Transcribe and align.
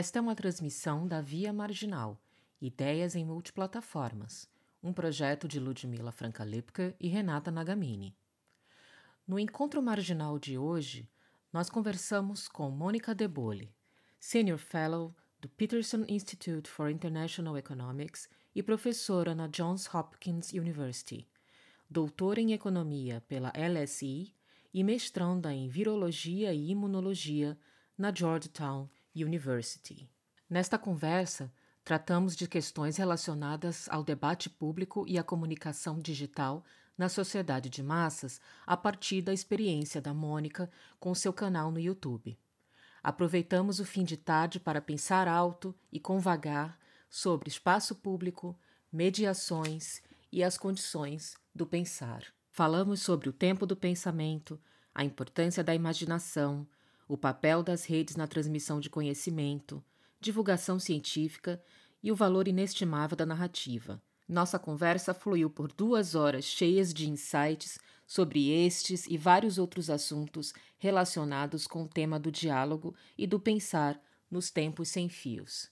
Esta 0.00 0.18
é 0.18 0.22
uma 0.22 0.34
transmissão 0.34 1.06
da 1.06 1.20
Via 1.20 1.52
Marginal, 1.52 2.18
Ideias 2.58 3.14
em 3.14 3.22
Multiplataformas, 3.22 4.48
um 4.82 4.94
projeto 4.94 5.46
de 5.46 5.60
Ludmila 5.60 6.10
Franca-Lipka 6.10 6.96
e 6.98 7.06
Renata 7.06 7.50
Nagamini. 7.50 8.16
No 9.28 9.38
encontro 9.38 9.82
marginal 9.82 10.38
de 10.38 10.56
hoje, 10.56 11.06
nós 11.52 11.68
conversamos 11.68 12.48
com 12.48 12.70
Mônica 12.70 13.14
Debole, 13.14 13.74
Senior 14.18 14.56
Fellow 14.56 15.14
do 15.38 15.50
Peterson 15.50 16.06
Institute 16.08 16.70
for 16.70 16.88
International 16.88 17.58
Economics 17.58 18.26
e 18.54 18.62
professora 18.62 19.34
na 19.34 19.48
Johns 19.48 19.86
Hopkins 19.94 20.50
University, 20.54 21.28
doutora 21.90 22.40
em 22.40 22.54
Economia 22.54 23.22
pela 23.28 23.52
LSE 23.54 24.34
e 24.72 24.82
mestranda 24.82 25.52
em 25.52 25.68
Virologia 25.68 26.54
e 26.54 26.70
Imunologia 26.70 27.54
na 27.98 28.10
Georgetown 28.10 28.88
University. 29.14 30.08
Nesta 30.48 30.78
conversa, 30.78 31.52
tratamos 31.84 32.36
de 32.36 32.46
questões 32.46 32.96
relacionadas 32.96 33.88
ao 33.88 34.02
debate 34.04 34.50
público 34.50 35.04
e 35.06 35.18
à 35.18 35.22
comunicação 35.22 35.98
digital 35.98 36.64
na 36.96 37.08
sociedade 37.08 37.70
de 37.70 37.82
massas 37.82 38.40
a 38.66 38.76
partir 38.76 39.22
da 39.22 39.32
experiência 39.32 40.00
da 40.00 40.12
Mônica 40.12 40.70
com 40.98 41.14
seu 41.14 41.32
canal 41.32 41.70
no 41.70 41.80
YouTube. 41.80 42.38
Aproveitamos 43.02 43.80
o 43.80 43.84
fim 43.84 44.04
de 44.04 44.16
tarde 44.16 44.60
para 44.60 44.82
pensar 44.82 45.26
alto 45.26 45.74
e 45.90 45.98
convagar 45.98 46.78
sobre 47.08 47.48
espaço 47.48 47.94
público, 47.94 48.58
mediações 48.92 50.02
e 50.30 50.44
as 50.44 50.58
condições 50.58 51.36
do 51.54 51.66
pensar. 51.66 52.24
Falamos 52.50 53.00
sobre 53.00 53.28
o 53.28 53.32
tempo 53.32 53.64
do 53.64 53.74
pensamento, 53.74 54.60
a 54.94 55.04
importância 55.04 55.64
da 55.64 55.74
imaginação, 55.74 56.66
o 57.12 57.18
papel 57.18 57.60
das 57.60 57.86
redes 57.86 58.14
na 58.14 58.28
transmissão 58.28 58.78
de 58.78 58.88
conhecimento, 58.88 59.82
divulgação 60.20 60.78
científica 60.78 61.60
e 62.00 62.12
o 62.12 62.14
valor 62.14 62.46
inestimável 62.46 63.16
da 63.16 63.26
narrativa. 63.26 64.00
Nossa 64.28 64.60
conversa 64.60 65.12
fluiu 65.12 65.50
por 65.50 65.72
duas 65.72 66.14
horas 66.14 66.44
cheias 66.44 66.94
de 66.94 67.10
insights 67.10 67.80
sobre 68.06 68.50
estes 68.50 69.08
e 69.08 69.18
vários 69.18 69.58
outros 69.58 69.90
assuntos 69.90 70.54
relacionados 70.78 71.66
com 71.66 71.82
o 71.82 71.88
tema 71.88 72.16
do 72.16 72.30
diálogo 72.30 72.94
e 73.18 73.26
do 73.26 73.40
pensar 73.40 74.00
nos 74.30 74.52
tempos 74.52 74.88
sem 74.88 75.08
fios. 75.08 75.68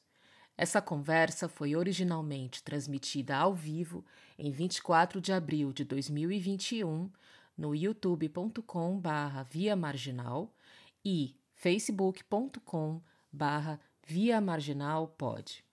Essa 0.56 0.82
conversa 0.82 1.48
foi 1.48 1.76
originalmente 1.76 2.64
transmitida 2.64 3.36
ao 3.36 3.54
vivo 3.54 4.04
em 4.36 4.50
24 4.50 5.20
de 5.20 5.32
abril 5.32 5.72
de 5.72 5.84
2021 5.84 7.08
no 7.56 7.76
youtube.com/via 7.76 9.76
marginal 9.76 10.52
e 11.08 11.34
facebook.com 11.54 13.00
barra 13.32 13.80
via 14.06 14.42
marginal 14.42 15.08
pode. 15.16 15.64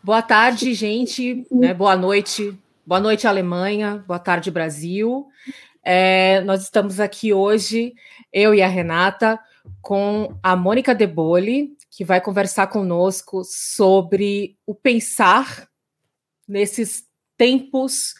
Boa 0.00 0.22
tarde, 0.22 0.72
gente. 0.74 1.44
Né? 1.50 1.74
Boa 1.74 1.96
noite. 1.96 2.56
Boa 2.86 3.00
noite, 3.00 3.26
Alemanha. 3.26 4.04
Boa 4.06 4.20
tarde, 4.20 4.52
Brasil. 4.52 5.26
É, 5.82 6.40
nós 6.42 6.62
estamos 6.62 7.00
aqui 7.00 7.32
hoje, 7.32 7.92
eu 8.32 8.54
e 8.54 8.62
a 8.62 8.68
Renata, 8.68 9.38
com 9.82 10.38
a 10.40 10.54
Mônica 10.54 10.94
Debole, 10.94 11.76
que 11.90 12.04
vai 12.04 12.20
conversar 12.20 12.68
conosco 12.68 13.42
sobre 13.44 14.56
o 14.64 14.76
pensar 14.76 15.68
nesses 16.46 17.04
tempos 17.36 18.14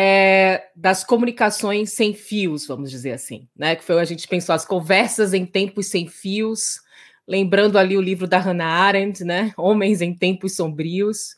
é, 0.00 0.70
das 0.76 1.02
comunicações 1.02 1.92
sem 1.92 2.14
fios, 2.14 2.68
vamos 2.68 2.88
dizer 2.88 3.10
assim, 3.10 3.48
né? 3.56 3.74
Que 3.74 3.82
foi 3.82 3.98
a 3.98 4.04
gente 4.04 4.28
pensou 4.28 4.54
as 4.54 4.64
conversas 4.64 5.34
em 5.34 5.44
tempos 5.44 5.88
sem 5.88 6.06
fios, 6.06 6.80
lembrando 7.26 7.76
ali 7.76 7.96
o 7.96 8.00
livro 8.00 8.28
da 8.28 8.38
Hannah 8.38 8.64
Arendt, 8.64 9.24
né? 9.24 9.52
Homens 9.56 10.00
em 10.00 10.14
tempos 10.14 10.54
sombrios. 10.54 11.36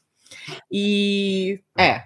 E 0.70 1.58
é, 1.78 2.02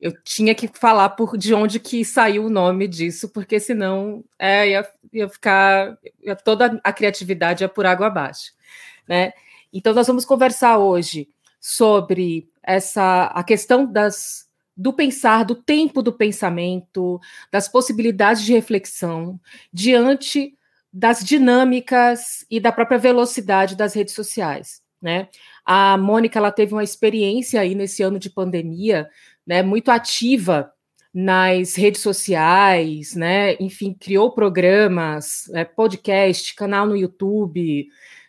eu 0.00 0.12
tinha 0.22 0.54
que 0.54 0.70
falar 0.78 1.08
por 1.08 1.36
de 1.36 1.52
onde 1.52 1.80
que 1.80 2.04
saiu 2.04 2.46
o 2.46 2.50
nome 2.50 2.86
disso, 2.86 3.28
porque 3.30 3.58
senão 3.58 4.24
é, 4.38 4.68
ia, 4.68 4.88
ia 5.12 5.28
ficar 5.28 5.98
toda 6.44 6.80
a 6.84 6.92
criatividade 6.92 7.64
ia 7.64 7.68
por 7.68 7.84
água 7.84 8.06
abaixo, 8.06 8.52
né? 9.08 9.32
Então 9.72 9.92
nós 9.92 10.06
vamos 10.06 10.24
conversar 10.24 10.78
hoje 10.78 11.28
sobre 11.60 12.48
essa 12.62 13.24
a 13.34 13.42
questão 13.42 13.84
das 13.84 14.45
do 14.76 14.92
pensar, 14.92 15.44
do 15.44 15.54
tempo 15.54 16.02
do 16.02 16.12
pensamento, 16.12 17.18
das 17.50 17.68
possibilidades 17.68 18.42
de 18.42 18.52
reflexão 18.52 19.40
diante 19.72 20.54
das 20.92 21.24
dinâmicas 21.24 22.46
e 22.50 22.60
da 22.60 22.72
própria 22.72 22.98
velocidade 22.98 23.76
das 23.76 23.94
redes 23.94 24.14
sociais, 24.14 24.82
né? 25.00 25.28
A 25.64 25.96
Mônica 25.96 26.38
ela 26.38 26.52
teve 26.52 26.72
uma 26.72 26.84
experiência 26.84 27.60
aí 27.60 27.74
nesse 27.74 28.02
ano 28.02 28.18
de 28.18 28.30
pandemia, 28.30 29.08
né, 29.46 29.62
muito 29.62 29.90
ativa 29.90 30.70
nas 31.12 31.74
redes 31.74 32.02
sociais, 32.02 33.14
né? 33.14 33.54
Enfim, 33.60 33.94
criou 33.98 34.32
programas, 34.32 35.44
né, 35.48 35.64
podcast, 35.64 36.54
canal 36.54 36.86
no 36.86 36.96
YouTube, 36.96 37.88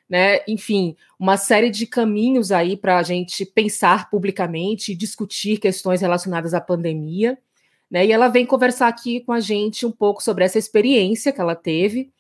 né? 0.10 0.40
Enfim, 0.48 0.96
uma 1.20 1.38
série 1.38 1.70
de 1.70 1.86
caminhos 1.86 2.52
aí 2.52 2.78
para 2.78 2.98
a 2.98 3.04
gente 3.04 3.46
pensar 3.46 4.10
publicamente 4.10 4.96
discutir 4.96 5.60
questões 5.60 6.02
relacionadas 6.02 6.54
à 6.54 6.62
pandemia. 6.62 7.38
Né? 7.90 8.06
E 8.06 8.12
ela 8.12 8.28
vem 8.28 8.46
conversar 8.46 8.88
aqui 8.88 9.22
com 9.22 9.32
a 9.32 9.40
gente 9.40 9.86
um 9.86 9.92
pouco 9.92 10.24
sobre 10.24 10.44
essa 10.44 10.58
experiência 10.58 11.32
que 11.32 11.42
ela 11.42 11.56
teve 11.56 12.12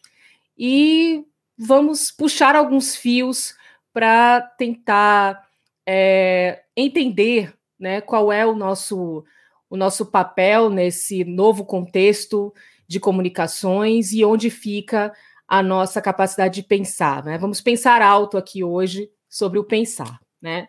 e 0.57 1.23
vamos 1.57 2.11
puxar 2.11 2.55
alguns 2.55 2.95
fios 2.95 3.55
para 3.93 4.41
tentar 4.41 5.47
é, 5.85 6.63
entender 6.75 7.53
né, 7.79 8.01
qual 8.01 8.31
é 8.31 8.45
o 8.45 8.55
nosso, 8.55 9.23
o 9.69 9.77
nosso 9.77 10.05
papel 10.05 10.69
nesse 10.69 11.23
novo 11.23 11.65
contexto 11.65 12.53
de 12.87 12.99
comunicações 12.99 14.11
e 14.13 14.23
onde 14.23 14.49
fica 14.49 15.13
a 15.47 15.63
nossa 15.63 16.01
capacidade 16.01 16.61
de 16.61 16.67
pensar. 16.67 17.23
Né? 17.23 17.37
Vamos 17.37 17.61
pensar 17.61 18.01
alto 18.01 18.37
aqui 18.37 18.63
hoje 18.63 19.09
sobre 19.29 19.57
o 19.57 19.63
pensar. 19.63 20.19
Né? 20.41 20.67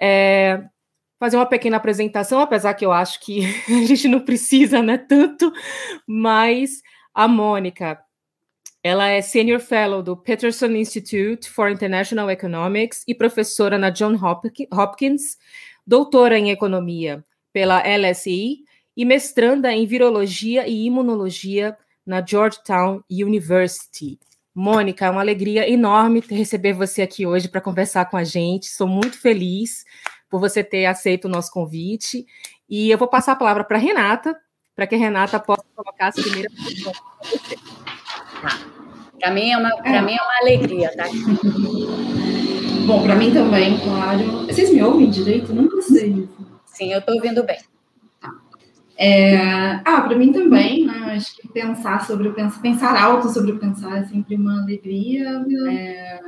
É, 0.00 0.64
fazer 1.18 1.36
uma 1.36 1.46
pequena 1.46 1.76
apresentação, 1.76 2.40
apesar 2.40 2.74
que 2.74 2.84
eu 2.84 2.92
acho 2.92 3.20
que 3.20 3.40
a 3.68 3.86
gente 3.86 4.08
não 4.08 4.20
precisa 4.20 4.82
né, 4.82 4.98
tanto, 4.98 5.52
mas 6.06 6.82
a 7.12 7.28
Mônica, 7.28 8.00
ela 8.82 9.08
é 9.08 9.22
Senior 9.22 9.60
Fellow 9.60 10.02
do 10.02 10.16
Peterson 10.16 10.66
Institute 10.66 11.48
for 11.48 11.70
International 11.70 12.30
Economics 12.30 13.02
e 13.06 13.14
professora 13.14 13.78
na 13.78 13.90
John 13.90 14.18
Hopkins, 14.72 15.38
doutora 15.86 16.38
em 16.38 16.50
Economia 16.50 17.24
pela 17.52 17.82
LSE 17.82 18.64
e 18.96 19.04
mestranda 19.04 19.72
em 19.72 19.86
Virologia 19.86 20.66
e 20.66 20.86
Imunologia 20.86 21.76
na 22.06 22.24
Georgetown 22.24 23.02
University. 23.10 24.18
Mônica, 24.54 25.06
é 25.06 25.10
uma 25.10 25.20
alegria 25.20 25.68
enorme 25.68 26.22
receber 26.30 26.72
você 26.72 27.02
aqui 27.02 27.26
hoje 27.26 27.48
para 27.48 27.60
conversar 27.60 28.04
com 28.04 28.16
a 28.16 28.22
gente. 28.22 28.66
Sou 28.66 28.86
muito 28.86 29.18
feliz 29.18 29.84
por 30.30 30.38
você 30.38 30.62
ter 30.62 30.86
aceito 30.86 31.24
o 31.24 31.28
nosso 31.28 31.50
convite. 31.50 32.24
E 32.68 32.90
eu 32.90 32.96
vou 32.96 33.08
passar 33.08 33.32
a 33.32 33.36
palavra 33.36 33.64
para 33.64 33.76
a 33.76 33.80
Renata, 33.80 34.36
para 34.74 34.86
que 34.86 34.94
a 34.94 34.98
Renata 34.98 35.40
possa 35.40 35.64
colocar 35.74 36.08
as 36.08 36.14
primeiras 36.14 36.52
questões 36.54 36.98
para 36.98 37.30
você. 37.30 37.58
Para 39.18 39.30
mim, 39.30 39.50
é 39.50 39.56
uma, 39.56 39.70
é. 39.84 40.02
mim 40.02 40.14
é 40.14 40.22
uma 40.22 40.38
alegria 40.40 40.88
estar 40.88 41.04
tá 41.04 41.08
aqui. 41.08 42.84
Bom, 42.86 43.02
para 43.02 43.14
mim 43.14 43.32
também, 43.32 43.78
claro. 43.80 44.46
Vocês 44.46 44.70
me 44.70 44.82
ouvem 44.82 45.10
direito? 45.10 45.52
Não 45.54 45.82
sei. 45.82 46.28
Sim, 46.66 46.92
eu 46.92 46.98
estou 46.98 47.14
ouvindo 47.14 47.42
bem. 47.42 47.58
É, 48.96 49.36
ah, 49.84 50.02
para 50.02 50.16
mim 50.16 50.32
também, 50.32 50.86
né? 50.86 51.14
Acho 51.16 51.36
que 51.36 51.48
pensar 51.48 52.06
sobre 52.06 52.28
o 52.28 52.34
pensar, 52.34 52.60
pensar 52.60 52.96
alto 53.02 53.28
sobre 53.28 53.52
o 53.52 53.58
pensar 53.58 53.98
é 53.98 54.04
sempre 54.04 54.36
uma 54.36 54.62
alegria. 54.62 55.44
É, 55.68 56.20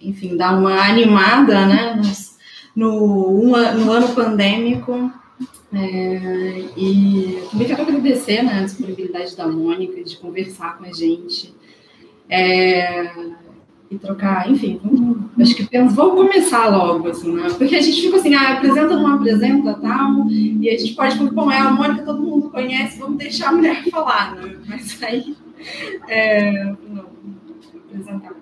enfim, 0.00 0.36
dar 0.36 0.58
uma 0.58 0.80
animada, 0.80 1.66
né? 1.66 2.00
No, 2.74 3.50
no 3.50 3.92
ano 3.92 4.08
pandêmico. 4.14 5.12
É, 5.72 6.64
e 6.76 7.42
também 7.50 7.66
quero 7.66 7.82
agradecer 7.82 8.42
né, 8.42 8.60
a 8.60 8.64
disponibilidade 8.64 9.36
da 9.36 9.48
Mônica 9.48 10.04
de 10.04 10.16
conversar 10.18 10.78
com 10.78 10.84
a 10.84 10.92
gente. 10.92 11.52
É, 12.28 13.10
e 13.90 13.98
trocar, 13.98 14.50
enfim, 14.50 14.80
vamos, 14.82 15.18
acho 15.38 15.54
que 15.54 15.66
penso, 15.66 15.94
vamos 15.94 16.14
começar 16.14 16.68
logo, 16.68 17.08
assim, 17.08 17.32
né? 17.32 17.48
Porque 17.56 17.76
a 17.76 17.82
gente 17.82 18.00
fica 18.00 18.16
assim, 18.16 18.34
ah, 18.34 18.54
apresenta, 18.54 18.96
não 18.96 19.14
apresenta, 19.14 19.74
tal, 19.74 20.28
e 20.30 20.68
a 20.68 20.78
gente 20.78 20.94
pode 20.94 21.16
falar, 21.16 21.30
bom, 21.30 21.50
é 21.50 21.58
a 21.58 21.70
Mônica, 21.70 22.02
todo 22.02 22.22
mundo 22.22 22.50
conhece, 22.50 22.98
vamos 22.98 23.18
deixar 23.18 23.48
a 23.48 23.52
mulher 23.52 23.84
falar, 23.90 24.34
né? 24.36 24.56
Mas 24.66 25.02
aí, 25.02 25.36
é, 26.08 26.64
não, 26.64 27.06
apresentar. 27.76 28.34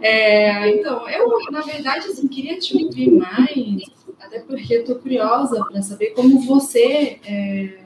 É, 0.00 0.68
então, 0.70 1.08
eu, 1.08 1.26
na 1.50 1.62
verdade, 1.62 2.08
assim, 2.08 2.28
queria 2.28 2.58
te 2.58 2.76
ouvir 2.76 3.10
mais, 3.10 3.82
até 4.20 4.40
porque 4.40 4.74
estou 4.74 4.96
curiosa 4.96 5.64
para 5.64 5.82
saber 5.82 6.10
como 6.10 6.38
você 6.40 7.18
é, 7.24 7.85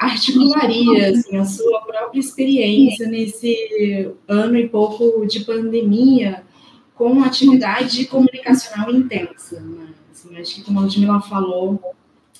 articularia 0.00 1.10
assim, 1.10 1.36
a 1.36 1.44
sua 1.44 1.82
própria 1.82 2.18
experiência 2.18 3.06
nesse 3.06 4.10
ano 4.26 4.56
e 4.56 4.66
pouco 4.66 5.26
de 5.26 5.40
pandemia 5.40 6.42
com 6.94 7.22
atividade 7.22 8.06
comunicacional 8.06 8.90
intensa. 8.90 9.60
Né? 9.60 9.88
Assim, 10.10 10.36
acho 10.38 10.54
que, 10.54 10.62
como 10.62 10.80
a 10.80 10.82
Ludmilla 10.82 11.20
falou, 11.20 11.78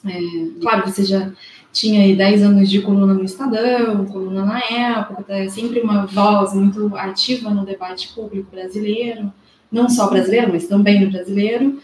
é, 0.07 0.19
claro, 0.61 0.89
você 0.89 1.05
já 1.05 1.31
tinha 1.71 2.03
aí 2.03 2.17
10 2.17 2.43
anos 2.43 2.71
de 2.71 2.81
coluna 2.81 3.13
no 3.13 3.25
Estadão, 3.25 4.07
coluna 4.07 4.45
na 4.45 4.59
época, 4.61 5.35
é 5.35 5.49
sempre 5.49 5.81
uma 5.81 6.07
voz 6.07 6.55
muito 6.55 6.97
ativa 6.97 7.51
no 7.51 7.65
debate 7.65 8.09
público 8.15 8.51
brasileiro, 8.51 9.31
não 9.71 9.89
só 9.89 10.09
brasileiro, 10.09 10.51
mas 10.53 10.67
também 10.67 11.05
no 11.05 11.11
brasileiro. 11.11 11.81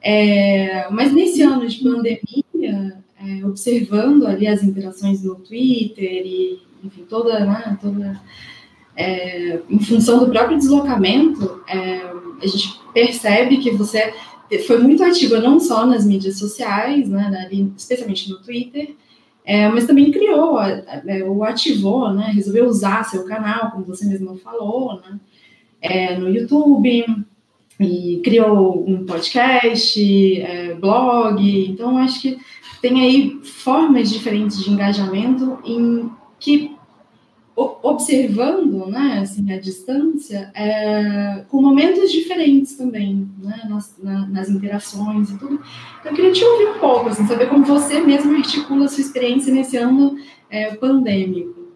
É, 0.00 0.88
mas 0.90 1.12
nesse 1.12 1.42
ano 1.42 1.66
de 1.66 1.82
pandemia, 1.82 3.02
é, 3.20 3.44
observando 3.44 4.26
ali 4.26 4.46
as 4.46 4.62
interações 4.62 5.22
no 5.22 5.36
Twitter 5.36 6.22
e, 6.24 6.60
enfim, 6.84 7.04
toda, 7.08 7.40
né, 7.40 7.78
toda 7.80 8.20
é, 8.96 9.60
em 9.70 9.78
função 9.78 10.18
do 10.18 10.30
próprio 10.30 10.58
deslocamento, 10.58 11.62
é, 11.68 12.00
a 12.42 12.46
gente 12.46 12.80
percebe 12.92 13.58
que 13.58 13.70
você 13.70 14.12
foi 14.66 14.78
muito 14.78 15.04
ativa 15.04 15.40
não 15.40 15.60
só 15.60 15.86
nas 15.86 16.04
mídias 16.04 16.38
sociais, 16.38 17.08
né, 17.08 17.44
ali, 17.44 17.72
especialmente 17.76 18.28
no 18.30 18.38
Twitter, 18.38 18.94
é, 19.44 19.68
mas 19.68 19.86
também 19.86 20.10
criou, 20.10 20.60
é, 20.60 21.24
ou 21.24 21.42
ativou, 21.44 22.12
né, 22.12 22.32
resolveu 22.34 22.66
usar 22.66 23.04
seu 23.04 23.24
canal, 23.24 23.70
como 23.70 23.84
você 23.84 24.04
mesma 24.04 24.36
falou, 24.36 25.00
né, 25.00 25.18
é, 25.80 26.16
no 26.18 26.28
YouTube, 26.28 27.06
e 27.80 28.20
criou 28.24 28.84
um 28.88 29.06
podcast, 29.06 30.44
blog, 30.80 31.66
então 31.68 31.96
acho 31.98 32.20
que 32.20 32.38
tem 32.80 33.00
aí 33.00 33.40
formas 33.44 34.10
diferentes 34.10 34.62
de 34.62 34.70
engajamento 34.70 35.58
em 35.64 36.10
que 36.38 36.78
observando, 37.82 38.86
né, 38.86 39.18
assim, 39.22 39.52
a 39.52 39.58
distância, 39.58 40.50
é, 40.54 41.44
com 41.48 41.60
momentos 41.60 42.12
diferentes 42.12 42.76
também, 42.76 43.28
né, 43.38 43.62
nas, 43.68 43.98
na, 43.98 44.26
nas 44.28 44.48
interações 44.48 45.30
e 45.30 45.38
tudo. 45.38 45.60
Então, 45.98 46.12
eu 46.12 46.14
queria 46.14 46.32
te 46.32 46.44
ouvir 46.44 46.68
um 46.68 46.78
pouco, 46.78 47.08
assim, 47.08 47.26
saber 47.26 47.48
como 47.48 47.64
você 47.64 48.00
mesmo 48.00 48.36
articula 48.36 48.84
a 48.84 48.88
sua 48.88 49.00
experiência 49.00 49.52
nesse 49.52 49.76
ano 49.76 50.16
é, 50.48 50.76
pandêmico. 50.76 51.66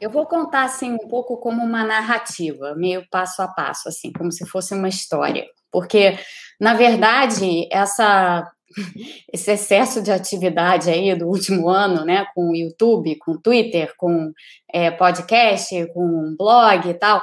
Eu 0.00 0.10
vou 0.10 0.26
contar, 0.26 0.64
assim, 0.64 0.92
um 0.92 1.08
pouco 1.08 1.36
como 1.36 1.64
uma 1.64 1.84
narrativa, 1.84 2.74
meio 2.76 3.04
passo 3.10 3.42
a 3.42 3.48
passo, 3.48 3.88
assim, 3.88 4.12
como 4.12 4.30
se 4.30 4.46
fosse 4.46 4.74
uma 4.74 4.88
história. 4.88 5.44
Porque, 5.72 6.18
na 6.60 6.74
verdade, 6.74 7.68
essa 7.70 8.48
esse 9.32 9.52
excesso 9.52 10.02
de 10.02 10.10
atividade 10.10 10.90
aí 10.90 11.14
do 11.14 11.26
último 11.26 11.68
ano, 11.68 12.04
né, 12.04 12.26
com 12.34 12.50
o 12.50 12.56
YouTube, 12.56 13.18
com 13.18 13.32
o 13.32 13.40
Twitter, 13.40 13.92
com 13.96 14.32
é, 14.72 14.90
podcast, 14.90 15.86
com 15.92 16.34
blog 16.36 16.88
e 16.88 16.94
tal, 16.94 17.22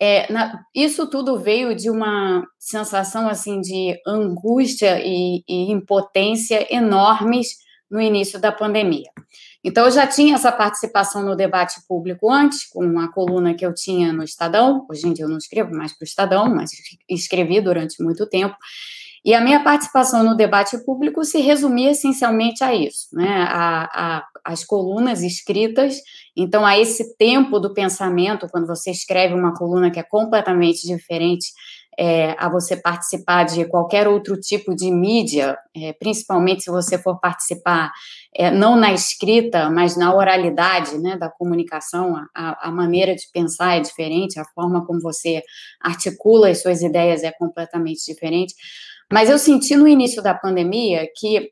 é, 0.00 0.30
na, 0.32 0.60
isso 0.74 1.06
tudo 1.08 1.38
veio 1.38 1.74
de 1.74 1.88
uma 1.88 2.44
sensação 2.58 3.28
assim 3.28 3.60
de 3.60 3.98
angústia 4.06 5.00
e, 5.00 5.42
e 5.48 5.70
impotência 5.70 6.66
enormes 6.74 7.64
no 7.90 8.00
início 8.00 8.40
da 8.40 8.50
pandemia. 8.50 9.10
Então, 9.62 9.84
eu 9.86 9.90
já 9.90 10.06
tinha 10.06 10.34
essa 10.34 10.52
participação 10.52 11.22
no 11.22 11.36
debate 11.36 11.80
público 11.88 12.30
antes, 12.30 12.66
com 12.66 12.84
uma 12.84 13.10
coluna 13.10 13.54
que 13.54 13.64
eu 13.64 13.72
tinha 13.72 14.12
no 14.12 14.22
Estadão. 14.22 14.86
Hoje 14.90 15.06
em 15.06 15.12
dia 15.12 15.24
eu 15.24 15.28
não 15.28 15.38
escrevo 15.38 15.74
mais 15.74 15.96
para 15.96 16.04
o 16.04 16.06
Estadão, 16.06 16.54
mas 16.54 16.70
escrevi 17.08 17.60
durante 17.60 18.02
muito 18.02 18.26
tempo. 18.28 18.56
E 19.24 19.32
a 19.32 19.40
minha 19.40 19.64
participação 19.64 20.22
no 20.22 20.36
debate 20.36 20.76
público 20.84 21.24
se 21.24 21.40
resumia 21.40 21.92
essencialmente 21.92 22.62
a 22.62 22.74
isso, 22.74 23.08
né? 23.12 23.46
A, 23.48 23.84
a, 24.18 24.24
as 24.44 24.64
colunas 24.64 25.22
escritas, 25.22 25.96
então 26.36 26.66
a 26.66 26.78
esse 26.78 27.16
tempo 27.16 27.58
do 27.58 27.72
pensamento, 27.72 28.46
quando 28.50 28.66
você 28.66 28.90
escreve 28.90 29.32
uma 29.32 29.54
coluna 29.54 29.90
que 29.90 29.98
é 29.98 30.02
completamente 30.02 30.86
diferente 30.86 31.46
é, 31.98 32.34
a 32.38 32.48
você 32.48 32.76
participar 32.76 33.44
de 33.44 33.64
qualquer 33.66 34.08
outro 34.08 34.38
tipo 34.38 34.74
de 34.74 34.90
mídia, 34.90 35.56
é, 35.74 35.92
principalmente 35.92 36.64
se 36.64 36.70
você 36.70 36.98
for 36.98 37.18
participar 37.20 37.92
é, 38.34 38.50
não 38.50 38.76
na 38.76 38.92
escrita, 38.92 39.70
mas 39.70 39.96
na 39.96 40.14
oralidade 40.14 40.98
né, 40.98 41.16
da 41.16 41.30
comunicação, 41.30 42.16
a, 42.34 42.68
a, 42.68 42.70
maneira 42.70 43.14
de 43.14 43.28
pensar 43.32 43.76
é 43.76 43.80
diferente, 43.80 44.38
a 44.38 44.44
forma 44.44 44.84
como 44.84 45.00
você 45.00 45.42
articula 45.80 46.48
as 46.48 46.60
suas 46.60 46.82
ideias 46.82 47.22
é 47.22 47.30
completamente 47.30 48.04
diferente. 48.04 48.54
Mas 49.12 49.30
eu 49.30 49.38
senti 49.38 49.76
no 49.76 49.88
início 49.88 50.22
da 50.22 50.34
pandemia 50.34 51.06
que 51.16 51.50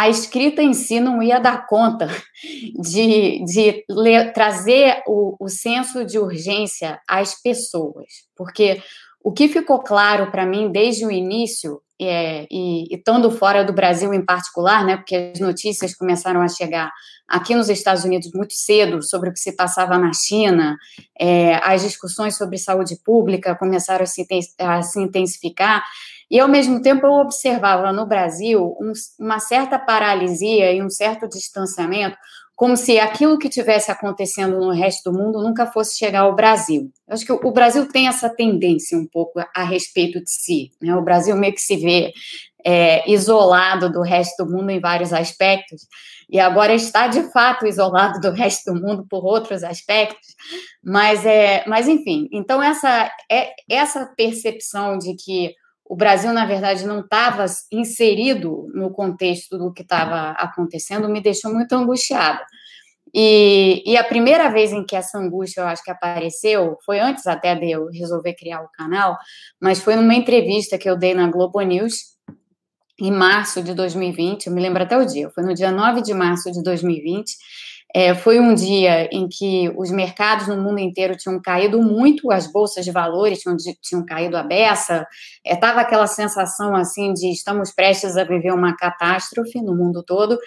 a 0.00 0.08
escrita 0.08 0.62
em 0.62 0.72
si 0.72 0.98
não 0.98 1.22
ia 1.22 1.38
dar 1.38 1.66
conta 1.66 2.08
de, 2.80 3.44
de 3.44 3.84
ler, 3.90 4.32
trazer 4.32 5.02
o, 5.06 5.36
o 5.38 5.48
senso 5.48 6.04
de 6.06 6.18
urgência 6.18 6.98
às 7.06 7.40
pessoas, 7.42 8.06
porque 8.34 8.82
o 9.22 9.30
que 9.30 9.48
ficou 9.48 9.80
claro 9.80 10.30
para 10.30 10.46
mim 10.46 10.72
desde 10.72 11.04
o 11.04 11.10
início, 11.10 11.82
é, 12.00 12.46
e, 12.50 12.94
estando 12.94 13.30
fora 13.30 13.62
do 13.62 13.74
Brasil 13.74 14.14
em 14.14 14.24
particular, 14.24 14.86
né, 14.86 14.96
porque 14.96 15.32
as 15.34 15.40
notícias 15.40 15.94
começaram 15.94 16.40
a 16.40 16.48
chegar 16.48 16.90
aqui 17.28 17.54
nos 17.54 17.68
Estados 17.68 18.02
Unidos 18.02 18.30
muito 18.32 18.54
cedo 18.54 19.02
sobre 19.02 19.28
o 19.28 19.32
que 19.34 19.38
se 19.38 19.54
passava 19.54 19.98
na 19.98 20.14
China, 20.14 20.78
é, 21.20 21.56
as 21.56 21.82
discussões 21.82 22.38
sobre 22.38 22.56
saúde 22.56 22.96
pública 23.04 23.54
começaram 23.54 24.04
a 24.04 24.06
se, 24.06 24.26
a 24.58 24.80
se 24.80 24.98
intensificar, 24.98 25.84
e, 26.30 26.38
ao 26.38 26.48
mesmo 26.48 26.80
tempo, 26.80 27.06
eu 27.06 27.12
observava 27.12 27.92
no 27.92 28.06
Brasil 28.06 28.76
um, 28.80 28.92
uma 29.18 29.40
certa 29.40 29.78
paralisia 29.78 30.72
e 30.72 30.82
um 30.82 30.88
certo 30.88 31.28
distanciamento, 31.28 32.16
como 32.54 32.76
se 32.76 33.00
aquilo 33.00 33.38
que 33.38 33.48
tivesse 33.48 33.90
acontecendo 33.90 34.60
no 34.60 34.70
resto 34.70 35.10
do 35.10 35.18
mundo 35.18 35.42
nunca 35.42 35.66
fosse 35.66 35.96
chegar 35.96 36.20
ao 36.20 36.36
Brasil. 36.36 36.90
Eu 37.08 37.14
acho 37.14 37.24
que 37.24 37.32
o 37.32 37.52
Brasil 37.52 37.88
tem 37.88 38.06
essa 38.06 38.28
tendência 38.28 38.98
um 38.98 39.06
pouco 39.06 39.40
a 39.56 39.64
respeito 39.64 40.22
de 40.22 40.30
si. 40.30 40.70
Né? 40.80 40.94
O 40.94 41.02
Brasil 41.02 41.34
meio 41.34 41.54
que 41.54 41.60
se 41.60 41.76
vê 41.76 42.12
é, 42.64 43.10
isolado 43.10 43.90
do 43.90 44.02
resto 44.02 44.44
do 44.44 44.52
mundo 44.52 44.70
em 44.70 44.78
vários 44.78 45.12
aspectos, 45.12 45.86
e 46.28 46.38
agora 46.38 46.74
está 46.74 47.08
de 47.08 47.22
fato 47.32 47.66
isolado 47.66 48.20
do 48.20 48.30
resto 48.30 48.72
do 48.72 48.80
mundo 48.80 49.04
por 49.08 49.24
outros 49.24 49.64
aspectos, 49.64 50.28
mas, 50.84 51.24
é, 51.26 51.64
mas 51.66 51.88
enfim, 51.88 52.28
então 52.32 52.62
essa, 52.62 53.10
é, 53.30 53.52
essa 53.68 54.06
percepção 54.16 54.98
de 54.98 55.14
que 55.14 55.54
o 55.90 55.96
Brasil, 55.96 56.32
na 56.32 56.46
verdade, 56.46 56.86
não 56.86 57.00
estava 57.00 57.44
inserido 57.72 58.70
no 58.72 58.92
contexto 58.92 59.58
do 59.58 59.72
que 59.72 59.82
estava 59.82 60.30
acontecendo, 60.38 61.08
me 61.08 61.20
deixou 61.20 61.52
muito 61.52 61.72
angustiada. 61.72 62.46
E, 63.12 63.82
e, 63.84 63.96
a 63.96 64.04
primeira 64.04 64.48
vez 64.50 64.70
em 64.70 64.86
que 64.86 64.94
essa 64.94 65.18
angústia, 65.18 65.62
eu 65.62 65.66
acho 65.66 65.82
que 65.82 65.90
apareceu, 65.90 66.78
foi 66.86 67.00
antes 67.00 67.26
até 67.26 67.56
de 67.56 67.72
eu 67.72 67.88
resolver 67.88 68.34
criar 68.34 68.60
o 68.62 68.68
canal, 68.68 69.18
mas 69.60 69.80
foi 69.80 69.96
numa 69.96 70.14
entrevista 70.14 70.78
que 70.78 70.88
eu 70.88 70.96
dei 70.96 71.12
na 71.12 71.26
Globo 71.26 71.60
News, 71.60 72.14
em 73.00 73.10
março 73.10 73.60
de 73.60 73.74
2020, 73.74 74.46
eu 74.46 74.52
me 74.52 74.60
lembro 74.60 74.84
até 74.84 74.96
o 74.96 75.04
dia, 75.04 75.28
foi 75.30 75.42
no 75.42 75.54
dia 75.54 75.72
9 75.72 76.02
de 76.02 76.14
março 76.14 76.52
de 76.52 76.62
2020, 76.62 77.34
é, 77.94 78.14
foi 78.14 78.38
um 78.38 78.54
dia 78.54 79.08
em 79.12 79.28
que 79.28 79.72
os 79.76 79.90
mercados 79.90 80.46
no 80.46 80.56
mundo 80.56 80.78
inteiro 80.78 81.16
tinham 81.16 81.40
caído 81.40 81.82
muito, 81.82 82.30
as 82.30 82.50
bolsas 82.50 82.84
de 82.84 82.92
valores 82.92 83.40
tinham, 83.40 83.56
tinham 83.80 84.04
caído 84.04 84.36
a 84.36 84.42
beça, 84.42 85.06
estava 85.44 85.80
é, 85.80 85.82
aquela 85.82 86.06
sensação 86.06 86.76
assim 86.76 87.12
de 87.12 87.30
estamos 87.32 87.72
prestes 87.72 88.16
a 88.16 88.24
viver 88.24 88.52
uma 88.52 88.76
catástrofe 88.76 89.60
no 89.60 89.74
mundo 89.74 90.04
todo. 90.04 90.38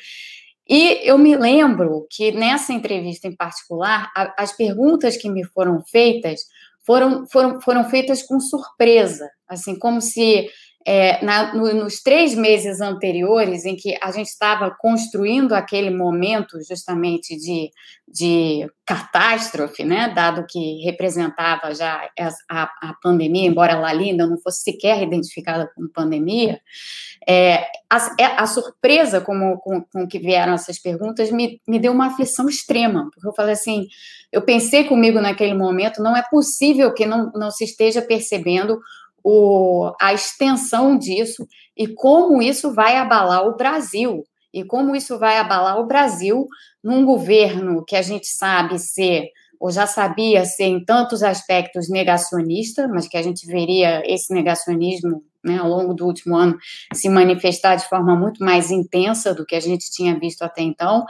E 0.67 1.01
eu 1.03 1.17
me 1.17 1.35
lembro 1.35 2.07
que 2.09 2.31
nessa 2.31 2.71
entrevista 2.71 3.27
em 3.27 3.35
particular, 3.35 4.09
a, 4.15 4.41
as 4.41 4.55
perguntas 4.55 5.17
que 5.17 5.29
me 5.29 5.43
foram 5.43 5.81
feitas 5.91 6.41
foram, 6.85 7.25
foram, 7.27 7.61
foram 7.61 7.89
feitas 7.89 8.23
com 8.23 8.39
surpresa, 8.39 9.29
assim, 9.47 9.77
como 9.77 10.01
se 10.01 10.49
é, 10.85 11.23
na, 11.23 11.53
no, 11.53 11.73
nos 11.73 12.01
três 12.01 12.35
meses 12.35 12.81
anteriores, 12.81 13.65
em 13.65 13.75
que 13.75 13.97
a 14.01 14.11
gente 14.11 14.27
estava 14.27 14.69
construindo 14.71 15.53
aquele 15.53 15.89
momento 15.89 16.57
justamente 16.67 17.37
de, 17.37 17.71
de 18.07 18.69
catástrofe, 18.85 19.83
né, 19.83 20.11
dado 20.13 20.45
que 20.47 20.83
representava 20.83 21.73
já 21.73 22.09
a, 22.49 22.63
a 22.81 22.93
pandemia, 23.01 23.47
embora 23.47 23.73
ela 23.73 23.89
ainda 23.89 24.27
não 24.27 24.37
fosse 24.37 24.63
sequer 24.63 25.01
identificada 25.01 25.71
como 25.73 25.89
pandemia, 25.89 26.59
é, 27.27 27.65
a, 27.89 28.15
é, 28.19 28.25
a, 28.25 28.45
surpresa 28.45 29.21
com, 29.21 29.57
com, 29.57 29.81
com, 29.81 30.07
que 30.07 30.19
vieram 30.19 30.53
essas 30.53 30.77
perguntas 30.77 31.31
me, 31.31 31.61
me 31.65 31.79
deu 31.79 31.93
uma 31.93 32.07
aflição 32.07 32.49
extrema, 32.49 33.09
porque 33.13 33.27
eu 33.27 33.33
falei 33.33 33.53
assim, 33.53 33.87
eu 34.31 34.41
pensei 34.41 34.83
comigo 34.83 35.21
naquele 35.21 35.53
momento, 35.53 36.03
não 36.03 36.17
é 36.17 36.23
possível 36.29 36.93
que 36.93 37.05
não, 37.05 37.31
não 37.33 37.49
se 37.49 37.63
esteja 37.63 38.01
percebendo 38.01 38.81
o, 39.23 39.91
a 40.01 40.13
extensão 40.13 40.97
disso 40.97 41.47
e 41.77 41.87
como 41.87 42.41
isso 42.41 42.73
vai 42.73 42.97
abalar 42.97 43.47
o 43.47 43.55
Brasil. 43.55 44.23
E 44.53 44.63
como 44.63 44.95
isso 44.95 45.17
vai 45.17 45.37
abalar 45.37 45.79
o 45.79 45.87
Brasil 45.87 46.47
num 46.83 47.03
governo 47.03 47.83
que 47.83 47.95
a 47.95 48.01
gente 48.03 48.27
sabe 48.27 48.77
ser 48.77 49.29
ou 49.59 49.71
já 49.71 49.87
sabia 49.87 50.43
ser 50.43 50.65
em 50.65 50.83
tantos 50.83 51.23
aspectos 51.23 51.89
negacionista, 51.89 52.85
mas 52.87 53.07
que 53.07 53.15
a 53.15 53.21
gente 53.21 53.47
veria 53.47 54.03
esse 54.05 54.33
negacionismo 54.33 55.23
né, 55.41 55.57
ao 55.57 55.69
longo 55.69 55.93
do 55.93 56.05
último 56.05 56.35
ano 56.35 56.57
se 56.93 57.07
manifestar 57.07 57.75
de 57.75 57.87
forma 57.87 58.13
muito 58.15 58.43
mais 58.43 58.71
intensa 58.71 59.33
do 59.33 59.45
que 59.45 59.55
a 59.55 59.59
gente 59.61 59.89
tinha 59.89 60.19
visto 60.19 60.41
até 60.41 60.61
então, 60.61 61.05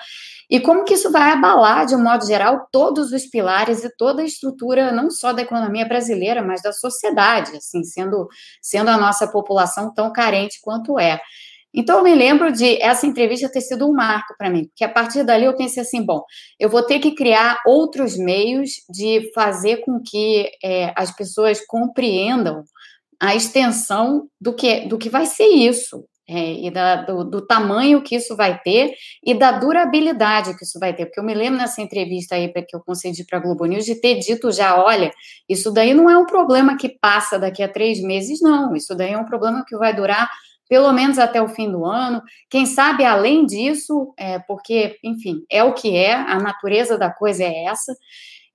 e 0.53 0.59
como 0.59 0.83
que 0.83 0.93
isso 0.93 1.11
vai 1.11 1.31
abalar, 1.31 1.87
de 1.87 1.95
um 1.95 2.03
modo 2.03 2.27
geral, 2.27 2.67
todos 2.71 3.11
os 3.11 3.25
pilares 3.25 3.83
e 3.83 3.89
toda 3.97 4.21
a 4.21 4.25
estrutura, 4.25 4.91
não 4.91 5.09
só 5.09 5.33
da 5.33 5.41
economia 5.41 5.83
brasileira, 5.83 6.43
mas 6.43 6.61
da 6.61 6.71
sociedade, 6.71 7.57
assim, 7.57 7.83
sendo, 7.83 8.27
sendo 8.61 8.91
a 8.91 8.97
nossa 8.97 9.27
população 9.27 9.91
tão 9.91 10.13
carente 10.13 10.59
quanto 10.61 10.99
é. 10.99 11.19
Então, 11.73 11.97
eu 11.97 12.03
me 12.03 12.13
lembro 12.13 12.51
de 12.51 12.79
essa 12.79 13.07
entrevista 13.07 13.51
ter 13.51 13.61
sido 13.61 13.89
um 13.89 13.95
marco 13.95 14.35
para 14.37 14.51
mim, 14.51 14.65
porque 14.65 14.83
a 14.83 14.89
partir 14.89 15.23
dali 15.23 15.45
eu 15.45 15.57
pensei 15.57 15.81
assim: 15.81 16.05
bom, 16.05 16.21
eu 16.59 16.69
vou 16.69 16.83
ter 16.83 16.99
que 16.99 17.15
criar 17.15 17.57
outros 17.65 18.15
meios 18.15 18.73
de 18.87 19.31
fazer 19.33 19.77
com 19.77 19.99
que 20.05 20.51
é, 20.63 20.93
as 20.95 21.09
pessoas 21.15 21.65
compreendam 21.65 22.63
a 23.19 23.33
extensão 23.33 24.27
do 24.39 24.53
que, 24.53 24.81
do 24.81 24.99
que 24.99 25.09
vai 25.09 25.25
ser 25.25 25.47
isso, 25.47 26.05
é, 26.27 26.53
e 26.53 26.71
da, 26.71 26.97
do, 26.97 27.23
do, 27.23 27.45
tamanho 27.45 28.01
que 28.01 28.15
isso 28.15 28.35
vai 28.35 28.57
ter 28.61 28.93
e 29.23 29.33
da 29.33 29.51
durabilidade 29.51 30.55
que 30.57 30.63
isso 30.63 30.79
vai 30.79 30.95
ter. 30.95 31.05
Porque 31.05 31.19
eu 31.19 31.23
me 31.23 31.33
lembro 31.33 31.59
nessa 31.59 31.81
entrevista 31.81 32.35
aí 32.35 32.47
que 32.49 32.75
eu 32.75 32.79
concedi 32.79 33.25
para 33.25 33.39
a 33.39 33.41
Globo 33.41 33.65
News 33.65 33.85
de 33.85 33.95
ter 33.99 34.19
dito 34.19 34.51
já: 34.51 34.81
olha, 34.81 35.11
isso 35.49 35.71
daí 35.71 35.93
não 35.93 36.09
é 36.09 36.17
um 36.17 36.25
problema 36.25 36.77
que 36.77 36.89
passa 36.89 37.37
daqui 37.37 37.61
a 37.61 37.67
três 37.67 38.01
meses, 38.01 38.39
não. 38.41 38.75
Isso 38.75 38.95
daí 38.95 39.11
é 39.11 39.17
um 39.17 39.25
problema 39.25 39.65
que 39.67 39.75
vai 39.75 39.93
durar 39.93 40.29
pelo 40.69 40.91
menos 40.93 41.19
até 41.19 41.41
o 41.41 41.47
fim 41.47 41.71
do 41.71 41.85
ano. 41.85 42.21
Quem 42.49 42.65
sabe 42.65 43.03
além 43.03 43.45
disso, 43.45 44.13
é, 44.17 44.39
porque, 44.39 44.97
enfim, 45.03 45.43
é 45.51 45.63
o 45.63 45.73
que 45.73 45.95
é, 45.95 46.13
a 46.13 46.39
natureza 46.39 46.97
da 46.97 47.11
coisa 47.11 47.43
é 47.43 47.65
essa. 47.65 47.93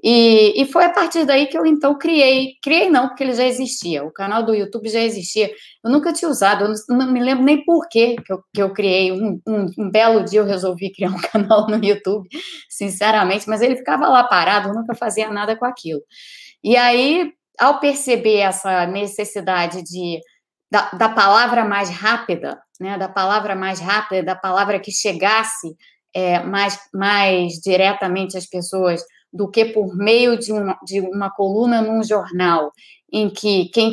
E, 0.03 0.63
e, 0.63 0.65
foi 0.67 0.85
a 0.85 0.93
partir 0.93 1.25
daí 1.25 1.49
que 1.49 1.59
eu 1.59 1.67
então 1.67 1.99
criei. 1.99 2.55
Criei 2.63 2.89
não, 2.89 3.09
porque 3.09 3.25
ele 3.25 3.35
já 3.35 3.45
existia. 3.45 4.05
O 4.05 4.13
canal 4.13 4.45
do 4.45 4.55
YouTube 4.55 4.89
já 4.89 5.01
existia. 5.01 5.51
Eu 5.85 5.91
nunca 5.91 6.13
tinha 6.13 6.31
usado, 6.31 6.65
eu 6.65 6.69
não, 6.69 6.99
não 6.99 7.13
me 7.13 7.21
lembro 7.21 7.45
nem 7.45 7.65
por 7.65 7.89
que 7.89 8.15
eu, 8.29 8.41
que 8.55 8.63
eu 8.63 8.73
criei. 8.73 9.11
Um, 9.11 9.41
um, 9.47 9.67
um, 9.77 9.91
belo 9.91 10.25
dia 10.25 10.41
eu 10.41 10.45
resolvi 10.45 10.91
criar 10.95 11.11
um 11.11 11.21
canal 11.21 11.67
no 11.67 11.85
YouTube, 11.85 12.29
sinceramente, 12.69 13.49
mas 13.49 13.61
ele 13.61 13.77
ficava 13.77 14.09
lá 14.09 14.23
parado, 14.25 14.69
eu 14.69 14.75
nunca 14.75 14.95
fazia 14.95 15.31
nada 15.31 15.57
com 15.57 15.65
aquilo. 15.65 16.01
E 16.63 16.77
aí, 16.77 17.33
ao 17.59 17.81
perceber 17.81 18.39
essa 18.39 18.87
necessidade 18.87 19.83
de 19.83 20.21
da, 20.71 20.91
da 20.91 21.09
palavra 21.09 21.65
mais 21.65 21.89
rápida, 21.89 22.61
né, 22.79 22.99
da 22.99 23.09
palavra 23.09 23.57
mais 23.57 23.81
rápida, 23.81 24.23
da 24.23 24.37
palavra 24.37 24.79
que 24.79 24.93
chegasse 24.93 25.75
é, 26.15 26.41
mais, 26.41 26.79
mais 26.93 27.55
diretamente 27.55 28.37
às 28.37 28.47
pessoas 28.47 29.03
do 29.33 29.51
que 29.51 29.65
por 29.67 29.95
meio 29.97 30.39
de 30.39 30.53
uma, 30.53 30.79
de 30.85 31.01
uma 31.01 31.31
coluna 31.31 31.83
num 31.83 32.03
jornal, 32.03 32.73
em 33.11 33.31
que 33.31 33.71
quem, 33.71 33.93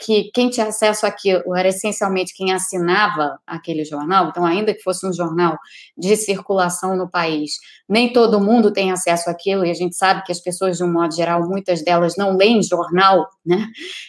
que 0.00 0.30
quem 0.32 0.48
tinha 0.48 0.66
acesso 0.66 1.04
àquilo 1.04 1.56
era 1.56 1.68
essencialmente 1.68 2.32
quem 2.36 2.52
assinava 2.52 3.36
aquele 3.44 3.84
jornal, 3.84 4.28
então, 4.28 4.44
ainda 4.44 4.72
que 4.72 4.82
fosse 4.82 5.04
um 5.06 5.12
jornal 5.12 5.58
de 5.96 6.14
circulação 6.16 6.96
no 6.96 7.10
país, 7.10 7.52
nem 7.88 8.12
todo 8.12 8.40
mundo 8.40 8.72
tem 8.72 8.92
acesso 8.92 9.28
àquilo, 9.28 9.66
e 9.66 9.70
a 9.70 9.74
gente 9.74 9.96
sabe 9.96 10.22
que 10.22 10.30
as 10.30 10.40
pessoas, 10.40 10.76
de 10.76 10.84
um 10.84 10.92
modo 10.92 11.14
geral, 11.14 11.48
muitas 11.48 11.82
delas 11.82 12.14
não 12.16 12.36
leem 12.36 12.62
jornal, 12.62 13.28
né? 13.44 13.66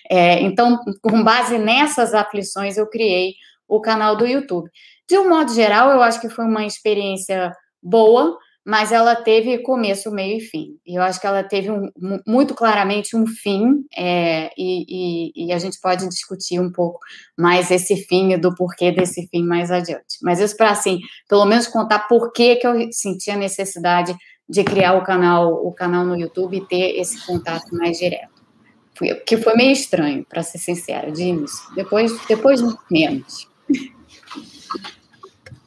É, 0.09 0.41
então, 0.41 0.79
com 1.01 1.23
base 1.23 1.57
nessas 1.57 2.13
aflições, 2.13 2.77
eu 2.77 2.87
criei 2.87 3.33
o 3.67 3.81
canal 3.81 4.15
do 4.15 4.27
YouTube. 4.27 4.69
De 5.07 5.17
um 5.17 5.27
modo 5.27 5.51
geral, 5.53 5.89
eu 5.89 6.03
acho 6.03 6.21
que 6.21 6.29
foi 6.29 6.45
uma 6.45 6.65
experiência 6.65 7.51
boa, 7.81 8.37
mas 8.69 8.91
ela 8.91 9.15
teve 9.15 9.57
começo, 9.63 10.11
meio 10.11 10.38
e 10.38 10.41
fim. 10.41 10.77
E 10.85 10.93
eu 10.93 11.01
acho 11.01 11.19
que 11.19 11.25
ela 11.25 11.43
teve 11.43 11.71
um, 11.71 11.89
muito 12.27 12.53
claramente 12.53 13.17
um 13.17 13.25
fim, 13.25 13.83
é, 13.97 14.51
e, 14.55 14.85
e, 15.35 15.47
e, 15.47 15.51
a 15.51 15.57
gente 15.57 15.79
pode 15.81 16.07
discutir 16.07 16.59
um 16.59 16.71
pouco 16.71 16.99
mais 17.35 17.71
esse 17.71 17.95
fim 18.05 18.31
e 18.31 18.38
do 18.38 18.53
porquê 18.53 18.91
desse 18.91 19.27
fim 19.29 19.43
mais 19.43 19.71
adiante. 19.71 20.19
Mas 20.21 20.39
isso 20.39 20.55
para, 20.55 20.69
assim, 20.69 20.99
pelo 21.27 21.45
menos 21.45 21.65
contar 21.65 22.07
por 22.07 22.31
que, 22.31 22.57
que 22.57 22.67
eu 22.67 22.75
senti 22.91 23.31
a 23.31 23.35
necessidade 23.35 24.15
de 24.47 24.63
criar 24.63 24.93
o 24.93 25.03
canal, 25.03 25.51
o 25.65 25.73
canal 25.73 26.05
no 26.05 26.15
YouTube 26.15 26.57
e 26.57 26.67
ter 26.67 26.99
esse 26.99 27.25
contato 27.25 27.75
mais 27.75 27.97
direto. 27.97 28.39
Que 29.25 29.38
foi 29.38 29.55
meio 29.55 29.71
estranho, 29.71 30.23
para 30.29 30.43
ser 30.43 30.59
sincera, 30.59 31.11
de 31.11 31.23
início. 31.23 31.73
Depois, 31.73 32.11
depois 32.27 32.61
menos. 32.91 33.49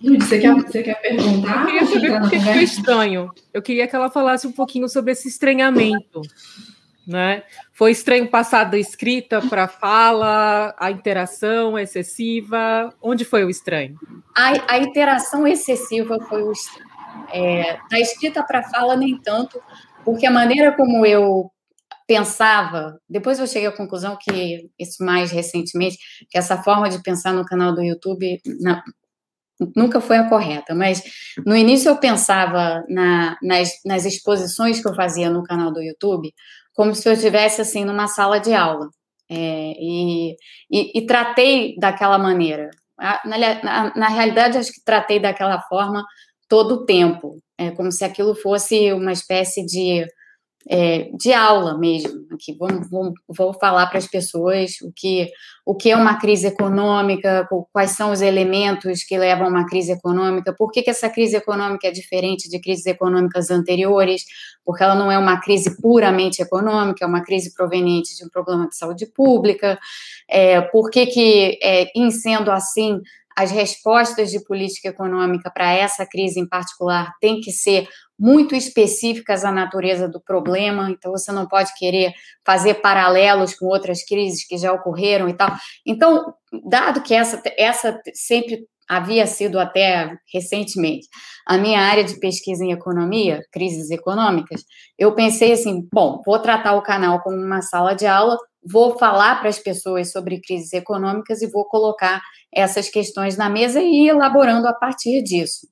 Você 0.02 0.38
quer, 0.38 0.54
você 0.54 0.82
quer 0.82 1.00
perguntar? 1.00 1.60
Eu 1.60 1.66
queria 1.66 1.86
saber 1.86 2.20
por 2.20 2.30
que 2.30 2.40
foi 2.40 2.62
estranho. 2.62 3.30
Eu 3.52 3.62
queria 3.62 3.86
que 3.86 3.94
ela 3.94 4.10
falasse 4.10 4.46
um 4.46 4.52
pouquinho 4.52 4.88
sobre 4.88 5.12
esse 5.12 5.28
estranhamento. 5.28 6.20
Né? 7.06 7.42
Foi 7.72 7.90
estranho 7.90 8.28
passar 8.28 8.64
da 8.64 8.78
escrita 8.78 9.40
para 9.40 9.66
fala, 9.68 10.74
a 10.78 10.90
interação 10.90 11.78
excessiva. 11.78 12.92
Onde 13.00 13.24
foi 13.24 13.44
o 13.44 13.50
estranho? 13.50 13.96
A, 14.36 14.74
a 14.74 14.78
interação 14.78 15.46
excessiva 15.46 16.18
foi 16.28 16.42
o 16.42 16.52
estranho. 16.52 16.90
É, 17.32 17.78
da 17.90 17.98
escrita 17.98 18.42
para 18.42 18.62
fala, 18.62 18.96
nem 18.96 19.18
tanto, 19.18 19.60
porque 20.04 20.26
a 20.26 20.30
maneira 20.30 20.72
como 20.72 21.06
eu 21.06 21.50
pensava, 22.06 22.98
depois 23.08 23.38
eu 23.38 23.46
cheguei 23.46 23.68
à 23.68 23.72
conclusão 23.72 24.18
que 24.20 24.68
isso 24.78 25.04
mais 25.04 25.30
recentemente, 25.30 25.96
que 26.28 26.36
essa 26.36 26.62
forma 26.62 26.88
de 26.88 27.02
pensar 27.02 27.32
no 27.32 27.44
canal 27.44 27.74
do 27.74 27.82
YouTube, 27.82 28.40
na, 28.60 28.82
nunca 29.76 30.00
foi 30.00 30.16
a 30.16 30.28
correta, 30.28 30.74
mas 30.74 31.02
no 31.44 31.56
início 31.56 31.88
eu 31.88 31.96
pensava 31.96 32.84
na, 32.88 33.36
nas, 33.42 33.70
nas 33.84 34.04
exposições 34.04 34.80
que 34.80 34.88
eu 34.88 34.94
fazia 34.94 35.28
no 35.30 35.42
canal 35.42 35.72
do 35.72 35.82
YouTube 35.82 36.32
como 36.74 36.94
se 36.94 37.08
eu 37.08 37.12
estivesse 37.12 37.60
assim 37.60 37.84
numa 37.84 38.08
sala 38.08 38.38
de 38.38 38.54
aula 38.54 38.88
é, 39.30 39.72
e, 39.78 40.36
e, 40.70 40.98
e, 40.98 41.06
tratei 41.06 41.74
daquela 41.78 42.18
maneira. 42.18 42.70
Na, 42.98 43.20
na, 43.24 43.92
na, 43.96 44.08
realidade, 44.08 44.58
acho 44.58 44.72
que 44.72 44.84
tratei 44.84 45.18
daquela 45.18 45.60
forma 45.62 46.04
todo 46.48 46.74
o 46.74 46.84
tempo, 46.84 47.38
é, 47.56 47.70
como 47.70 47.90
se 47.90 48.04
aquilo 48.04 48.34
fosse 48.34 48.92
uma 48.92 49.10
espécie 49.10 49.64
de 49.64 50.06
é, 50.68 51.10
de 51.14 51.32
aula 51.32 51.76
mesmo. 51.76 52.26
Aqui 52.32 52.56
vamos, 52.58 52.88
vamos 52.90 53.14
vou 53.28 53.52
falar 53.54 53.86
para 53.86 53.98
as 53.98 54.06
pessoas 54.06 54.80
o 54.82 54.92
que, 54.94 55.30
o 55.66 55.74
que 55.74 55.90
é 55.90 55.96
uma 55.96 56.18
crise 56.18 56.46
econômica, 56.46 57.48
quais 57.72 57.92
são 57.92 58.12
os 58.12 58.20
elementos 58.20 59.02
que 59.04 59.18
levam 59.18 59.46
a 59.46 59.50
uma 59.50 59.66
crise 59.66 59.92
econômica, 59.92 60.54
por 60.56 60.70
que, 60.70 60.82
que 60.82 60.90
essa 60.90 61.10
crise 61.10 61.36
econômica 61.36 61.88
é 61.88 61.90
diferente 61.90 62.48
de 62.48 62.60
crises 62.60 62.86
econômicas 62.86 63.50
anteriores, 63.50 64.24
porque 64.64 64.82
ela 64.82 64.94
não 64.94 65.10
é 65.10 65.18
uma 65.18 65.40
crise 65.40 65.80
puramente 65.80 66.40
econômica, 66.40 67.04
é 67.04 67.08
uma 67.08 67.22
crise 67.22 67.52
proveniente 67.54 68.16
de 68.16 68.24
um 68.24 68.28
problema 68.28 68.68
de 68.68 68.76
saúde 68.76 69.06
pública, 69.06 69.78
é, 70.28 70.60
por 70.60 70.90
que, 70.90 71.06
que 71.06 71.58
é, 71.62 71.90
em 71.94 72.10
sendo 72.10 72.50
assim, 72.50 73.00
as 73.36 73.50
respostas 73.50 74.30
de 74.30 74.42
política 74.44 74.88
econômica 74.88 75.50
para 75.50 75.72
essa 75.72 76.06
crise 76.06 76.40
em 76.40 76.48
particular 76.48 77.12
têm 77.20 77.40
que 77.40 77.50
ser 77.50 77.88
muito 78.18 78.54
específicas 78.54 79.44
à 79.44 79.50
natureza 79.50 80.08
do 80.08 80.20
problema, 80.20 80.90
então 80.90 81.10
você 81.10 81.32
não 81.32 81.46
pode 81.46 81.72
querer 81.76 82.12
fazer 82.46 82.74
paralelos 82.74 83.54
com 83.54 83.66
outras 83.66 84.04
crises 84.04 84.46
que 84.46 84.56
já 84.56 84.72
ocorreram 84.72 85.28
e 85.28 85.34
tal. 85.34 85.50
Então, 85.84 86.32
dado 86.68 87.02
que 87.02 87.14
essa, 87.14 87.42
essa 87.58 88.00
sempre 88.14 88.66
havia 88.88 89.26
sido 89.26 89.58
até 89.58 90.16
recentemente 90.32 91.08
a 91.46 91.56
minha 91.56 91.80
área 91.80 92.04
de 92.04 92.18
pesquisa 92.20 92.64
em 92.64 92.72
economia, 92.72 93.40
crises 93.50 93.90
econômicas, 93.90 94.62
eu 94.98 95.14
pensei 95.14 95.52
assim, 95.52 95.88
bom, 95.92 96.20
vou 96.24 96.38
tratar 96.38 96.74
o 96.74 96.82
canal 96.82 97.20
como 97.22 97.36
uma 97.36 97.62
sala 97.62 97.94
de 97.94 98.06
aula, 98.06 98.36
vou 98.64 98.98
falar 98.98 99.40
para 99.40 99.48
as 99.48 99.58
pessoas 99.58 100.12
sobre 100.12 100.40
crises 100.40 100.72
econômicas 100.72 101.42
e 101.42 101.50
vou 101.50 101.64
colocar 101.64 102.22
essas 102.54 102.88
questões 102.88 103.36
na 103.36 103.48
mesa 103.48 103.80
e 103.80 104.04
ir 104.04 104.08
elaborando 104.08 104.68
a 104.68 104.72
partir 104.72 105.22
disso. 105.22 105.66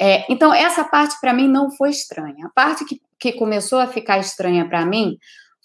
É, 0.00 0.30
então, 0.30 0.52
essa 0.52 0.84
parte 0.84 1.16
para 1.20 1.32
mim 1.32 1.48
não 1.48 1.70
foi 1.70 1.90
estranha. 1.90 2.46
A 2.46 2.50
parte 2.50 2.84
que, 2.84 3.00
que 3.18 3.32
começou 3.32 3.78
a 3.78 3.86
ficar 3.86 4.18
estranha 4.18 4.68
para 4.68 4.84
mim 4.84 5.16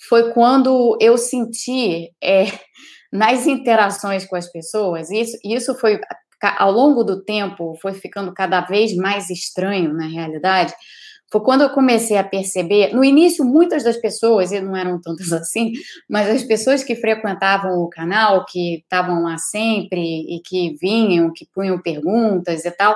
foi 0.07 0.31
quando 0.31 0.97
eu 0.99 1.17
senti 1.17 2.11
é, 2.21 2.45
nas 3.11 3.45
interações 3.45 4.25
com 4.25 4.35
as 4.35 4.51
pessoas, 4.51 5.11
isso, 5.11 5.37
isso 5.43 5.75
foi 5.75 5.99
ao 6.57 6.71
longo 6.71 7.03
do 7.03 7.23
tempo, 7.23 7.77
foi 7.81 7.93
ficando 7.93 8.33
cada 8.33 8.61
vez 8.61 8.95
mais 8.95 9.29
estranho 9.29 9.93
na 9.93 10.07
realidade, 10.07 10.73
foi 11.33 11.41
quando 11.41 11.61
eu 11.61 11.71
comecei 11.71 12.15
a 12.15 12.23
perceber, 12.23 12.93
no 12.93 13.03
início, 13.03 13.43
muitas 13.43 13.83
das 13.83 13.97
pessoas, 13.97 14.51
e 14.51 14.61
não 14.61 14.77
eram 14.77 15.01
tantas 15.01 15.33
assim, 15.33 15.71
mas 16.07 16.29
as 16.29 16.43
pessoas 16.43 16.83
que 16.83 16.95
frequentavam 16.95 17.79
o 17.79 17.89
canal, 17.89 18.45
que 18.45 18.75
estavam 18.81 19.23
lá 19.23 19.39
sempre 19.39 19.99
e 19.99 20.39
que 20.45 20.75
vinham, 20.79 21.33
que 21.33 21.47
punham 21.51 21.81
perguntas 21.81 22.63
e 22.65 22.69
tal, 22.71 22.95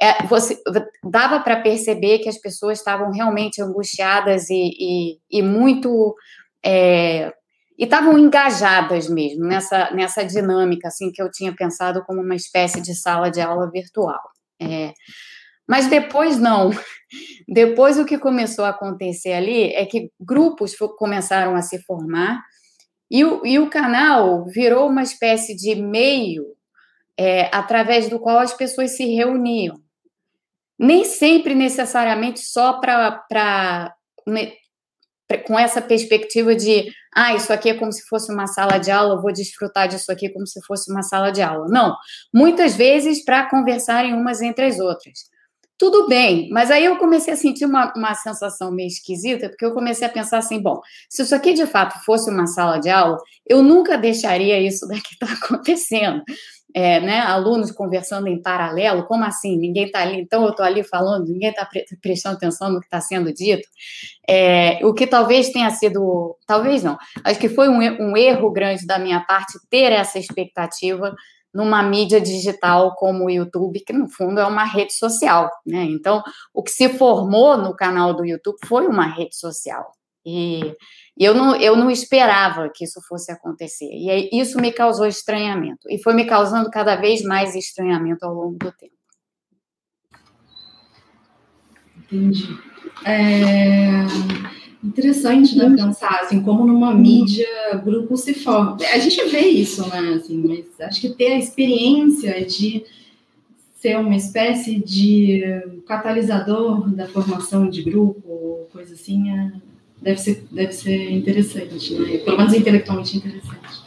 é, 0.00 0.24
você 0.26 0.56
dava 1.02 1.40
para 1.40 1.60
perceber 1.60 2.20
que 2.20 2.28
as 2.28 2.38
pessoas 2.38 2.78
estavam 2.78 3.10
realmente 3.10 3.60
angustiadas 3.60 4.48
e, 4.48 4.70
e, 4.78 5.18
e 5.28 5.42
muito 5.42 6.14
é, 6.64 7.32
e 7.76 7.84
estavam 7.84 8.16
engajadas 8.16 9.08
mesmo 9.08 9.44
nessa 9.44 9.90
nessa 9.90 10.24
dinâmica 10.24 10.88
assim 10.88 11.10
que 11.10 11.20
eu 11.20 11.30
tinha 11.30 11.54
pensado 11.54 12.04
como 12.04 12.20
uma 12.20 12.36
espécie 12.36 12.80
de 12.80 12.94
sala 12.94 13.28
de 13.28 13.40
aula 13.40 13.68
virtual. 13.70 14.20
É, 14.60 14.92
Mas 15.68 15.88
depois 15.88 16.38
não. 16.38 16.70
Depois 17.46 17.98
o 17.98 18.06
que 18.06 18.16
começou 18.16 18.64
a 18.64 18.70
acontecer 18.70 19.32
ali 19.32 19.72
é 19.74 19.84
que 19.84 20.10
grupos 20.18 20.74
começaram 20.96 21.54
a 21.54 21.60
se 21.60 21.82
formar 21.82 22.40
e 23.10 23.24
o, 23.26 23.44
e 23.44 23.58
o 23.58 23.68
canal 23.68 24.46
virou 24.46 24.88
uma 24.88 25.02
espécie 25.02 25.54
de 25.54 25.74
meio 25.74 26.46
é, 27.18 27.54
através 27.54 28.08
do 28.08 28.18
qual 28.18 28.38
as 28.38 28.54
pessoas 28.54 28.96
se 28.96 29.04
reuniam. 29.04 29.76
Nem 30.78 31.04
sempre 31.04 31.54
necessariamente 31.54 32.40
só 32.40 32.80
para 32.80 33.94
né, 34.26 34.52
com 35.44 35.58
essa 35.58 35.82
perspectiva 35.82 36.54
de 36.54 36.90
ah, 37.14 37.34
isso 37.34 37.52
aqui 37.52 37.68
é 37.68 37.74
como 37.74 37.92
se 37.92 38.02
fosse 38.06 38.32
uma 38.32 38.46
sala 38.46 38.78
de 38.78 38.90
aula, 38.90 39.20
vou 39.20 39.32
desfrutar 39.32 39.88
disso 39.88 40.10
aqui 40.10 40.30
como 40.30 40.46
se 40.46 40.60
fosse 40.62 40.90
uma 40.90 41.02
sala 41.02 41.30
de 41.30 41.42
aula. 41.42 41.66
Não, 41.68 41.94
muitas 42.32 42.74
vezes 42.74 43.22
para 43.22 43.48
conversarem 43.48 44.14
umas 44.14 44.40
entre 44.40 44.64
as 44.64 44.78
outras. 44.78 45.30
Tudo 45.78 46.06
bem, 46.06 46.48
mas 46.50 46.70
aí 46.70 46.84
eu 46.84 46.96
comecei 46.96 47.32
a 47.32 47.36
sentir 47.36 47.64
uma, 47.64 47.92
uma 47.96 48.14
sensação 48.14 48.70
meio 48.70 48.86
esquisita, 48.86 49.48
porque 49.48 49.64
eu 49.64 49.74
comecei 49.74 50.06
a 50.06 50.10
pensar 50.10 50.38
assim: 50.38 50.62
bom, 50.62 50.80
se 51.08 51.22
isso 51.22 51.34
aqui 51.34 51.52
de 51.54 51.66
fato 51.66 51.98
fosse 52.04 52.30
uma 52.30 52.46
sala 52.46 52.78
de 52.78 52.88
aula, 52.88 53.18
eu 53.46 53.62
nunca 53.62 53.98
deixaria 53.98 54.60
isso 54.60 54.86
daqui 54.88 55.14
estar 55.14 55.26
tá 55.26 55.32
acontecendo. 55.32 56.22
É, 56.74 57.00
né, 57.00 57.18
alunos 57.20 57.70
conversando 57.70 58.28
em 58.28 58.40
paralelo, 58.40 59.04
como 59.04 59.24
assim? 59.24 59.58
Ninguém 59.58 59.86
está 59.86 60.00
ali, 60.00 60.18
então 60.22 60.42
eu 60.44 60.52
estou 60.52 60.64
ali 60.64 60.82
falando, 60.82 61.28
ninguém 61.28 61.50
está 61.50 61.66
pre 61.66 61.84
prestando 62.00 62.36
atenção 62.36 62.70
no 62.70 62.80
que 62.80 62.86
está 62.86 62.98
sendo 62.98 63.30
dito. 63.30 63.68
É, 64.26 64.78
o 64.82 64.94
que 64.94 65.06
talvez 65.06 65.50
tenha 65.50 65.68
sido, 65.68 66.34
talvez 66.46 66.82
não, 66.82 66.96
acho 67.24 67.38
que 67.38 67.50
foi 67.50 67.68
um, 67.68 67.78
um 67.78 68.16
erro 68.16 68.50
grande 68.50 68.86
da 68.86 68.98
minha 68.98 69.20
parte 69.20 69.58
ter 69.68 69.92
essa 69.92 70.18
expectativa 70.18 71.14
numa 71.52 71.82
mídia 71.82 72.20
digital 72.20 72.94
como 72.94 73.24
o 73.24 73.30
YouTube, 73.30 73.84
que 73.84 73.92
no 73.92 74.08
fundo 74.08 74.40
é 74.40 74.46
uma 74.46 74.64
rede 74.64 74.94
social, 74.94 75.50
né? 75.66 75.84
Então, 75.84 76.22
o 76.54 76.62
que 76.62 76.70
se 76.70 76.88
formou 76.88 77.56
no 77.56 77.74
canal 77.74 78.14
do 78.14 78.24
YouTube 78.24 78.56
foi 78.66 78.86
uma 78.86 79.06
rede 79.06 79.36
social. 79.36 79.92
E, 80.24 80.74
eu, 81.18 81.34
não, 81.34 81.56
eu 81.56 81.76
não 81.76 81.90
esperava 81.90 82.70
que 82.74 82.84
isso 82.84 83.00
fosse 83.08 83.30
acontecer. 83.30 83.88
E 83.90 84.40
isso 84.40 84.58
me 84.60 84.72
causou 84.72 85.06
estranhamento. 85.06 85.90
E 85.90 86.02
foi 86.02 86.14
me 86.14 86.24
causando 86.24 86.70
cada 86.70 86.96
vez 86.96 87.22
mais 87.22 87.54
estranhamento 87.54 88.24
ao 88.24 88.32
longo 88.32 88.56
do 88.56 88.72
tempo. 88.72 88.92
Entendi. 91.96 92.48
É... 93.04 94.04
Interessante, 94.82 95.56
né, 95.56 95.72
pensar, 95.76 96.22
assim, 96.22 96.42
como 96.42 96.66
numa 96.66 96.92
mídia 96.92 97.46
grupo 97.84 98.16
se 98.16 98.34
forma. 98.34 98.76
A 98.92 98.98
gente 98.98 99.24
vê 99.28 99.42
isso, 99.42 99.88
né, 99.88 100.14
assim, 100.14 100.38
mas 100.38 100.64
acho 100.80 101.00
que 101.00 101.10
ter 101.10 101.34
a 101.34 101.38
experiência 101.38 102.44
de 102.44 102.84
ser 103.76 103.96
uma 103.96 104.16
espécie 104.16 104.80
de 104.80 105.40
catalisador 105.86 106.90
da 106.90 107.06
formação 107.06 107.70
de 107.70 107.82
grupo, 107.82 108.66
coisa 108.72 108.94
assim, 108.94 109.30
é, 109.30 109.52
deve, 110.00 110.18
ser, 110.18 110.44
deve 110.50 110.72
ser 110.72 111.12
interessante, 111.12 111.94
né, 111.94 112.18
pelo 112.18 112.38
menos 112.38 112.52
intelectualmente 112.52 113.18
interessante. 113.18 113.82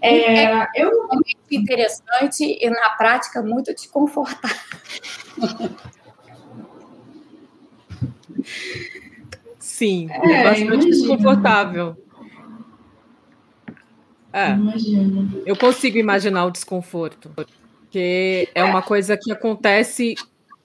É, 0.00 0.44
é 0.44 0.66
eu... 0.76 1.08
muito 1.12 1.36
interessante 1.50 2.58
e, 2.58 2.70
na 2.70 2.88
prática, 2.90 3.42
muito 3.42 3.74
desconfortável. 3.74 4.56
Sim, 9.76 10.08
é, 10.10 10.16
é 10.16 10.42
bastante 10.42 10.64
imagina. 10.64 10.90
desconfortável. 10.90 11.96
É. 14.32 14.52
Imagina. 14.52 15.28
Eu 15.44 15.54
consigo 15.54 15.98
imaginar 15.98 16.46
o 16.46 16.50
desconforto, 16.50 17.30
porque 17.36 18.48
é 18.54 18.64
uma 18.64 18.80
coisa 18.80 19.18
que 19.18 19.30
acontece 19.30 20.14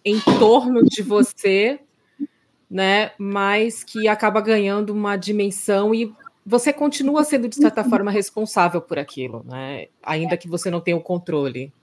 em 0.05 0.17
torno 0.39 0.81
de 0.85 1.01
você, 1.01 1.81
né? 2.69 3.11
Mas 3.19 3.83
que 3.83 4.07
acaba 4.07 4.39
ganhando 4.39 4.91
uma 4.93 5.17
dimensão 5.17 5.93
e 5.93 6.13
você 6.45 6.71
continua 6.71 7.25
sendo 7.25 7.49
de 7.49 7.57
certa 7.57 7.83
forma 7.83 8.11
responsável 8.11 8.79
por 8.79 8.97
aquilo, 8.97 9.43
né? 9.45 9.87
Ainda 10.01 10.37
que 10.37 10.47
você 10.47 10.71
não 10.71 10.79
tenha 10.79 10.95
o 10.95 11.01
controle. 11.01 11.73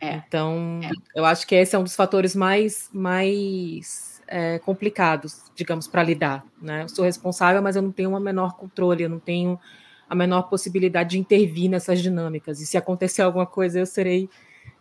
É. 0.00 0.22
Então, 0.24 0.78
é. 0.84 1.18
eu 1.18 1.24
acho 1.24 1.44
que 1.48 1.56
esse 1.56 1.74
é 1.74 1.78
um 1.80 1.82
dos 1.82 1.96
fatores 1.96 2.36
mais 2.36 2.88
mais 2.92 4.19
é, 4.30 4.60
complicados, 4.60 5.42
digamos, 5.56 5.88
para 5.88 6.02
lidar. 6.04 6.44
Né? 6.62 6.84
Eu 6.84 6.88
sou 6.88 7.04
responsável, 7.04 7.60
mas 7.60 7.74
eu 7.74 7.82
não 7.82 7.90
tenho 7.90 8.16
o 8.16 8.20
menor 8.20 8.56
controle, 8.56 9.02
eu 9.02 9.08
não 9.10 9.18
tenho 9.18 9.58
a 10.08 10.14
menor 10.14 10.42
possibilidade 10.42 11.10
de 11.10 11.18
intervir 11.18 11.68
nessas 11.68 12.00
dinâmicas. 12.00 12.60
E 12.60 12.66
se 12.66 12.78
acontecer 12.78 13.22
alguma 13.22 13.46
coisa, 13.46 13.80
eu 13.80 13.86
serei, 13.86 14.30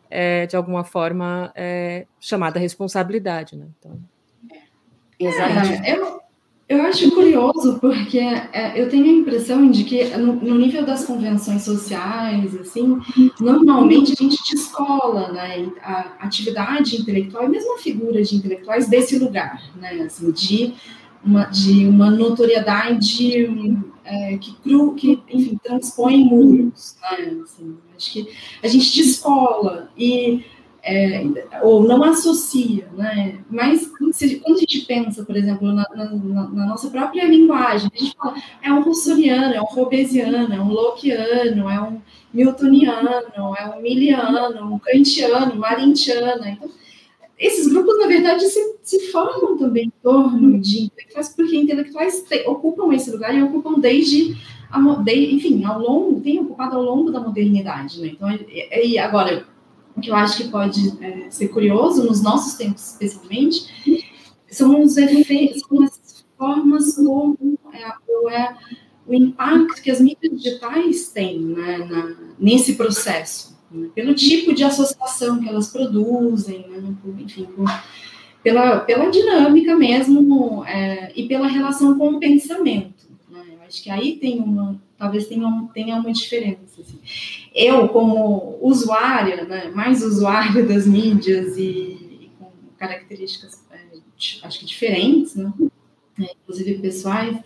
é, 0.10 0.45
de 0.45 0.56
alguma 0.56 0.84
forma, 0.84 1.52
é, 1.56 2.06
chamada 2.19 2.60
responsabilidade. 2.60 3.58
Né? 3.58 3.65
Então... 3.80 4.00
Exatamente. 5.19 5.89
Eu, 5.89 6.21
eu 6.69 6.84
acho 6.84 7.10
curioso 7.10 7.79
porque 7.79 8.19
é, 8.19 8.79
eu 8.79 8.88
tenho 8.88 9.05
a 9.05 9.21
impressão 9.21 9.71
de 9.71 9.84
que 9.84 10.05
no, 10.15 10.34
no, 10.34 10.55
nível 10.55 10.86
das 10.86 11.03
convenções 11.03 11.63
sociais, 11.63 12.55
assim, 12.55 12.99
normalmente 13.41 14.13
a 14.13 14.23
gente 14.23 14.38
descola 14.53 15.32
né, 15.32 15.67
a 15.82 16.17
atividade 16.19 17.01
intelectual 17.01 17.45
e 17.45 17.49
mesmo 17.49 17.73
a 17.73 17.79
figura 17.79 18.21
de 18.21 18.36
intelectuais 18.36 18.88
desse 18.88 19.17
lugar, 19.17 19.60
né, 19.77 20.01
assim, 20.01 20.32
de 20.32 20.75
uma, 21.25 21.45
de 21.45 21.88
uma 21.88 22.12
notoriedade 22.12 23.79
é, 24.05 24.38
que, 24.38 24.55
que, 24.95 25.23
enfim, 25.27 25.60
transpõe 25.63 26.23
muros, 26.23 26.95
né, 27.01 27.36
assim, 27.43 27.77
acho 27.97 28.13
que 28.13 28.29
a 28.62 28.67
gente 28.67 28.95
descola 28.95 29.89
e 29.97 30.45
é, 30.84 31.24
ou 31.62 31.84
não 31.84 32.04
associa, 32.04 32.88
né? 32.96 33.39
Mas 33.50 33.92
se, 34.13 34.38
quando 34.38 34.58
a 34.58 34.60
gente 34.60 34.82
pensa, 34.86 35.24
por 35.26 35.36
exemplo, 35.36 35.72
na, 35.72 35.86
na, 35.94 36.10
na, 36.13 36.65
nossa 36.68 36.89
própria 36.89 37.26
linguagem, 37.26 37.89
a 37.94 37.98
gente 37.98 38.15
fala 38.15 38.36
é 38.62 38.72
um 38.72 38.82
russoniano, 38.82 39.54
é 39.54 39.62
um 39.62 39.65
hobbesiano, 39.65 40.54
é 40.54 40.60
um 40.60 40.70
lockeano, 40.70 41.70
é 41.70 41.82
um 41.82 42.02
miltoniano, 42.34 43.56
é 43.58 43.65
um 43.65 43.82
miliano, 43.82 44.74
um 44.74 44.80
kantiano, 44.80 45.56
marintiano. 45.56 46.48
Então, 46.48 46.70
esses 47.38 47.68
grupos, 47.68 47.98
na 47.98 48.08
verdade, 48.08 48.46
se, 48.46 48.76
se 48.82 49.12
formam 49.12 49.58
também 49.58 49.86
em 49.86 49.94
torno 50.02 50.60
de 50.60 50.84
intelectuais, 50.84 51.30
porque 51.36 51.56
intelectuais 51.56 52.22
te, 52.22 52.48
ocupam 52.48 52.94
esse 52.94 53.12
lugar 53.12 53.36
e 53.36 53.44
ocupam 53.44 53.80
desde, 53.80 54.36
a, 54.72 54.80
de, 54.80 55.36
enfim, 55.36 55.63
ao 55.65 55.80
longo, 55.80 56.22
têm 56.22 56.39
ocupado 56.39 56.78
ao 56.78 56.84
longo 56.84 57.12
da 57.12 57.20
modernidade, 57.20 58.02
né? 58.02 58.08
Então, 58.08 58.30
e, 58.32 58.88
e 58.88 58.98
agora 58.98 59.46
que 60.00 60.10
eu 60.10 60.16
acho 60.16 60.38
que 60.38 60.50
pode 60.50 60.94
é, 61.04 61.30
ser 61.30 61.50
curioso, 61.50 62.04
nos 62.04 62.22
nossos 62.22 62.56
tempos 62.56 62.92
especialmente, 62.92 64.06
são 64.50 64.82
os 64.82 64.98
efeitos, 64.98 65.62
são 65.62 65.84
as 65.84 66.26
formas 66.38 66.96
como 66.96 67.60
é, 67.74 68.36
é, 68.36 68.56
o 69.06 69.14
impacto 69.14 69.82
que 69.82 69.92
as 69.92 70.00
mídias 70.00 70.42
digitais 70.42 71.10
têm 71.10 71.40
né, 71.40 71.78
na, 71.80 72.16
nesse 72.40 72.76
processo, 72.76 73.58
né, 73.72 73.90
pelo 73.94 74.14
tipo 74.14 74.54
de 74.54 74.64
associação 74.64 75.40
que 75.40 75.50
elas 75.50 75.68
produzem, 75.68 76.66
né, 76.70 76.96
por, 77.02 77.20
enfim, 77.20 77.46
por, 77.46 77.68
pela, 78.44 78.80
pela 78.80 79.10
dinâmica 79.10 79.76
mesmo 79.76 80.64
é, 80.66 81.12
e 81.16 81.28
pela 81.28 81.48
relação 81.48 81.98
com 81.98 82.14
o 82.14 82.20
pensamento. 82.20 83.08
Né, 83.30 83.44
eu 83.54 83.62
acho 83.68 83.84
que 83.84 83.90
aí 83.90 84.18
tem 84.18 84.40
uma, 84.40 84.80
talvez 84.98 85.28
tenha, 85.28 85.70
tenha 85.74 85.96
uma 85.96 86.12
diferença. 86.12 86.82
Assim. 86.82 87.00
Eu, 87.54 87.90
como 87.90 88.58
usuária, 88.62 89.44
né, 89.46 89.72
mais 89.74 90.04
usuária 90.04 90.64
das 90.64 90.86
mídias 90.86 91.58
e, 91.58 91.62
e 91.62 92.32
com 92.38 92.52
características, 92.78 93.64
é, 93.72 94.46
acho 94.46 94.60
que 94.60 94.66
diferentes, 94.66 95.36
né, 95.36 95.52
é, 96.20 96.32
inclusive 96.44 96.80
pessoais, 96.80 97.38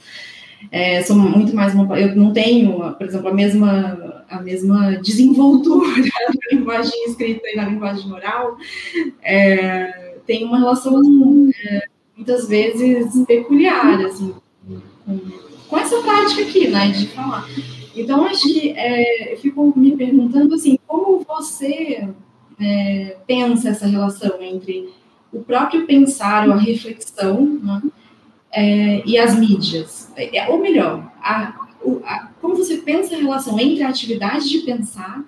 é, 0.72 1.02
sou 1.04 1.16
muito 1.16 1.56
mais 1.56 1.74
uma, 1.74 2.00
eu 2.00 2.16
não 2.16 2.32
tenho, 2.32 2.94
por 2.96 3.06
exemplo, 3.06 3.28
a 3.28 3.34
mesma 3.34 4.14
a 4.34 4.42
mesma 4.42 4.98
desenvoltura 4.98 5.88
na 6.00 6.58
linguagem 6.58 7.06
escrita 7.06 7.48
e 7.48 7.56
na 7.56 7.70
linguagem 7.70 8.12
oral, 8.12 8.58
é, 9.22 10.18
tem 10.26 10.46
uma 10.46 10.58
relação 10.58 11.00
é, 11.66 11.84
muitas 12.16 12.48
vezes 12.48 13.14
peculiar, 13.28 14.02
assim, 14.06 14.34
com, 15.06 15.20
com 15.68 15.78
essa 15.78 16.02
prática 16.02 16.42
aqui, 16.42 16.68
né, 16.68 16.90
de 16.90 17.08
falar. 17.08 17.48
Então, 17.96 18.26
acho 18.26 18.44
que 18.44 18.72
é, 18.72 19.34
eu 19.34 19.38
fico 19.38 19.74
me 19.78 19.96
perguntando 19.96 20.56
assim, 20.56 20.78
como 20.88 21.24
você 21.24 22.10
é, 22.60 23.18
pensa 23.28 23.70
essa 23.70 23.86
relação 23.86 24.42
entre 24.42 24.90
o 25.32 25.42
próprio 25.42 25.86
pensar 25.86 26.48
ou 26.48 26.54
a 26.54 26.58
reflexão 26.58 27.60
né, 27.62 27.82
é, 28.52 29.04
e 29.06 29.18
as 29.18 29.38
mídias? 29.38 30.12
É, 30.16 30.48
ou 30.50 30.60
melhor, 30.60 31.12
a, 31.22 31.54
a, 32.06 32.30
como 32.42 32.56
você 32.56 32.78
pensa 32.78 33.16
a 33.16 33.20
relação 33.20 33.60
entre 33.60 33.84
a 33.84 33.90
atividade 33.90 34.50
de 34.50 34.60
pensar, 34.60 35.24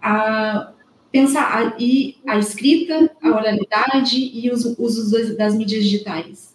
a, 0.00 0.72
pensar 1.10 1.76
e 1.78 2.16
a 2.26 2.38
escrita, 2.38 3.10
a 3.22 3.28
oralidade 3.28 4.18
e 4.18 4.50
os 4.50 4.64
usos 4.78 5.36
das 5.36 5.54
mídias 5.54 5.84
digitais? 5.84 6.52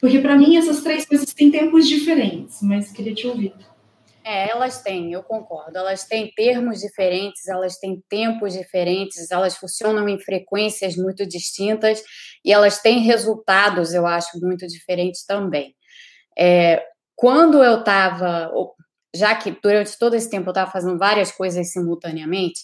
Porque 0.00 0.18
para 0.18 0.36
mim 0.36 0.56
essas 0.56 0.82
três 0.82 1.06
coisas 1.06 1.32
têm 1.32 1.50
tempos 1.50 1.88
diferentes, 1.88 2.60
mas 2.60 2.90
queria 2.90 3.14
te 3.14 3.26
ouvir. 3.26 3.52
É, 4.24 4.50
elas 4.50 4.82
têm, 4.82 5.12
eu 5.12 5.22
concordo. 5.22 5.76
Elas 5.76 6.04
têm 6.04 6.32
termos 6.34 6.80
diferentes, 6.80 7.48
elas 7.48 7.78
têm 7.78 8.02
tempos 8.08 8.52
diferentes, 8.52 9.30
elas 9.30 9.56
funcionam 9.56 10.08
em 10.08 10.18
frequências 10.18 10.96
muito 10.96 11.26
distintas 11.26 12.02
e 12.44 12.52
elas 12.52 12.80
têm 12.80 13.00
resultados, 13.00 13.92
eu 13.92 14.06
acho, 14.06 14.38
muito 14.40 14.66
diferentes 14.66 15.24
também. 15.24 15.74
É, 16.38 16.82
quando 17.16 17.62
eu 17.62 17.80
estava, 17.80 18.50
já 19.14 19.34
que 19.34 19.56
durante 19.62 19.98
todo 19.98 20.14
esse 20.14 20.30
tempo 20.30 20.48
eu 20.48 20.52
estava 20.52 20.70
fazendo 20.70 20.98
várias 20.98 21.32
coisas 21.32 21.72
simultaneamente, 21.72 22.60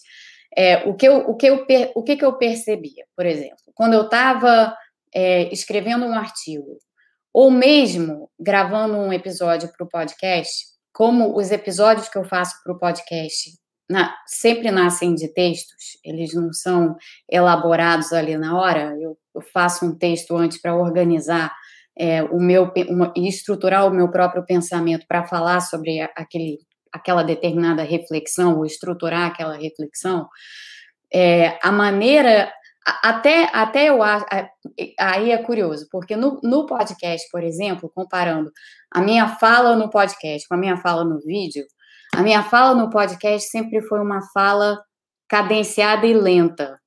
é, 0.57 0.88
o, 0.88 0.94
que 0.94 1.07
eu, 1.07 1.18
o, 1.29 1.37
que 1.37 1.47
eu, 1.47 1.66
o 1.94 2.03
que, 2.03 2.16
que 2.16 2.25
eu 2.25 2.38
percebia, 2.38 3.05
por 3.16 3.27
exemplo, 3.27 3.59
quando 3.75 3.94
eu 3.94 4.03
estava 4.03 4.77
é, 5.14 5.53
escrevendo 5.53 6.07
um 6.07 6.14
artigo, 6.14 6.79
ou 7.33 7.51
mesmo 7.51 8.31
gravando 8.38 8.97
um 8.97 9.12
episódio 9.12 9.71
para 9.73 9.85
o 9.85 9.88
podcast, 9.88 10.64
como 10.92 11.37
os 11.37 11.51
episódios 11.51 12.09
que 12.09 12.18
eu 12.18 12.24
faço 12.24 12.55
para 12.62 12.72
o 12.72 12.79
podcast 12.79 13.51
na, 13.90 14.14
sempre 14.27 14.70
nascem 14.70 15.14
de 15.14 15.33
textos, 15.33 15.98
eles 16.05 16.35
não 16.35 16.53
são 16.53 16.94
elaborados 17.31 18.12
ali 18.12 18.37
na 18.37 18.59
hora. 18.59 18.94
Eu, 19.01 19.16
eu 19.35 19.42
faço 19.53 19.87
um 19.87 19.96
texto 19.96 20.37
antes 20.37 20.61
para 20.61 20.77
organizar 20.77 21.55
é, 21.98 22.22
o 22.22 22.38
meu 22.38 22.70
e 23.16 23.29
estruturar 23.29 23.87
o 23.87 23.90
meu 23.90 24.11
próprio 24.11 24.44
pensamento 24.44 25.07
para 25.09 25.27
falar 25.27 25.61
sobre 25.61 26.01
aquele, 26.14 26.59
aquela 26.92 27.22
determinada 27.22 27.83
reflexão 27.83 28.59
ou 28.59 28.66
estruturar 28.66 29.27
aquela 29.27 29.57
reflexão. 29.57 30.29
É, 31.12 31.59
a 31.62 31.72
maneira 31.72 32.53
até, 33.03 33.51
até 33.53 33.88
eu 33.88 34.03
acho. 34.03 34.24
Aí 34.98 35.31
é 35.31 35.38
curioso, 35.38 35.87
porque 35.90 36.16
no, 36.16 36.40
no 36.42 36.66
podcast, 36.66 37.29
por 37.31 37.42
exemplo, 37.42 37.90
comparando 37.94 38.51
a 38.90 39.01
minha 39.01 39.29
fala 39.37 39.77
no 39.77 39.90
podcast 39.90 40.46
com 40.48 40.55
a 40.55 40.59
minha 40.59 40.77
fala 40.77 41.05
no 41.05 41.18
vídeo, 41.20 41.64
a 42.14 42.22
minha 42.22 42.42
fala 42.42 42.74
no 42.74 42.90
podcast 42.90 43.51
sempre 43.51 43.83
foi 43.83 44.01
uma 44.01 44.20
fala 44.33 44.81
cadenciada 45.29 46.07
e 46.07 46.14
lenta, 46.14 46.81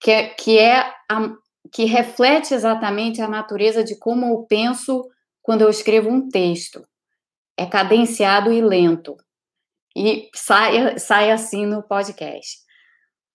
que 0.00 0.10
é, 0.10 0.28
que, 0.28 0.58
é 0.58 0.80
a, 1.10 1.34
que 1.72 1.84
reflete 1.84 2.54
exatamente 2.54 3.20
a 3.20 3.28
natureza 3.28 3.82
de 3.82 3.98
como 3.98 4.26
eu 4.26 4.46
penso 4.48 5.04
quando 5.42 5.62
eu 5.62 5.70
escrevo 5.70 6.08
um 6.08 6.28
texto. 6.28 6.82
É 7.56 7.66
cadenciado 7.66 8.52
e 8.52 8.60
lento. 8.62 9.16
E 9.96 10.30
sai, 10.34 10.98
sai 10.98 11.30
assim 11.30 11.66
no 11.66 11.82
podcast. 11.82 12.58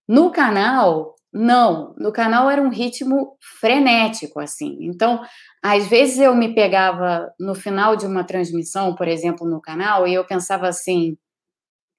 No 0.07 0.31
canal, 0.31 1.14
não, 1.37 1.93
no 1.97 2.13
canal 2.13 2.49
era 2.49 2.61
um 2.61 2.69
ritmo 2.69 3.37
frenético, 3.59 4.39
assim. 4.39 4.77
Então, 4.79 5.21
às 5.61 5.85
vezes 5.85 6.17
eu 6.17 6.33
me 6.33 6.55
pegava 6.55 7.29
no 7.37 7.53
final 7.53 7.97
de 7.97 8.05
uma 8.05 8.23
transmissão, 8.23 8.95
por 8.95 9.05
exemplo, 9.05 9.45
no 9.45 9.59
canal, 9.59 10.07
e 10.07 10.13
eu 10.13 10.23
pensava 10.23 10.65
assim: 10.69 11.17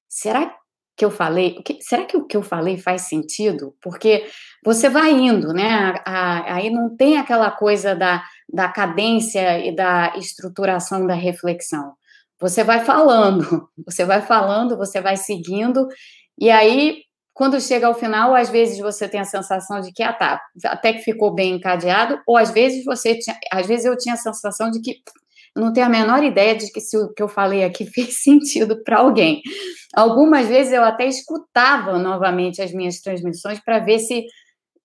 será 0.08 0.56
que 0.96 1.04
eu 1.04 1.10
falei? 1.10 1.62
será 1.82 2.06
que 2.06 2.16
o 2.16 2.26
que 2.26 2.34
eu 2.34 2.42
falei 2.42 2.78
faz 2.78 3.02
sentido? 3.02 3.76
Porque 3.82 4.26
você 4.64 4.88
vai 4.88 5.12
indo, 5.12 5.52
né? 5.52 5.94
aí 6.06 6.70
não 6.70 6.96
tem 6.96 7.18
aquela 7.18 7.50
coisa 7.50 7.94
da, 7.94 8.24
da 8.50 8.68
cadência 8.70 9.58
e 9.58 9.74
da 9.76 10.14
estruturação 10.16 11.06
da 11.06 11.14
reflexão. 11.14 11.92
Você 12.40 12.64
vai 12.64 12.82
falando, 12.86 13.68
você 13.84 14.06
vai 14.06 14.22
falando, 14.22 14.78
você 14.78 14.98
vai 14.98 15.18
seguindo, 15.18 15.86
e 16.38 16.50
aí 16.50 17.05
quando 17.36 17.60
chega 17.60 17.86
ao 17.86 17.92
final, 17.92 18.34
às 18.34 18.48
vezes 18.48 18.78
você 18.78 19.06
tem 19.06 19.20
a 19.20 19.24
sensação 19.24 19.78
de 19.82 19.92
que, 19.92 20.02
ah, 20.02 20.14
tá, 20.14 20.40
até 20.64 20.94
que 20.94 21.00
ficou 21.02 21.34
bem 21.34 21.56
encadeado, 21.56 22.18
ou 22.26 22.34
às 22.34 22.50
vezes 22.50 22.82
você 22.82 23.14
tinha, 23.18 23.38
às 23.52 23.66
vezes 23.66 23.84
eu 23.84 23.94
tinha 23.94 24.14
a 24.14 24.16
sensação 24.16 24.70
de 24.70 24.80
que 24.80 25.02
não 25.54 25.70
tenho 25.70 25.84
a 25.84 25.90
menor 25.90 26.24
ideia 26.24 26.56
de 26.56 26.72
que 26.72 26.80
se 26.80 26.96
o 26.96 27.12
que 27.12 27.22
eu 27.22 27.28
falei 27.28 27.62
aqui 27.62 27.84
fez 27.92 28.22
sentido 28.22 28.82
para 28.82 29.00
alguém. 29.00 29.42
Algumas 29.94 30.46
vezes 30.48 30.72
eu 30.72 30.82
até 30.82 31.06
escutava 31.06 31.98
novamente 31.98 32.62
as 32.62 32.72
minhas 32.72 33.02
transmissões 33.02 33.60
para 33.60 33.80
ver 33.80 33.98
se 33.98 34.24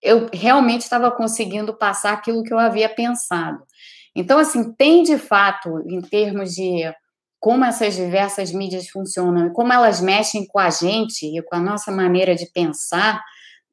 eu 0.04 0.30
realmente 0.34 0.82
estava 0.82 1.10
conseguindo 1.10 1.74
passar 1.78 2.12
aquilo 2.12 2.44
que 2.44 2.54
eu 2.54 2.60
havia 2.60 2.90
pensado. 2.90 3.64
Então, 4.14 4.38
assim, 4.38 4.74
tem 4.74 5.04
de 5.04 5.18
fato, 5.18 5.82
em 5.88 6.02
termos 6.02 6.52
de 6.54 6.84
como 7.42 7.66
essas 7.66 7.96
diversas 7.96 8.52
mídias 8.52 8.88
funcionam 8.88 9.48
e 9.48 9.52
como 9.52 9.74
elas 9.74 10.00
mexem 10.00 10.46
com 10.46 10.60
a 10.60 10.70
gente 10.70 11.26
e 11.26 11.42
com 11.42 11.56
a 11.56 11.60
nossa 11.60 11.92
maneira 11.92 12.36
de 12.36 12.46
pensar, 12.46 13.20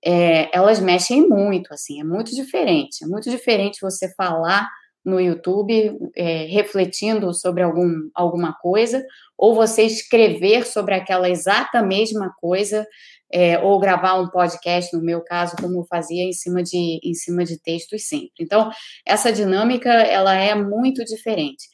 é, 0.03 0.49
elas 0.57 0.81
mexem 0.81 1.29
muito, 1.29 1.73
assim, 1.73 2.01
é 2.01 2.05
muito 2.05 2.35
diferente. 2.35 3.05
É 3.05 3.07
muito 3.07 3.29
diferente 3.29 3.79
você 3.83 4.13
falar 4.15 4.67
no 5.05 5.21
YouTube 5.21 5.99
é, 6.17 6.47
refletindo 6.47 7.33
sobre 7.35 7.63
algum, 7.63 8.09
alguma 8.15 8.55
coisa, 8.55 9.05
ou 9.37 9.55
você 9.55 9.83
escrever 9.83 10.67
sobre 10.67 10.95
aquela 10.95 11.29
exata 11.29 11.83
mesma 11.83 12.33
coisa, 12.41 12.87
é, 13.31 13.59
ou 13.59 13.79
gravar 13.79 14.15
um 14.15 14.31
podcast, 14.31 14.97
no 14.97 15.03
meu 15.03 15.23
caso, 15.23 15.57
como 15.61 15.81
eu 15.81 15.85
fazia, 15.85 16.25
em 16.25 16.33
cima 16.33 16.63
de, 16.63 17.01
em 17.05 17.13
cima 17.13 17.45
de 17.45 17.61
textos 17.61 18.09
sempre. 18.09 18.33
Então, 18.41 18.71
essa 19.07 19.31
dinâmica, 19.31 19.91
ela 19.91 20.35
é 20.35 20.55
muito 20.55 21.05
diferente. 21.05 21.69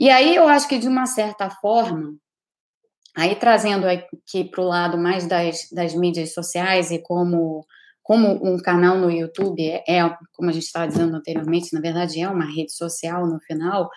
E 0.00 0.08
aí 0.08 0.34
eu 0.34 0.48
acho 0.48 0.66
que, 0.66 0.78
de 0.78 0.88
uma 0.88 1.04
certa 1.04 1.50
forma, 1.50 2.16
aí 3.14 3.36
trazendo 3.36 3.86
aqui 3.86 4.44
para 4.50 4.62
o 4.62 4.66
lado 4.66 4.96
mais 4.96 5.26
das, 5.26 5.68
das 5.70 5.94
mídias 5.94 6.32
sociais 6.32 6.90
e 6.90 6.98
como, 7.02 7.66
como 8.02 8.28
um 8.42 8.56
canal 8.56 8.96
no 8.96 9.10
YouTube 9.10 9.62
é, 9.62 9.84
é 9.86 10.16
como 10.32 10.48
a 10.48 10.52
gente 10.54 10.64
estava 10.64 10.88
dizendo 10.88 11.14
anteriormente, 11.14 11.74
na 11.74 11.82
verdade 11.82 12.18
é 12.18 12.26
uma 12.26 12.46
rede 12.46 12.72
social 12.72 13.26
no 13.26 13.38
final, 13.40 13.90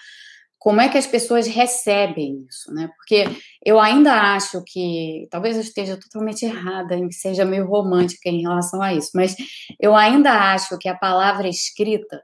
como 0.59 0.81
é 0.81 0.89
que 0.89 0.97
as 0.97 1.07
pessoas 1.07 1.47
recebem 1.47 2.45
isso, 2.49 2.73
né? 2.73 2.89
Porque 2.97 3.25
eu 3.65 3.79
ainda 3.79 4.13
acho 4.33 4.61
que, 4.65 5.25
talvez 5.31 5.55
eu 5.55 5.61
esteja 5.61 5.97
totalmente 5.97 6.45
errada, 6.45 6.95
em 6.95 7.09
seja 7.11 7.45
meio 7.45 7.65
romântica 7.65 8.27
em 8.29 8.41
relação 8.41 8.81
a 8.81 8.93
isso, 8.93 9.11
mas 9.15 9.35
eu 9.79 9.95
ainda 9.95 10.53
acho 10.53 10.77
que 10.77 10.89
a 10.89 10.97
palavra 10.97 11.47
escrita 11.47 12.21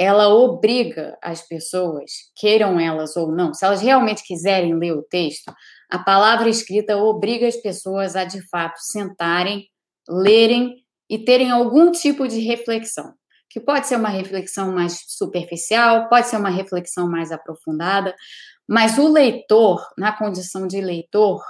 ela 0.00 0.28
obriga 0.28 1.18
as 1.22 1.46
pessoas, 1.46 2.10
queiram 2.34 2.80
elas 2.80 3.18
ou 3.18 3.30
não, 3.30 3.52
se 3.52 3.66
elas 3.66 3.82
realmente 3.82 4.22
quiserem 4.22 4.74
ler 4.74 4.92
o 4.92 5.02
texto, 5.02 5.52
a 5.90 5.98
palavra 5.98 6.48
escrita 6.48 6.96
obriga 6.96 7.46
as 7.46 7.56
pessoas 7.56 8.16
a 8.16 8.24
de 8.24 8.40
fato 8.48 8.78
sentarem, 8.78 9.66
lerem 10.08 10.76
e 11.06 11.18
terem 11.18 11.50
algum 11.50 11.92
tipo 11.92 12.26
de 12.26 12.40
reflexão, 12.40 13.12
que 13.50 13.60
pode 13.60 13.88
ser 13.88 13.96
uma 13.96 14.08
reflexão 14.08 14.72
mais 14.72 15.04
superficial, 15.06 16.08
pode 16.08 16.28
ser 16.28 16.38
uma 16.38 16.48
reflexão 16.48 17.06
mais 17.06 17.30
aprofundada, 17.30 18.16
mas 18.66 18.96
o 18.96 19.06
leitor, 19.06 19.86
na 19.98 20.16
condição 20.16 20.66
de 20.66 20.80
leitor, 20.80 21.42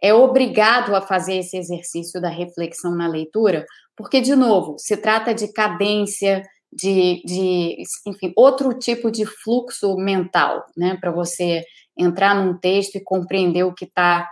é 0.00 0.14
obrigado 0.14 0.94
a 0.94 1.00
fazer 1.00 1.38
esse 1.38 1.56
exercício 1.56 2.20
da 2.20 2.28
reflexão 2.28 2.94
na 2.94 3.08
leitura, 3.08 3.66
porque, 3.96 4.20
de 4.20 4.36
novo, 4.36 4.76
se 4.78 4.96
trata 4.96 5.34
de 5.34 5.52
cadência, 5.52 6.44
de, 6.76 7.22
de 7.24 7.82
enfim, 8.06 8.32
outro 8.36 8.74
tipo 8.78 9.10
de 9.10 9.24
fluxo 9.24 9.96
mental, 9.96 10.66
né, 10.76 10.96
para 11.00 11.10
você 11.10 11.64
entrar 11.98 12.34
num 12.34 12.58
texto 12.58 12.96
e 12.96 13.00
compreender 13.02 13.64
o 13.64 13.72
que 13.72 13.86
está 13.86 14.28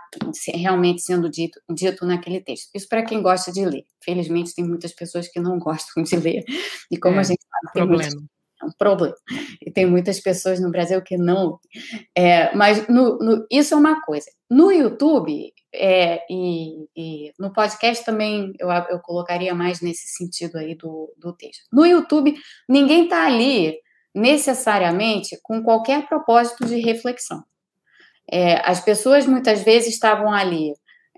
realmente 0.53 1.01
sendo 1.01 1.27
dito, 1.27 1.59
dito 1.73 2.05
naquele 2.05 2.39
texto. 2.39 2.69
Isso 2.75 2.87
para 2.87 3.03
quem 3.03 3.23
gosta 3.23 3.51
de 3.51 3.65
ler. 3.65 3.83
Felizmente, 4.03 4.53
tem 4.53 4.63
muitas 4.63 4.93
pessoas 4.93 5.27
que 5.27 5.39
não 5.39 5.57
gostam 5.59 6.03
de 6.03 6.15
ler, 6.17 6.43
e 6.91 6.97
como 6.97 7.15
é, 7.15 7.19
a 7.19 7.23
gente 7.23 7.41
sabe, 7.41 7.73
tem 7.73 7.87
problema. 7.87 8.11
Muitos, 8.11 8.35
é 8.61 8.65
um 8.65 8.71
problema. 8.77 9.15
E 9.65 9.71
tem 9.71 9.85
muitas 9.87 10.19
pessoas 10.19 10.59
no 10.59 10.69
Brasil 10.69 11.01
que 11.01 11.17
não. 11.17 11.59
É, 12.15 12.55
mas 12.55 12.87
no, 12.87 13.17
no, 13.17 13.47
isso 13.51 13.73
é 13.73 13.77
uma 13.77 14.01
coisa. 14.01 14.27
No 14.49 14.71
YouTube 14.71 15.51
é, 15.75 16.25
e, 16.29 16.87
e, 16.95 17.33
no 17.39 17.51
podcast 17.51 18.03
também 18.05 18.53
eu, 18.59 18.69
eu 18.89 18.99
colocaria 18.99 19.53
mais 19.53 19.81
nesse 19.81 20.07
sentido 20.07 20.57
aí 20.57 20.75
do, 20.75 21.13
do 21.17 21.33
texto. 21.33 21.63
No 21.71 21.85
YouTube, 21.85 22.33
ninguém 22.67 23.03
está 23.03 23.25
ali 23.25 23.77
necessariamente 24.13 25.37
com 25.43 25.61
qualquer 25.61 26.07
propósito 26.07 26.65
de 26.65 26.79
reflexão. 26.79 27.43
É, 28.31 28.61
as 28.69 28.79
pessoas 28.79 29.25
muitas 29.25 29.63
vezes 29.63 29.93
estavam 29.93 30.33
ali 30.33 30.73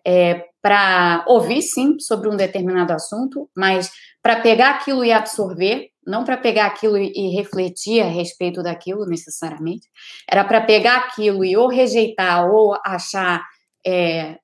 é, 0.06 0.46
para 0.62 1.24
ouvir, 1.28 1.62
sim, 1.62 2.00
sobre 2.00 2.28
um 2.28 2.36
determinado 2.36 2.91
assunto, 2.91 3.50
mas 3.56 3.89
para 4.22 4.41
pegar 4.41 4.72
aquilo 4.72 5.06
e 5.06 5.12
absorver, 5.12 5.89
não 6.06 6.24
para 6.24 6.38
pegar 6.38 6.65
aquilo 6.65 6.98
e, 6.98 7.36
refletir 7.36 8.02
a 8.02 8.08
respeito 8.08 8.63
daquilo 8.63 9.06
necessariamente, 9.06 9.88
era 10.30 10.43
para 10.43 10.62
pegar 10.62 10.98
aquilo 10.98 11.46
e 11.46 11.56
ou 11.56 11.70
rejeitar 11.70 12.50
ou 12.50 12.76
achar 12.86 13.41
é, 13.86 14.38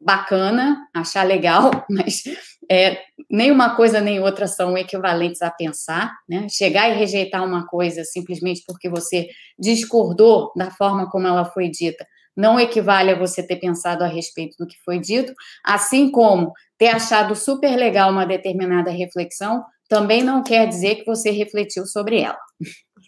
bacana, 0.00 0.86
achar 0.94 1.26
legal, 1.26 1.70
mas 1.90 2.22
é, 2.70 2.98
nem 3.30 3.50
uma 3.50 3.74
coisa 3.74 4.00
nem 4.00 4.20
outra 4.20 4.46
são 4.46 4.76
equivalentes 4.76 5.42
a 5.42 5.50
pensar, 5.50 6.12
né? 6.28 6.46
Chegar 6.48 6.88
e 6.88 6.98
rejeitar 6.98 7.44
uma 7.44 7.66
coisa 7.66 8.04
simplesmente 8.04 8.62
porque 8.66 8.88
você 8.88 9.28
discordou 9.58 10.52
da 10.56 10.70
forma 10.70 11.10
como 11.10 11.26
ela 11.26 11.44
foi 11.44 11.68
dita, 11.68 12.06
não 12.36 12.60
equivale 12.60 13.10
a 13.10 13.18
você 13.18 13.44
ter 13.44 13.56
pensado 13.56 14.04
a 14.04 14.06
respeito 14.06 14.56
do 14.58 14.66
que 14.66 14.76
foi 14.84 15.00
dito, 15.00 15.32
assim 15.64 16.10
como 16.10 16.52
ter 16.78 16.88
achado 16.88 17.34
super 17.34 17.74
legal 17.74 18.12
uma 18.12 18.24
determinada 18.24 18.92
reflexão, 18.92 19.64
também 19.88 20.22
não 20.22 20.42
quer 20.42 20.68
dizer 20.68 20.96
que 20.96 21.04
você 21.04 21.30
refletiu 21.30 21.84
sobre 21.84 22.20
ela. 22.20 22.38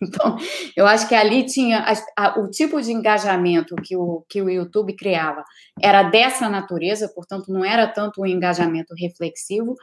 Então, 0.03 0.37
eu 0.75 0.87
acho 0.87 1.07
que 1.07 1.15
ali 1.15 1.45
tinha 1.45 1.85
a, 2.17 2.25
a, 2.27 2.41
o 2.41 2.49
tipo 2.49 2.81
de 2.81 2.91
engajamento 2.91 3.75
que 3.77 3.97
o, 3.97 4.25
que 4.29 4.41
o 4.41 4.49
YouTube 4.49 4.97
criava 4.97 5.45
era 5.81 6.03
dessa 6.03 6.49
natureza, 6.49 7.13
portanto, 7.15 7.53
não 7.53 7.65
era 7.65 7.87
tanto 7.87 8.23
um 8.23 8.27
engajamento 8.27 8.95
reflexivo, 8.99 9.75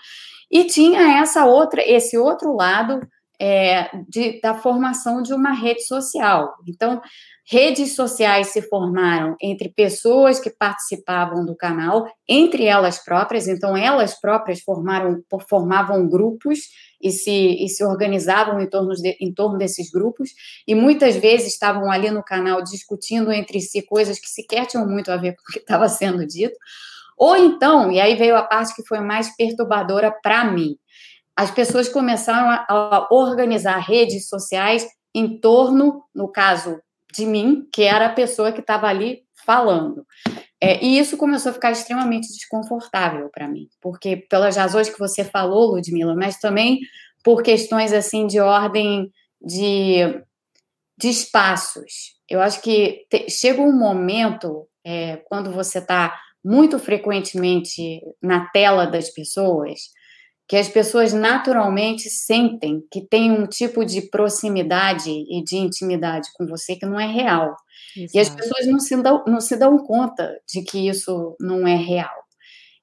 e 0.51 0.65
tinha 0.65 1.19
essa 1.19 1.45
outra, 1.45 1.81
esse 1.85 2.17
outro 2.17 2.55
lado 2.55 2.99
é, 3.39 3.89
de, 4.09 4.41
da 4.41 4.55
formação 4.55 5.21
de 5.21 5.33
uma 5.33 5.51
rede 5.51 5.83
social. 5.83 6.55
Então, 6.67 6.99
redes 7.49 7.95
sociais 7.95 8.47
se 8.47 8.61
formaram 8.61 9.35
entre 9.41 9.69
pessoas 9.69 10.39
que 10.39 10.49
participavam 10.49 11.45
do 11.45 11.55
canal, 11.55 12.05
entre 12.27 12.65
elas 12.65 13.03
próprias, 13.03 13.47
então 13.47 13.77
elas 13.77 14.19
próprias 14.19 14.61
formaram, 14.61 15.21
formavam 15.47 16.09
grupos 16.09 16.59
e 17.01 17.11
se, 17.11 17.31
e 17.31 17.67
se 17.69 17.83
organizavam 17.83 18.59
em 18.59 18.67
torno, 18.67 18.93
de, 18.93 19.17
em 19.19 19.33
torno 19.33 19.57
desses 19.57 19.91
grupos, 19.91 20.31
e 20.67 20.73
muitas 20.73 21.15
vezes 21.15 21.53
estavam 21.53 21.91
ali 21.91 22.09
no 22.09 22.23
canal 22.23 22.63
discutindo 22.63 23.31
entre 23.31 23.61
si 23.61 23.81
coisas 23.81 24.19
que 24.19 24.29
sequer 24.29 24.65
tinham 24.65 24.87
muito 24.87 25.11
a 25.11 25.17
ver 25.17 25.35
com 25.35 25.41
o 25.41 25.53
que 25.53 25.59
estava 25.59 25.87
sendo 25.87 26.25
dito. 26.25 26.57
Ou 27.17 27.35
então, 27.35 27.91
e 27.91 27.99
aí 27.99 28.15
veio 28.15 28.35
a 28.35 28.43
parte 28.43 28.75
que 28.75 28.85
foi 28.85 28.99
mais 28.99 29.35
perturbadora 29.35 30.11
para 30.21 30.45
mim, 30.45 30.77
as 31.37 31.51
pessoas 31.51 31.87
começaram 31.87 32.49
a, 32.49 32.65
a 32.67 33.07
organizar 33.11 33.77
redes 33.77 34.27
sociais 34.27 34.87
em 35.13 35.39
torno, 35.39 36.03
no 36.13 36.27
caso 36.27 36.79
de 37.13 37.27
mim, 37.27 37.67
que 37.71 37.83
era 37.83 38.07
a 38.07 38.13
pessoa 38.13 38.51
que 38.51 38.59
estava 38.59 38.87
ali 38.87 39.21
falando. 39.45 40.03
É, 40.61 40.83
e 40.83 40.97
isso 40.97 41.17
começou 41.17 41.51
a 41.51 41.53
ficar 41.53 41.71
extremamente 41.71 42.27
desconfortável 42.29 43.29
para 43.29 43.47
mim, 43.47 43.67
porque 43.79 44.17
pelas 44.17 44.55
razões 44.55 44.89
que 44.89 44.97
você 44.97 45.23
falou, 45.23 45.71
Ludmila, 45.71 46.15
mas 46.15 46.39
também 46.39 46.79
por 47.23 47.43
questões 47.43 47.93
assim 47.93 48.25
de 48.25 48.39
ordem 48.39 49.11
de, 49.41 49.99
de 50.97 51.09
espaços. 51.09 52.15
Eu 52.27 52.41
acho 52.41 52.61
que 52.61 53.05
te, 53.09 53.29
chega 53.29 53.61
um 53.61 53.77
momento, 53.77 54.67
é, 54.83 55.17
quando 55.25 55.51
você 55.51 55.77
está 55.77 56.17
muito 56.43 56.79
frequentemente 56.79 58.01
na 58.21 58.47
tela 58.49 58.85
das 58.85 59.09
pessoas, 59.09 59.91
que 60.47 60.55
as 60.55 60.69
pessoas 60.69 61.11
naturalmente 61.11 62.09
sentem 62.09 62.81
que 62.89 63.01
tem 63.01 63.31
um 63.31 63.45
tipo 63.45 63.83
de 63.83 64.09
proximidade 64.09 65.09
e 65.09 65.43
de 65.43 65.57
intimidade 65.57 66.29
com 66.35 66.47
você 66.47 66.75
que 66.75 66.85
não 66.85 66.99
é 66.99 67.05
real. 67.05 67.55
Exato. 67.95 68.11
E 68.15 68.19
as 68.19 68.29
pessoas 68.29 68.65
não 68.65 68.79
se, 68.79 68.95
dão, 69.01 69.23
não 69.27 69.41
se 69.41 69.57
dão 69.57 69.77
conta 69.79 70.39
de 70.47 70.63
que 70.63 70.87
isso 70.87 71.35
não 71.39 71.67
é 71.67 71.75
real. 71.75 72.15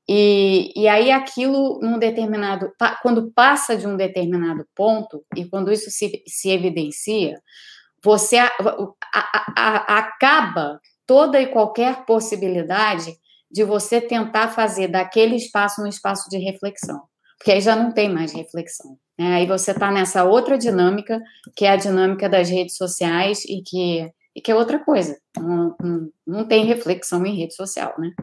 E, 0.07 0.73
e 0.77 0.87
aí 0.87 1.11
aquilo, 1.11 1.81
num 1.81 1.99
determinado, 1.99 2.71
quando 3.01 3.33
passa 3.33 3.75
de 3.75 3.87
um 3.87 3.97
determinado 3.97 4.67
ponto 4.77 5.25
e 5.35 5.47
quando 5.47 5.73
isso 5.73 5.91
se, 5.91 6.23
se 6.27 6.51
evidencia, 6.51 7.41
você 8.05 8.37
a, 8.37 8.51
a, 9.15 9.53
a, 9.57 9.99
acaba 9.99 10.79
toda 11.07 11.41
e 11.41 11.47
qualquer 11.47 12.05
possibilidade 12.05 13.17
de 13.51 13.65
você 13.65 14.03
tentar 14.03 14.49
fazer 14.49 14.89
daquele 14.89 15.37
espaço 15.37 15.81
um 15.81 15.87
espaço 15.87 16.29
de 16.29 16.37
reflexão 16.37 17.01
porque 17.45 17.53
aí 17.53 17.61
já 17.61 17.77
não 17.77 17.93
tem 17.93 18.11
mais 18.11 18.33
reflexão. 18.33 18.99
Né? 19.19 19.35
Aí 19.35 19.47
você 19.47 19.73
está 19.73 19.91
nessa 19.91 20.25
outra 20.25 20.57
dinâmica, 20.57 21.23
que 21.55 21.67
é 21.67 21.73
a 21.73 21.77
dinâmica 21.77 22.27
das 22.27 22.49
redes 22.49 22.75
sociais 22.75 23.45
e 23.45 23.61
que, 23.61 24.11
e 24.35 24.41
que 24.41 24.51
é 24.51 24.55
outra 24.55 24.79
coisa. 24.79 25.21
Não, 25.37 25.77
não, 25.79 26.13
não 26.27 26.49
tem 26.49 26.65
reflexão 26.65 27.27
em 27.27 27.37
rede 27.37 27.55
social, 27.55 27.95
né? 27.99 28.15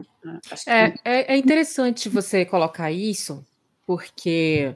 É, 0.66 0.86
é, 1.04 1.34
é 1.34 1.36
interessante 1.36 2.08
você 2.08 2.44
colocar 2.44 2.90
isso, 2.90 3.46
porque 3.86 4.74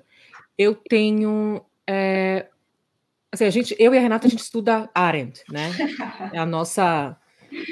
eu 0.56 0.76
tenho. 0.76 1.60
É, 1.84 2.46
assim, 3.32 3.46
a 3.46 3.50
gente, 3.50 3.74
eu 3.80 3.92
e 3.92 3.98
a 3.98 4.00
Renata, 4.00 4.28
a 4.28 4.30
gente 4.30 4.44
estuda 4.44 4.88
Arendt, 4.94 5.42
né? 5.50 5.72
É 6.32 6.38
a 6.38 6.46
nossa, 6.46 7.16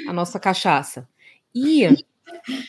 a 0.09 0.11
nossa 0.11 0.41
cachaça. 0.41 1.07
E 1.53 2.05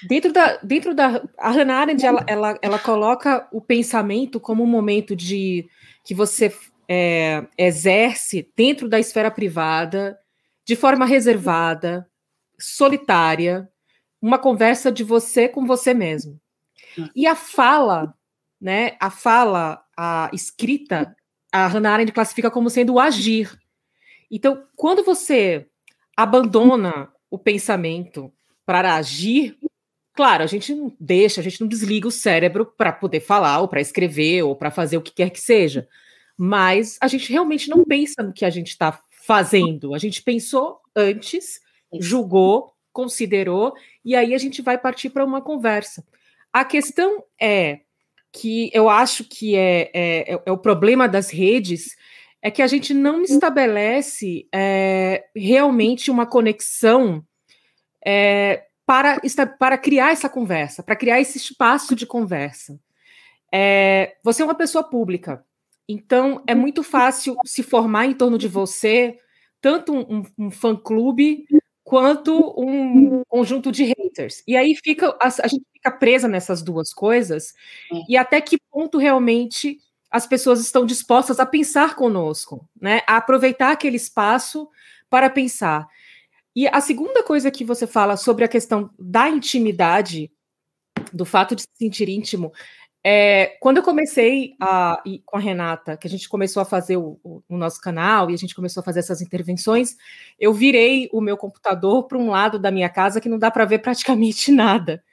Dentro 0.09 0.33
da, 0.33 0.57
dentro 0.59 0.95
da 0.95 1.23
a 1.39 1.51
Hannah 1.51 1.81
Arendt, 1.81 2.05
ela, 2.05 2.25
ela, 2.27 2.59
ela 2.61 2.79
coloca 2.79 3.49
o 3.53 3.61
pensamento 3.61 4.39
como 4.39 4.63
um 4.63 4.67
momento 4.67 5.17
de 5.17 5.69
que 6.05 6.15
você 6.15 6.53
é, 6.89 7.47
exerce 7.59 8.51
dentro 8.57 8.89
da 8.89 8.99
esfera 8.99 9.31
privada, 9.31 10.19
de 10.65 10.77
forma 10.77 11.07
reservada, 11.07 12.09
solitária, 12.59 13.69
uma 14.21 14.39
conversa 14.39 14.91
de 14.91 15.05
você 15.05 15.49
com 15.49 15.67
você 15.67 15.95
mesmo. 15.95 16.41
E 17.15 17.27
a 17.27 17.35
fala, 17.35 18.15
né, 18.61 18.97
a 19.01 19.11
fala, 19.11 19.83
a 19.97 20.31
escrita, 20.33 21.15
a 21.53 21.67
Hannah 21.67 21.93
Arendt 21.93 22.13
classifica 22.13 22.51
como 22.51 22.71
sendo 22.71 22.95
o 22.95 23.01
agir. 23.01 23.57
Então, 24.31 24.65
quando 24.75 25.05
você 25.05 25.67
abandona 26.17 27.13
o 27.31 27.39
pensamento 27.39 28.33
para 28.67 28.97
agir, 28.97 29.57
claro, 30.13 30.43
a 30.43 30.47
gente 30.47 30.75
não 30.75 30.93
deixa, 30.99 31.41
a 31.41 31.45
gente 31.45 31.61
não 31.61 31.69
desliga 31.69 32.09
o 32.09 32.11
cérebro 32.11 32.67
para 32.67 32.93
poder 32.93 33.21
falar, 33.21 33.61
ou 33.61 33.69
para 33.69 33.81
escrever, 33.81 34.43
ou 34.43 34.57
para 34.57 34.71
fazer 34.71 34.97
o 34.97 35.03
que 35.03 35.13
quer 35.13 35.31
que 35.31 35.41
seja. 35.41 35.89
Mas 36.37 36.99
a 37.01 37.07
gente 37.07 37.33
realmente 37.33 37.71
não 37.71 37.85
pensa 37.85 38.23
no 38.23 38.33
que 38.33 38.45
a 38.45 38.51
gente 38.51 38.69
está 38.69 39.01
fazendo. 39.23 39.95
A 39.95 39.99
gente 39.99 40.23
pensou 40.23 40.81
antes, 40.95 41.61
julgou, 41.99 42.75
considerou, 42.93 43.73
e 44.05 44.17
aí 44.17 44.35
a 44.35 44.39
gente 44.39 44.61
vai 44.61 44.77
partir 44.77 45.11
para 45.11 45.25
uma 45.25 45.41
conversa. 45.41 46.05
A 46.53 46.65
questão 46.65 47.23
é 47.41 47.81
que 48.33 48.71
eu 48.75 48.91
acho 48.91 49.25
que 49.25 49.57
é, 49.57 49.91
é, 49.95 50.35
é, 50.35 50.43
é 50.45 50.53
o 50.53 50.59
problema 50.59 51.09
das 51.09 51.31
redes 51.31 51.97
é 52.43 52.51
que 52.51 52.63
a 52.63 52.67
gente 52.67 52.93
não 52.93 53.23
estabelece 53.23 54.47
é, 54.55 55.25
realmente 55.35 56.11
uma 56.11 56.27
conexão 56.27 57.25
é, 58.07 58.67
para, 58.87 59.21
para 59.59 59.77
criar 59.77 60.13
essa 60.13 60.29
conversa, 60.29 60.81
para 60.81 60.95
criar 60.95 61.21
esse 61.21 61.39
espaço 61.39 61.97
de 61.97 62.07
conversa. 62.07 62.79
É, 63.53 64.17
você 64.23 64.43
é 64.43 64.45
uma 64.45 64.55
pessoa 64.55 64.85
pública, 64.85 65.45
então 65.89 66.43
é 66.47 66.55
muito 66.55 66.85
fácil 66.85 67.37
se 67.45 67.65
formar 67.65 68.07
em 68.07 68.15
torno 68.15 68.39
de 68.39 68.47
você, 68.47 69.19
tanto 69.61 69.93
um, 69.93 70.23
um 70.39 70.51
fã-clube 70.51 71.47
quanto 71.83 72.55
um 72.57 73.23
conjunto 73.29 73.73
de 73.73 73.85
haters. 73.85 74.43
E 74.47 74.57
aí 74.57 74.75
fica 74.77 75.09
a, 75.21 75.27
a, 75.27 75.49
gente 75.49 75.65
fica 75.73 75.91
presa 75.91 76.29
nessas 76.29 76.63
duas 76.63 76.93
coisas, 76.93 77.55
é. 77.93 78.03
e 78.09 78.17
até 78.17 78.41
que 78.41 78.59
ponto 78.71 78.99
realmente 78.99 79.79
as 80.11 80.27
pessoas 80.27 80.61
estão 80.61 80.87
dispostas 80.87 81.41
a 81.41 81.47
pensar 81.47 81.97
conosco, 81.97 82.69
né? 82.81 83.01
A 83.07 83.17
aproveitar 83.17 83.73
aquele 83.73 83.97
espaço 83.97 84.69
para 85.11 85.29
pensar. 85.29 85.89
E 86.57 86.67
a 86.67 86.81
segunda 86.81 87.23
coisa 87.23 87.51
que 87.51 87.63
você 87.63 87.87
fala 87.87 88.17
sobre 88.17 88.43
a 88.43 88.49
questão 88.49 88.89
da 88.99 89.29
intimidade, 89.29 90.33
do 91.13 91.27
fato 91.27 91.55
de 91.55 91.61
se 91.61 91.69
sentir 91.77 92.09
íntimo, 92.09 92.51
é, 93.05 93.59
quando 93.61 93.77
eu 93.77 93.83
comecei 93.83 94.57
a, 94.59 95.03
com 95.27 95.37
a 95.37 95.41
Renata, 95.41 95.99
que 95.99 96.07
a 96.07 96.11
gente 96.11 96.27
começou 96.27 96.63
a 96.63 96.65
fazer 96.65 96.97
o, 96.97 97.21
o, 97.23 97.43
o, 97.47 97.59
nosso 97.59 97.79
canal 97.79 98.31
e 98.31 98.35
a 98.35 98.39
gente 98.39 98.55
começou 98.55 98.81
a 98.81 98.85
fazer 98.85 99.01
essas 99.01 99.21
intervenções, 99.21 99.97
eu 100.41 100.51
virei 100.51 101.11
o 101.13 101.21
meu 101.21 101.37
computador 101.37 102.09
para 102.09 102.17
um 102.17 102.31
lado 102.31 102.59
da 102.59 102.71
minha 102.71 102.89
casa 102.89 103.21
que 103.21 103.29
não 103.29 103.39
dá 103.39 103.51
para 103.51 103.67
ver 103.67 103.81
praticamente 103.81 104.51
nada, 104.51 105.05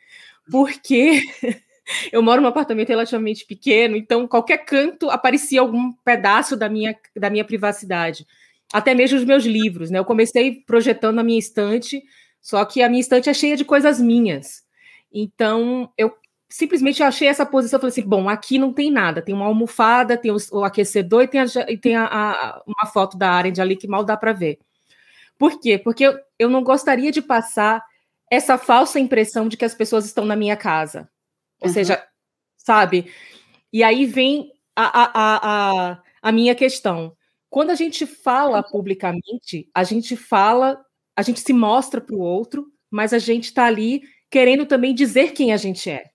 porque 0.50 1.22
eu 2.10 2.24
moro 2.24 2.42
num 2.42 2.48
apartamento 2.48 2.88
relativamente 2.88 3.46
pequeno, 3.46 3.98
então 3.98 4.30
qualquer 4.30 4.60
canto 4.60 5.10
aparecia 5.10 5.60
algum 5.60 5.92
pedaço 6.06 6.56
da 6.56 6.70
minha, 6.70 6.98
da 7.14 7.30
minha 7.30 7.44
privacidade 7.44 8.26
até 8.74 8.96
mesmo 8.96 9.20
os 9.20 9.24
meus 9.24 9.46
livros, 9.46 9.92
né? 9.92 10.00
Eu 10.00 10.06
comecei 10.06 10.64
projetando 10.66 11.20
a 11.20 11.24
minha 11.24 11.38
estante, 11.38 12.04
só 12.42 12.66
que 12.66 12.82
a 12.82 12.90
minha 12.90 13.00
estante 13.00 13.30
é 13.30 13.34
cheia 13.34 13.56
de 13.56 13.64
coisas 13.64 14.02
minhas. 14.02 14.64
Então, 15.14 15.92
eu 15.96 16.12
simplesmente 16.50 17.04
achei 17.04 17.28
essa 17.28 17.46
posição, 17.46 17.80
falei 17.80 17.92
assim, 17.92 18.02
bom, 18.02 18.28
aqui 18.28 18.58
não 18.58 18.74
tem 18.74 18.92
nada, 18.92 19.22
tem 19.22 19.34
uma 19.34 19.46
almofada, 19.46 20.18
tem 20.18 20.32
o, 20.32 20.64
aquecedor 20.64 21.24
e 21.24 21.28
tem, 21.28 21.42
a, 21.42 21.46
e 21.70 21.78
tem 21.78 21.96
a, 21.96 22.06
a, 22.06 22.64
uma 22.66 22.92
foto 22.92 23.16
da 23.16 23.32
Arendt 23.32 23.62
ali 23.62 23.76
que 23.76 23.88
mal 23.88 24.04
dá 24.04 24.18
para 24.18 24.34
ver. 24.34 24.58
Por 25.38 25.60
quê? 25.60 25.78
Porque 25.78 26.04
eu, 26.04 26.18
eu 26.40 26.50
não 26.50 26.64
gostaria 26.64 27.12
de 27.12 27.22
passar 27.22 27.84
essa 28.30 28.58
falsa 28.58 29.00
impressão 29.00 29.48
de 29.48 29.56
que 29.56 29.66
as 29.66 29.76
pessoas 29.76 30.06
estão 30.06 30.26
na 30.26 30.36
minha 30.36 30.58
casa. 30.58 31.08
Ou 31.62 31.68
uhum. 31.68 31.74
seja, 31.74 32.04
sabe? 32.58 33.12
E 33.72 33.84
aí 33.84 34.06
vem 34.06 34.52
a, 34.76 35.04
a, 35.04 35.12
a, 35.92 36.04
a 36.22 36.32
minha 36.32 36.56
questão. 36.56 37.16
Quando 37.54 37.70
a 37.70 37.76
gente 37.76 38.08
fala 38.08 38.64
publicamente, 38.64 39.70
a 39.76 39.84
gente 39.84 40.18
fala, 40.18 40.84
a 41.16 41.22
gente 41.22 41.40
se 41.40 41.54
mostra 41.54 42.02
para 42.02 42.16
o 42.16 42.20
outro, 42.20 42.66
mas 42.90 43.14
a 43.14 43.20
gente 43.20 43.44
está 43.44 43.66
ali 43.66 44.02
querendo 44.28 44.66
também 44.66 44.92
dizer 44.92 45.34
quem 45.34 45.54
a 45.54 45.58
gente 45.58 45.88
é. 45.88 46.06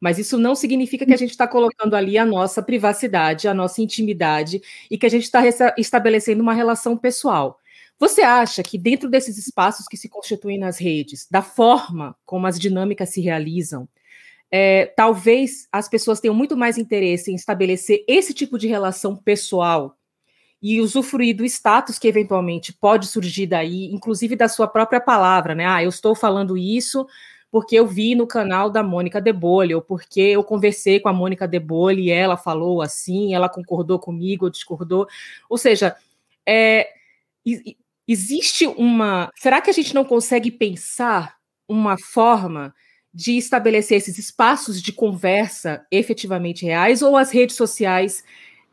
Mas 0.00 0.18
isso 0.18 0.38
não 0.38 0.54
significa 0.54 1.04
que 1.04 1.12
a 1.12 1.16
gente 1.18 1.32
está 1.32 1.46
colocando 1.46 1.94
ali 1.94 2.16
a 2.16 2.24
nossa 2.24 2.62
privacidade, 2.62 3.46
a 3.46 3.52
nossa 3.52 3.82
intimidade 3.82 4.62
e 4.90 4.96
que 4.96 5.04
a 5.04 5.10
gente 5.10 5.24
está 5.24 5.42
estabelecendo 5.76 6.42
uma 6.42 6.54
relação 6.54 6.96
pessoal. 6.96 7.58
Você 7.98 8.22
acha 8.22 8.62
que 8.62 8.78
dentro 8.78 9.10
desses 9.10 9.36
espaços 9.36 9.86
que 9.86 9.98
se 9.98 10.08
constituem 10.08 10.58
nas 10.58 10.78
redes, 10.78 11.28
da 11.30 11.42
forma 11.42 12.16
como 12.24 12.46
as 12.46 12.58
dinâmicas 12.58 13.10
se 13.10 13.20
realizam, 13.20 13.86
é, 14.50 14.86
talvez 14.86 15.68
as 15.70 15.86
pessoas 15.86 16.18
tenham 16.18 16.34
muito 16.34 16.56
mais 16.56 16.78
interesse 16.78 17.30
em 17.30 17.34
estabelecer 17.34 18.02
esse 18.08 18.32
tipo 18.32 18.58
de 18.58 18.68
relação 18.68 19.14
pessoal 19.14 19.98
e 20.62 20.80
usufruir 20.80 21.36
do 21.36 21.44
status 21.44 21.98
que 21.98 22.06
eventualmente 22.06 22.72
pode 22.72 23.06
surgir 23.06 23.46
daí, 23.46 23.92
inclusive 23.92 24.36
da 24.36 24.48
sua 24.48 24.68
própria 24.68 25.00
palavra, 25.00 25.54
né? 25.54 25.66
Ah, 25.66 25.82
eu 25.82 25.88
estou 25.88 26.14
falando 26.14 26.56
isso 26.56 27.06
porque 27.50 27.76
eu 27.76 27.86
vi 27.86 28.14
no 28.14 28.26
canal 28.26 28.70
da 28.70 28.82
Mônica 28.82 29.20
Debole, 29.20 29.74
ou 29.74 29.82
porque 29.82 30.20
eu 30.20 30.42
conversei 30.42 30.98
com 30.98 31.10
a 31.10 31.12
Mônica 31.12 31.46
Debole 31.46 32.04
e 32.04 32.10
ela 32.10 32.34
falou 32.34 32.80
assim, 32.80 33.34
ela 33.34 33.46
concordou 33.46 33.98
comigo 33.98 34.46
ou 34.46 34.50
discordou. 34.50 35.06
Ou 35.50 35.58
seja, 35.58 35.94
é, 36.48 36.88
existe 38.08 38.66
uma. 38.66 39.30
Será 39.36 39.60
que 39.60 39.68
a 39.68 39.72
gente 39.72 39.94
não 39.94 40.02
consegue 40.02 40.50
pensar 40.50 41.36
uma 41.68 41.98
forma 41.98 42.74
de 43.12 43.36
estabelecer 43.36 43.98
esses 43.98 44.16
espaços 44.16 44.80
de 44.80 44.90
conversa 44.90 45.86
efetivamente 45.90 46.64
reais, 46.64 47.02
ou 47.02 47.18
as 47.18 47.30
redes 47.30 47.56
sociais, 47.56 48.24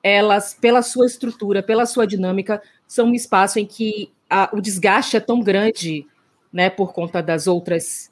elas, 0.03 0.53
pela 0.53 0.81
sua 0.81 1.05
estrutura, 1.05 1.61
pela 1.61 1.85
sua 1.85 2.05
dinâmica, 2.07 2.61
são 2.87 3.07
um 3.07 3.13
espaço 3.13 3.59
em 3.59 3.65
que 3.65 4.11
a, 4.29 4.49
o 4.53 4.61
desgaste 4.61 5.17
é 5.17 5.19
tão 5.19 5.41
grande, 5.41 6.05
né, 6.51 6.69
por 6.69 6.93
conta 6.93 7.21
das 7.21 7.47
outras 7.47 8.09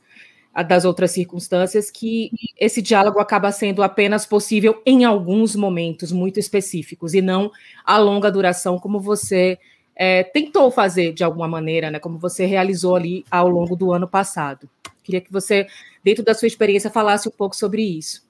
das 0.63 0.86
outras 0.86 1.12
circunstâncias, 1.12 1.91
que 1.91 2.32
esse 2.60 2.82
diálogo 2.82 3.19
acaba 3.19 3.52
sendo 3.52 3.84
apenas 3.84 4.26
possível 4.26 4.82
em 4.88 5.06
alguns 5.06 5.56
momentos 5.56 6.12
muito 6.12 6.39
específicos 6.39 7.13
e 7.13 7.21
não 7.21 7.52
a 7.86 8.00
longa 8.00 8.32
duração, 8.32 8.80
como 8.80 9.00
você 9.00 9.60
é, 9.95 10.23
tentou 10.23 10.71
fazer 10.71 11.13
de 11.13 11.23
alguma 11.23 11.47
maneira, 11.47 11.91
né? 11.91 12.00
Como 12.00 12.17
você 12.17 12.45
realizou 12.45 12.95
ali 12.95 13.23
ao 13.30 13.47
longo 13.47 13.76
do 13.76 13.91
ano 13.91 14.08
passado. 14.08 14.69
Queria 15.04 15.21
que 15.21 15.32
você, 15.32 15.67
dentro 16.04 16.23
da 16.23 16.34
sua 16.34 16.47
experiência, 16.47 16.89
falasse 16.89 17.28
um 17.28 17.32
pouco 17.32 17.56
sobre 17.56 17.82
isso. 17.82 18.27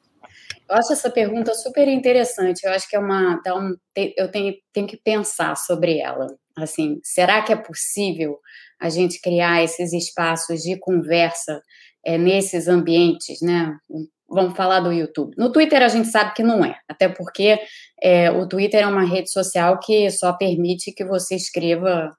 Eu 0.70 0.76
acho 0.76 0.94
essa 0.94 1.10
pergunta 1.10 1.54
super 1.54 1.88
interessante. 1.88 2.64
Eu 2.64 2.72
acho 2.72 2.88
que 2.90 2.96
é 2.96 3.00
uma. 3.00 3.42
Dá 3.44 3.56
um, 3.56 3.76
eu 3.96 4.30
tenho, 4.30 4.54
tenho 4.74 4.88
que 4.88 4.98
pensar 4.98 5.56
sobre 5.56 6.00
ela. 6.00 6.28
Assim, 6.58 7.00
será 7.04 7.42
que 7.42 7.54
é 7.54 7.56
possível 7.56 8.40
a 8.80 8.90
gente 8.90 9.22
criar 9.22 9.64
esses 9.64 9.94
espaços 9.94 10.62
de 10.62 10.78
conversa 10.78 11.62
é, 12.06 12.18
nesses 12.18 12.68
ambientes, 12.68 13.42
né? 13.42 13.76
Vamos 14.30 14.58
falar 14.58 14.82
do 14.82 14.92
YouTube. 14.92 15.34
No 15.38 15.52
Twitter 15.52 15.82
a 15.82 15.88
gente 15.88 16.10
sabe 16.10 16.34
que 16.34 16.44
não 16.44 16.64
é, 16.64 16.78
até 16.88 17.08
porque 17.08 17.60
é, 18.02 18.30
o 18.30 18.48
Twitter 18.48 18.84
é 18.84 18.88
uma 18.88 19.06
rede 19.06 19.32
social 19.32 19.80
que 19.80 20.10
só 20.12 20.34
permite 20.34 20.92
que 20.92 21.06
você 21.06 21.36
escreva 21.36 22.16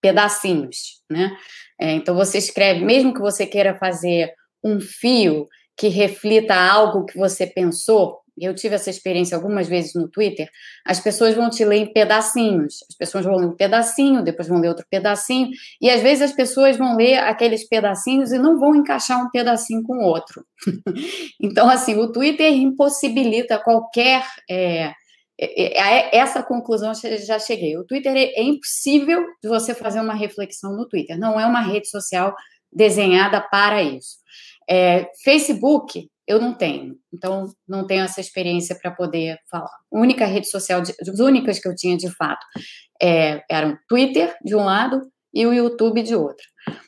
pedacinhos, 0.00 1.02
né? 1.10 1.36
É, 1.80 1.92
então 1.92 2.14
você 2.14 2.38
escreve, 2.38 2.84
mesmo 2.84 3.12
que 3.12 3.20
você 3.20 3.46
queira 3.46 3.74
fazer 3.74 4.32
um 4.62 4.80
fio 4.80 5.48
que 5.80 5.88
reflita 5.88 6.54
algo 6.54 7.06
que 7.06 7.16
você 7.16 7.46
pensou, 7.46 8.20
eu 8.38 8.54
tive 8.54 8.74
essa 8.74 8.90
experiência 8.90 9.34
algumas 9.34 9.66
vezes 9.66 9.94
no 9.94 10.10
Twitter, 10.10 10.46
as 10.84 11.00
pessoas 11.00 11.34
vão 11.34 11.48
te 11.48 11.64
ler 11.64 11.78
em 11.78 11.90
pedacinhos. 11.90 12.84
As 12.86 12.94
pessoas 12.94 13.24
vão 13.24 13.36
ler 13.36 13.46
um 13.46 13.56
pedacinho, 13.56 14.22
depois 14.22 14.46
vão 14.46 14.60
ler 14.60 14.68
outro 14.68 14.84
pedacinho, 14.90 15.48
e 15.80 15.88
às 15.88 16.02
vezes 16.02 16.24
as 16.24 16.32
pessoas 16.32 16.76
vão 16.76 16.96
ler 16.96 17.16
aqueles 17.20 17.66
pedacinhos 17.66 18.30
e 18.30 18.38
não 18.38 18.60
vão 18.60 18.76
encaixar 18.76 19.24
um 19.24 19.30
pedacinho 19.30 19.82
com 19.82 19.94
o 19.94 20.04
outro. 20.04 20.44
então, 21.40 21.66
assim, 21.66 21.96
o 21.96 22.12
Twitter 22.12 22.52
impossibilita 22.52 23.56
qualquer. 23.56 24.22
É, 24.50 24.92
é, 25.40 25.80
é, 25.80 26.16
essa 26.18 26.42
conclusão 26.42 26.92
já 26.94 27.38
cheguei. 27.38 27.74
O 27.78 27.86
Twitter 27.86 28.14
é, 28.14 28.38
é 28.38 28.42
impossível 28.42 29.24
de 29.42 29.48
você 29.48 29.74
fazer 29.74 29.98
uma 29.98 30.12
reflexão 30.12 30.76
no 30.76 30.86
Twitter. 30.86 31.18
Não 31.18 31.40
é 31.40 31.46
uma 31.46 31.62
rede 31.62 31.88
social 31.88 32.34
desenhada 32.70 33.40
para 33.40 33.82
isso. 33.82 34.20
É, 34.70 35.10
Facebook, 35.24 36.08
eu 36.26 36.40
não 36.40 36.54
tenho. 36.54 36.94
Então, 37.12 37.46
não 37.66 37.84
tenho 37.86 38.04
essa 38.04 38.20
experiência 38.20 38.78
para 38.80 38.92
poder 38.92 39.36
falar. 39.50 39.66
A 39.92 39.98
única 39.98 40.24
rede 40.24 40.48
social, 40.48 40.80
de, 40.80 40.94
as 41.00 41.18
únicas 41.18 41.58
que 41.58 41.66
eu 41.68 41.74
tinha 41.74 41.96
de 41.96 42.08
fato, 42.08 42.46
é, 43.02 43.42
eram 43.50 43.76
Twitter, 43.88 44.36
de 44.44 44.54
um 44.54 44.64
lado, 44.64 45.00
e 45.34 45.44
o 45.44 45.52
YouTube, 45.52 46.02
de 46.02 46.14
outro. 46.14 46.44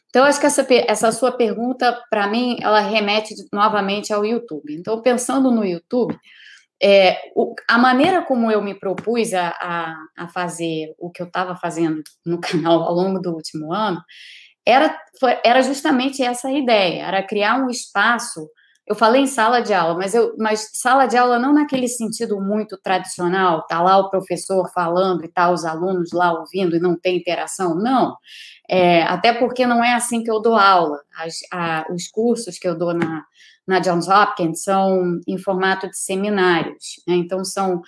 Então, 0.09 0.25
acho 0.25 0.39
que 0.39 0.47
essa, 0.47 0.67
essa 0.87 1.11
sua 1.11 1.33
pergunta, 1.33 1.99
para 2.11 2.29
mim, 2.29 2.57
ela 2.61 2.81
remete 2.81 3.35
novamente 3.53 4.13
ao 4.13 4.25
YouTube. 4.25 4.75
Então, 4.75 5.01
pensando 5.03 5.51
no 5.51 5.65
YouTube, 5.65 6.17
é, 6.81 7.19
o, 7.35 7.55
a 7.69 7.79
maneira 7.79 8.23
como 8.23 8.51
eu 8.51 8.63
me 8.63 8.75
propus 8.75 9.33
a, 9.33 9.49
a, 9.49 9.97
a 10.19 10.29
fazer 10.29 10.95
o 10.99 11.11
que 11.11 11.23
eu 11.23 11.27
estava 11.27 11.57
fazendo 11.57 12.03
no 12.27 12.41
canal 12.41 12.83
ao 12.83 12.95
longo 12.95 13.21
do 13.21 13.33
último 13.33 13.73
ano 13.73 14.03
era, 14.67 14.97
foi, 15.19 15.39
era 15.45 15.63
justamente 15.63 16.23
essa 16.23 16.51
ideia, 16.51 17.05
era 17.05 17.27
criar 17.27 17.57
um 17.57 17.69
espaço 17.69 18.49
eu 18.87 18.97
falei 18.97 19.23
em 19.23 19.27
sala 19.27 19.61
de 19.61 19.73
aula, 19.73 19.95
mas, 19.95 20.13
eu, 20.13 20.35
mas 20.37 20.71
sala 20.75 21.07
de 21.07 21.17
aula 21.17 21.39
não 21.39 21.55
naquele 21.55 21.87
sentido 21.87 22.41
muito 22.41 22.77
tradicional, 22.77 23.65
tá 23.67 23.81
lá 23.81 23.97
o 23.99 24.11
professor 24.11 24.69
falando 24.73 25.25
e 25.25 25.29
tá 25.29 25.51
os 25.51 25.65
alunos 25.65 26.11
lá 26.13 26.33
ouvindo 26.33 26.77
e 26.77 26.81
não 26.81 26.99
tem 26.99 27.17
interação, 27.17 27.77
não. 27.77 28.17
É, 28.69 29.03
até 29.05 29.33
porque 29.33 29.67
não 29.67 29.85
é 29.85 29.95
assim 29.95 30.23
que 30.23 30.31
eu 30.31 30.41
dou 30.41 30.57
aula. 30.57 30.99
As, 31.17 31.37
a, 31.53 31.87
os 31.93 32.09
cursos 32.09 32.59
que 32.59 32.67
eu 32.67 32.77
dou 32.77 32.93
na, 32.93 33.25
na 33.67 33.79
Johns 33.79 34.09
Hopkins 34.09 34.63
são 34.63 35.21
em 35.27 35.39
formato 35.39 35.89
de 35.89 35.97
seminários, 35.97 37.01
né? 37.07 37.15
então 37.15 37.45
são, 37.45 37.81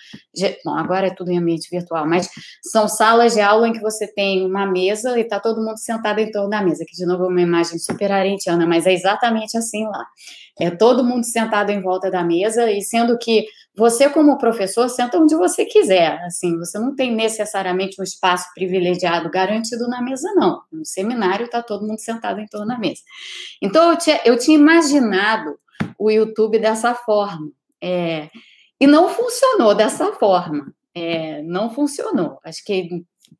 bom, 0.64 0.74
agora 0.74 1.08
é 1.08 1.14
tudo 1.14 1.30
em 1.30 1.38
ambiente 1.38 1.68
virtual, 1.70 2.06
mas 2.06 2.28
são 2.62 2.88
salas 2.88 3.34
de 3.34 3.40
aula 3.40 3.68
em 3.68 3.72
que 3.72 3.80
você 3.80 4.06
tem 4.06 4.46
uma 4.46 4.66
mesa 4.66 5.18
e 5.18 5.22
está 5.22 5.40
todo 5.40 5.64
mundo 5.64 5.78
sentado 5.78 6.20
em 6.20 6.30
torno 6.30 6.50
da 6.50 6.62
mesa, 6.62 6.84
que 6.87 6.96
de 6.96 7.04
novo 7.04 7.24
é 7.24 7.28
uma 7.28 7.40
imagem 7.40 7.78
super 7.78 8.12
arentiana, 8.12 8.66
mas 8.66 8.87
é 8.87 8.92
exatamente 8.92 9.56
assim 9.56 9.84
lá. 9.87 10.06
É 10.60 10.70
todo 10.70 11.02
mundo 11.02 11.24
sentado 11.24 11.70
em 11.70 11.82
volta 11.82 12.10
da 12.10 12.22
mesa 12.22 12.70
e 12.70 12.80
sendo 12.80 13.18
que 13.18 13.44
você 13.76 14.08
como 14.08 14.38
professor 14.38 14.88
senta 14.88 15.18
onde 15.18 15.34
você 15.34 15.64
quiser, 15.64 16.20
assim, 16.24 16.56
você 16.58 16.78
não 16.78 16.94
tem 16.94 17.12
necessariamente 17.14 18.00
um 18.00 18.04
espaço 18.04 18.46
privilegiado 18.54 19.28
garantido 19.30 19.88
na 19.88 20.00
mesa 20.00 20.32
não. 20.34 20.62
No 20.72 20.84
seminário 20.84 21.46
está 21.46 21.62
todo 21.62 21.87
mundo 21.87 21.98
sentado 21.98 22.40
em 22.40 22.46
torno 22.46 22.68
da 22.68 22.78
mesa. 22.78 23.00
Então 23.60 23.90
eu 23.90 23.98
tinha, 23.98 24.20
eu 24.24 24.38
tinha 24.38 24.56
imaginado 24.56 25.58
o 25.98 26.10
YouTube 26.10 26.58
dessa 26.58 26.94
forma. 26.94 27.50
É, 27.82 28.30
e 28.80 28.87
não 28.87 29.08
funcionou 29.08 29.74
dessa 29.74 30.12
forma. 30.12 30.72
É, 30.94 31.42
não 31.42 31.70
funcionou. 31.70 32.38
Acho 32.44 32.64
que 32.64 32.88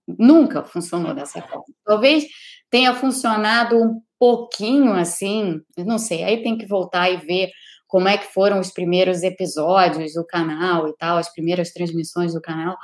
nunca 0.07 0.65
funcionou 0.65 1.15
dessa 1.15 1.41
forma. 1.43 1.65
Talvez 1.85 2.27
tenha 2.71 2.93
funcionado 2.93 3.77
um 3.77 4.01
pouquinho 4.19 4.93
assim, 4.95 5.61
não 5.79 5.99
sei, 5.99 6.25
aí 6.25 6.43
tem 6.43 6.57
que 6.57 6.67
voltar 6.67 7.11
e 7.11 7.19
ver 7.19 7.51
como 7.95 8.09
é 8.09 8.19
que 8.19 8.27
foram 8.35 8.59
os 8.59 8.73
primeiros 8.73 9.23
episódios 9.23 10.15
do 10.15 10.27
canal 10.27 10.89
e 10.89 10.97
tal, 10.97 11.17
as 11.17 11.33
primeiras 11.33 11.71
transmissões 11.71 12.35
do 12.35 12.41
canal, 12.41 12.77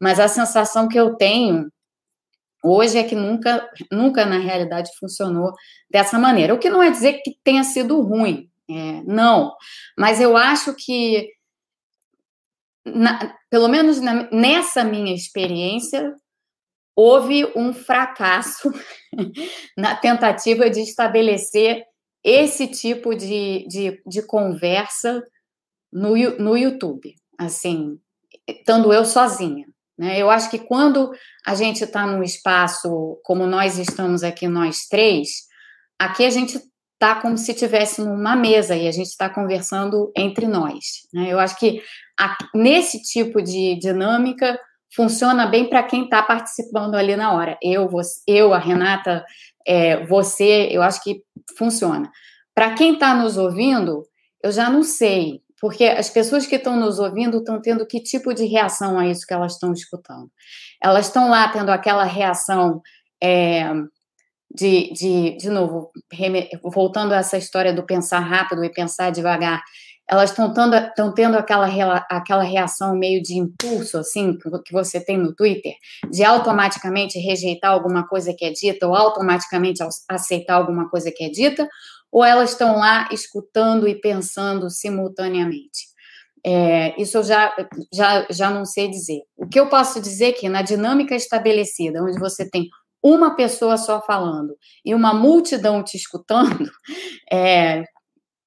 mas 0.00 0.18
a 0.18 0.26
sensação 0.26 0.88
que 0.88 0.98
eu 0.98 1.14
tenho 1.14 1.70
hoje 2.64 2.98
é 2.98 3.04
que 3.04 3.14
nunca, 3.14 3.64
nunca 3.92 4.26
na 4.26 4.38
realidade 4.38 4.90
funcionou 4.98 5.52
dessa 5.88 6.18
maneira. 6.18 6.52
O 6.52 6.58
que 6.58 6.68
não 6.68 6.82
é 6.82 6.90
dizer 6.90 7.22
que 7.22 7.38
tenha 7.44 7.62
sido 7.62 8.00
ruim, 8.00 8.50
é, 8.68 9.04
não, 9.04 9.54
mas 9.96 10.20
eu 10.20 10.36
acho 10.36 10.74
que, 10.74 11.30
na, 12.84 13.36
pelo 13.48 13.68
menos 13.68 14.00
na, 14.00 14.28
nessa 14.32 14.82
minha 14.82 15.14
experiência, 15.14 16.12
houve 16.96 17.44
um 17.54 17.72
fracasso 17.72 18.72
na 19.78 19.94
tentativa 19.94 20.68
de 20.68 20.80
estabelecer 20.80 21.84
esse 22.26 22.66
tipo 22.66 23.14
de, 23.14 23.64
de, 23.68 24.02
de 24.04 24.20
conversa 24.26 25.22
no, 25.92 26.16
no 26.40 26.56
YouTube, 26.56 27.14
assim, 27.38 28.00
estando 28.48 28.92
eu 28.92 29.04
sozinha. 29.04 29.64
Né? 29.96 30.20
Eu 30.20 30.28
acho 30.28 30.50
que 30.50 30.58
quando 30.58 31.12
a 31.46 31.54
gente 31.54 31.84
está 31.84 32.04
num 32.04 32.24
espaço 32.24 33.20
como 33.22 33.46
nós 33.46 33.78
estamos 33.78 34.24
aqui, 34.24 34.48
nós 34.48 34.88
três, 34.88 35.46
aqui 35.96 36.24
a 36.24 36.30
gente 36.30 36.60
está 36.94 37.14
como 37.20 37.38
se 37.38 37.52
estivéssemos 37.52 38.10
numa 38.10 38.34
mesa 38.34 38.74
e 38.74 38.88
a 38.88 38.92
gente 38.92 39.06
está 39.06 39.30
conversando 39.30 40.10
entre 40.16 40.48
nós. 40.48 41.06
Né? 41.14 41.32
Eu 41.32 41.38
acho 41.38 41.56
que 41.56 41.80
a, 42.18 42.36
nesse 42.52 43.02
tipo 43.02 43.40
de 43.40 43.78
dinâmica 43.78 44.58
funciona 44.94 45.46
bem 45.46 45.68
para 45.68 45.82
quem 45.82 46.04
está 46.04 46.22
participando 46.22 46.94
ali 46.94 47.16
na 47.16 47.32
hora. 47.32 47.58
Eu, 47.62 47.88
você, 47.88 48.20
eu 48.26 48.54
a 48.54 48.58
Renata, 48.58 49.24
é, 49.66 50.04
você, 50.06 50.68
eu 50.70 50.82
acho 50.82 51.02
que 51.02 51.22
funciona. 51.56 52.10
Para 52.54 52.74
quem 52.74 52.94
está 52.94 53.14
nos 53.14 53.36
ouvindo, 53.36 54.04
eu 54.42 54.50
já 54.50 54.70
não 54.70 54.82
sei, 54.82 55.40
porque 55.60 55.84
as 55.84 56.08
pessoas 56.08 56.46
que 56.46 56.56
estão 56.56 56.76
nos 56.76 56.98
ouvindo 56.98 57.38
estão 57.38 57.60
tendo 57.60 57.86
que 57.86 58.02
tipo 58.02 58.32
de 58.32 58.46
reação 58.46 58.98
a 58.98 59.06
isso 59.06 59.26
que 59.26 59.34
elas 59.34 59.52
estão 59.52 59.72
escutando? 59.72 60.30
Elas 60.82 61.06
estão 61.06 61.28
lá 61.28 61.48
tendo 61.48 61.70
aquela 61.70 62.04
reação. 62.04 62.80
É, 63.22 63.64
de, 64.56 64.92
de, 64.92 65.36
de 65.36 65.50
novo, 65.50 65.90
voltando 66.64 67.12
a 67.12 67.18
essa 67.18 67.36
história 67.36 67.72
do 67.72 67.84
pensar 67.84 68.20
rápido 68.20 68.64
e 68.64 68.72
pensar 68.72 69.10
devagar, 69.10 69.62
elas 70.08 70.30
estão 70.30 70.52
tendo 71.12 71.34
aquela, 71.36 71.66
aquela 72.08 72.42
reação 72.42 72.94
meio 72.94 73.20
de 73.20 73.36
impulso, 73.38 73.98
assim, 73.98 74.38
que 74.64 74.72
você 74.72 75.00
tem 75.00 75.18
no 75.18 75.34
Twitter, 75.34 75.72
de 76.10 76.22
automaticamente 76.22 77.18
rejeitar 77.18 77.72
alguma 77.72 78.06
coisa 78.06 78.32
que 78.32 78.44
é 78.44 78.50
dita 78.50 78.86
ou 78.86 78.94
automaticamente 78.94 79.82
aceitar 80.08 80.54
alguma 80.54 80.88
coisa 80.88 81.10
que 81.10 81.24
é 81.24 81.28
dita, 81.28 81.68
ou 82.10 82.24
elas 82.24 82.52
estão 82.52 82.76
lá 82.76 83.08
escutando 83.10 83.88
e 83.88 84.00
pensando 84.00 84.70
simultaneamente? 84.70 85.96
É, 86.44 87.00
isso 87.02 87.18
eu 87.18 87.24
já, 87.24 87.52
já, 87.92 88.26
já 88.30 88.50
não 88.50 88.64
sei 88.64 88.88
dizer. 88.88 89.22
O 89.36 89.48
que 89.48 89.58
eu 89.58 89.68
posso 89.68 90.00
dizer 90.00 90.26
é 90.26 90.32
que 90.32 90.48
na 90.48 90.62
dinâmica 90.62 91.16
estabelecida, 91.16 92.00
onde 92.00 92.20
você 92.20 92.48
tem 92.48 92.68
uma 93.02 93.34
pessoa 93.34 93.76
só 93.76 94.00
falando 94.00 94.56
e 94.84 94.94
uma 94.94 95.12
multidão 95.12 95.82
te 95.82 95.96
escutando, 95.96 96.70
é, 97.30 97.82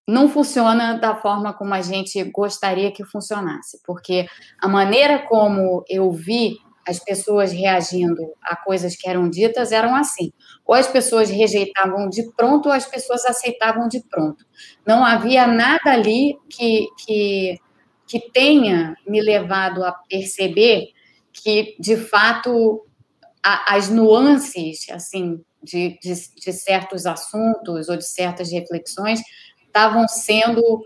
não 0.09 0.27
funciona 0.27 0.97
da 0.97 1.15
forma 1.15 1.53
como 1.53 1.73
a 1.73 1.81
gente 1.81 2.23
gostaria 2.25 2.91
que 2.91 3.05
funcionasse, 3.05 3.79
porque 3.85 4.27
a 4.59 4.67
maneira 4.67 5.19
como 5.19 5.83
eu 5.87 6.11
vi 6.11 6.57
as 6.87 6.97
pessoas 6.97 7.51
reagindo 7.51 8.33
a 8.41 8.55
coisas 8.55 8.95
que 8.95 9.07
eram 9.07 9.29
ditas 9.29 9.71
eram 9.71 9.95
assim. 9.95 10.31
Ou 10.65 10.73
as 10.73 10.87
pessoas 10.87 11.29
rejeitavam 11.29 12.09
de 12.09 12.31
pronto, 12.35 12.65
ou 12.65 12.71
as 12.71 12.87
pessoas 12.87 13.23
aceitavam 13.25 13.87
de 13.87 14.03
pronto. 14.09 14.43
Não 14.87 15.05
havia 15.05 15.45
nada 15.45 15.91
ali 15.91 16.35
que, 16.49 16.87
que, 16.97 17.59
que 18.07 18.31
tenha 18.31 18.95
me 19.07 19.21
levado 19.21 19.83
a 19.83 19.91
perceber 19.91 20.87
que, 21.31 21.75
de 21.79 21.95
fato, 21.95 22.83
a, 23.43 23.75
as 23.75 23.89
nuances 23.89 24.89
assim 24.89 25.39
de, 25.61 25.99
de, 26.01 26.13
de 26.13 26.53
certos 26.53 27.05
assuntos 27.05 27.89
ou 27.89 27.97
de 27.97 28.05
certas 28.05 28.51
reflexões 28.51 29.19
estavam 29.69 30.07
sendo 30.07 30.83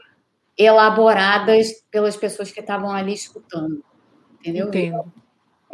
elaboradas 0.57 1.71
pelas 1.89 2.15
pessoas 2.15 2.51
que 2.51 2.59
estavam 2.59 2.91
ali 2.91 3.13
escutando. 3.13 3.83
Entendeu? 4.39 4.67
Entendo. 4.67 5.11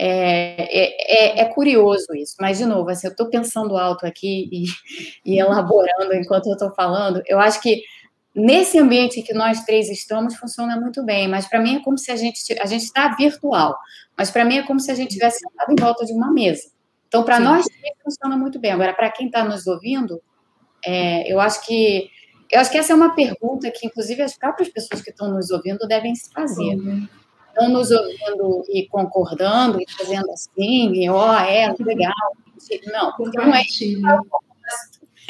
É, 0.01 1.41
é, 1.41 1.41
é, 1.41 1.45
curioso 1.45 2.16
isso, 2.16 2.36
mas, 2.39 2.57
de 2.57 2.66
novo, 2.66 2.89
assim, 2.89 3.07
eu 3.07 3.12
estou 3.12 3.30
pensando 3.30 3.76
alto 3.76 4.05
aqui 4.05 4.47
e, 4.49 4.64
e 5.26 5.38
elaborando 5.38 6.14
enquanto 6.14 6.47
eu 6.47 6.53
estou 6.53 6.72
falando. 6.72 7.22
Eu 7.28 7.38
acho 7.38 7.62
que 7.62 7.84
nesse 8.34 8.80
ambiente 8.80 9.22
que 9.22 9.34
nós 9.34 9.66
três 9.66 9.89
estamos 9.89 10.38
funciona 10.38 10.80
muito 10.80 11.03
bem, 11.03 11.28
mas 11.28 11.47
para 11.47 11.60
mim 11.60 11.76
é 11.76 11.84
como 11.84 11.97
se 11.97 12.12
a 12.12 12.16
gente 12.16 12.39
a 12.62 12.66
gente 12.66 12.84
está 12.84 13.14
virtual, 13.16 13.78
mas 14.18 14.32
para 14.32 14.45
mim 14.45 14.60
é 14.60 14.64
como 14.64 14.80
se 14.80 14.89
a 14.89 14.95
gente 14.95 15.12
tivesse 15.14 15.39
sentado 15.39 15.74
em 15.74 15.76
volta 15.76 16.05
de 16.05 16.14
uma 16.14 16.32
mesa. 16.32 16.72
Então, 17.10 17.24
para 17.24 17.39
nós 17.39 17.66
três 17.66 17.95
funciona 18.01 18.38
muito 18.38 18.57
bem. 18.57 18.72
Agora, 18.72 18.93
para 18.93 19.12
quem 19.12 19.26
está 19.26 19.43
nos 19.43 19.68
ouvindo, 19.68 20.22
é, 20.86 21.30
eu 21.30 21.41
acho 21.41 21.66
que 21.66 22.10
eu 22.52 22.60
acho 22.60 22.72
que 22.72 22.78
essa 22.78 22.93
é 22.93 22.95
uma 22.95 23.14
pergunta 23.14 23.70
que, 23.72 23.86
inclusive, 23.86 24.22
as 24.22 24.38
próprias 24.38 24.70
pessoas 24.70 25.02
que 25.02 25.12
estão 25.12 25.32
nos 25.32 25.52
ouvindo 25.52 25.88
devem 25.88 26.16
se 26.16 26.32
fazer. 26.32 26.76
Uhum. 26.76 27.08
Estão 27.50 27.70
nos 27.70 27.91
ouvindo 27.91 28.64
e 28.70 28.88
concordando 28.88 29.80
e 29.80 29.86
fazendo 29.91 30.32
assim, 30.32 30.93
e 30.93 31.10
ó, 31.10 31.32
oh, 31.32 31.34
é, 31.34 31.74
legal. 31.80 32.14
Não, 32.91 33.14
porque 33.16 33.38
não 33.38 33.54
é 33.54 33.62
isso. 33.62 33.80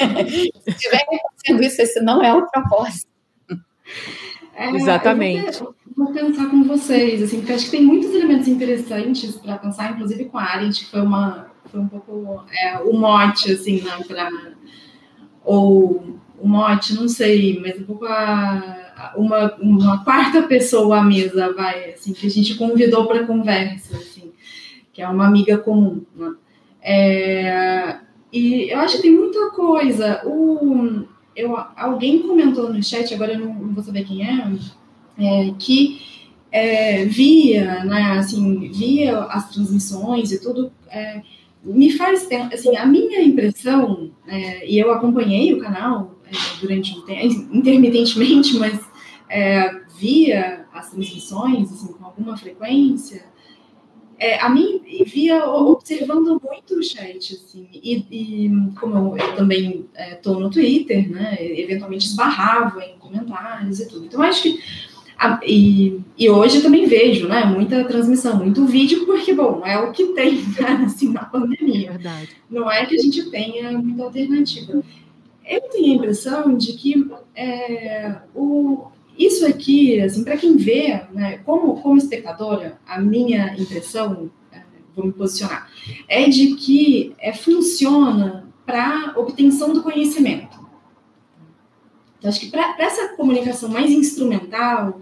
Se 0.00 0.52
estiverem 0.66 1.20
fazendo 1.36 1.62
isso, 1.62 1.82
esse 1.82 2.00
não 2.00 2.22
é 2.22 2.32
o 2.32 2.46
propósito. 2.46 3.10
É, 4.54 4.70
Exatamente. 4.70 5.58
Vou, 5.58 5.74
vou, 5.96 6.12
pensar 6.12 6.50
com 6.50 6.64
vocês, 6.64 7.22
assim, 7.22 7.38
porque 7.38 7.52
acho 7.52 7.66
que 7.66 7.70
tem 7.72 7.82
muitos 7.82 8.14
elementos 8.14 8.48
interessantes 8.48 9.36
para 9.36 9.58
pensar, 9.58 9.92
inclusive 9.92 10.26
com 10.26 10.38
a 10.38 10.42
Arendt, 10.42 10.84
que 10.84 10.90
foi 10.90 11.00
uma 11.02 11.50
foi 11.66 11.80
um 11.80 11.88
pouco 11.88 12.44
é, 12.50 12.78
o 12.78 12.92
mote, 12.92 13.52
assim, 13.52 13.82
né, 13.82 14.02
para 14.06 14.28
ou 15.44 16.19
o 16.40 16.48
mote, 16.48 16.94
não 16.94 17.06
sei, 17.06 17.60
mas 17.60 17.78
um 17.78 17.84
pouco 17.84 18.06
a, 18.06 19.12
uma, 19.16 19.54
uma 19.60 20.04
quarta 20.04 20.42
pessoa 20.42 20.98
à 20.98 21.04
mesa, 21.04 21.52
vai, 21.52 21.90
assim, 21.92 22.12
que 22.12 22.26
a 22.26 22.30
gente 22.30 22.54
convidou 22.54 23.06
para 23.06 23.26
conversa, 23.26 23.96
assim, 23.96 24.32
que 24.92 25.02
é 25.02 25.08
uma 25.08 25.26
amiga 25.26 25.58
comum. 25.58 26.02
Né? 26.16 26.34
É, 26.82 27.96
e 28.32 28.70
eu 28.70 28.78
acho 28.78 28.96
que 28.96 29.02
tem 29.02 29.12
muita 29.12 29.50
coisa. 29.50 30.22
O, 30.24 31.04
eu, 31.36 31.56
alguém 31.76 32.20
comentou 32.20 32.72
no 32.72 32.82
chat, 32.82 33.12
agora 33.14 33.34
eu 33.34 33.40
não, 33.40 33.54
não 33.54 33.74
vou 33.74 33.82
saber 33.82 34.04
quem 34.04 34.26
é, 34.26 34.52
é 35.18 35.54
que 35.58 36.00
é, 36.50 37.04
via, 37.04 37.84
né, 37.84 38.18
assim, 38.18 38.70
via 38.70 39.18
as 39.24 39.50
transmissões 39.50 40.32
e 40.32 40.40
tudo, 40.40 40.72
é, 40.90 41.22
me 41.62 41.90
faz, 41.92 42.26
assim, 42.52 42.76
a 42.76 42.86
minha 42.86 43.22
impressão, 43.22 44.10
é, 44.26 44.68
e 44.68 44.78
eu 44.78 44.90
acompanhei 44.90 45.52
o 45.52 45.60
canal 45.60 46.19
durante 46.60 46.96
um 46.96 47.02
tempo, 47.02 47.48
intermitentemente, 47.52 48.56
mas 48.58 48.80
é, 49.28 49.80
via 49.98 50.66
as 50.72 50.90
transmissões, 50.90 51.72
assim, 51.72 51.92
com 51.92 52.04
alguma 52.04 52.36
frequência, 52.36 53.24
é, 54.18 54.38
a 54.38 54.50
mim 54.50 54.82
via 55.06 55.46
observando 55.46 56.40
muito 56.44 56.74
o 56.74 56.82
chat, 56.82 57.34
assim, 57.34 57.66
e, 57.72 58.04
e 58.10 58.72
como 58.78 59.16
eu, 59.16 59.16
eu 59.16 59.36
também 59.36 59.86
estou 59.96 60.36
é, 60.36 60.40
no 60.40 60.50
Twitter, 60.50 61.10
né, 61.10 61.38
eventualmente 61.40 62.06
esbarrava 62.06 62.84
em 62.84 62.98
comentários 62.98 63.80
e 63.80 63.88
tudo. 63.88 64.04
Então, 64.04 64.20
acho 64.20 64.42
que 64.42 64.60
e, 65.46 66.00
e, 66.16 66.30
hoje 66.30 66.56
eu 66.56 66.62
também 66.62 66.86
vejo, 66.86 67.28
né, 67.28 67.44
muita 67.44 67.84
transmissão, 67.84 68.38
muito 68.38 68.64
vídeo, 68.64 69.04
porque, 69.04 69.34
bom, 69.34 69.62
é 69.64 69.78
o 69.78 69.92
que 69.92 70.06
tem, 70.14 70.36
né, 70.58 70.84
assim, 70.86 71.12
na 71.12 71.24
pandemia. 71.24 71.92
Verdade. 71.92 72.28
Não 72.48 72.70
é 72.70 72.86
que 72.86 72.94
a 72.94 72.98
gente 72.98 73.30
tenha 73.30 73.72
muita 73.72 74.04
alternativa. 74.04 74.82
Eu 75.50 75.62
tenho 75.62 75.92
a 75.92 75.96
impressão 75.96 76.56
de 76.56 76.74
que 76.74 77.10
é, 77.34 78.18
o, 78.32 78.86
isso 79.18 79.44
aqui, 79.44 80.00
assim, 80.00 80.22
para 80.22 80.36
quem 80.36 80.56
vê, 80.56 81.02
né, 81.12 81.38
como, 81.38 81.82
como 81.82 81.98
espectadora, 81.98 82.78
a 82.86 83.00
minha 83.00 83.56
impressão, 83.58 84.30
é, 84.52 84.62
vou 84.94 85.06
me 85.06 85.12
posicionar, 85.12 85.68
é 86.06 86.28
de 86.28 86.54
que 86.54 87.16
é, 87.18 87.32
funciona 87.32 88.48
para 88.64 89.12
obtenção 89.16 89.72
do 89.72 89.82
conhecimento. 89.82 90.56
Então, 92.16 92.28
acho 92.28 92.38
que 92.38 92.50
para 92.50 92.76
essa 92.78 93.08
comunicação 93.16 93.68
mais 93.68 93.90
instrumental, 93.90 95.00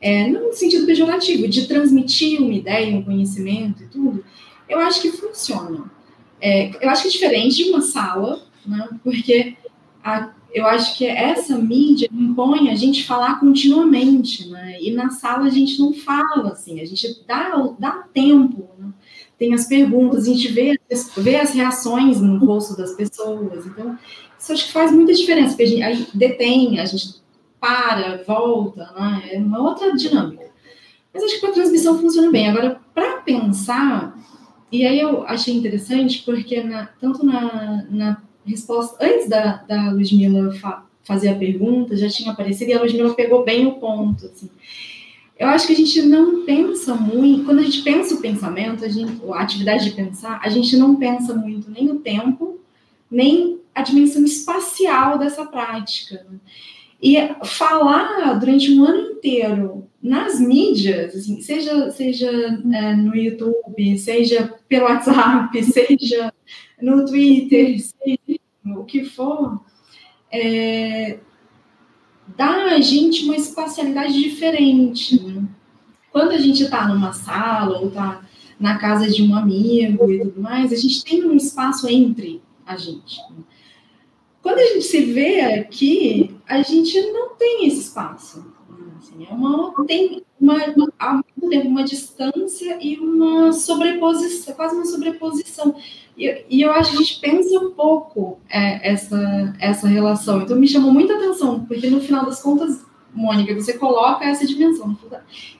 é, 0.00 0.26
não 0.28 0.46
no 0.46 0.52
sentido 0.54 0.86
pejorativo, 0.86 1.46
de 1.46 1.68
transmitir 1.68 2.40
uma 2.40 2.54
ideia, 2.54 2.96
um 2.96 3.04
conhecimento 3.04 3.82
e 3.82 3.86
tudo, 3.86 4.24
eu 4.66 4.78
acho 4.78 5.02
que 5.02 5.12
funciona. 5.12 5.92
É, 6.40 6.70
eu 6.82 6.88
acho 6.88 7.02
que 7.02 7.08
é 7.08 7.10
diferente 7.10 7.64
de 7.64 7.64
uma 7.64 7.82
sala, 7.82 8.42
né, 8.64 8.88
porque 9.04 9.58
a, 10.10 10.34
eu 10.52 10.66
acho 10.66 10.96
que 10.98 11.06
essa 11.06 11.56
mídia 11.56 12.08
impõe 12.12 12.70
a 12.70 12.74
gente 12.74 13.06
falar 13.06 13.38
continuamente, 13.38 14.48
né, 14.48 14.78
e 14.80 14.92
na 14.92 15.10
sala 15.10 15.46
a 15.46 15.50
gente 15.50 15.78
não 15.78 15.92
fala, 15.92 16.50
assim, 16.50 16.80
a 16.80 16.84
gente 16.84 17.24
dá, 17.26 17.52
dá 17.78 18.04
tempo, 18.12 18.68
né, 18.78 18.92
tem 19.38 19.54
as 19.54 19.66
perguntas, 19.66 20.24
a 20.24 20.32
gente 20.32 20.48
vê, 20.48 20.78
vê 21.16 21.36
as 21.36 21.52
reações 21.52 22.20
no 22.20 22.38
rosto 22.38 22.76
das 22.76 22.92
pessoas, 22.92 23.66
então 23.66 23.98
isso 24.38 24.52
acho 24.52 24.66
que 24.66 24.72
faz 24.72 24.92
muita 24.92 25.12
diferença, 25.12 25.50
porque 25.50 25.62
a 25.62 25.66
gente, 25.66 25.82
a 25.82 25.92
gente 25.92 26.16
detém, 26.16 26.80
a 26.80 26.84
gente 26.84 27.20
para, 27.60 28.22
volta, 28.26 28.90
né? 28.98 29.22
é 29.32 29.38
uma 29.38 29.60
outra 29.60 29.94
dinâmica. 29.94 30.48
Mas 31.12 31.22
acho 31.22 31.40
que 31.40 31.46
a 31.46 31.52
transmissão 31.52 31.98
funciona 31.98 32.30
bem. 32.30 32.48
Agora, 32.48 32.80
para 32.94 33.18
pensar, 33.18 34.16
e 34.72 34.86
aí 34.86 34.98
eu 34.98 35.24
achei 35.24 35.54
interessante, 35.54 36.22
porque 36.24 36.62
na, 36.62 36.86
tanto 36.86 37.24
na, 37.24 37.84
na 37.90 38.22
resposta, 38.46 38.96
antes 39.04 39.28
da, 39.28 39.62
da 39.68 39.90
Ludmilla 39.90 40.52
fa, 40.54 40.84
fazer 41.02 41.28
a 41.28 41.34
pergunta, 41.34 41.96
já 41.96 42.08
tinha 42.08 42.32
aparecido, 42.32 42.70
e 42.70 42.74
a 42.74 42.80
Ludmilla 42.80 43.14
pegou 43.14 43.44
bem 43.44 43.66
o 43.66 43.72
ponto. 43.72 44.26
Assim. 44.26 44.48
Eu 45.38 45.48
acho 45.48 45.66
que 45.66 45.72
a 45.72 45.76
gente 45.76 46.02
não 46.02 46.44
pensa 46.44 46.94
muito, 46.94 47.44
quando 47.44 47.60
a 47.60 47.62
gente 47.62 47.82
pensa 47.82 48.14
o 48.14 48.20
pensamento, 48.20 48.84
a, 48.84 48.88
gente, 48.88 49.20
a 49.32 49.40
atividade 49.40 49.84
de 49.84 49.92
pensar, 49.92 50.38
a 50.42 50.48
gente 50.48 50.76
não 50.76 50.96
pensa 50.96 51.34
muito 51.34 51.70
nem 51.70 51.90
o 51.90 51.98
tempo, 51.98 52.60
nem 53.10 53.58
a 53.74 53.82
dimensão 53.82 54.24
espacial 54.24 55.18
dessa 55.18 55.46
prática. 55.46 56.26
Né? 56.30 56.38
E 57.02 57.16
falar 57.44 58.38
durante 58.38 58.70
um 58.70 58.84
ano 58.84 59.12
inteiro 59.12 59.88
nas 60.02 60.38
mídias, 60.38 61.14
assim, 61.14 61.40
seja, 61.40 61.90
seja 61.90 62.30
é, 62.30 62.94
no 62.94 63.16
YouTube, 63.16 63.98
seja 63.98 64.54
pelo 64.68 64.84
WhatsApp, 64.84 65.62
seja 65.64 66.29
no 66.80 67.04
Twitter, 67.04 67.76
o 68.64 68.84
que 68.84 69.04
for, 69.04 69.60
é, 70.32 71.18
dá 72.36 72.74
a 72.74 72.80
gente 72.80 73.24
uma 73.24 73.36
espacialidade 73.36 74.14
diferente. 74.14 75.22
Né? 75.22 75.44
Quando 76.10 76.32
a 76.32 76.38
gente 76.38 76.62
está 76.62 76.86
numa 76.88 77.12
sala 77.12 77.78
ou 77.78 77.88
está 77.88 78.24
na 78.58 78.78
casa 78.78 79.08
de 79.08 79.22
um 79.22 79.34
amigo 79.34 80.10
e 80.10 80.20
tudo 80.20 80.40
mais, 80.40 80.72
a 80.72 80.76
gente 80.76 81.04
tem 81.04 81.24
um 81.24 81.34
espaço 81.34 81.88
entre 81.88 82.42
a 82.66 82.76
gente. 82.76 83.18
Né? 83.30 83.44
Quando 84.42 84.58
a 84.58 84.66
gente 84.66 84.84
se 84.84 85.04
vê 85.04 85.40
aqui, 85.40 86.36
a 86.46 86.62
gente 86.62 86.98
não 87.12 87.36
tem 87.36 87.66
esse 87.66 87.80
espaço. 87.80 88.59
Assim, 89.00 89.26
é 89.28 89.32
uma, 89.32 89.72
tem 89.86 90.22
uma, 90.38 90.58
ao 90.98 91.14
mesmo 91.14 91.48
tempo 91.48 91.68
uma 91.68 91.82
distância 91.82 92.78
e 92.82 92.98
uma 92.98 93.50
sobreposição, 93.50 94.54
quase 94.54 94.74
uma 94.74 94.84
sobreposição. 94.84 95.74
E, 96.18 96.44
e 96.50 96.60
eu 96.60 96.70
acho 96.70 96.90
que 96.90 96.96
a 96.96 97.00
gente 97.00 97.20
pensa 97.20 97.58
um 97.58 97.70
pouco 97.70 98.38
é, 98.50 98.92
essa, 98.92 99.54
essa 99.58 99.88
relação. 99.88 100.42
Então 100.42 100.54
me 100.54 100.68
chamou 100.68 100.92
muita 100.92 101.14
atenção, 101.14 101.64
porque 101.64 101.88
no 101.88 102.00
final 102.02 102.26
das 102.26 102.42
contas, 102.42 102.84
Mônica, 103.14 103.54
você 103.54 103.72
coloca 103.72 104.24
essa 104.24 104.46
dimensão, 104.46 104.96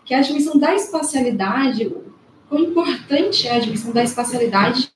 que 0.05 0.12
é 0.12 0.18
a 0.18 0.22
dimensão 0.22 0.59
da 0.59 0.74
espacialidade, 0.74 1.91
quão 2.47 2.61
importante 2.61 3.49
é 3.49 3.57
a 3.57 3.59
dimensão 3.59 3.91
da 3.91 4.05
espacialidade 4.05 4.93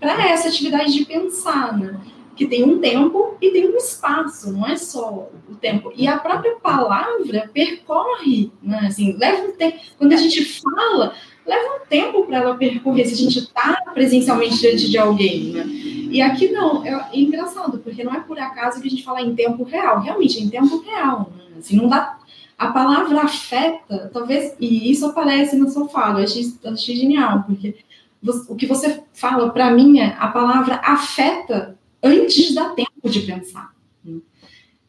para 0.00 0.28
essa 0.28 0.48
atividade 0.48 0.92
de 0.92 1.04
pensar, 1.04 1.78
né? 1.78 1.98
Que 2.38 2.46
tem 2.46 2.62
um 2.62 2.78
tempo 2.78 3.36
e 3.42 3.50
tem 3.50 3.68
um 3.68 3.76
espaço, 3.76 4.52
não 4.52 4.64
é 4.64 4.76
só 4.76 5.28
o 5.50 5.56
tempo. 5.56 5.92
E 5.96 6.06
a 6.06 6.18
própria 6.18 6.54
palavra 6.54 7.50
percorre, 7.52 8.52
né? 8.62 8.78
Assim, 8.86 9.12
leva 9.18 9.42
um 9.42 9.56
tempo. 9.56 9.76
Quando 9.98 10.12
a 10.12 10.16
gente 10.16 10.44
fala, 10.44 11.14
leva 11.44 11.82
um 11.82 11.86
tempo 11.88 12.24
para 12.24 12.38
ela 12.38 12.54
percorrer 12.56 13.06
se 13.06 13.14
a 13.14 13.16
gente 13.16 13.40
está 13.40 13.82
presencialmente 13.92 14.56
diante 14.56 14.88
de 14.88 14.96
alguém, 14.96 15.50
né? 15.50 15.64
E 15.66 16.22
aqui 16.22 16.52
não, 16.52 16.86
é, 16.86 17.08
engraçado, 17.12 17.80
porque 17.80 18.04
não 18.04 18.14
é 18.14 18.20
por 18.20 18.38
acaso 18.38 18.80
que 18.80 18.86
a 18.86 18.90
gente 18.90 19.02
fala 19.02 19.20
em 19.20 19.34
tempo 19.34 19.64
real, 19.64 20.00
realmente 20.00 20.38
é 20.38 20.42
em 20.42 20.48
tempo 20.48 20.78
real, 20.78 21.32
né? 21.36 21.58
Assim, 21.58 21.76
não 21.76 21.88
dá. 21.88 22.20
A 22.56 22.68
palavra 22.68 23.20
afeta, 23.20 24.10
talvez, 24.12 24.54
e 24.60 24.92
isso 24.92 25.06
aparece 25.06 25.56
na 25.56 25.68
sua 25.68 25.88
fala, 25.88 26.20
eu 26.20 26.24
achei, 26.24 26.52
achei 26.64 26.96
genial, 26.96 27.42
porque 27.44 27.74
o 28.48 28.54
que 28.54 28.66
você 28.66 29.02
fala 29.12 29.50
para 29.50 29.70
mim 29.70 29.98
é 30.00 30.16
a 30.18 30.28
palavra 30.28 30.80
afeta 30.84 31.77
antes 32.02 32.54
da 32.54 32.70
tempo 32.70 33.08
de 33.08 33.20
pensar. 33.20 33.72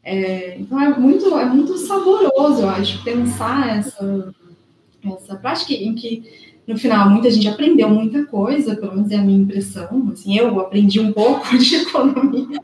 É, 0.02 0.56
então 0.58 0.80
é 0.80 0.88
muito, 0.98 1.36
é 1.36 1.44
muito 1.44 1.76
saboroso, 1.76 2.62
eu 2.62 2.70
acho, 2.70 3.04
pensar 3.04 3.78
essa, 3.78 4.34
essa 5.04 5.36
prática 5.36 5.74
em 5.74 5.94
que 5.94 6.50
no 6.70 6.78
final, 6.78 7.10
muita 7.10 7.30
gente 7.30 7.48
aprendeu 7.48 7.88
muita 7.88 8.24
coisa, 8.26 8.76
pelo 8.76 8.94
menos 8.94 9.10
é 9.10 9.16
a 9.16 9.22
minha 9.22 9.42
impressão. 9.42 10.10
Assim, 10.12 10.36
eu 10.36 10.60
aprendi 10.60 11.00
um 11.00 11.12
pouco 11.12 11.46
de 11.58 11.76
economia, 11.76 12.62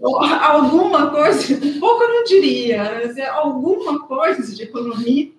alguma 0.00 1.10
coisa, 1.10 1.54
um 1.54 1.80
pouco 1.80 2.04
eu 2.04 2.08
não 2.08 2.24
diria, 2.24 3.02
alguma 3.32 4.06
coisa 4.06 4.54
de 4.54 4.62
economia, 4.62 5.30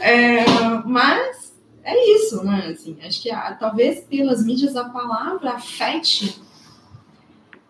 é, 0.00 0.44
mas 0.86 1.54
é 1.84 2.14
isso, 2.14 2.42
né? 2.42 2.68
Assim, 2.72 2.96
acho 3.04 3.20
que 3.22 3.30
a, 3.30 3.54
talvez 3.54 4.00
pelas 4.00 4.44
mídias 4.44 4.74
a 4.76 4.84
palavra 4.84 5.52
afete 5.52 6.40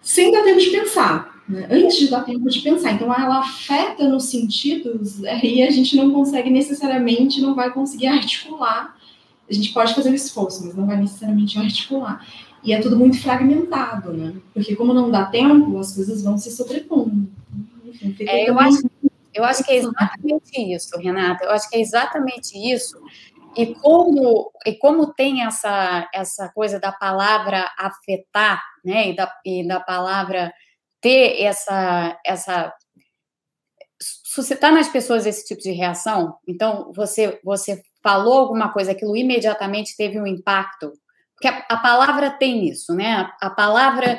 sem 0.03 0.33
dar 0.33 0.43
tempo 0.43 0.61
de 0.61 0.71
pensar, 0.71 1.43
né? 1.49 1.69
antes 1.71 1.99
de 1.99 2.09
dar 2.09 2.25
tempo 2.25 2.49
de 2.49 2.61
pensar. 2.61 2.93
Então, 2.93 3.13
ela 3.13 3.41
afeta 3.41 4.09
nos 4.09 4.25
sentidos 4.25 5.21
e 5.43 5.63
a 5.63 5.71
gente 5.71 5.97
não 5.97 6.11
consegue 6.11 6.51
necessariamente, 6.51 7.41
não 7.41 7.55
vai 7.55 7.73
conseguir 7.73 8.07
articular 8.07 8.99
a 9.51 9.53
gente 9.53 9.73
pode 9.73 9.95
fazer 9.95 10.11
o 10.11 10.15
esforço, 10.15 10.65
mas 10.65 10.77
não 10.77 10.87
vai 10.87 10.97
necessariamente 10.97 11.59
articular. 11.59 12.25
E 12.63 12.73
é 12.73 12.81
tudo 12.81 12.97
muito 12.97 13.21
fragmentado, 13.21 14.13
né? 14.13 14.35
Porque 14.55 14.77
como 14.77 14.95
não 14.95 15.11
dá 15.11 15.27
tempo, 15.27 15.77
as 15.79 15.95
coisas 15.95 16.23
vão 16.23 16.39
se 16.39 16.53
sobrepondo. 16.53 17.29
Enfim, 18.01 18.25
é, 18.29 18.49
eu, 18.49 18.59
acho, 18.59 18.83
eu 19.35 19.45
acho 19.45 19.65
que 19.65 19.73
é 19.73 19.77
exatamente 19.79 20.75
isso, 20.75 20.97
Renata. 20.99 21.45
Eu 21.45 21.51
acho 21.51 21.69
que 21.69 21.77
é 21.77 21.81
exatamente 21.81 22.57
isso. 22.57 22.97
E 23.57 23.75
como, 23.75 24.53
e 24.65 24.77
como 24.77 25.13
tem 25.13 25.45
essa, 25.45 26.09
essa 26.15 26.49
coisa 26.53 26.79
da 26.79 26.93
palavra 26.93 27.69
afetar, 27.79 28.63
né? 28.85 29.11
E 29.11 29.17
da, 29.17 29.33
e 29.45 29.67
da 29.67 29.81
palavra 29.81 30.53
ter 31.01 31.43
essa, 31.43 32.19
essa 32.25 32.73
suscitar 34.01 34.73
nas 34.73 34.89
pessoas 34.89 35.27
esse 35.27 35.45
tipo 35.47 35.61
de 35.61 35.73
reação. 35.73 36.37
Então, 36.49 36.93
você, 36.95 37.41
você 37.45 37.83
falou 38.03 38.39
alguma 38.39 38.73
coisa, 38.73 38.93
aquilo 38.93 39.17
imediatamente 39.17 39.97
teve 39.97 40.21
um 40.21 40.27
impacto. 40.27 40.93
Porque 41.35 41.49
a, 41.49 41.67
a 41.69 41.79
palavra 41.79 42.31
tem 42.31 42.69
isso, 42.69 42.95
né? 42.95 43.13
A, 43.13 43.47
a, 43.49 43.51
palavra 43.51 44.19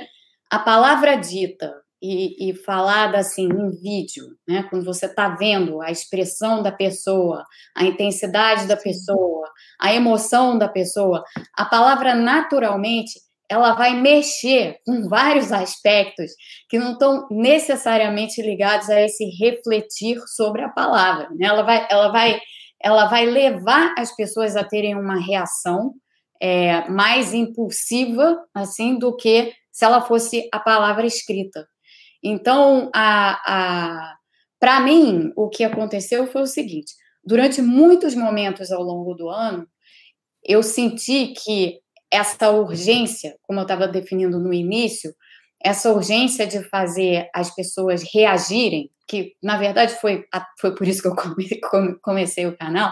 a 0.50 0.60
palavra 0.60 1.16
dita 1.16 1.81
e, 2.02 2.50
e 2.50 2.56
falada 2.56 3.20
assim 3.20 3.48
em 3.48 3.70
vídeo, 3.70 4.26
né? 4.48 4.64
Quando 4.70 4.84
você 4.84 5.06
está 5.06 5.30
vendo 5.30 5.82
a 5.82 5.92
expressão 5.92 6.64
da 6.64 6.72
pessoa, 6.72 7.46
a 7.76 7.86
intensidade 7.86 8.66
da 8.68 8.76
pessoa, 8.76 9.48
a 9.80 9.94
emoção 9.94 10.58
da 10.58 10.68
pessoa, 10.68 11.24
a 11.56 11.66
palavra 11.66 12.16
naturalmente 12.16 13.20
ela 13.52 13.74
vai 13.74 13.94
mexer 13.94 14.78
com 14.86 15.10
vários 15.10 15.52
aspectos 15.52 16.32
que 16.70 16.80
não 16.80 16.94
estão 16.94 17.28
necessariamente 17.30 18.42
ligados 18.42 18.90
a 18.90 19.02
esse 19.02 19.26
refletir 19.26 20.22
sobre 20.26 20.62
a 20.62 20.70
palavra. 20.70 21.28
Né? 21.32 21.48
Ela, 21.48 21.62
vai, 21.62 21.88
ela, 21.92 22.12
vai, 22.14 22.40
ela 22.82 23.06
vai 23.08 23.26
levar 23.26 23.94
as 23.98 24.16
pessoas 24.16 24.56
a 24.56 24.64
terem 24.64 24.96
uma 24.96 25.20
reação 25.20 25.94
é, 26.42 26.88
mais 26.90 27.34
impulsiva, 27.34 28.42
assim, 28.56 28.98
do 28.98 29.18
que 29.18 29.52
se 29.70 29.84
ela 29.84 30.00
fosse 30.00 30.48
a 30.54 30.60
palavra 30.60 31.06
escrita. 31.06 31.68
Então, 32.24 32.90
a, 32.94 33.42
a 33.46 34.18
para 34.60 34.80
mim, 34.80 35.34
o 35.36 35.50
que 35.50 35.64
aconteceu 35.64 36.28
foi 36.28 36.44
o 36.44 36.48
seguinte: 36.48 36.94
durante 37.24 37.62
muitos 37.62 38.14
momentos 38.14 38.72
ao 38.72 38.84
longo 38.84 39.14
do 39.16 39.30
ano, 39.30 39.68
eu 40.44 40.62
senti 40.62 41.34
que 41.34 41.80
essa 42.12 42.52
urgência, 42.52 43.36
como 43.42 43.60
eu 43.60 43.64
estava 43.64 43.88
definindo 43.88 44.40
no 44.40 44.54
início, 44.54 45.14
essa 45.64 45.92
urgência 45.92 46.46
de 46.46 46.62
fazer 46.70 47.30
as 47.34 47.54
pessoas 47.54 48.04
reagirem, 48.14 48.90
que 49.08 49.34
na 49.42 49.58
verdade 49.58 49.94
foi, 49.96 50.26
foi 50.60 50.76
por 50.76 50.88
isso 50.88 51.02
que 51.02 51.08
eu 51.08 51.16
comecei 52.02 52.46
o 52.46 52.58
canal, 52.58 52.92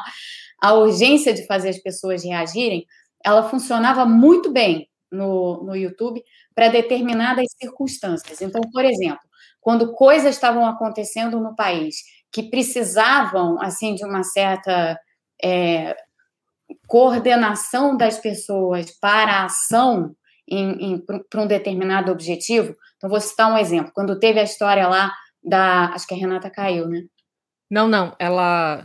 a 0.62 0.74
urgência 0.74 1.34
de 1.34 1.46
fazer 1.46 1.70
as 1.70 1.80
pessoas 1.80 2.24
reagirem, 2.24 2.86
ela 3.24 3.50
funcionava 3.50 4.06
muito 4.06 4.52
bem 4.52 4.88
no, 5.12 5.64
no 5.64 5.76
YouTube 5.76 6.24
para 6.54 6.70
determinadas 6.70 7.46
circunstâncias. 7.62 8.42
Então, 8.42 8.62
por 8.72 8.86
exemplo, 8.86 9.20
quando 9.62 9.94
coisas 9.94 10.36
estavam 10.36 10.66
acontecendo 10.66 11.40
no 11.40 11.56
país 11.56 11.98
que 12.32 12.44
precisavam 12.44 13.60
assim 13.62 13.96
de 13.96 14.06
uma 14.06 14.24
certa 14.24 15.00
é, 15.44 15.96
coordenação 16.88 17.98
das 17.98 18.18
pessoas 18.18 18.92
para 19.00 19.34
a 19.34 19.46
ação 19.46 20.16
para 21.30 21.42
um 21.42 21.48
determinado 21.48 22.12
objetivo. 22.12 22.76
Então, 22.98 23.10
vou 23.10 23.22
citar 23.22 23.52
um 23.52 23.58
exemplo. 23.58 23.92
Quando 23.94 24.20
teve 24.20 24.40
a 24.40 24.44
história 24.44 24.88
lá 24.88 25.14
da. 25.44 25.94
Acho 25.94 26.08
que 26.08 26.14
a 26.14 26.18
Renata 26.18 26.50
caiu, 26.50 26.88
né? 26.88 27.04
Não, 27.70 27.88
não. 27.88 28.16
Ela, 28.18 28.84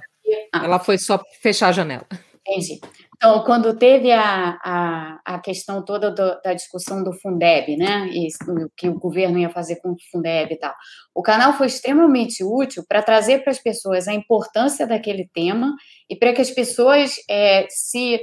ah. 0.52 0.64
ela 0.64 0.78
foi 0.78 0.98
só 0.98 1.20
fechar 1.40 1.68
a 1.68 1.72
janela. 1.72 2.06
Entendi. 2.46 2.80
Então, 3.16 3.44
quando 3.44 3.76
teve 3.76 4.10
a, 4.12 4.58
a, 4.62 5.20
a 5.24 5.38
questão 5.38 5.84
toda 5.84 6.10
do, 6.10 6.40
da 6.42 6.52
discussão 6.52 7.02
do 7.02 7.12
Fundeb, 7.12 7.76
né, 7.76 8.08
e 8.08 8.28
o 8.48 8.70
que 8.76 8.88
o 8.88 8.98
governo 8.98 9.38
ia 9.38 9.50
fazer 9.50 9.76
com 9.76 9.92
o 9.92 9.96
Fundeb 10.10 10.52
e 10.52 10.58
tal, 10.58 10.74
o 11.14 11.22
canal 11.22 11.52
foi 11.54 11.66
extremamente 11.66 12.42
útil 12.42 12.84
para 12.88 13.02
trazer 13.02 13.42
para 13.42 13.52
as 13.52 13.58
pessoas 13.58 14.08
a 14.08 14.14
importância 14.14 14.86
daquele 14.86 15.28
tema 15.32 15.74
e 16.08 16.16
para 16.16 16.32
que 16.32 16.40
as 16.40 16.50
pessoas 16.50 17.14
é, 17.28 17.66
se, 17.70 18.20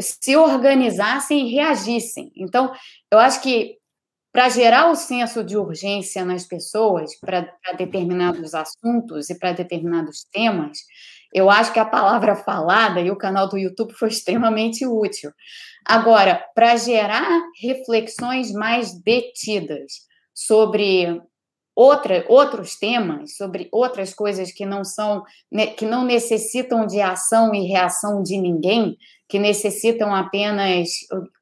se 0.00 0.36
organizassem 0.36 1.46
e 1.46 1.54
reagissem. 1.54 2.32
Então, 2.36 2.72
eu 3.12 3.18
acho 3.18 3.42
que 3.42 3.76
para 4.34 4.48
gerar 4.48 4.90
o 4.90 4.96
senso 4.96 5.44
de 5.44 5.56
urgência 5.56 6.24
nas 6.24 6.44
pessoas 6.44 7.16
para 7.20 7.48
determinados 7.78 8.52
assuntos 8.52 9.30
e 9.30 9.38
para 9.38 9.52
determinados 9.52 10.26
temas, 10.32 10.78
eu 11.34 11.50
acho 11.50 11.72
que 11.72 11.80
a 11.80 11.84
palavra 11.84 12.36
falada 12.36 13.00
e 13.00 13.10
o 13.10 13.18
canal 13.18 13.48
do 13.48 13.58
YouTube 13.58 13.92
foi 13.92 14.08
extremamente 14.08 14.86
útil. 14.86 15.32
Agora, 15.84 16.42
para 16.54 16.76
gerar 16.76 17.28
reflexões 17.60 18.52
mais 18.52 18.94
detidas 19.02 19.92
sobre 20.32 21.20
outra, 21.74 22.24
outros 22.28 22.76
temas, 22.76 23.36
sobre 23.36 23.68
outras 23.72 24.14
coisas 24.14 24.52
que 24.52 24.64
não 24.64 24.84
são, 24.84 25.24
né, 25.50 25.66
que 25.66 25.84
não 25.84 26.04
necessitam 26.04 26.86
de 26.86 27.00
ação 27.00 27.52
e 27.52 27.66
reação 27.66 28.22
de 28.22 28.38
ninguém, 28.38 28.96
que 29.28 29.38
necessitam 29.38 30.14
apenas, 30.14 30.88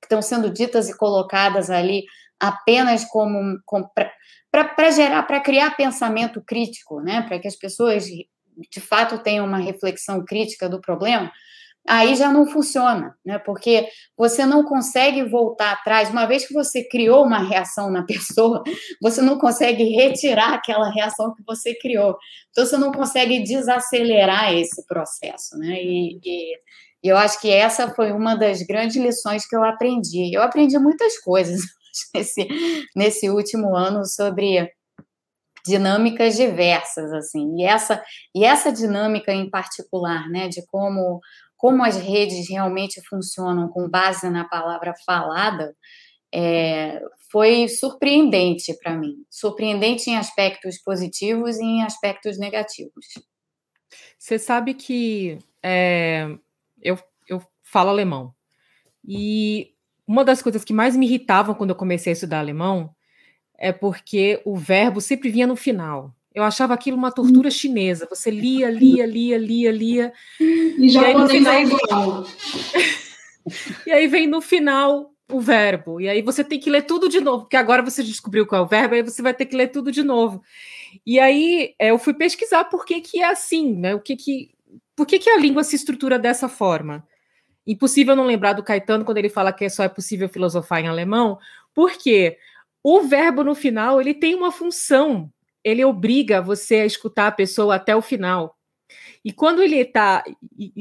que 0.01 0.05
estão 0.07 0.22
sendo 0.22 0.51
ditas 0.51 0.88
e 0.88 0.97
colocadas 0.97 1.68
ali 1.68 2.05
apenas 2.40 3.05
como, 3.05 3.59
como 3.66 3.88
para 4.51 4.90
gerar, 4.90 5.22
para 5.24 5.40
criar 5.40 5.76
pensamento 5.76 6.43
crítico, 6.45 7.01
né? 7.01 7.22
Para 7.22 7.38
que 7.38 7.47
as 7.47 7.55
pessoas 7.55 8.07
de 8.70 8.80
fato 8.80 9.22
tenha 9.22 9.42
uma 9.42 9.59
reflexão 9.59 10.24
crítica 10.24 10.68
do 10.68 10.80
problema, 10.80 11.30
aí 11.86 12.14
já 12.14 12.30
não 12.30 12.46
funciona, 12.46 13.16
né? 13.24 13.38
Porque 13.38 13.88
você 14.16 14.46
não 14.46 14.64
consegue 14.64 15.24
voltar 15.24 15.72
atrás. 15.72 16.11
Uma 16.11 16.26
vez 16.26 16.46
que 16.46 16.55
você 16.55 16.84
criou 16.84 17.24
uma 17.24 17.38
reação 17.38 17.90
na 17.90 18.05
pessoa, 18.07 18.62
você 19.00 19.20
não 19.20 19.38
consegue 19.38 19.84
retirar 19.84 20.55
aquela 20.55 20.90
reação 20.90 21.34
que 21.34 21.42
você 21.44 21.74
criou. 21.74 22.16
Então 22.50 22.64
você 22.64 22.76
não 22.76 22.92
consegue 22.92 23.42
desacelerar 23.42 24.55
esse 24.55 24.86
processo, 24.86 25.57
né? 25.59 25.82
E, 25.82 26.20
e, 26.24 26.55
e 27.05 27.09
eu 27.09 27.16
acho 27.16 27.40
que 27.40 27.50
essa 27.50 27.88
foi 27.94 28.12
uma 28.12 28.34
das 28.36 28.62
grandes 28.62 28.96
lições 28.96 29.46
que 29.46 29.57
eu 29.57 29.64
aprendi. 29.64 30.34
Eu 30.34 30.42
aprendi 30.42 30.78
muitas 30.78 31.18
coisas 31.18 31.62
nesse, 32.14 32.48
nesse 32.94 33.28
último 33.28 33.74
ano 33.74 34.05
sobre 34.07 34.70
dinâmicas 35.66 36.36
diversas 36.36 37.12
assim. 37.12 37.56
E 37.58 37.64
essa 37.64 38.02
e 38.34 38.44
essa 38.44 38.72
dinâmica 38.72 39.32
em 39.32 39.48
particular 39.48 40.28
né 40.28 40.48
de 40.48 40.64
como 40.66 41.20
como 41.56 41.84
as 41.84 41.96
redes 41.96 42.48
realmente 42.48 43.00
funcionam 43.08 43.68
com 43.68 43.88
base 43.88 44.28
na 44.28 44.44
palavra 44.44 44.94
falada 45.06 45.74
é, 46.34 47.00
foi 47.30 47.68
surpreendente 47.68 48.76
para 48.82 48.96
mim. 48.96 49.24
Surpreendente 49.30 50.10
em 50.10 50.16
aspectos 50.16 50.78
positivos 50.82 51.58
e 51.58 51.64
em 51.64 51.82
aspectos 51.82 52.38
negativos. 52.38 53.06
Você 54.18 54.38
sabe 54.38 54.74
que 54.74 55.38
é, 55.62 56.26
eu, 56.80 56.98
eu 57.28 57.42
falo 57.62 57.90
alemão. 57.90 58.34
E 59.06 59.74
uma 60.06 60.24
das 60.24 60.40
coisas 60.40 60.64
que 60.64 60.72
mais 60.72 60.96
me 60.96 61.06
irritavam 61.06 61.54
quando 61.54 61.70
eu 61.70 61.76
comecei 61.76 62.12
a 62.12 62.14
estudar 62.14 62.38
alemão 62.38 62.94
é 63.62 63.70
porque 63.70 64.42
o 64.44 64.56
verbo 64.56 65.00
sempre 65.00 65.30
vinha 65.30 65.46
no 65.46 65.54
final. 65.54 66.12
Eu 66.34 66.42
achava 66.42 66.74
aquilo 66.74 66.96
uma 66.96 67.12
tortura 67.12 67.48
chinesa. 67.48 68.08
Você 68.10 68.28
lia, 68.28 68.68
lia, 68.68 69.06
lia, 69.06 69.38
lia, 69.38 69.70
lia. 69.70 70.12
E 70.40 70.88
já 70.88 71.02
e 71.02 71.04
aí, 71.04 71.14
no 71.14 71.28
final... 71.28 71.54
é 71.54 71.62
igual. 71.62 72.26
e 73.86 73.92
aí 73.92 74.08
vem 74.08 74.26
no 74.26 74.40
final 74.40 75.12
o 75.30 75.40
verbo. 75.40 76.00
E 76.00 76.08
aí 76.08 76.22
você 76.22 76.42
tem 76.42 76.58
que 76.58 76.68
ler 76.68 76.82
tudo 76.82 77.08
de 77.08 77.20
novo, 77.20 77.44
porque 77.44 77.56
agora 77.56 77.82
você 77.82 78.02
descobriu 78.02 78.46
qual 78.46 78.62
é 78.62 78.64
o 78.64 78.68
verbo, 78.68 78.96
aí 78.96 79.02
você 79.02 79.22
vai 79.22 79.32
ter 79.32 79.46
que 79.46 79.56
ler 79.56 79.68
tudo 79.68 79.92
de 79.92 80.02
novo. 80.02 80.42
E 81.06 81.20
aí 81.20 81.72
é, 81.78 81.92
eu 81.92 81.98
fui 82.00 82.14
pesquisar 82.14 82.64
por 82.64 82.84
que, 82.84 83.00
que 83.00 83.20
é 83.20 83.26
assim, 83.26 83.76
né? 83.76 83.94
O 83.94 84.00
que 84.00 84.16
que, 84.16 84.50
por 84.96 85.06
que, 85.06 85.20
que 85.20 85.30
a 85.30 85.38
língua 85.38 85.62
se 85.62 85.76
estrutura 85.76 86.18
dessa 86.18 86.48
forma? 86.48 87.06
Impossível 87.64 88.16
não 88.16 88.24
lembrar 88.24 88.54
do 88.54 88.64
Caetano 88.64 89.04
quando 89.04 89.18
ele 89.18 89.28
fala 89.28 89.52
que 89.52 89.70
só 89.70 89.84
é 89.84 89.88
possível 89.88 90.28
filosofar 90.28 90.80
em 90.80 90.88
alemão, 90.88 91.38
porque 91.72 92.36
o 92.83 93.03
verbo 93.03 93.45
no 93.45 93.55
final 93.55 94.01
ele 94.01 94.14
tem 94.14 94.35
uma 94.35 94.51
função 94.51 95.33
ele 95.64 95.85
obriga 95.85 96.41
você 96.41 96.76
a 96.76 96.87
escutar 96.87 97.28
a 97.28 97.33
pessoa 97.33 97.76
até 97.76 97.95
o 97.95 98.03
final. 98.03 98.59
E 99.24 99.33
quando 99.33 99.62
ele 99.62 99.76
está, 99.76 100.24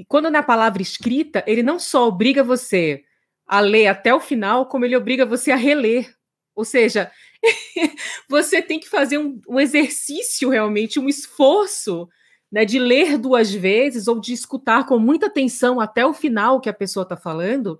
quando 0.08 0.30
na 0.30 0.41
palavra 0.41 0.82
escrita, 0.82 1.43
ele 1.45 1.62
não 1.62 1.78
só 1.78 2.08
obriga 2.08 2.43
você 2.43 3.04
a 3.45 3.60
ler 3.60 3.88
até 3.88 4.14
o 4.14 4.20
final, 4.20 4.66
como 4.66 4.86
ele 4.86 4.95
obriga 4.95 5.26
você 5.26 5.52
a 5.52 5.56
reler. 5.56 6.14
Ou 6.56 6.66
seja, 6.66 7.12
você 8.28 8.62
tem 8.62 8.80
que 8.80 8.89
fazer 8.89 9.18
um, 9.18 9.39
um 9.47 9.60
exercício 9.60 10.49
realmente, 10.49 10.99
um 10.99 11.08
esforço 11.08 12.10
né, 12.52 12.66
de 12.66 12.80
ler 12.80 13.18
duas 13.18 13.54
vezes 13.54 14.08
ou 14.08 14.20
de 14.20 14.34
escutar 14.34 14.86
com 14.86 14.97
muita 14.97 15.28
atenção 15.28 15.80
até 15.80 16.06
o 16.06 16.14
final 16.14 16.60
que 16.60 16.70
a 16.70 16.74
pessoa 16.74 17.04
está 17.04 17.16
falando, 17.16 17.80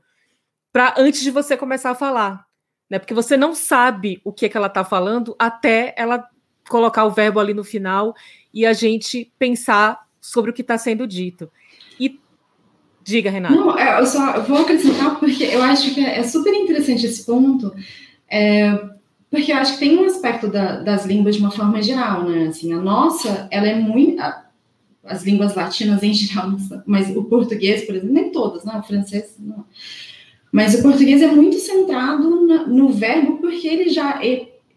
para 0.72 0.93
antes 0.97 1.22
de 1.22 1.32
você 1.32 1.57
começar 1.57 1.91
a 1.91 1.95
falar. 1.95 2.45
Né, 2.91 2.99
porque 2.99 3.13
você 3.13 3.37
não 3.37 3.55
sabe 3.55 4.19
o 4.21 4.33
que, 4.33 4.45
é 4.45 4.49
que 4.49 4.57
ela 4.57 4.67
está 4.67 4.83
falando 4.83 5.33
até 5.39 5.95
ela 5.97 6.27
colocar 6.67 7.05
o 7.05 7.09
verbo 7.09 7.39
ali 7.39 7.53
no 7.53 7.63
final 7.63 8.13
e 8.53 8.65
a 8.65 8.73
gente 8.73 9.31
pensar 9.39 10.05
sobre 10.19 10.51
o 10.51 10.53
que 10.53 10.61
está 10.61 10.77
sendo 10.77 11.07
dito. 11.07 11.49
E 11.97 12.19
diga, 13.01 13.31
Renata. 13.31 13.55
Não, 13.55 13.79
é, 13.79 13.97
eu 13.97 14.05
só 14.05 14.41
vou 14.41 14.57
acrescentar 14.57 15.17
porque 15.21 15.41
eu 15.41 15.63
acho 15.63 15.93
que 15.93 16.01
é 16.01 16.21
super 16.23 16.53
interessante 16.53 17.05
esse 17.05 17.25
ponto, 17.25 17.73
é, 18.29 18.77
porque 19.29 19.53
eu 19.53 19.55
acho 19.55 19.75
que 19.75 19.79
tem 19.79 19.97
um 19.97 20.03
aspecto 20.03 20.49
da, 20.49 20.81
das 20.81 21.05
línguas 21.05 21.37
de 21.37 21.41
uma 21.41 21.51
forma 21.51 21.81
geral, 21.81 22.25
né? 22.25 22.47
Assim, 22.47 22.73
a 22.73 22.77
nossa, 22.77 23.47
ela 23.51 23.67
é 23.67 23.75
muito 23.75 24.21
as 25.05 25.23
línguas 25.23 25.55
latinas 25.55 26.03
em 26.03 26.13
geral, 26.13 26.57
mas 26.85 27.09
o 27.15 27.23
português, 27.23 27.85
por 27.85 27.95
exemplo, 27.95 28.13
nem 28.13 28.33
todas, 28.33 28.65
não, 28.65 28.81
o 28.81 28.83
francês 28.83 29.37
não. 29.39 29.63
Mas 30.51 30.75
o 30.75 30.81
português 30.81 31.21
é 31.21 31.27
muito 31.27 31.57
centrado 31.57 32.29
no, 32.67 32.89
verbo 32.89 33.37
porque 33.37 33.67
ele 33.67 33.89
já 33.89 34.19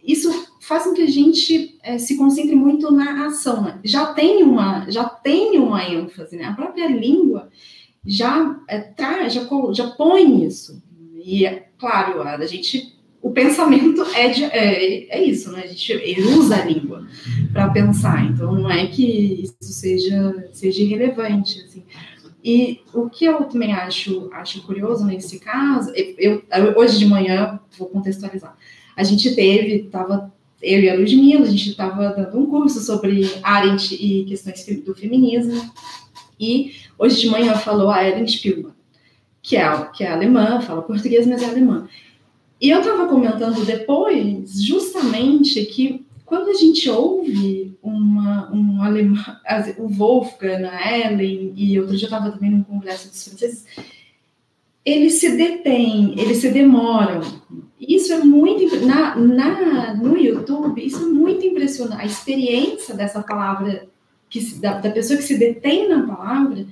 isso 0.02 0.30
faz 0.60 0.84
com 0.84 0.92
que 0.92 1.02
a 1.02 1.10
gente 1.10 1.76
é, 1.82 1.98
se 1.98 2.16
concentre 2.16 2.54
muito 2.54 2.90
na 2.92 3.26
ação. 3.26 3.62
Né? 3.62 3.80
Já 3.82 4.06
tem 4.12 4.42
uma, 4.42 4.88
já 4.90 5.04
tem 5.04 5.58
uma 5.58 5.82
ênfase, 5.82 6.36
né? 6.36 6.44
A 6.44 6.52
própria 6.52 6.86
língua 6.88 7.48
já 8.06 8.60
é, 8.68 8.92
já, 9.28 9.48
já 9.72 9.86
põe 9.88 10.44
isso. 10.44 10.82
E 11.14 11.46
é 11.46 11.68
claro, 11.78 12.22
a 12.22 12.46
gente, 12.46 12.94
o 13.20 13.30
pensamento 13.30 14.02
é, 14.14 14.28
de, 14.28 14.44
é, 14.44 15.18
é 15.18 15.24
isso, 15.24 15.50
né? 15.50 15.62
A 15.64 15.66
gente 15.66 16.20
usa 16.38 16.56
a 16.56 16.64
língua 16.64 17.06
para 17.52 17.70
pensar. 17.70 18.24
Então 18.26 18.54
não 18.54 18.70
é 18.70 18.86
que 18.86 19.42
isso 19.42 19.56
seja 19.60 20.48
seja 20.52 20.82
irrelevante, 20.82 21.62
assim. 21.62 21.82
E 22.44 22.82
o 22.92 23.08
que 23.08 23.24
eu 23.24 23.42
também 23.44 23.72
acho, 23.72 24.28
acho 24.30 24.62
curioso 24.66 25.02
nesse 25.06 25.40
caso, 25.40 25.90
eu, 25.94 26.44
eu 26.52 26.76
hoje 26.76 26.98
de 26.98 27.06
manhã 27.06 27.58
vou 27.78 27.88
contextualizar. 27.88 28.54
A 28.94 29.02
gente 29.02 29.34
teve, 29.34 29.86
estava 29.86 30.30
eu 30.60 30.80
e 30.80 30.90
a 30.90 30.94
Ludmilla, 30.94 31.46
a 31.46 31.50
gente 31.50 31.70
estava 31.70 32.10
dando 32.10 32.38
um 32.38 32.46
curso 32.46 32.80
sobre 32.80 33.30
Arendt 33.42 33.94
e 33.94 34.24
questões 34.24 34.64
do 34.84 34.94
feminismo, 34.94 35.72
e 36.38 36.72
hoje 36.98 37.22
de 37.22 37.28
manhã 37.28 37.54
falou 37.54 37.90
a 37.90 38.06
Ellen 38.06 38.26
Spielmann, 38.26 38.74
que 39.42 39.56
é, 39.56 39.86
que 39.94 40.04
é 40.04 40.12
alemã, 40.12 40.60
fala 40.60 40.82
português, 40.82 41.26
mas 41.26 41.42
é 41.42 41.46
alemã. 41.46 41.88
E 42.60 42.70
eu 42.70 42.80
estava 42.80 43.08
comentando 43.08 43.64
depois, 43.64 44.62
justamente, 44.62 45.64
que 45.66 46.04
quando 46.24 46.50
a 46.50 46.54
gente 46.54 46.88
ouve 46.90 47.73
uma, 47.84 48.50
um 48.50 48.82
alemão, 48.82 49.22
o 49.76 49.88
Wolfgang, 49.88 50.64
a 50.64 50.98
Ellen, 50.98 51.52
e 51.54 51.78
outro 51.78 51.94
dia 51.94 52.06
eu 52.06 52.10
estava 52.10 52.32
também 52.32 52.50
no 52.50 52.64
congresso 52.64 53.08
dos 53.08 53.28
franceses, 53.28 53.66
eles 54.82 55.14
se 55.14 55.36
detêm, 55.36 56.18
eles 56.18 56.38
se 56.38 56.50
demoram. 56.50 57.20
Isso 57.78 58.12
é 58.12 58.18
muito 58.18 58.86
na, 58.86 59.14
na 59.16 59.94
no 59.94 60.16
YouTube, 60.16 60.84
isso 60.84 61.04
é 61.04 61.06
muito 61.06 61.44
impressionante. 61.44 62.00
A 62.00 62.06
experiência 62.06 62.94
dessa 62.94 63.22
palavra 63.22 63.86
que 64.30 64.40
se, 64.40 64.60
da, 64.60 64.78
da 64.78 64.90
pessoa 64.90 65.18
que 65.18 65.24
se 65.24 65.38
detém 65.38 65.88
na 65.88 66.06
palavra 66.06 66.66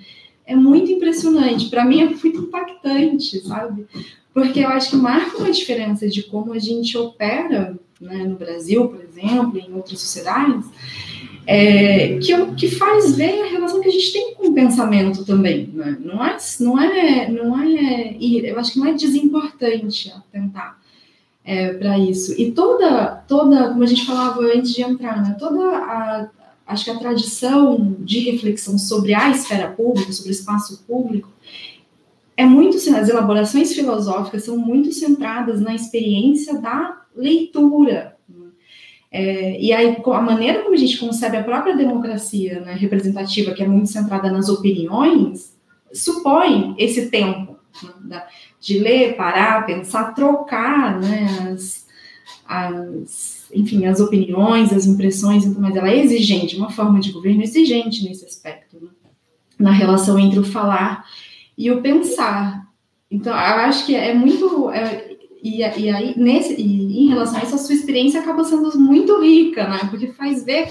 é 0.47 0.57
muito 0.57 0.91
impressionante. 0.91 1.69
Para 1.69 1.85
mim 1.85 2.01
é 2.01 2.07
muito 2.07 2.27
impactante, 2.27 3.41
sabe? 3.47 3.87
Porque 4.33 4.61
eu 4.61 4.69
acho 4.69 4.91
que 4.91 4.97
marca 4.97 5.39
uma 5.39 5.51
diferença 5.51 6.09
de 6.09 6.23
como 6.23 6.53
a 6.55 6.59
gente 6.59 6.97
opera 6.97 7.79
né, 8.03 8.25
no 8.25 8.37
Brasil, 8.37 8.89
por 8.89 9.01
exemplo, 9.01 9.59
em 9.59 9.73
outras 9.73 10.01
sociedades 10.01 10.67
é, 11.47 12.19
que, 12.19 12.55
que 12.55 12.71
faz 12.71 13.17
ver 13.17 13.43
a 13.43 13.51
relação 13.51 13.81
que 13.81 13.89
a 13.89 13.93
gente 13.93 14.13
tem 14.13 14.35
com 14.35 14.49
o 14.49 14.55
pensamento 14.55 15.25
também. 15.25 15.71
Né? 15.73 15.97
Não 16.01 16.25
é, 16.25 16.37
não 16.61 16.81
é, 16.81 17.31
não 17.31 17.61
é, 17.61 18.17
eu 18.21 18.59
acho 18.59 18.73
que 18.73 18.79
não 18.79 18.87
é 18.87 18.95
desimportante 18.95 20.13
atentar 20.13 20.79
é, 21.45 21.73
para 21.73 21.99
isso. 21.99 22.41
E 22.41 22.53
toda, 22.53 23.23
toda, 23.27 23.71
como 23.71 23.83
a 23.83 23.87
gente 23.87 24.07
falava 24.07 24.41
antes 24.43 24.75
de 24.75 24.83
entrar, 24.83 25.23
né, 25.23 25.37
toda 25.39 25.65
a, 25.65 26.29
acho 26.67 26.85
que 26.85 26.91
a 26.91 26.99
tradição 26.99 27.97
de 28.01 28.21
reflexão 28.21 28.79
sobre 28.79 29.15
a 29.15 29.31
esfera 29.31 29.69
pública, 29.69 30.13
sobre 30.13 30.31
o 30.31 30.33
espaço 30.33 30.85
público, 30.87 31.29
é 32.37 32.47
muito, 32.47 32.77
as 32.77 33.09
elaborações 33.09 33.73
filosóficas 33.75 34.45
são 34.45 34.57
muito 34.57 34.91
centradas 34.93 35.61
na 35.61 35.75
experiência 35.75 36.59
da 36.59 37.02
leitura, 37.15 38.13
é, 39.13 39.61
e 39.61 39.75
aí, 39.75 39.95
a 40.05 40.21
maneira 40.23 40.63
como 40.63 40.75
a 40.75 40.79
gente 40.79 40.97
concebe 40.97 41.37
a 41.37 41.45
própria 41.45 41.77
democracia 41.77 42.61
né, 42.61 42.73
representativa, 42.73 43.53
que 43.53 43.63
é 43.63 43.69
muito 43.69 43.91
centrada 43.91 44.33
nas 44.33 44.49
opiniões, 44.49 45.55
supõe 45.93 46.75
esse 46.79 47.11
tempo 47.11 47.59
né, 48.01 48.25
de 48.59 48.79
ler, 48.79 49.15
parar, 49.15 49.67
pensar, 49.67 50.15
trocar 50.15 50.99
né, 50.99 51.51
as, 51.53 51.87
as, 52.47 53.51
enfim, 53.53 53.85
as 53.85 54.01
opiniões, 54.01 54.73
as 54.73 54.87
impressões, 54.87 55.45
então, 55.45 55.61
mas 55.61 55.77
ela 55.77 55.91
é 55.91 55.99
exigente, 55.99 56.57
uma 56.57 56.71
forma 56.71 56.99
de 56.99 57.13
governo 57.13 57.43
exigente 57.43 58.09
nesse 58.09 58.25
aspecto, 58.25 58.81
né, 58.81 58.89
na 59.59 59.73
relação 59.73 60.19
entre 60.19 60.39
o 60.39 60.45
falar 60.45 61.05
e 61.57 61.71
o 61.71 61.83
pensar. 61.83 62.67
Então, 63.11 63.35
eu 63.35 63.39
acho 63.39 63.85
que 63.85 63.95
é 63.95 64.15
muito. 64.15 64.71
É, 64.71 65.17
e, 65.43 65.59
e 65.59 65.91
aí, 65.91 66.15
nesse, 66.17 66.59
e 66.59 66.82
em 66.99 67.09
relação 67.09 67.39
a 67.39 67.43
isso, 67.43 67.55
a 67.55 67.59
sua 67.59 67.75
experiência 67.75 68.21
acaba 68.21 68.45
sendo 68.45 68.79
muito 68.79 69.21
rica, 69.21 69.69
né? 69.69 69.81
Porque 69.91 70.09
faz 70.09 70.45
ver 70.45 70.69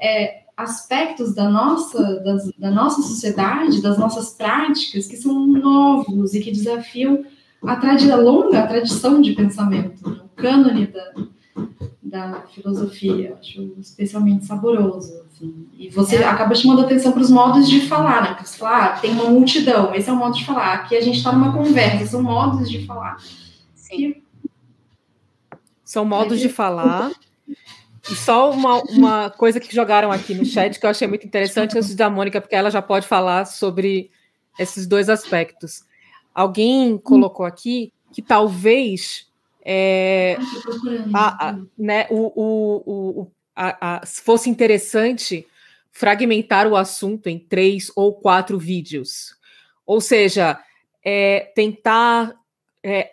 é, 0.00 0.40
aspectos 0.56 1.34
da 1.34 1.48
nossa, 1.48 2.20
das, 2.20 2.50
da 2.58 2.70
nossa 2.70 3.02
sociedade, 3.02 3.82
das 3.82 3.98
nossas 3.98 4.30
práticas, 4.30 5.06
que 5.06 5.16
são 5.16 5.46
novos 5.46 6.34
e 6.34 6.40
que 6.40 6.50
desafiam 6.50 7.24
a, 7.62 7.76
tradi 7.76 8.10
a 8.10 8.16
longa 8.16 8.66
tradição 8.66 9.20
de 9.20 9.32
pensamento, 9.32 10.08
né? 10.08 10.20
o 10.24 10.28
cânone 10.28 10.86
da, 10.86 11.12
da 12.02 12.42
filosofia. 12.42 13.36
Acho 13.38 13.74
especialmente 13.78 14.46
saboroso. 14.46 15.22
Assim. 15.26 15.66
E 15.78 15.88
você 15.90 16.16
é. 16.16 16.24
acaba 16.24 16.54
chamando 16.54 16.82
atenção 16.82 17.12
para 17.12 17.22
os 17.22 17.30
modos 17.30 17.68
de 17.68 17.80
falar, 17.82 18.22
né? 18.22 18.34
Porque, 18.34 18.64
ah, 18.64 18.98
tem 19.00 19.12
uma 19.12 19.30
multidão, 19.30 19.94
esse 19.94 20.08
é 20.08 20.12
o 20.12 20.16
modo 20.16 20.36
de 20.36 20.44
falar. 20.44 20.74
Aqui 20.74 20.96
a 20.96 21.00
gente 21.00 21.18
está 21.18 21.32
numa 21.32 21.52
conversa, 21.52 22.06
são 22.06 22.22
modos 22.22 22.70
de 22.70 22.84
falar. 22.86 23.18
Sim. 23.74 24.22
São 25.90 26.04
modos 26.04 26.38
de 26.38 26.48
falar. 26.48 27.10
E 28.08 28.14
só 28.14 28.52
uma, 28.52 28.80
uma 28.82 29.28
coisa 29.28 29.58
que 29.58 29.74
jogaram 29.74 30.12
aqui 30.12 30.34
no 30.34 30.44
chat 30.44 30.78
que 30.78 30.86
eu 30.86 30.90
achei 30.90 31.08
muito 31.08 31.26
interessante 31.26 31.76
antes 31.76 31.96
da 31.96 32.08
Mônica, 32.08 32.40
porque 32.40 32.54
ela 32.54 32.70
já 32.70 32.80
pode 32.80 33.08
falar 33.08 33.44
sobre 33.44 34.08
esses 34.56 34.86
dois 34.86 35.08
aspectos. 35.08 35.84
Alguém 36.32 36.96
colocou 36.96 37.44
aqui 37.44 37.92
que 38.12 38.22
talvez 38.22 39.26
é, 39.64 40.36
a, 41.12 41.48
a, 41.48 41.58
né, 41.76 42.06
o, 42.08 42.40
o, 42.40 43.22
o, 43.22 43.32
a, 43.56 44.02
fosse 44.06 44.48
interessante 44.48 45.44
fragmentar 45.90 46.68
o 46.68 46.76
assunto 46.76 47.28
em 47.28 47.36
três 47.36 47.90
ou 47.96 48.14
quatro 48.14 48.60
vídeos. 48.60 49.36
Ou 49.84 50.00
seja, 50.00 50.56
é, 51.04 51.50
tentar 51.52 52.32
é, 52.80 53.10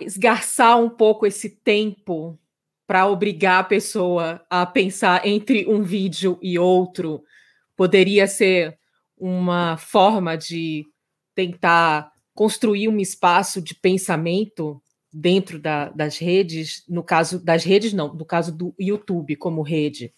esgarçar 0.00 0.80
um 0.80 0.88
pouco 0.88 1.26
esse 1.26 1.50
tempo 1.50 2.38
para 2.86 3.06
obrigar 3.06 3.60
a 3.60 3.64
pessoa 3.64 4.44
a 4.48 4.64
pensar 4.64 5.26
entre 5.26 5.66
um 5.66 5.82
vídeo 5.82 6.38
e 6.42 6.58
outro 6.58 7.22
poderia 7.76 8.26
ser 8.26 8.78
uma 9.16 9.76
forma 9.76 10.36
de 10.36 10.84
tentar 11.34 12.10
construir 12.34 12.88
um 12.88 12.98
espaço 12.98 13.60
de 13.62 13.74
pensamento 13.74 14.82
dentro 15.12 15.58
da, 15.58 15.88
das 15.90 16.18
redes, 16.18 16.84
no 16.88 17.02
caso 17.02 17.44
das 17.44 17.64
redes, 17.64 17.92
não, 17.92 18.12
no 18.14 18.24
caso 18.24 18.56
do 18.56 18.74
YouTube 18.78 19.36
como 19.36 19.62
rede? 19.62 20.12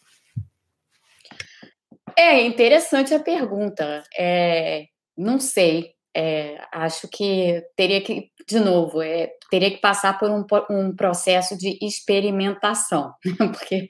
É 2.17 2.43
interessante 2.43 3.15
a 3.15 3.21
pergunta. 3.21 4.03
É, 4.19 4.87
não 5.17 5.39
sei. 5.39 5.95
É, 6.15 6.63
acho 6.73 7.09
que 7.09 7.63
teria 7.77 8.01
que, 8.01 8.31
de 8.47 8.59
novo, 8.59 9.01
é, 9.01 9.33
teria 9.51 9.71
que 9.71 9.81
passar 9.81 10.19
por 10.19 10.31
um, 10.31 10.45
um 10.71 10.95
processo 10.95 11.57
de 11.57 11.77
experimentação, 11.83 13.13
né? 13.25 13.49
porque 13.53 13.87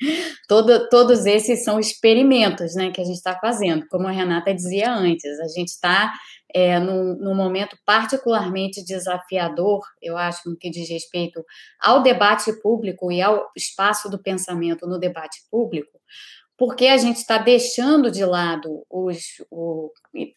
todo, 0.48 0.88
todos 0.88 1.26
esses 1.26 1.62
são 1.62 1.78
experimentos 1.78 2.74
né, 2.74 2.90
que 2.90 3.00
a 3.00 3.04
gente 3.04 3.16
está 3.16 3.38
fazendo. 3.38 3.86
Como 3.88 4.08
a 4.08 4.10
Renata 4.10 4.54
dizia 4.54 4.92
antes, 4.92 5.38
a 5.40 5.48
gente 5.48 5.68
está 5.68 6.12
é, 6.54 6.80
num, 6.80 7.16
num, 7.16 7.34
momento 7.34 7.76
particularmente 7.84 8.84
desafiador, 8.84 9.80
eu 10.02 10.16
acho, 10.16 10.48
no 10.48 10.56
que 10.56 10.70
diz 10.70 10.88
respeito 10.88 11.44
ao 11.80 12.02
debate 12.02 12.52
público 12.60 13.12
e 13.12 13.20
ao 13.20 13.50
espaço 13.56 14.08
do 14.08 14.20
pensamento 14.20 14.86
no 14.86 14.98
debate 14.98 15.38
público, 15.50 15.99
porque 16.60 16.88
a 16.88 16.98
gente 16.98 17.16
está 17.16 17.38
deixando 17.38 18.10
de 18.10 18.22
lado 18.22 18.84
os, 18.90 19.42
o, 19.50 19.90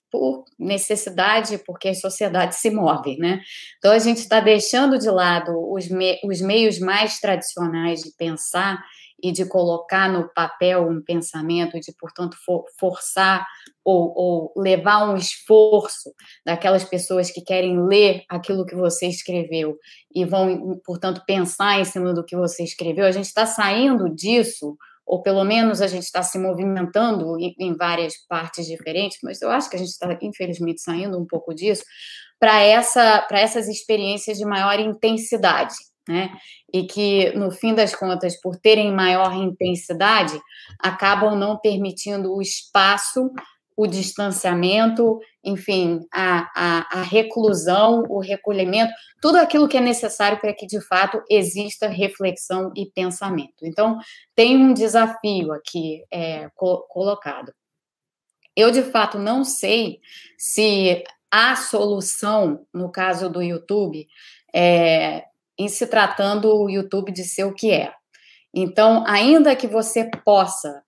por 0.09 0.45
necessidade, 0.57 1.57
porque 1.65 1.89
a 1.89 1.93
sociedade 1.93 2.55
se 2.55 2.71
move, 2.71 3.17
né? 3.17 3.41
Então 3.78 3.91
a 3.91 3.99
gente 3.99 4.19
está 4.19 4.39
deixando 4.39 4.97
de 4.97 5.09
lado 5.09 5.51
os, 5.69 5.89
me, 5.89 6.17
os 6.24 6.39
meios 6.39 6.80
mais 6.80 7.19
tradicionais 7.19 7.99
de 7.99 8.11
pensar 8.15 8.82
e 9.21 9.34
de 9.34 9.45
colocar 9.45 10.09
no 10.09 10.30
papel 10.34 10.88
um 10.88 11.01
pensamento, 11.01 11.78
de, 11.78 11.91
portanto, 11.91 12.38
for, 12.45 12.63
forçar 12.80 13.45
ou, 13.84 14.13
ou, 14.15 14.53
levar 14.55 15.09
um 15.09 15.17
esforço 15.17 16.09
daquelas 16.45 16.86
pessoas 16.86 17.32
que 17.32 17.41
querem 17.41 17.86
ler 17.86 18.24
aquilo 18.30 18.65
que 18.65 18.76
você 18.76 19.07
escreveu 19.07 19.78
e 20.15 20.24
vão, 20.24 20.80
portanto, 20.86 21.21
pensar 21.28 21.82
em 21.82 21.86
cima 21.86 22.13
do 22.13 22.24
que 22.24 22.38
você 22.38 22.63
escreveu. 22.63 23.05
A 23.05 23.11
gente 23.11 23.26
está 23.26 23.45
saindo 23.45 24.07
disso 24.09 24.78
ou 25.05 25.21
pelo 25.21 25.43
menos 25.43 25.81
a 25.81 25.87
gente 25.87 26.03
está 26.03 26.23
se 26.23 26.39
movimentando 26.39 27.37
em, 27.39 27.75
várias 27.75 28.13
partes 28.27 28.65
diferentes, 28.65 29.19
mas 29.23 29.41
eu 29.41 29.49
acho 29.49 29.69
que 29.69 29.75
a 29.75 29.79
gente 29.79 29.89
está, 29.89 30.17
infelizmente, 30.21 30.81
saindo 30.81 31.19
um 31.19 31.25
pouco 31.25 31.53
disso, 31.53 31.83
para 32.39 32.61
essa, 32.61 33.27
essas 33.31 33.67
experiências 33.67 34.37
de 34.37 34.45
maior 34.45 34.79
intensidade. 34.79 35.75
Né? 36.07 36.29
E 36.73 36.83
que, 36.83 37.31
no 37.31 37.49
fim 37.49 37.73
das 37.73 37.95
contas, 37.95 38.39
por 38.41 38.57
terem 38.57 38.91
maior 38.91 39.33
intensidade, 39.33 40.37
acabam 40.79 41.37
não 41.37 41.57
permitindo 41.57 42.33
o 42.33 42.41
espaço 42.41 43.31
o 43.75 43.87
distanciamento, 43.87 45.19
enfim, 45.43 46.05
a, 46.11 46.49
a, 46.55 46.99
a, 46.99 47.01
reclusão, 47.01 48.03
o 48.07 48.19
recolhimento, 48.19 48.93
tudo 49.21 49.37
aquilo 49.37 49.67
que 49.67 49.77
é 49.77 49.81
necessário 49.81 50.39
para 50.39 50.53
que, 50.53 50.65
de 50.65 50.79
fato, 50.79 51.21
exista 51.29 51.87
reflexão 51.87 52.71
e 52.75 52.85
pensamento. 52.85 53.63
Então, 53.63 53.97
tem 54.33 54.55
um 54.57 54.73
desafio 54.73 55.51
aqui 55.51 56.03
é, 56.11 56.49
co 56.55 56.85
colocado. 56.87 57.53
Eu, 58.55 58.71
de 58.71 58.83
fato, 58.83 59.19
não 59.19 59.43
sei 59.43 59.99
se 60.37 61.03
a 61.29 61.55
solução, 61.55 62.65
no 62.73 62.91
caso 62.91 63.29
do 63.29 63.41
YouTube, 63.41 64.07
é, 64.53 65.25
em 65.57 65.67
se 65.67 65.87
tratando 65.87 66.55
o 66.55 66.69
YouTube 66.69 67.11
de 67.11 67.23
ser 67.23 67.43
o 67.43 67.53
que 67.53 67.71
é. 67.71 67.91
Então, 68.53 69.03
ainda 69.07 69.55
que 69.55 69.67
você 69.67 70.09
possa 70.23 70.83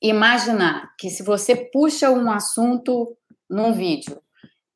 imaginar 0.00 0.94
que 0.98 1.10
se 1.10 1.22
você 1.22 1.54
puxa 1.54 2.10
um 2.10 2.30
assunto 2.30 3.16
num 3.52 3.72
vídeo, 3.72 4.20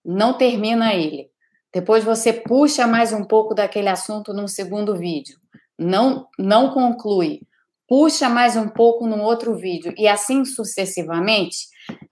não 0.05 0.37
termina 0.37 0.95
ele, 0.95 1.31
depois 1.73 2.05
você 2.05 2.33
puxa 2.33 2.87
mais 2.87 3.13
um 3.13 3.25
pouco 3.25 3.55
daquele 3.55 3.89
assunto 3.89 4.33
num 4.33 4.47
segundo 4.47 4.97
vídeo, 4.97 5.39
não 5.79 6.29
não 6.39 6.71
conclui, 6.73 7.41
puxa 7.89 8.29
mais 8.29 8.57
um 8.57 8.69
pouco 8.69 9.07
num 9.07 9.23
outro 9.23 9.57
vídeo. 9.57 9.93
E 9.97 10.07
assim 10.07 10.45
sucessivamente, 10.45 11.69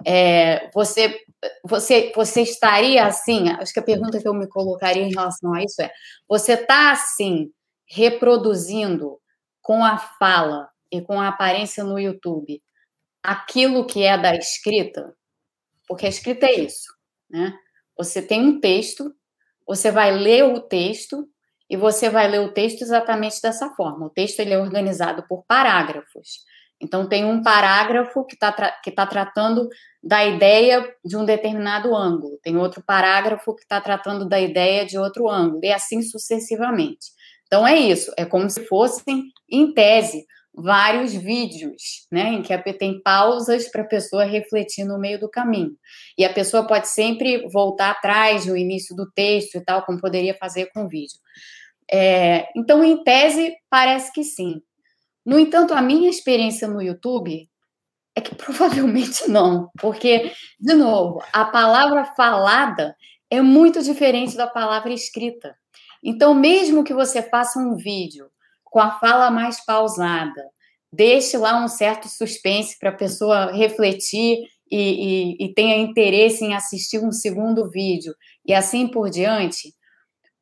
é, 0.07 0.71
você 0.75 1.19
você 1.65 2.13
você 2.15 2.43
estaria 2.43 3.07
assim? 3.07 3.49
Acho 3.51 3.73
que 3.73 3.81
a 3.81 3.85
pergunta 3.85 4.21
que 4.21 4.29
eu 4.29 4.35
me 4.35 4.49
colocaria 4.49 5.03
em 5.03 5.15
relação 5.15 5.55
a 5.55 5.63
isso 5.63 5.81
é: 5.83 5.91
você 6.29 6.55
está 6.55 6.93
assim 6.93 7.51
reproduzindo 7.89 9.19
com 9.63 9.85
a 9.85 9.99
fala 9.99 10.69
e 10.91 11.01
com 11.01 11.21
a 11.21 11.29
aparência 11.29 11.85
no 11.85 11.99
YouTube 11.99 12.61
aquilo 13.25 13.87
que 13.87 14.03
é 14.03 14.19
da 14.19 14.37
escrita, 14.37 15.15
porque 15.87 16.07
a 16.07 16.09
escrita 16.09 16.47
é 16.47 16.61
isso, 16.61 16.93
né? 17.31 17.55
Você 17.97 18.21
tem 18.21 18.41
um 18.41 18.61
texto, 18.61 19.15
você 19.67 19.91
vai 19.91 20.17
ler 20.17 20.45
o 20.45 20.61
texto 20.61 21.29
e 21.71 21.77
você 21.77 22.11
vai 22.11 22.29
ler 22.29 22.41
o 22.41 22.53
texto 22.53 22.83
exatamente 22.83 23.41
dessa 23.41 23.71
forma. 23.71 24.07
O 24.07 24.11
texto 24.11 24.41
ele 24.41 24.53
é 24.53 24.59
organizado 24.59 25.25
por 25.29 25.45
parágrafos. 25.47 26.45
Então 26.81 27.09
tem 27.09 27.25
um 27.25 27.43
parágrafo 27.43 28.25
que 28.25 28.35
está 28.35 28.53
que 28.83 28.91
tá 28.91 29.07
tratando 29.07 29.69
da 30.03 30.25
ideia 30.25 30.95
de 31.05 31.17
um 31.17 31.25
determinado 31.25 31.95
ângulo, 31.95 32.39
tem 32.43 32.57
outro 32.59 32.83
parágrafo 32.85 33.55
que 33.55 33.63
está 33.63 33.81
tratando 33.81 34.29
da 34.29 34.39
ideia 34.39 34.85
de 34.85 34.99
outro 34.99 35.29
ângulo, 35.29 35.61
e 35.65 35.73
assim 35.73 36.03
sucessivamente. 36.03 37.07
Então 37.47 37.67
é 37.67 37.77
isso, 37.77 38.13
é 38.19 38.25
como 38.27 38.51
se 38.51 38.67
fossem, 38.67 39.25
em 39.49 39.73
tese, 39.73 40.27
vários 40.57 41.13
vídeos, 41.13 42.07
né, 42.11 42.29
em 42.29 42.43
que 42.43 42.57
tem 42.75 43.03
pausas 43.03 43.69
para 43.69 43.83
a 43.83 43.87
pessoa 43.87 44.25
refletir 44.25 44.85
no 44.85 44.99
meio 44.99 45.19
do 45.19 45.29
caminho. 45.29 45.77
E 46.17 46.25
a 46.25 46.33
pessoa 46.33 46.67
pode 46.67 46.89
sempre 46.89 47.49
voltar 47.49 47.91
atrás 47.91 48.47
no 48.47 48.57
início 48.57 48.95
do 48.95 49.11
texto 49.11 49.57
e 49.57 49.65
tal, 49.65 49.85
como 49.85 50.01
poderia 50.01 50.35
fazer 50.35 50.71
com 50.73 50.85
o 50.85 50.89
vídeo. 50.89 51.19
É, 51.91 52.49
então, 52.57 52.85
em 52.85 53.03
tese, 53.03 53.55
parece 53.69 54.13
que 54.13 54.23
sim. 54.23 54.63
No 55.27 55.39
entanto, 55.39 55.75
a 55.75 55.83
minha 55.83 56.09
experiência 56.09 56.69
no 56.69 56.81
YouTube 56.81 57.49
é 58.15 58.21
que 58.21 58.35
provavelmente 58.37 59.29
não, 59.29 59.71
porque, 59.81 60.33
de 60.61 60.75
novo, 60.75 61.23
a 61.33 61.45
palavra 61.45 62.05
falada 62.17 62.97
é 63.29 63.41
muito 63.41 63.83
diferente 63.83 64.37
da 64.37 64.47
palavra 64.47 64.93
escrita. 64.93 65.57
Então, 66.03 66.35
mesmo 66.35 66.85
que 66.85 66.95
você 66.95 67.23
faça 67.23 67.59
um 67.59 67.77
vídeo 67.77 68.31
com 68.75 68.81
a 68.81 68.99
fala 68.99 69.31
mais 69.31 69.65
pausada. 69.65 70.51
Deixe 70.93 71.39
lá 71.39 71.65
um 71.65 71.69
certo 71.69 72.09
suspense 72.09 72.77
para 72.77 72.91
a 72.91 72.97
pessoa 72.97 73.53
refletir 73.53 74.49
e, 74.69 75.37
e, 75.39 75.45
e 75.45 75.55
tenha 75.55 75.77
interesse 75.77 76.45
em 76.45 76.57
assistir 76.57 76.99
um 76.99 77.13
segundo 77.13 77.71
vídeo 77.71 78.13
e 78.45 78.53
assim 78.53 78.89
por 78.89 79.09
diante. 79.09 79.73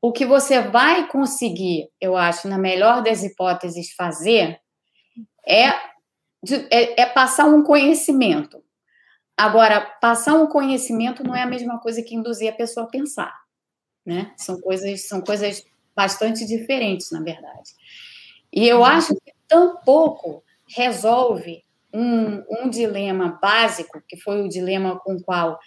O 0.00 0.12
que 0.12 0.24
você 0.24 0.62
vai 0.62 1.06
conseguir, 1.08 1.90
eu 2.00 2.16
acho, 2.16 2.48
na 2.48 2.56
melhor 2.56 3.02
das 3.02 3.22
hipóteses, 3.22 3.92
fazer 3.92 4.58
é, 5.46 5.68
é, 6.70 7.02
é 7.02 7.06
passar 7.06 7.44
um 7.44 7.62
conhecimento. 7.62 8.64
Agora, 9.36 9.82
passar 10.00 10.36
um 10.36 10.46
conhecimento 10.46 11.22
não 11.22 11.36
é 11.36 11.42
a 11.42 11.46
mesma 11.46 11.78
coisa 11.80 12.02
que 12.02 12.14
induzir 12.14 12.48
a 12.48 12.56
pessoa 12.56 12.86
a 12.86 12.90
pensar, 12.90 13.34
né? 14.06 14.32
São 14.38 14.58
coisas, 14.58 15.06
são 15.06 15.20
coisas 15.20 15.62
bastante 15.94 16.46
diferentes, 16.46 17.10
na 17.10 17.20
verdade. 17.20 17.72
E 18.52 18.68
eu 18.68 18.78
uhum. 18.78 18.84
acho 18.84 19.14
que 19.14 19.32
tampouco 19.48 20.42
resolve 20.68 21.62
um, 21.92 22.42
um 22.48 22.70
dilema 22.70 23.38
básico, 23.40 24.02
que 24.08 24.16
foi 24.16 24.42
o 24.42 24.48
dilema 24.48 24.98
com 24.98 25.14
o 25.14 25.22
qual 25.22 25.58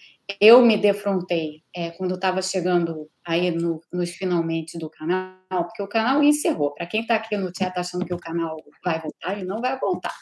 eu 0.41 0.61
me 0.63 0.75
defrontei 0.75 1.61
é, 1.75 1.91
quando 1.91 2.15
estava 2.15 2.41
chegando 2.41 3.07
aí 3.23 3.51
no, 3.51 3.79
nos 3.93 4.09
finalmente 4.09 4.77
do 4.77 4.89
canal, 4.89 5.35
porque 5.49 5.83
o 5.83 5.87
canal 5.87 6.23
encerrou. 6.23 6.73
Para 6.73 6.87
quem 6.87 7.01
está 7.01 7.15
aqui 7.15 7.37
no 7.37 7.51
chat 7.55 7.77
achando 7.77 8.05
que 8.05 8.13
o 8.13 8.19
canal 8.19 8.57
vai 8.83 8.99
voltar, 8.99 9.33
ele 9.33 9.45
não 9.45 9.61
vai 9.61 9.79
voltar. 9.79 10.13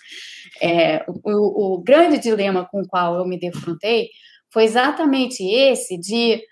É, 0.62 1.06
o, 1.08 1.76
o 1.76 1.82
grande 1.82 2.18
dilema 2.18 2.68
com 2.70 2.82
o 2.82 2.88
qual 2.88 3.16
eu 3.16 3.26
me 3.26 3.40
defrontei 3.40 4.10
foi 4.52 4.66
exatamente 4.66 5.44
esse 5.44 5.98
de 5.98 6.44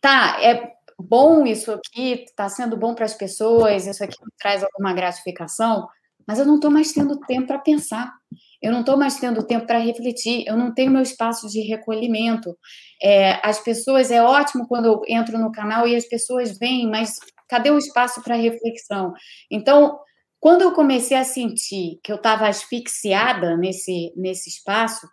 tá, 0.00 0.38
é, 0.40 0.72
bom 0.98 1.46
isso 1.46 1.72
aqui, 1.72 2.24
está 2.24 2.48
sendo 2.48 2.76
bom 2.76 2.94
para 2.94 3.04
as 3.04 3.14
pessoas, 3.14 3.86
isso 3.86 4.02
aqui 4.02 4.16
traz 4.38 4.62
alguma 4.64 4.92
gratificação, 4.92 5.86
mas 6.26 6.38
eu 6.38 6.44
não 6.44 6.56
estou 6.56 6.70
mais 6.70 6.92
tendo 6.92 7.18
tempo 7.20 7.46
para 7.46 7.58
pensar, 7.58 8.12
eu 8.60 8.72
não 8.72 8.80
estou 8.80 8.96
mais 8.96 9.18
tendo 9.18 9.46
tempo 9.46 9.66
para 9.66 9.78
refletir, 9.78 10.44
eu 10.46 10.56
não 10.56 10.74
tenho 10.74 10.90
meu 10.90 11.02
espaço 11.02 11.48
de 11.48 11.60
recolhimento. 11.60 12.56
É, 13.02 13.40
as 13.46 13.60
pessoas, 13.60 14.10
é 14.10 14.22
ótimo 14.22 14.66
quando 14.66 14.86
eu 14.86 15.00
entro 15.08 15.38
no 15.38 15.52
canal 15.52 15.86
e 15.86 15.94
as 15.94 16.04
pessoas 16.04 16.58
vêm, 16.58 16.86
mas 16.90 17.14
cadê 17.48 17.70
o 17.70 17.78
espaço 17.78 18.22
para 18.22 18.34
reflexão? 18.34 19.12
Então, 19.50 19.98
quando 20.40 20.62
eu 20.62 20.72
comecei 20.72 21.16
a 21.16 21.24
sentir 21.24 21.98
que 22.02 22.12
eu 22.12 22.16
estava 22.16 22.48
asfixiada 22.48 23.56
nesse, 23.56 24.12
nesse 24.16 24.50
espaço, 24.50 25.08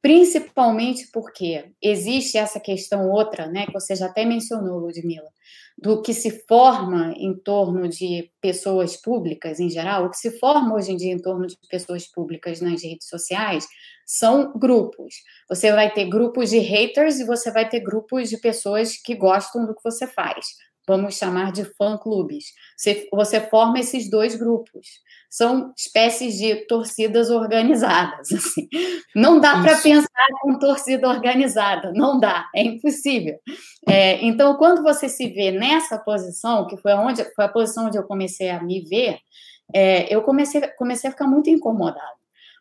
principalmente 0.00 1.08
porque 1.12 1.72
existe 1.82 2.38
essa 2.38 2.60
questão 2.60 3.10
outra, 3.10 3.46
né, 3.46 3.66
que 3.66 3.72
você 3.72 3.96
já 3.96 4.06
até 4.06 4.24
mencionou, 4.24 4.78
Ludmila, 4.78 5.28
do 5.76 6.02
que 6.02 6.12
se 6.12 6.44
forma 6.46 7.12
em 7.16 7.34
torno 7.36 7.88
de 7.88 8.30
pessoas 8.40 8.96
públicas 8.96 9.60
em 9.60 9.70
geral, 9.70 10.06
o 10.06 10.10
que 10.10 10.16
se 10.16 10.38
forma 10.38 10.74
hoje 10.74 10.92
em 10.92 10.96
dia 10.96 11.12
em 11.12 11.22
torno 11.22 11.46
de 11.46 11.56
pessoas 11.68 12.06
públicas 12.06 12.60
nas 12.60 12.82
redes 12.82 13.08
sociais 13.08 13.66
são 14.06 14.52
grupos. 14.58 15.14
Você 15.48 15.70
vai 15.72 15.92
ter 15.92 16.06
grupos 16.08 16.50
de 16.50 16.58
haters 16.58 17.20
e 17.20 17.26
você 17.26 17.52
vai 17.52 17.68
ter 17.68 17.80
grupos 17.80 18.28
de 18.28 18.38
pessoas 18.38 18.96
que 18.96 19.14
gostam 19.14 19.66
do 19.66 19.74
que 19.74 19.82
você 19.84 20.06
faz. 20.06 20.46
Vamos 20.88 21.16
chamar 21.16 21.52
de 21.52 21.64
fã-clubes. 21.76 22.46
Você, 22.76 23.06
você 23.12 23.40
forma 23.40 23.78
esses 23.78 24.10
dois 24.10 24.34
grupos. 24.34 24.88
São 25.30 25.72
espécies 25.76 26.38
de 26.38 26.66
torcidas 26.66 27.28
organizadas. 27.30 28.32
Assim. 28.32 28.66
Não 29.14 29.38
dá 29.38 29.60
para 29.62 29.76
pensar 29.76 30.08
com 30.40 30.58
torcida 30.58 31.06
organizada, 31.06 31.92
não 31.92 32.18
dá, 32.18 32.48
é 32.54 32.62
impossível. 32.62 33.38
É, 33.86 34.24
então, 34.24 34.56
quando 34.56 34.82
você 34.82 35.08
se 35.08 35.28
vê 35.28 35.50
nessa 35.50 35.98
posição, 35.98 36.66
que 36.66 36.78
foi, 36.78 36.94
onde, 36.94 37.22
foi 37.34 37.44
a 37.44 37.48
posição 37.48 37.86
onde 37.86 37.98
eu 37.98 38.04
comecei 38.04 38.48
a 38.48 38.62
me 38.62 38.80
ver, 38.80 39.18
é, 39.74 40.12
eu 40.12 40.22
comecei, 40.22 40.62
comecei 40.78 41.08
a 41.08 41.12
ficar 41.12 41.26
muito 41.26 41.50
incomodada 41.50 42.18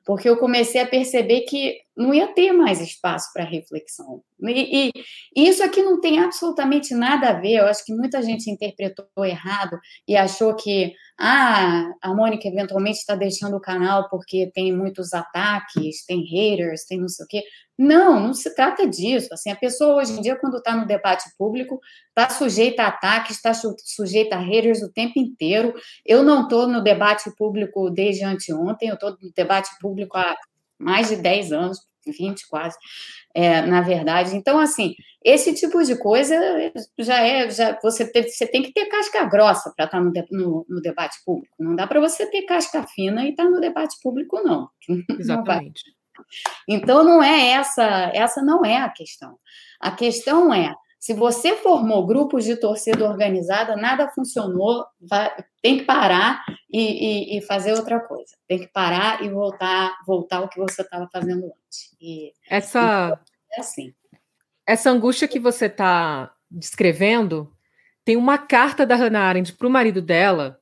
porque 0.08 0.30
eu 0.30 0.38
comecei 0.38 0.80
a 0.80 0.88
perceber 0.88 1.42
que 1.42 1.82
não 1.98 2.14
ia 2.14 2.28
ter 2.28 2.52
mais 2.52 2.80
espaço 2.80 3.32
para 3.34 3.44
reflexão. 3.44 4.22
E, 4.40 4.92
e, 5.36 5.50
isso 5.50 5.64
aqui 5.64 5.82
não 5.82 6.00
tem 6.00 6.20
absolutamente 6.20 6.94
nada 6.94 7.30
a 7.30 7.34
ver. 7.34 7.56
Eu 7.56 7.66
acho 7.66 7.84
que 7.84 7.94
muita 7.94 8.22
gente 8.22 8.52
interpretou 8.52 9.08
errado 9.26 9.80
e 10.08 10.16
achou 10.16 10.56
que 10.56 10.94
ah, 11.20 11.90
a 12.02 12.14
Mônica 12.14 12.48
eventualmente 12.48 13.00
está 13.00 13.16
deixando 13.16 13.58
o 13.58 13.62
canal 13.62 14.08
porque 14.10 14.52
tem 14.54 14.72
muitos 14.72 15.12
ataques, 15.12 16.06
tem 16.06 16.24
haters, 16.24 16.86
tem 16.86 17.00
não 17.00 17.10
sei 17.10 17.26
o 17.26 17.28
quê. 17.28 17.44
Não, 17.78 18.20
não 18.20 18.34
se 18.34 18.54
trata 18.54 18.88
disso. 18.88 19.34
Assim, 19.34 19.50
a 19.50 19.56
pessoa 19.56 19.96
hoje 19.96 20.14
em 20.14 20.22
dia, 20.22 20.36
quando 20.36 20.58
está 20.58 20.76
no 20.76 20.86
debate 20.86 21.30
público, 21.38 21.80
está 22.10 22.30
sujeita 22.30 22.84
a 22.84 22.88
ataques, 22.88 23.38
está 23.38 23.52
sujeita 23.54 24.36
a 24.36 24.40
haters 24.40 24.84
o 24.84 24.92
tempo 24.92 25.14
inteiro. 25.18 25.74
Eu 26.06 26.24
não 26.24 26.44
estou 26.44 26.68
no 26.68 26.84
debate 26.84 27.32
público 27.36 27.90
desde 27.90 28.24
anteontem, 28.24 28.90
eu 28.90 28.96
estou 28.96 29.12
no 29.12 29.32
debate 29.36 29.70
público 29.80 30.18
há 30.18 30.36
mais 30.80 31.10
de 31.10 31.16
10 31.18 31.52
anos, 31.52 31.80
20 32.06 32.48
quase, 32.48 32.78
é, 33.34 33.62
na 33.62 33.82
verdade. 33.82 34.36
Então, 34.36 34.60
assim, 34.60 34.96
esse 35.24 35.54
tipo 35.54 35.84
de 35.84 35.98
coisa 35.98 36.36
já 36.98 37.22
é, 37.22 37.50
já 37.50 37.78
você, 37.82 38.10
teve, 38.10 38.30
você 38.30 38.48
tem 38.48 38.64
que 38.64 38.72
ter 38.72 38.86
casca 38.86 39.26
grossa 39.26 39.74
para 39.76 39.86
estar 39.86 39.98
tá 39.98 40.04
no, 40.04 40.12
no, 40.32 40.66
no, 40.70 40.82
debate 40.82 41.18
público. 41.26 41.54
Não 41.60 41.76
dá 41.76 41.86
para 41.86 42.00
você 42.00 42.26
ter 42.28 42.44
casca 42.44 42.86
fina 42.88 43.26
e 43.26 43.32
estar 43.32 43.44
tá 43.44 43.50
no 43.50 43.60
debate 43.60 43.96
público, 44.02 44.42
não. 44.42 44.70
Exatamente. 45.20 45.84
Não 45.86 45.98
então, 46.68 47.04
não 47.04 47.22
é 47.22 47.52
essa, 47.52 48.12
essa 48.14 48.42
não 48.42 48.66
é 48.66 48.78
a 48.78 48.90
questão. 48.90 49.38
A 49.80 49.92
questão 49.92 50.54
é, 50.54 50.74
se 51.00 51.14
você 51.14 51.56
formou 51.56 52.06
grupos 52.06 52.44
de 52.44 52.56
torcida 52.56 53.08
organizada, 53.08 53.76
nada 53.76 54.10
funcionou, 54.10 54.86
vai, 55.00 55.32
tem 55.62 55.78
que 55.78 55.86
parar 55.86 56.44
e, 56.72 57.36
e, 57.36 57.38
e, 57.38 57.42
fazer 57.42 57.74
outra 57.74 58.00
coisa. 58.00 58.36
Tem 58.48 58.60
que 58.60 58.68
parar 58.68 59.24
e 59.24 59.30
voltar, 59.30 59.96
voltar 60.06 60.38
ao 60.38 60.50
que 60.50 60.60
você 60.60 60.82
estava 60.82 61.08
fazendo 61.12 61.46
antes. 61.46 61.96
E, 62.02 62.34
essa, 62.50 63.20
é 63.54 63.60
assim. 63.60 63.94
Essa 64.66 64.90
angústia 64.90 65.28
que 65.28 65.40
você 65.40 65.68
está 65.68 66.34
descrevendo 66.50 67.52
tem 68.04 68.16
uma 68.16 68.38
carta 68.38 68.86
da 68.86 68.96
Hannah 68.96 69.28
Arendt 69.28 69.54
para 69.54 69.68
o 69.68 69.72
marido 69.72 70.02
dela 70.02 70.60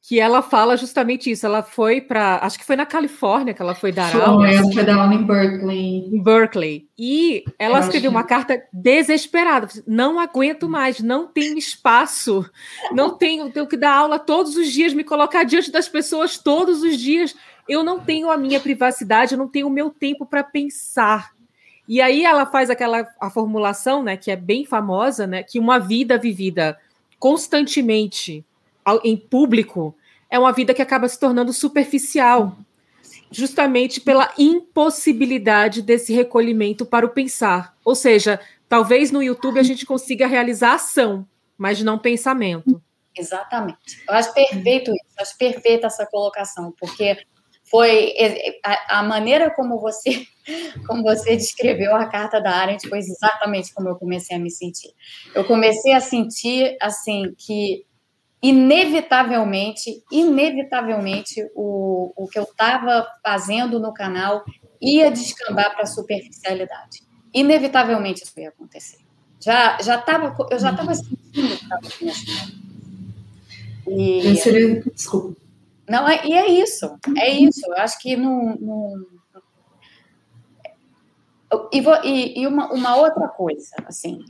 que 0.00 0.18
ela 0.18 0.40
fala 0.40 0.76
justamente 0.76 1.30
isso. 1.30 1.44
Ela 1.44 1.62
foi 1.62 2.00
para, 2.00 2.38
acho 2.42 2.58
que 2.58 2.64
foi 2.64 2.76
na 2.76 2.86
Califórnia 2.86 3.52
que 3.52 3.60
ela 3.60 3.74
foi 3.74 3.92
dar 3.92 4.10
foi, 4.10 4.20
aula. 4.20 4.50
Ela 4.50 4.72
foi 4.72 4.84
dar 4.84 4.96
aula 4.96 5.14
em 5.14 5.24
Berkeley. 5.24 6.08
Em 6.12 6.22
Berkeley. 6.22 6.88
E 6.98 7.44
ela 7.58 7.80
escreveu 7.80 8.10
uma 8.10 8.24
carta 8.24 8.62
desesperada. 8.72 9.68
Não 9.86 10.18
aguento 10.18 10.68
mais, 10.68 11.00
não 11.00 11.26
tenho 11.26 11.58
espaço, 11.58 12.48
não 12.92 13.16
tenho, 13.16 13.50
tenho 13.50 13.66
que 13.66 13.76
dar 13.76 13.94
aula 13.94 14.18
todos 14.18 14.56
os 14.56 14.72
dias, 14.72 14.94
me 14.94 15.04
colocar 15.04 15.44
diante 15.44 15.70
das 15.70 15.88
pessoas 15.88 16.38
todos 16.38 16.82
os 16.82 16.96
dias. 16.96 17.34
Eu 17.68 17.82
não 17.82 18.00
tenho 18.00 18.30
a 18.30 18.36
minha 18.36 18.60
privacidade, 18.60 19.34
eu 19.34 19.38
não 19.38 19.48
tenho 19.48 19.66
o 19.66 19.70
meu 19.70 19.90
tempo 19.90 20.24
para 20.24 20.42
pensar. 20.42 21.32
E 21.86 22.00
aí 22.00 22.24
ela 22.24 22.46
faz 22.46 22.70
aquela 22.70 23.06
a 23.20 23.30
formulação, 23.30 24.02
né, 24.02 24.16
que 24.16 24.30
é 24.30 24.36
bem 24.36 24.64
famosa, 24.64 25.26
né, 25.26 25.42
que 25.42 25.58
uma 25.58 25.78
vida 25.78 26.18
vivida 26.18 26.78
constantemente 27.18 28.44
em 29.04 29.16
público 29.16 29.94
é 30.30 30.38
uma 30.38 30.52
vida 30.52 30.74
que 30.74 30.82
acaba 30.82 31.08
se 31.08 31.18
tornando 31.18 31.52
superficial, 31.52 32.56
justamente 33.30 34.00
pela 34.00 34.32
impossibilidade 34.38 35.82
desse 35.82 36.12
recolhimento 36.12 36.84
para 36.84 37.06
o 37.06 37.10
pensar. 37.10 37.74
Ou 37.84 37.94
seja, 37.94 38.40
talvez 38.68 39.10
no 39.10 39.22
YouTube 39.22 39.58
a 39.58 39.62
gente 39.62 39.86
consiga 39.86 40.26
realizar 40.26 40.74
ação, 40.74 41.26
mas 41.56 41.82
não 41.82 41.98
pensamento. 41.98 42.80
Exatamente. 43.16 44.02
Eu 44.08 44.14
acho 44.14 44.32
perfeito 44.32 44.90
isso, 44.92 45.14
eu 45.18 45.22
acho 45.22 45.36
perfeita 45.36 45.86
essa 45.88 46.06
colocação, 46.06 46.72
porque 46.78 47.18
foi 47.70 48.14
a, 48.64 49.00
a, 49.00 49.02
maneira 49.02 49.50
como 49.50 49.78
você 49.78 50.26
como 50.86 51.02
você 51.02 51.36
descreveu 51.36 51.94
a 51.94 52.06
carta 52.06 52.40
da 52.40 52.50
Arendt 52.50 52.88
foi 52.88 52.98
exatamente 52.98 53.74
como 53.74 53.88
eu 53.88 53.96
comecei 53.96 54.36
a 54.36 54.40
me 54.40 54.50
sentir. 54.50 54.90
Eu 55.34 55.44
comecei 55.44 55.92
a 55.92 56.00
sentir 56.00 56.76
assim 56.80 57.34
que 57.36 57.84
inevitavelmente, 58.42 60.02
inevitavelmente, 60.10 61.44
o, 61.54 62.12
o 62.16 62.28
que 62.28 62.38
eu 62.38 62.44
estava 62.44 63.06
fazendo 63.24 63.80
no 63.80 63.92
canal 63.92 64.44
ia 64.80 65.10
descambar 65.10 65.74
para 65.74 65.82
a 65.82 65.86
superficialidade. 65.86 67.02
Inevitavelmente 67.34 68.22
isso 68.22 68.38
ia 68.38 68.48
acontecer. 68.48 68.98
Já, 69.40 69.80
já 69.80 69.98
tava, 69.98 70.36
eu 70.50 70.58
já 70.58 70.70
estava 70.70 70.94
sentindo 70.94 71.18
que 71.32 71.64
estava 71.64 71.82
começando. 71.98 72.68
E, 73.86 74.36
seria, 74.36 74.82
desculpa. 74.82 75.40
Não, 75.88 76.06
é, 76.06 76.26
e 76.26 76.32
é 76.34 76.46
isso, 76.48 76.98
é 77.16 77.30
isso. 77.30 77.60
Eu 77.66 77.78
acho 77.78 77.98
que 77.98 78.16
não. 78.16 78.56
não 78.56 79.06
e, 81.72 81.80
vou, 81.80 81.94
e, 82.04 82.40
e 82.40 82.46
uma, 82.46 82.70
uma 82.72 82.96
outra 82.96 83.26
coisa, 83.28 83.74
assim, 83.86 84.22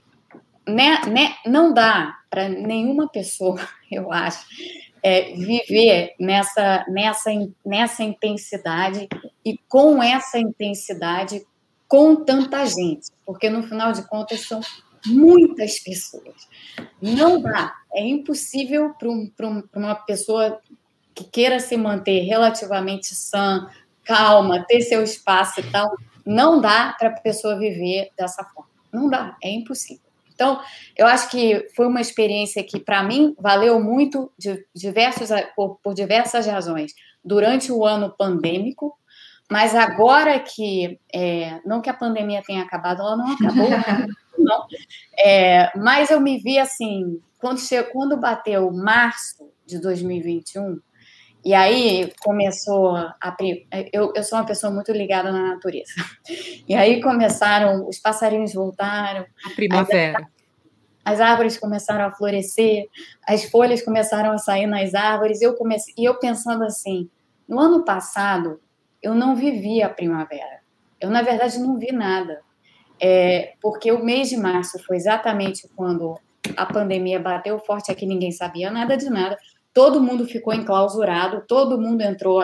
né, 0.69 1.01
né, 1.07 1.35
não 1.47 1.73
dá 1.73 2.15
para 2.31 2.49
nenhuma 2.49 3.09
pessoa, 3.09 3.59
eu 3.91 4.13
acho, 4.13 4.47
é, 5.03 5.33
viver 5.35 6.15
nessa, 6.19 6.85
nessa, 6.89 7.31
nessa 7.65 8.03
intensidade 8.03 9.09
e 9.45 9.57
com 9.69 10.03
essa 10.03 10.39
intensidade 10.39 11.47
com 11.87 12.17
tanta 12.17 12.67
gente, 12.67 13.11
porque 13.25 13.49
no 13.49 13.63
final 13.63 13.93
de 13.93 14.07
contas 14.07 14.47
são 14.47 14.61
muitas 15.07 15.79
pessoas. 15.79 16.49
Não 17.01 17.41
dá, 17.41 17.75
é 17.95 18.07
impossível 18.07 18.93
para 18.99 19.09
um, 19.09 19.31
um, 19.41 19.63
uma 19.75 19.95
pessoa 19.95 20.61
que 21.15 21.25
queira 21.25 21.59
se 21.61 21.77
manter 21.77 22.21
relativamente 22.21 23.15
sã, 23.15 23.67
calma, 24.05 24.65
ter 24.67 24.83
seu 24.83 25.03
espaço 25.03 25.61
e 25.61 25.71
tal, 25.71 25.91
não 26.25 26.61
dá 26.61 26.95
para 26.99 27.09
a 27.09 27.21
pessoa 27.21 27.59
viver 27.59 28.11
dessa 28.17 28.45
forma. 28.45 28.71
Não 28.93 29.09
dá, 29.09 29.37
é 29.43 29.51
impossível. 29.51 30.08
Então, 30.39 30.61
eu 30.97 31.05
acho 31.05 31.29
que 31.31 31.67
foi 31.75 31.89
uma 31.89 32.01
experiência 32.01 32.63
que, 32.63 32.79
para 32.79 33.03
mim, 33.03 33.35
valeu 33.41 33.83
muito 33.83 34.31
de 34.39 34.65
diversos, 34.73 35.31
por, 35.57 35.81
por 35.83 35.95
diversas 35.95 36.47
razões 36.47 36.95
durante 37.25 37.73
o 37.73 37.85
ano 37.85 38.15
pandêmico, 38.17 38.97
mas 39.51 39.75
agora 39.75 40.39
que, 40.39 41.01
é, 41.13 41.61
não 41.67 41.83
que 41.83 41.91
a 41.91 41.95
pandemia 41.95 42.41
tenha 42.47 42.63
acabado, 42.63 43.01
ela 43.01 43.17
não 43.17 43.33
acabou, 43.33 43.69
não. 44.39 44.65
É, 45.19 45.77
mas 45.77 46.09
eu 46.09 46.21
me 46.21 46.39
vi 46.39 46.57
assim, 46.57 47.21
quando, 47.41 47.59
chegou, 47.59 47.91
quando 47.91 48.17
bateu 48.17 48.71
março 48.71 49.51
de 49.67 49.81
2021, 49.81 50.79
e 51.45 51.55
aí 51.55 52.13
começou 52.21 52.97
a. 52.97 53.37
Eu, 53.93 54.13
eu 54.15 54.23
sou 54.25 54.39
uma 54.39 54.45
pessoa 54.45 54.73
muito 54.73 54.93
ligada 54.93 55.31
na 55.31 55.55
natureza. 55.55 55.93
E 56.69 56.75
aí 56.75 57.01
começaram, 57.01 57.89
os 57.89 57.99
passarinhos 57.99 58.53
voltaram. 58.53 59.25
A 59.47 59.51
primavera. 59.55 60.29
As, 61.05 61.15
as 61.15 61.21
árvores 61.21 61.57
começaram 61.57 62.05
a 62.05 62.11
florescer, 62.11 62.87
as 63.27 63.45
folhas 63.45 63.81
começaram 63.83 64.31
a 64.33 64.39
sair 64.39 64.67
nas 64.67 64.95
árvores. 64.95 65.41
Eu 65.41 65.55
comecei, 65.55 65.95
e 65.97 66.05
eu 66.05 66.19
pensando 66.19 66.65
assim: 66.65 67.09
no 67.49 67.59
ano 67.59 67.85
passado, 67.85 68.61
eu 69.03 69.15
não 69.15 69.35
vivi 69.35 69.83
a 69.83 69.89
primavera. 69.89 70.61
Eu, 71.01 71.09
na 71.09 71.23
verdade, 71.23 71.59
não 71.59 71.79
vi 71.79 71.93
nada. 71.93 72.41
É, 73.01 73.55
porque 73.63 73.93
o 73.93 74.05
mês 74.05 74.29
de 74.29 74.37
março 74.37 74.77
foi 74.85 74.97
exatamente 74.97 75.69
quando 75.77 76.19
a 76.57 76.67
pandemia 76.67 77.21
bateu 77.21 77.59
forte 77.61 77.93
aqui, 77.93 78.05
ninguém 78.05 78.33
sabia 78.33 78.71
nada 78.71 78.97
de 78.97 79.09
nada 79.09 79.39
todo 79.79 80.01
mundo 80.01 80.27
ficou 80.27 80.53
enclausurado, 80.53 81.45
todo 81.47 81.81
mundo 81.81 82.01
entrou, 82.01 82.43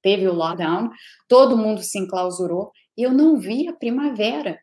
teve 0.00 0.28
o 0.28 0.32
lockdown, 0.32 0.88
todo 1.28 1.56
mundo 1.56 1.82
se 1.82 1.98
enclausurou, 1.98 2.70
e 2.96 3.02
eu 3.02 3.12
não 3.12 3.40
vi 3.40 3.66
a 3.66 3.72
primavera. 3.72 4.56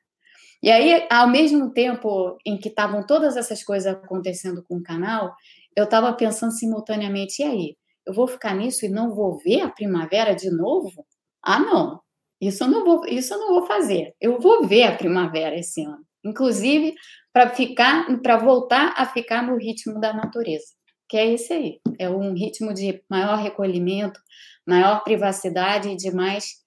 E 0.64 0.72
aí, 0.72 1.06
ao 1.12 1.28
mesmo 1.28 1.74
tempo 1.74 2.38
em 2.46 2.58
que 2.58 2.70
estavam 2.70 3.06
todas 3.06 3.36
essas 3.36 3.62
coisas 3.62 3.94
acontecendo 3.94 4.64
com 4.64 4.78
o 4.78 4.82
canal, 4.82 5.36
eu 5.76 5.84
estava 5.84 6.14
pensando 6.14 6.54
simultaneamente, 6.54 7.42
e 7.42 7.44
aí, 7.46 7.76
eu 8.08 8.14
vou 8.14 8.26
ficar 8.26 8.56
nisso 8.56 8.86
e 8.86 8.90
não 8.90 9.14
vou 9.14 9.38
ver 9.40 9.60
a 9.60 9.70
primavera 9.70 10.34
de 10.34 10.50
novo? 10.50 11.06
Ah, 11.44 11.60
não, 11.60 12.00
isso 12.40 12.64
eu 12.64 12.70
não 12.70 12.86
vou, 12.86 13.06
isso 13.06 13.34
eu 13.34 13.38
não 13.38 13.50
vou 13.50 13.66
fazer. 13.66 14.14
Eu 14.22 14.40
vou 14.40 14.66
ver 14.66 14.84
a 14.84 14.96
primavera 14.96 15.60
esse 15.60 15.84
ano, 15.84 16.06
inclusive 16.24 16.96
para 17.34 17.50
ficar, 17.50 18.06
para 18.22 18.38
voltar 18.38 18.94
a 18.96 19.06
ficar 19.06 19.46
no 19.46 19.58
ritmo 19.58 20.00
da 20.00 20.14
natureza 20.14 20.80
que 21.12 21.18
é 21.18 21.34
esse 21.34 21.52
aí. 21.52 21.82
É 22.00 22.10
um 22.10 22.34
ritmo 22.34 22.74
de 22.74 23.04
maior 23.10 23.38
recolhimento, 23.38 24.18
maior 24.66 25.04
privacidade 25.04 25.90
e 25.90 25.98
de 25.98 26.10
mais 26.10 26.62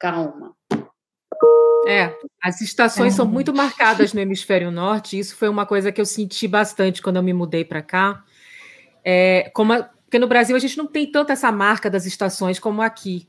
calma. 0.00 0.52
É, 1.86 2.12
as 2.42 2.60
estações 2.60 3.14
é. 3.14 3.16
são 3.16 3.24
muito 3.24 3.54
marcadas 3.54 4.12
no 4.12 4.18
hemisfério 4.18 4.72
norte. 4.72 5.16
Isso 5.16 5.36
foi 5.36 5.48
uma 5.48 5.64
coisa 5.64 5.92
que 5.92 6.00
eu 6.00 6.04
senti 6.04 6.48
bastante 6.48 7.00
quando 7.00 7.16
eu 7.16 7.22
me 7.22 7.32
mudei 7.32 7.64
para 7.64 7.82
cá. 7.82 8.24
É, 9.04 9.48
como 9.54 9.72
a, 9.72 9.84
porque 9.84 10.18
no 10.18 10.26
Brasil 10.26 10.56
a 10.56 10.58
gente 10.58 10.76
não 10.76 10.88
tem 10.88 11.08
tanto 11.08 11.30
essa 11.30 11.52
marca 11.52 11.88
das 11.88 12.04
estações 12.04 12.58
como 12.58 12.82
aqui. 12.82 13.28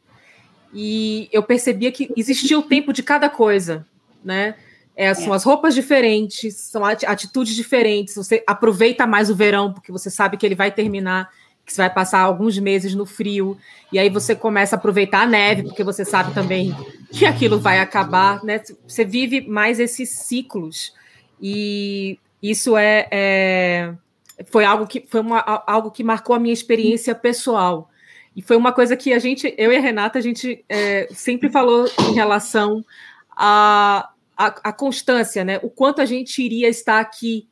E 0.74 1.30
eu 1.32 1.44
percebia 1.44 1.92
que 1.92 2.12
existia 2.18 2.58
o 2.58 2.64
tempo 2.64 2.92
de 2.92 3.04
cada 3.04 3.30
coisa, 3.30 3.86
né? 4.24 4.56
É, 4.96 5.14
são 5.14 5.34
é. 5.34 5.36
as 5.36 5.44
roupas 5.44 5.76
diferentes, 5.76 6.56
são 6.56 6.86
atitudes 6.86 7.56
diferentes. 7.56 8.16
Você 8.16 8.44
aproveita 8.48 9.06
mais 9.06 9.30
o 9.30 9.36
verão, 9.36 9.74
porque 9.74 9.92
você 9.92 10.10
sabe 10.10 10.38
que 10.38 10.46
ele 10.46 10.56
vai 10.56 10.72
terminar, 10.72 11.30
que 11.66 11.74
você 11.74 11.82
vai 11.82 11.94
passar 11.94 12.20
alguns 12.20 12.58
meses 12.58 12.96
no 12.96 13.06
frio, 13.06 13.58
e 13.92 14.00
aí 14.00 14.10
você 14.10 14.36
começa 14.36 14.76
a 14.76 14.80
aproveitar 14.80 15.24
a 15.24 15.28
neve, 15.28 15.64
porque 15.64 15.84
você 15.84 16.06
sabe 16.06 16.34
também 16.34 16.74
que 17.12 17.26
aquilo 17.26 17.60
vai 17.60 17.80
acabar. 17.80 18.44
Né? 18.44 18.62
Você 18.88 19.04
vive 19.04 19.42
mais 19.42 19.80
esses 19.80 20.10
ciclos. 20.10 20.94
E 21.42 22.18
isso 22.42 22.78
é, 22.78 23.08
é 23.12 23.94
foi 24.46 24.66
algo 24.66 24.86
que 24.86 25.06
foi 25.08 25.22
uma, 25.22 25.40
algo 25.66 25.92
que 25.92 26.04
marcou 26.04 26.36
a 26.36 26.40
minha 26.40 26.54
experiência 26.54 27.16
pessoal. 27.16 27.90
E 28.36 28.42
foi 28.42 28.58
uma 28.58 28.74
coisa 28.74 28.98
que 28.98 29.14
a 29.14 29.20
gente, 29.20 29.54
eu 29.58 29.72
e 29.72 29.78
a 29.78 29.80
Renata, 29.80 30.20
a 30.20 30.22
gente 30.22 30.64
é, 30.68 31.08
sempre 31.12 31.50
falou 31.50 31.90
em 32.10 32.14
relação 32.14 32.84
a 33.36 34.10
a, 34.38 34.48
a, 34.48 34.74
constância, 34.74 35.44
né? 35.44 35.60
O 35.64 35.70
quanto 35.70 36.02
a 36.02 36.06
gente 36.06 36.42
iria 36.42 36.68
estar 36.68 37.00
aqui 37.00 37.48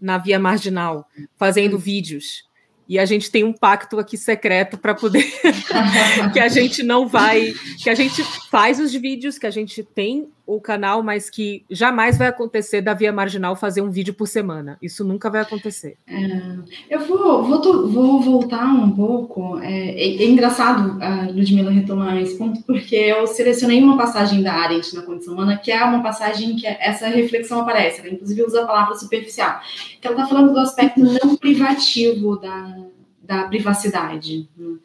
na 0.00 0.18
Via 0.18 0.38
Marginal, 0.38 1.08
fazendo 1.36 1.76
vídeos, 1.78 2.44
e 2.88 2.98
a 2.98 3.04
gente 3.04 3.30
tem 3.30 3.44
um 3.44 3.52
pacto 3.52 3.98
aqui 3.98 4.16
secreto 4.16 4.78
para 4.78 4.94
poder 4.94 5.24
que 6.32 6.40
a 6.40 6.48
gente 6.48 6.82
não 6.82 7.06
vai, 7.06 7.52
que 7.82 7.90
a 7.90 7.94
gente 7.94 8.22
faz 8.50 8.80
os 8.80 8.92
vídeos, 8.92 9.38
que 9.38 9.46
a 9.46 9.50
gente 9.50 9.82
tem 9.82 10.30
o 10.48 10.58
canal, 10.58 11.02
mas 11.02 11.28
que 11.28 11.62
jamais 11.68 12.16
vai 12.16 12.26
acontecer 12.26 12.80
da 12.80 12.94
Via 12.94 13.12
Marginal 13.12 13.54
fazer 13.54 13.82
um 13.82 13.90
vídeo 13.90 14.14
por 14.14 14.26
semana. 14.26 14.78
Isso 14.80 15.04
nunca 15.04 15.28
vai 15.28 15.42
acontecer. 15.42 15.98
É, 16.06 16.56
eu 16.88 17.00
vou, 17.00 17.44
vou, 17.44 17.86
vou, 17.86 18.20
voltar 18.22 18.64
um 18.64 18.90
pouco. 18.90 19.58
É, 19.58 19.90
é, 19.90 20.22
é, 20.22 20.26
engraçado 20.26 20.96
a 21.02 21.26
Ludmilla 21.26 21.70
retomar 21.70 22.16
esse 22.16 22.38
ponto, 22.38 22.62
porque 22.62 22.96
eu 22.96 23.26
selecionei 23.26 23.82
uma 23.82 23.98
passagem 23.98 24.42
da 24.42 24.54
Arendt 24.54 24.96
na 24.96 25.02
Condição 25.02 25.34
Humana, 25.34 25.58
que 25.58 25.70
é 25.70 25.84
uma 25.84 26.02
passagem 26.02 26.56
que 26.56 26.66
essa 26.66 27.08
reflexão 27.08 27.60
aparece. 27.60 28.00
Ela, 28.00 28.14
inclusive, 28.14 28.42
usa 28.42 28.62
a 28.62 28.66
palavra 28.66 28.94
superficial. 28.94 29.60
Que 30.00 30.06
ela 30.06 30.16
está 30.16 30.26
falando 30.26 30.54
do 30.54 30.60
aspecto 30.60 30.98
não 30.98 31.36
privativo 31.36 32.40
da, 32.40 32.74
da 33.22 33.42
privacidade. 33.48 34.48
Né? 34.56 34.76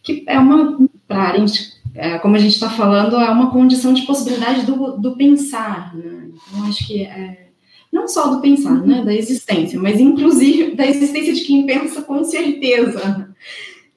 Que 0.00 0.22
é 0.28 0.38
uma, 0.38 0.78
para 1.08 1.22
Arendt, 1.22 1.77
é, 1.98 2.16
como 2.18 2.36
a 2.36 2.38
gente 2.38 2.52
está 2.52 2.70
falando, 2.70 3.16
é 3.16 3.28
uma 3.28 3.50
condição 3.50 3.92
de 3.92 4.02
possibilidade 4.02 4.64
do, 4.64 4.96
do 4.96 5.16
pensar. 5.16 5.94
Né? 5.96 6.30
Então, 6.30 6.64
acho 6.66 6.86
que 6.86 7.02
é, 7.02 7.48
não 7.92 8.06
só 8.06 8.28
do 8.28 8.40
pensar, 8.40 8.86
né, 8.86 9.04
da 9.04 9.12
existência, 9.12 9.80
mas 9.80 9.98
inclusive 9.98 10.76
da 10.76 10.86
existência 10.86 11.34
de 11.34 11.40
quem 11.40 11.66
pensa 11.66 12.02
com 12.02 12.22
certeza. 12.22 13.34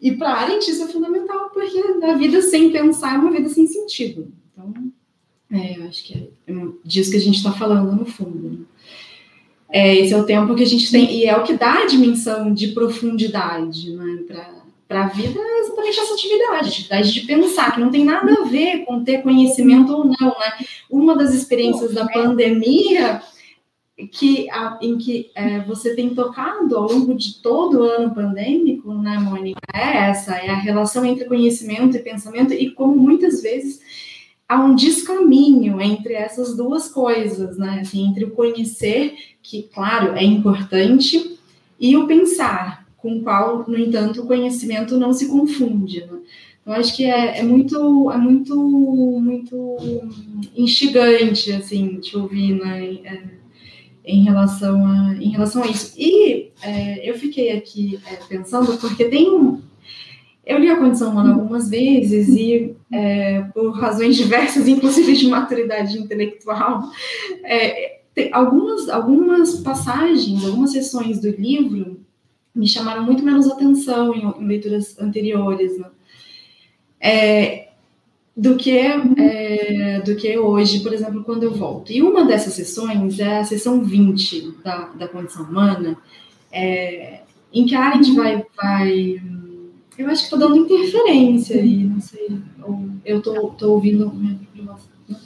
E 0.02 0.14
para 0.14 0.34
Arendt 0.34 0.70
isso 0.70 0.84
é 0.84 0.88
fundamental, 0.88 1.52
porque 1.54 1.80
a 2.04 2.14
vida 2.16 2.42
sem 2.42 2.72
pensar 2.72 3.14
é 3.14 3.18
uma 3.20 3.32
vida 3.32 3.48
sem 3.50 3.68
sentido. 3.68 4.34
Então, 4.52 4.74
é, 5.52 5.78
eu 5.78 5.84
acho 5.88 6.04
que 6.04 6.16
é, 6.16 6.52
é 6.52 6.54
disso 6.84 7.12
que 7.12 7.18
a 7.18 7.22
gente 7.22 7.38
está 7.38 7.52
falando 7.52 7.96
no 7.96 8.06
fundo. 8.06 8.50
Né? 8.50 8.66
É, 9.70 9.96
esse 9.96 10.12
é 10.12 10.18
o 10.18 10.26
tempo 10.26 10.56
que 10.56 10.64
a 10.64 10.68
gente 10.68 10.90
tem, 10.90 11.20
e 11.20 11.26
é 11.26 11.38
o 11.38 11.44
que 11.44 11.54
dá 11.54 11.84
a 11.84 11.86
dimensão 11.86 12.52
de 12.52 12.70
profundidade 12.70 13.96
né, 13.96 14.24
para 14.28 14.61
a 14.94 15.08
vida, 15.08 15.40
é 15.40 15.60
exatamente 15.60 16.00
essa 16.00 16.14
atividade, 16.14 16.70
atividade 16.70 17.12
de 17.14 17.22
pensar, 17.22 17.74
que 17.74 17.80
não 17.80 17.92
tem 17.92 18.06
nada 18.06 18.34
a 18.34 18.46
ver 18.46 18.86
com 18.86 19.04
ter 19.04 19.22
conhecimento 19.22 19.94
ou 19.94 20.06
não. 20.06 20.30
Né? 20.30 20.66
Uma 20.90 21.16
das 21.16 21.34
experiências 21.34 21.94
da 21.94 22.08
pandemia 22.08 23.22
que, 24.12 24.50
a, 24.50 24.78
em 24.82 24.98
que 24.98 25.32
é, 25.36 25.60
você 25.60 25.96
tem 25.96 26.14
tocado 26.16 26.76
ao 26.76 26.92
longo 26.92 27.14
de 27.14 27.42
todo 27.42 27.80
o 27.80 27.84
ano 27.84 28.14
pandêmico, 28.14 28.94
né, 28.94 29.20
Mônica, 29.20 29.60
é 29.74 30.10
essa, 30.10 30.36
é 30.36 30.50
a 30.50 30.56
relação 30.56 31.06
entre 31.06 31.26
conhecimento 31.26 31.96
e 31.98 32.02
pensamento, 32.02 32.54
e 32.54 32.72
como 32.72 32.96
muitas 32.96 33.42
vezes 33.42 33.80
há 34.52 34.60
um 34.60 34.76
descaminho 34.76 35.80
entre 35.80 36.14
essas 36.14 36.58
duas 36.58 36.90
coisas, 36.90 37.58
né? 37.58 37.80
Assim, 37.82 38.06
entre 38.06 38.26
o 38.26 38.32
conhecer, 38.32 39.16
que, 39.42 39.64
claro, 39.74 40.14
é 40.14 40.24
importante, 40.24 41.40
e 41.80 41.96
o 41.96 42.06
pensar, 42.06 42.81
com 43.02 43.18
o 43.18 43.22
qual, 43.22 43.66
no 43.68 43.78
entanto, 43.78 44.22
o 44.22 44.28
conhecimento 44.28 44.98
não 44.98 45.12
se 45.12 45.28
confunde. 45.28 46.02
Né? 46.02 46.20
Eu 46.66 46.74
acho 46.74 46.96
que 46.96 47.06
é, 47.06 47.40
é, 47.40 47.44
muito, 47.44 48.12
é 48.12 48.18
muito, 48.18 48.56
muito 48.56 49.78
instigante, 50.56 51.52
assim, 51.52 51.98
te 52.00 52.16
ouvir, 52.16 52.54
né? 52.54 53.00
É, 53.04 53.42
em 54.04 54.24
relação 54.24 54.86
a, 54.86 55.16
em 55.20 55.30
relação 55.30 55.64
a 55.64 55.68
isso. 55.68 55.94
E 55.98 56.50
é, 56.62 57.10
eu 57.10 57.14
fiquei 57.16 57.52
aqui 57.52 58.00
é, 58.08 58.16
pensando, 58.28 58.78
porque 58.78 59.06
tem 59.06 59.30
um, 59.30 59.62
eu 60.46 60.60
li 60.60 60.70
a 60.70 60.78
condição 60.78 61.12
humana 61.12 61.34
algumas 61.34 61.70
vezes 61.70 62.30
e, 62.30 62.76
é, 62.92 63.42
por 63.54 63.72
razões 63.72 64.16
diversas, 64.16 64.68
inclusive 64.68 65.14
de 65.14 65.28
maturidade 65.28 65.98
intelectual, 65.98 66.82
é, 67.44 68.02
algumas, 68.32 68.90
algumas 68.90 69.56
passagens, 69.60 70.44
algumas 70.46 70.72
sessões 70.72 71.20
do 71.20 71.30
livro 71.30 72.00
me 72.54 72.68
chamaram 72.68 73.04
muito 73.04 73.24
menos 73.24 73.50
atenção 73.50 74.14
em, 74.14 74.26
em 74.26 74.48
leituras 74.48 74.98
anteriores, 75.00 75.78
né? 75.78 75.88
é, 77.02 77.70
do 78.38 78.56
que 78.56 78.78
é, 78.78 80.02
do 80.02 80.16
que 80.16 80.38
hoje, 80.38 80.82
por 80.82 80.94
exemplo, 80.94 81.24
quando 81.24 81.44
eu 81.44 81.54
volto. 81.54 81.92
E 81.92 82.02
uma 82.02 82.26
dessas 82.26 82.54
sessões 82.54 83.20
é 83.20 83.40
a 83.40 83.44
sessão 83.44 83.84
20 83.84 84.58
da, 84.64 84.86
da 84.90 85.08
condição 85.08 85.44
humana, 85.44 85.98
é, 86.52 87.22
em 87.52 87.66
que 87.66 87.76
a 87.76 87.82
Arendt 87.82 88.14
vai, 88.16 88.46
vai 88.56 89.22
eu 89.98 90.08
acho 90.08 90.28
que 90.28 90.36
estou 90.36 90.40
dando 90.40 90.58
interferência 90.58 91.60
aí, 91.60 91.84
não 91.84 92.00
sei. 92.00 92.30
Ou 92.64 92.90
eu 93.04 93.18
estou 93.18 93.56
ouvindo 93.64 94.12
minha 94.14 94.40
né? 95.08 95.18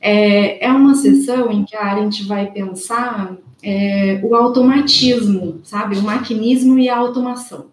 É, 0.00 0.66
é 0.66 0.70
uma 0.70 0.94
sessão 0.94 1.50
em 1.50 1.64
que 1.64 1.74
a 1.74 1.84
Arendt 1.84 2.24
vai 2.24 2.50
pensar 2.50 3.36
é, 3.64 4.20
o 4.22 4.34
automatismo, 4.34 5.60
sabe? 5.64 5.96
O 5.96 6.02
maquinismo 6.02 6.78
e 6.78 6.88
a 6.88 6.98
automação. 6.98 7.70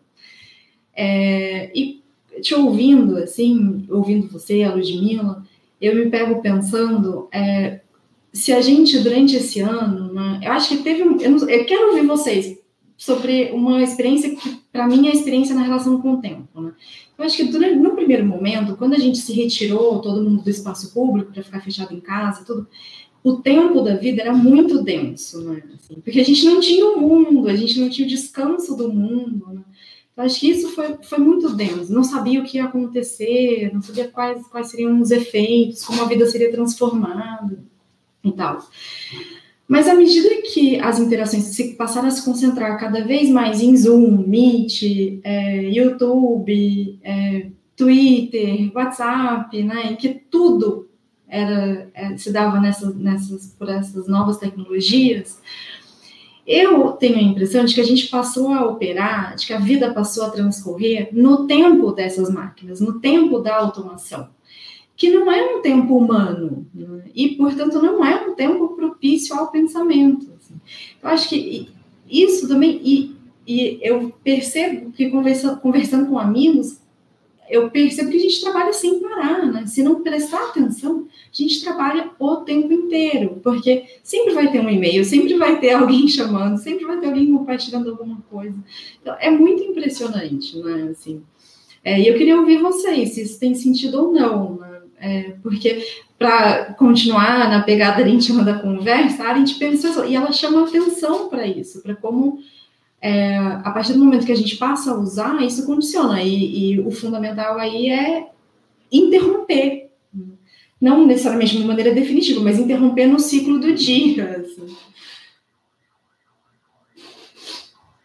É, 0.95 1.69
e 1.77 2.01
te 2.41 2.55
ouvindo, 2.55 3.17
assim, 3.17 3.85
ouvindo 3.89 4.29
você, 4.29 4.63
a 4.63 4.73
Ludmilla, 4.73 5.43
eu 5.81 5.93
me 5.95 6.09
pego 6.09 6.41
pensando 6.41 7.27
é, 7.31 7.81
se 8.31 8.53
a 8.53 8.61
gente, 8.61 8.99
durante 8.99 9.35
esse 9.35 9.59
ano, 9.59 10.13
né, 10.13 10.39
eu 10.41 10.51
acho 10.53 10.69
que 10.69 10.77
teve. 10.83 11.01
Eu, 11.01 11.31
não, 11.31 11.49
eu 11.49 11.65
quero 11.65 11.89
ouvir 11.89 12.07
vocês, 12.07 12.57
sobre 12.95 13.51
uma 13.51 13.81
experiência 13.81 14.35
que, 14.35 14.61
para 14.71 14.87
mim, 14.87 15.07
é 15.07 15.09
a 15.09 15.13
experiência 15.13 15.55
na 15.55 15.63
relação 15.63 15.99
com 15.99 16.13
o 16.13 16.21
tempo. 16.21 16.61
Né? 16.61 16.71
Eu 17.17 17.25
acho 17.25 17.35
que 17.35 17.45
durante, 17.45 17.75
no 17.75 17.95
primeiro 17.95 18.25
momento, 18.25 18.77
quando 18.77 18.93
a 18.93 18.99
gente 18.99 19.17
se 19.17 19.33
retirou, 19.33 19.99
todo 19.99 20.21
mundo 20.21 20.43
do 20.43 20.49
espaço 20.49 20.93
público 20.93 21.33
para 21.33 21.43
ficar 21.43 21.61
fechado 21.61 21.93
em 21.93 21.99
casa, 21.99 22.45
tudo, 22.45 22.67
o 23.23 23.37
tempo 23.37 23.81
da 23.81 23.95
vida 23.95 24.21
era 24.21 24.33
muito 24.33 24.83
denso, 24.83 25.41
né? 25.41 25.61
Assim, 25.75 25.95
porque 26.01 26.19
a 26.19 26.25
gente 26.25 26.43
não 26.45 26.59
tinha 26.59 26.85
o 26.85 26.99
mundo, 26.99 27.47
a 27.47 27.55
gente 27.55 27.79
não 27.79 27.89
tinha 27.89 28.07
o 28.07 28.09
descanso 28.09 28.75
do 28.75 28.91
mundo. 28.91 29.45
Né? 29.53 29.61
Então, 30.11 30.25
acho 30.25 30.39
que 30.39 30.49
isso 30.49 30.69
foi, 30.69 30.95
foi 31.03 31.19
muito 31.19 31.55
denso. 31.55 31.93
Não 31.93 32.03
sabia 32.03 32.41
o 32.41 32.43
que 32.43 32.57
ia 32.57 32.65
acontecer, 32.65 33.71
não 33.73 33.81
sabia 33.81 34.07
quais, 34.07 34.45
quais 34.47 34.67
seriam 34.67 34.99
os 34.99 35.11
efeitos, 35.11 35.83
como 35.83 36.01
a 36.01 36.05
vida 36.05 36.25
seria 36.25 36.51
transformada 36.51 37.59
e 38.23 38.31
tal. 38.31 38.59
Mas 39.67 39.87
à 39.87 39.95
medida 39.95 40.41
que 40.41 40.79
as 40.79 40.99
interações 40.99 41.43
se 41.43 41.75
passaram 41.75 42.09
a 42.09 42.11
se 42.11 42.25
concentrar 42.25 42.77
cada 42.77 43.05
vez 43.05 43.29
mais 43.29 43.61
em 43.61 43.75
Zoom, 43.77 44.27
Meet, 44.27 45.21
é, 45.23 45.69
YouTube, 45.69 46.99
é, 47.01 47.47
Twitter, 47.75 48.69
WhatsApp, 48.75 49.63
né, 49.63 49.91
em 49.91 49.95
que 49.95 50.09
tudo 50.09 50.90
era, 51.31 51.89
é, 51.93 52.17
se 52.17 52.31
dava 52.31 52.59
nessas, 52.59 52.93
nessas, 52.95 53.55
por 53.57 53.69
essas 53.69 54.07
novas 54.07 54.37
tecnologias, 54.37 55.41
eu 56.45 56.91
tenho 56.91 57.17
a 57.17 57.21
impressão 57.21 57.65
de 57.65 57.73
que 57.73 57.81
a 57.81 57.85
gente 57.85 58.07
passou 58.07 58.51
a 58.51 58.65
operar, 58.65 59.35
de 59.35 59.47
que 59.47 59.53
a 59.53 59.59
vida 59.59 59.93
passou 59.93 60.25
a 60.25 60.29
transcorrer 60.29 61.09
no 61.11 61.47
tempo 61.47 61.91
dessas 61.91 62.29
máquinas, 62.29 62.81
no 62.81 62.99
tempo 62.99 63.39
da 63.39 63.55
automação 63.55 64.29
que 65.01 65.09
não 65.09 65.31
é 65.31 65.55
um 65.55 65.63
tempo 65.63 65.97
humano 65.97 66.63
né? 66.75 67.05
e, 67.15 67.29
portanto, 67.29 67.81
não 67.81 68.05
é 68.05 68.23
um 68.23 68.35
tempo 68.35 68.75
propício 68.75 69.35
ao 69.35 69.49
pensamento. 69.49 70.31
Assim. 70.37 70.53
Eu 71.01 71.09
acho 71.09 71.27
que 71.27 71.69
isso 72.07 72.47
também, 72.47 72.79
e, 72.83 73.15
e 73.47 73.79
eu 73.81 74.13
percebo 74.23 74.91
que 74.91 75.09
conversa, 75.09 75.55
conversando 75.55 76.07
com 76.07 76.19
amigos, 76.19 76.79
eu 77.51 77.69
percebo 77.69 78.09
que 78.09 78.15
a 78.15 78.21
gente 78.21 78.41
trabalha 78.41 78.71
sem 78.71 78.99
parar, 78.99 79.45
né? 79.45 79.65
Se 79.65 79.83
não 79.83 80.01
prestar 80.01 80.41
atenção, 80.45 81.05
a 81.09 81.35
gente 81.35 81.61
trabalha 81.61 82.09
o 82.17 82.37
tempo 82.37 82.71
inteiro, 82.71 83.41
porque 83.43 83.83
sempre 84.01 84.33
vai 84.33 84.49
ter 84.49 84.61
um 84.61 84.69
e-mail, 84.69 85.03
sempre 85.03 85.35
vai 85.35 85.59
ter 85.59 85.73
alguém 85.73 86.07
chamando, 86.09 86.57
sempre 86.57 86.85
vai 86.85 86.97
ter 86.99 87.07
alguém 87.07 87.29
compartilhando 87.31 87.89
alguma 87.89 88.21
coisa. 88.29 88.55
Então, 89.01 89.15
é 89.19 89.29
muito 89.29 89.61
impressionante, 89.61 90.57
né? 90.59 90.89
Assim, 90.91 91.21
é, 91.83 91.99
e 91.99 92.07
eu 92.07 92.17
queria 92.17 92.39
ouvir 92.39 92.59
vocês, 92.59 93.13
se 93.13 93.23
isso 93.23 93.39
tem 93.39 93.53
sentido 93.53 94.01
ou 94.01 94.13
não, 94.13 94.55
né? 94.55 94.81
É, 95.03 95.33
porque, 95.43 95.83
para 96.17 96.75
continuar 96.75 97.49
na 97.49 97.63
pegada 97.63 98.07
íntima 98.07 98.43
da 98.43 98.59
conversa, 98.59 99.23
a 99.23 99.29
Arendt 99.29 99.55
pensou 99.55 100.05
e 100.05 100.15
ela 100.15 100.31
chama 100.31 100.63
atenção 100.63 101.27
para 101.27 101.45
isso, 101.45 101.81
para 101.81 101.95
como, 101.95 102.37
é, 103.01 103.37
a 103.37 103.71
partir 103.71 103.93
do 103.93 103.99
momento 103.99 104.25
que 104.25 104.31
a 104.31 104.37
gente 104.37 104.57
passa 104.57 104.91
a 104.91 104.97
usar, 104.97 105.41
isso 105.41 105.65
condiciona. 105.65 106.21
E, 106.21 106.73
e 106.73 106.79
o 106.79 106.91
fundamental 106.91 107.57
aí 107.57 107.89
é 107.89 108.27
interromper. 108.91 109.89
Não 110.79 111.05
necessariamente 111.05 111.57
de 111.57 111.63
maneira 111.63 111.93
definitiva, 111.93 112.41
mas 112.41 112.59
interromper 112.59 113.07
no 113.07 113.19
ciclo 113.19 113.59
do 113.59 113.73
dia. 113.73 114.43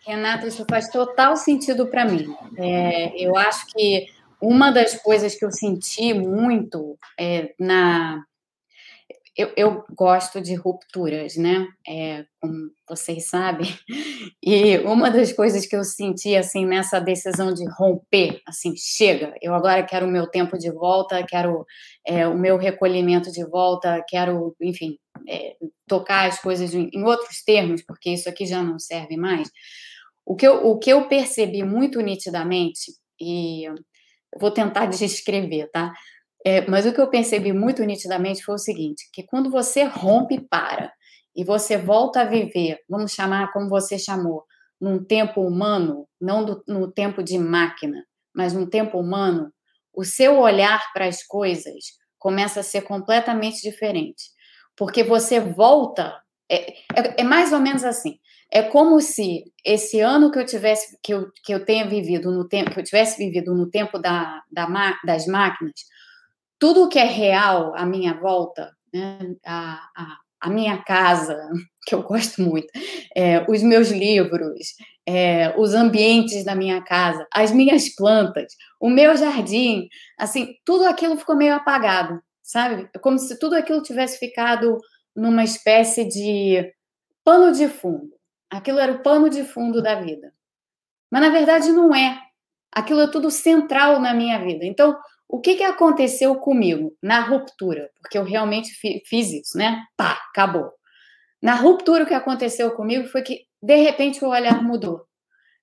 Renata, 0.07 0.47
isso 0.47 0.65
faz 0.69 0.89
total 0.89 1.37
sentido 1.37 1.87
para 1.89 2.05
mim. 2.05 2.35
É, 2.57 3.25
eu 3.25 3.37
acho 3.37 3.67
que 3.67 4.07
uma 4.41 4.71
das 4.71 4.95
coisas 5.03 5.35
que 5.35 5.45
eu 5.45 5.51
senti 5.51 6.15
muito 6.15 6.97
é, 7.19 7.55
na. 7.59 8.25
Eu, 9.37 9.53
eu, 9.55 9.85
gosto 9.95 10.41
de 10.41 10.55
rupturas, 10.55 11.37
né? 11.37 11.67
É, 11.87 12.25
como 12.41 12.71
vocês 12.89 13.29
sabem. 13.29 13.69
E 14.49 14.79
uma 14.79 15.11
das 15.11 15.33
coisas 15.33 15.67
que 15.67 15.75
eu 15.75 15.83
senti, 15.83 16.37
assim, 16.37 16.65
nessa 16.65 17.01
decisão 17.01 17.53
de 17.53 17.65
romper, 17.69 18.41
assim, 18.47 18.75
chega, 18.77 19.35
eu 19.43 19.53
agora 19.53 19.83
quero 19.83 20.07
o 20.07 20.11
meu 20.11 20.29
tempo 20.29 20.57
de 20.57 20.71
volta, 20.71 21.25
quero 21.27 21.67
é, 22.07 22.29
o 22.29 22.39
meu 22.39 22.57
recolhimento 22.57 23.33
de 23.33 23.45
volta, 23.45 24.05
quero, 24.09 24.55
enfim, 24.61 24.99
é, 25.29 25.57
tocar 25.89 26.29
as 26.29 26.41
coisas 26.41 26.73
em, 26.75 27.03
outros 27.03 27.43
termos, 27.45 27.83
porque 27.83 28.11
isso 28.11 28.29
aqui 28.29 28.47
já 28.47 28.63
não 28.63 28.79
serve 28.79 29.17
mais. 29.17 29.51
O 30.25 30.37
que 30.37 30.47
eu, 30.47 30.65
o 30.65 30.79
que 30.79 30.91
eu 30.91 31.09
percebi 31.09 31.65
muito 31.65 32.01
nitidamente, 32.01 32.93
e 33.21 33.65
vou 34.39 34.51
tentar 34.51 34.87
descrever, 34.87 35.69
tá? 35.73 35.93
É, 36.47 36.65
mas 36.71 36.87
o 36.87 36.93
que 36.93 37.01
eu 37.01 37.11
percebi 37.11 37.53
muito 37.53 37.83
nitidamente 37.83 38.45
foi 38.45 38.55
o 38.55 38.59
seguinte: 38.59 39.09
que 39.13 39.25
quando 39.25 39.51
você 39.51 39.83
rompe 39.83 40.37
e 40.37 40.41
para, 40.41 40.93
e 41.35 41.43
você 41.43 41.77
volta 41.77 42.21
a 42.21 42.25
viver, 42.25 42.79
vamos 42.89 43.11
chamar 43.11 43.53
como 43.53 43.69
você 43.69 43.99
chamou, 43.99 44.45
num 44.81 45.03
tempo 45.03 45.41
humano, 45.41 46.07
não 46.21 46.45
do, 46.45 46.63
no 46.69 46.89
tempo 46.93 47.21
de 47.21 47.37
máquina, 47.37 48.05
mas 48.33 48.53
num 48.53 48.65
tempo 48.65 48.97
humano, 48.97 49.53
o 49.93 50.05
seu 50.05 50.39
olhar 50.39 50.93
para 50.93 51.07
as 51.07 51.21
coisas 51.25 51.85
começa 52.17 52.61
a 52.61 52.63
ser 52.63 52.83
completamente 52.83 53.61
diferente. 53.61 54.23
Porque 54.77 55.03
você 55.03 55.41
volta. 55.41 56.15
É, 56.49 56.75
é, 56.95 57.23
é 57.23 57.25
mais 57.25 57.53
ou 57.53 57.59
menos 57.59 57.83
assim. 57.83 58.21
É 58.53 58.63
como 58.63 59.01
se 59.01 59.43
esse 59.65 59.99
ano 59.99 60.31
que 60.31 60.39
eu 60.39 60.47
tivesse 60.47 60.97
que 61.03 61.13
eu, 61.13 61.29
que 61.45 61.53
eu 61.53 61.65
tenha 61.65 61.89
vivido 61.89 62.31
no 62.31 62.47
tempo 62.47 62.71
que 62.71 62.79
eu 62.79 62.85
tivesse 62.85 63.19
vivido 63.19 63.53
no 63.53 63.69
tempo 63.69 63.99
da, 63.99 64.45
da 64.53 64.97
das 65.05 65.27
máquinas, 65.27 65.75
tudo 66.59 66.89
que 66.89 66.99
é 66.99 67.05
real 67.05 67.75
à 67.77 67.85
minha 67.85 68.15
volta, 68.15 68.71
né, 68.93 69.19
a, 69.45 69.75
a, 69.97 70.17
a 70.41 70.51
minha 70.51 70.83
casa, 70.83 71.37
que 71.87 71.95
eu 71.95 72.03
gosto 72.03 72.43
muito, 72.43 72.67
é, 73.17 73.45
os 73.49 73.63
meus 73.63 73.91
livros, 73.91 74.75
é, 75.07 75.55
os 75.59 75.75
ambientes 75.75 76.45
da 76.45 76.55
minha 76.55 76.83
casa, 76.83 77.27
as 77.33 77.53
minhas 77.53 77.95
plantas, 77.95 78.53
o 78.81 78.91
meu 78.91 79.17
jardim, 79.17 79.89
assim, 80.19 80.55
tudo 80.65 80.85
aquilo 80.85 81.17
ficou 81.17 81.37
meio 81.37 81.55
apagado, 81.55 82.21
sabe? 82.43 82.89
Como 83.01 83.19
se 83.19 83.39
tudo 83.39 83.55
aquilo 83.55 83.83
tivesse 83.83 84.19
ficado 84.19 84.79
numa 85.15 85.45
espécie 85.45 86.05
de 86.05 86.73
pano 87.25 87.53
de 87.53 87.69
fundo. 87.69 88.15
Aquilo 88.51 88.79
era 88.79 88.93
o 88.93 89.03
pano 89.03 89.29
de 89.29 89.45
fundo 89.45 89.83
da 89.83 89.97
vida. 89.97 90.33
Mas 91.11 91.23
na 91.23 91.31
verdade 91.31 91.73
não 91.73 91.95
é. 91.95 92.21
Aquilo 92.73 93.01
é 93.01 93.07
tudo 93.09 93.31
central 93.31 93.99
na 94.01 94.13
minha 94.13 94.39
vida. 94.39 94.65
Então, 94.65 94.97
o 95.29 95.41
que, 95.41 95.57
que 95.57 95.65
aconteceu 95.65 96.37
comigo 96.37 96.97
na 97.03 97.21
ruptura? 97.21 97.91
Porque 98.01 98.17
eu 98.17 98.25
realmente 98.25 98.71
fiz 99.07 99.33
isso, 99.33 99.59
né? 99.59 99.85
Pá, 99.97 100.13
acabou. 100.31 100.73
Na 101.43 101.55
ruptura, 101.55 102.05
o 102.05 102.07
que 102.07 102.15
aconteceu 102.15 102.71
comigo 102.73 103.09
foi 103.09 103.23
que, 103.23 103.47
de 103.63 103.77
repente, 103.77 104.25
o 104.25 104.29
olhar 104.29 104.63
mudou. 104.63 105.05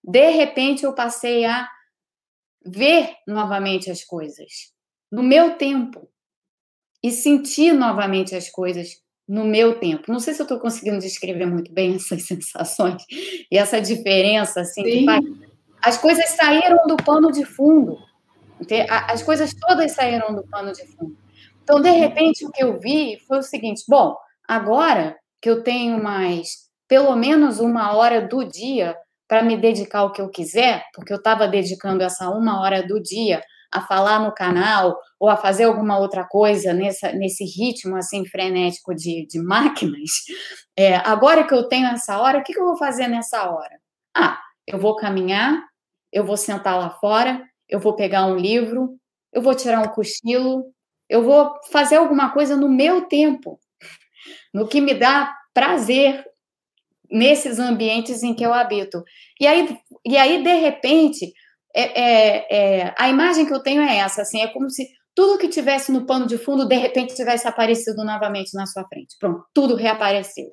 De 0.03 0.29
repente, 0.29 0.83
eu 0.83 0.93
passei 0.93 1.45
a 1.45 1.67
ver 2.65 3.15
novamente 3.27 3.89
as 3.89 4.03
coisas 4.03 4.71
no 5.11 5.23
meu 5.23 5.57
tempo 5.57 6.09
e 7.01 7.11
sentir 7.11 7.73
novamente 7.73 8.35
as 8.35 8.49
coisas 8.49 9.01
no 9.27 9.45
meu 9.45 9.79
tempo. 9.79 10.11
Não 10.11 10.19
sei 10.19 10.33
se 10.33 10.41
eu 10.41 10.45
estou 10.45 10.59
conseguindo 10.59 10.99
descrever 10.99 11.45
muito 11.45 11.71
bem 11.71 11.95
essas 11.95 12.23
sensações 12.23 13.03
e 13.51 13.57
essa 13.57 13.81
diferença, 13.81 14.61
assim, 14.61 15.05
as 15.81 15.97
coisas 15.97 16.29
saíram 16.31 16.87
do 16.87 16.97
pano 16.97 17.31
de 17.31 17.45
fundo. 17.45 17.97
As 18.89 19.23
coisas 19.23 19.53
todas 19.53 19.93
saíram 19.93 20.33
do 20.33 20.43
pano 20.47 20.71
de 20.71 20.85
fundo. 20.87 21.17
Então, 21.63 21.81
de 21.81 21.89
repente, 21.91 22.45
o 22.45 22.51
que 22.51 22.63
eu 22.63 22.79
vi 22.79 23.17
foi 23.27 23.39
o 23.39 23.43
seguinte: 23.43 23.83
bom, 23.87 24.15
agora 24.47 25.15
que 25.41 25.49
eu 25.49 25.63
tenho 25.63 26.01
mais 26.01 26.63
pelo 26.87 27.15
menos 27.15 27.59
uma 27.59 27.95
hora 27.95 28.21
do 28.21 28.43
dia 28.43 28.95
para 29.27 29.41
me 29.41 29.57
dedicar 29.57 29.99
ao 29.99 30.11
que 30.11 30.21
eu 30.21 30.29
quiser, 30.29 30.83
porque 30.93 31.11
eu 31.11 31.17
estava 31.17 31.47
dedicando 31.47 32.03
essa 32.03 32.29
uma 32.29 32.61
hora 32.61 32.85
do 32.85 33.01
dia 33.01 33.41
a 33.71 33.81
falar 33.81 34.19
no 34.19 34.31
canal 34.31 34.95
ou 35.19 35.27
a 35.27 35.35
fazer 35.35 35.63
alguma 35.63 35.97
outra 35.97 36.23
coisa 36.23 36.71
nessa, 36.73 37.11
nesse 37.13 37.43
ritmo 37.43 37.95
assim 37.95 38.23
frenético 38.25 38.93
de, 38.93 39.25
de 39.25 39.39
máquinas, 39.39 40.11
é, 40.77 40.95
agora 40.97 41.45
que 41.45 41.53
eu 41.53 41.67
tenho 41.67 41.87
essa 41.87 42.19
hora, 42.19 42.39
o 42.39 42.43
que, 42.43 42.53
que 42.53 42.59
eu 42.59 42.65
vou 42.65 42.77
fazer 42.77 43.07
nessa 43.07 43.49
hora? 43.49 43.79
Ah, 44.15 44.39
eu 44.67 44.77
vou 44.77 44.95
caminhar, 44.95 45.63
eu 46.11 46.23
vou 46.23 46.37
sentar 46.37 46.77
lá 46.77 46.91
fora, 46.91 47.41
eu 47.73 47.79
vou 47.79 47.95
pegar 47.95 48.27
um 48.27 48.37
livro, 48.37 48.99
eu 49.33 49.41
vou 49.41 49.55
tirar 49.55 49.79
um 49.79 49.91
cochilo, 49.91 50.63
eu 51.09 51.23
vou 51.23 51.51
fazer 51.71 51.95
alguma 51.95 52.31
coisa 52.31 52.55
no 52.55 52.69
meu 52.69 53.07
tempo, 53.07 53.59
no 54.53 54.67
que 54.67 54.79
me 54.79 54.93
dá 54.93 55.35
prazer 55.55 56.23
nesses 57.09 57.57
ambientes 57.57 58.21
em 58.21 58.35
que 58.35 58.45
eu 58.45 58.53
habito. 58.53 59.03
E 59.41 59.47
aí, 59.47 59.75
e 60.05 60.15
aí 60.15 60.43
de 60.43 60.53
repente, 60.53 61.33
é, 61.75 62.01
é, 62.01 62.47
é, 62.51 62.95
a 62.95 63.09
imagem 63.09 63.47
que 63.47 63.53
eu 63.53 63.63
tenho 63.63 63.81
é 63.81 63.97
essa, 63.97 64.21
assim, 64.21 64.39
é 64.39 64.47
como 64.47 64.69
se 64.69 64.87
tudo 65.15 65.39
que 65.39 65.47
tivesse 65.47 65.91
no 65.91 66.05
pano 66.05 66.27
de 66.27 66.37
fundo, 66.37 66.67
de 66.67 66.75
repente, 66.75 67.15
tivesse 67.15 67.47
aparecido 67.47 68.03
novamente 68.03 68.53
na 68.53 68.67
sua 68.67 68.85
frente. 68.87 69.15
Pronto, 69.19 69.43
tudo 69.51 69.75
reapareceu. 69.75 70.49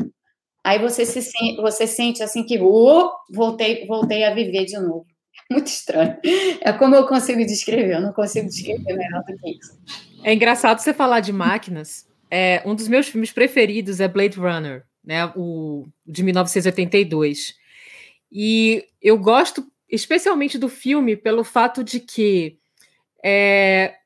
Aí 0.65 0.79
você 0.79 1.05
se 1.05 1.21
você 1.57 1.87
sente 1.87 2.23
assim 2.23 2.45
que 2.45 2.59
oh, 2.61 3.11
voltei, 3.31 3.87
voltei 3.87 4.25
a 4.25 4.35
viver 4.35 4.65
de 4.65 4.79
novo. 4.79 5.07
Muito 5.51 5.67
estranho. 5.67 6.17
É 6.61 6.73
como 6.73 6.95
eu 6.95 7.07
consigo 7.07 7.45
descrever, 7.45 7.97
eu 7.97 8.01
não 8.01 8.13
consigo 8.13 8.49
descrever 8.49 8.95
melhor 8.95 9.25
do 9.25 9.37
que 9.37 9.51
isso. 9.51 9.79
É 10.23 10.33
engraçado 10.33 10.79
você 10.79 10.95
falar 10.95 11.21
de 11.21 11.33
máquinas. 11.33 12.07
É, 12.31 12.63
um 12.65 12.75
dos 12.75 12.87
meus 12.87 13.09
filmes 13.09 13.33
preferidos 13.33 14.01
é 14.01 14.07
Blade 14.07 14.39
Runner, 14.39 14.85
né, 15.05 15.27
o 15.35 15.89
de 16.07 16.23
1982. 16.23 17.57
E 18.31 18.87
eu 19.03 19.19
gosto 19.19 19.67
especialmente 19.91 20.57
do 20.57 20.69
filme, 20.69 21.17
pelo 21.17 21.43
fato 21.43 21.83
de 21.83 21.99
que 21.99 22.59
é, 23.25 23.97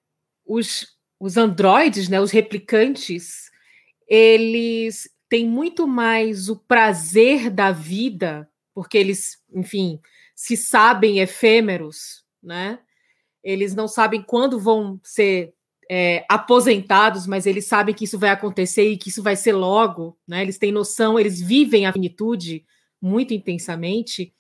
os, 0.46 0.96
os 1.20 1.36
androides, 1.36 2.08
né, 2.08 2.20
os 2.20 2.30
replicantes, 2.30 3.50
eles 4.08 5.10
têm 5.28 5.46
muito 5.46 5.86
mais 5.86 6.48
o 6.48 6.56
prazer 6.56 7.50
da 7.50 7.70
vida, 7.70 8.48
porque 8.74 8.96
eles, 8.96 9.38
enfim, 9.52 10.00
se 10.34 10.56
sabem 10.56 11.20
efêmeros, 11.20 12.24
né? 12.42 12.78
Eles 13.42 13.74
não 13.74 13.86
sabem 13.86 14.22
quando 14.22 14.58
vão 14.58 14.98
ser 15.02 15.54
é, 15.90 16.24
aposentados, 16.28 17.26
mas 17.26 17.46
eles 17.46 17.66
sabem 17.66 17.94
que 17.94 18.04
isso 18.04 18.18
vai 18.18 18.30
acontecer 18.30 18.88
e 18.88 18.96
que 18.96 19.10
isso 19.10 19.22
vai 19.22 19.36
ser 19.36 19.52
logo, 19.52 20.18
né? 20.26 20.42
Eles 20.42 20.58
têm 20.58 20.72
noção, 20.72 21.18
eles 21.18 21.40
vivem 21.40 21.86
a 21.86 21.92
finitude 21.92 22.64
muito 23.00 23.34
intensamente. 23.34 24.32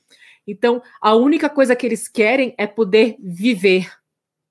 Então, 0.46 0.82
a 1.00 1.14
única 1.14 1.48
coisa 1.48 1.76
que 1.76 1.86
eles 1.86 2.08
querem 2.08 2.54
é 2.58 2.66
poder 2.66 3.16
viver, 3.20 3.90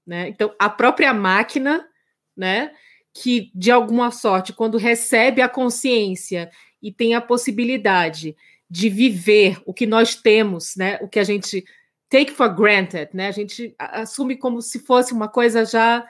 né? 0.06 0.28
Então, 0.28 0.54
a 0.60 0.70
própria 0.70 1.14
máquina, 1.14 1.88
né, 2.36 2.72
que 3.14 3.52
de 3.54 3.72
alguma 3.72 4.10
sorte, 4.10 4.54
quando 4.54 4.78
recebe 4.78 5.42
a 5.42 5.50
consciência 5.50 6.50
e 6.82 6.92
tem 6.92 7.14
a 7.14 7.22
possibilidade 7.22 8.36
de 8.74 8.90
viver 8.90 9.62
o 9.66 9.74
que 9.74 9.86
nós 9.86 10.16
temos, 10.16 10.76
né, 10.76 10.98
o 11.02 11.08
que 11.08 11.20
a 11.20 11.24
gente 11.24 11.64
take 12.10 12.32
for 12.32 12.50
granted, 12.50 13.10
né? 13.14 13.28
A 13.28 13.32
gente 13.32 13.76
assume 13.78 14.36
como 14.36 14.62
se 14.62 14.80
fosse 14.80 15.14
uma 15.14 15.28
coisa 15.28 15.66
já 15.66 16.04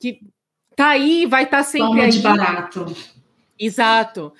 que 0.00 0.20
tá 0.76 0.90
aí, 0.90 1.26
vai 1.26 1.44
estar 1.44 1.58
tá 1.58 1.64
sempre 1.64 1.88
Toma 1.88 2.02
aí. 2.04 2.10
de 2.10 2.18
barato. 2.20 2.96
Exato 3.58 4.32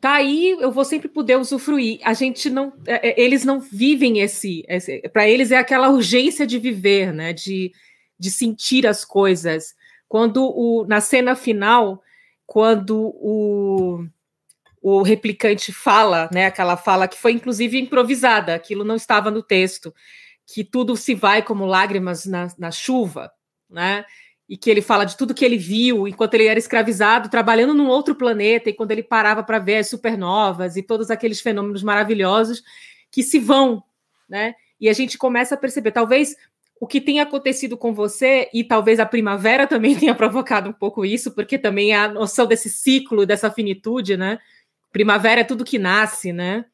tá 0.00 0.14
aí, 0.14 0.50
eu 0.60 0.70
vou 0.70 0.84
sempre 0.84 1.08
poder 1.08 1.36
usufruir. 1.36 1.98
A 2.04 2.12
gente 2.12 2.50
não, 2.50 2.72
é, 2.86 3.08
é, 3.08 3.20
eles 3.20 3.44
não 3.44 3.58
vivem 3.58 4.20
esse, 4.20 4.64
esse 4.68 5.00
para 5.08 5.28
eles 5.28 5.50
é 5.50 5.56
aquela 5.56 5.88
urgência 5.88 6.46
de 6.46 6.58
viver, 6.58 7.12
né? 7.12 7.32
De, 7.32 7.72
de 8.18 8.30
sentir 8.30 8.86
as 8.86 9.04
coisas. 9.04 9.74
Quando 10.08 10.44
o, 10.44 10.84
na 10.86 11.00
cena 11.00 11.34
final, 11.34 12.02
quando 12.46 12.98
o, 13.16 14.04
o 14.88 15.02
replicante 15.02 15.72
fala, 15.72 16.30
né? 16.32 16.46
Aquela 16.46 16.76
fala 16.76 17.08
que 17.08 17.18
foi 17.18 17.32
inclusive 17.32 17.76
improvisada, 17.76 18.54
aquilo 18.54 18.84
não 18.84 18.94
estava 18.94 19.32
no 19.32 19.42
texto, 19.42 19.92
que 20.46 20.62
tudo 20.62 20.96
se 20.96 21.12
vai 21.12 21.42
como 21.42 21.66
lágrimas 21.66 22.24
na, 22.24 22.46
na 22.56 22.70
chuva, 22.70 23.32
né? 23.68 24.04
e 24.48 24.56
que 24.56 24.70
ele 24.70 24.80
fala 24.80 25.04
de 25.04 25.16
tudo 25.16 25.34
que 25.34 25.44
ele 25.44 25.58
viu 25.58 26.06
enquanto 26.06 26.34
ele 26.34 26.46
era 26.46 26.56
escravizado, 26.56 27.28
trabalhando 27.28 27.74
num 27.74 27.88
outro 27.88 28.14
planeta, 28.14 28.70
e 28.70 28.72
quando 28.72 28.92
ele 28.92 29.02
parava 29.02 29.42
para 29.42 29.58
ver 29.58 29.78
as 29.78 29.88
supernovas 29.88 30.76
e 30.76 30.84
todos 30.84 31.10
aqueles 31.10 31.40
fenômenos 31.40 31.82
maravilhosos 31.82 32.62
que 33.10 33.24
se 33.24 33.40
vão, 33.40 33.82
né? 34.28 34.54
E 34.80 34.88
a 34.88 34.92
gente 34.92 35.18
começa 35.18 35.56
a 35.56 35.58
perceber, 35.58 35.90
talvez 35.90 36.36
o 36.80 36.86
que 36.86 37.00
tem 37.00 37.18
acontecido 37.18 37.76
com 37.76 37.92
você, 37.92 38.48
e 38.54 38.62
talvez 38.62 39.00
a 39.00 39.06
primavera 39.06 39.66
também 39.66 39.96
tenha 39.98 40.14
provocado 40.14 40.70
um 40.70 40.72
pouco 40.72 41.04
isso, 41.04 41.32
porque 41.32 41.58
também 41.58 41.92
a 41.92 42.06
noção 42.06 42.46
desse 42.46 42.70
ciclo, 42.70 43.26
dessa 43.26 43.50
finitude, 43.50 44.16
né? 44.16 44.38
Primavera 44.92 45.42
é 45.42 45.44
tudo 45.44 45.64
que 45.64 45.78
nasce, 45.78 46.32
né? 46.32 46.64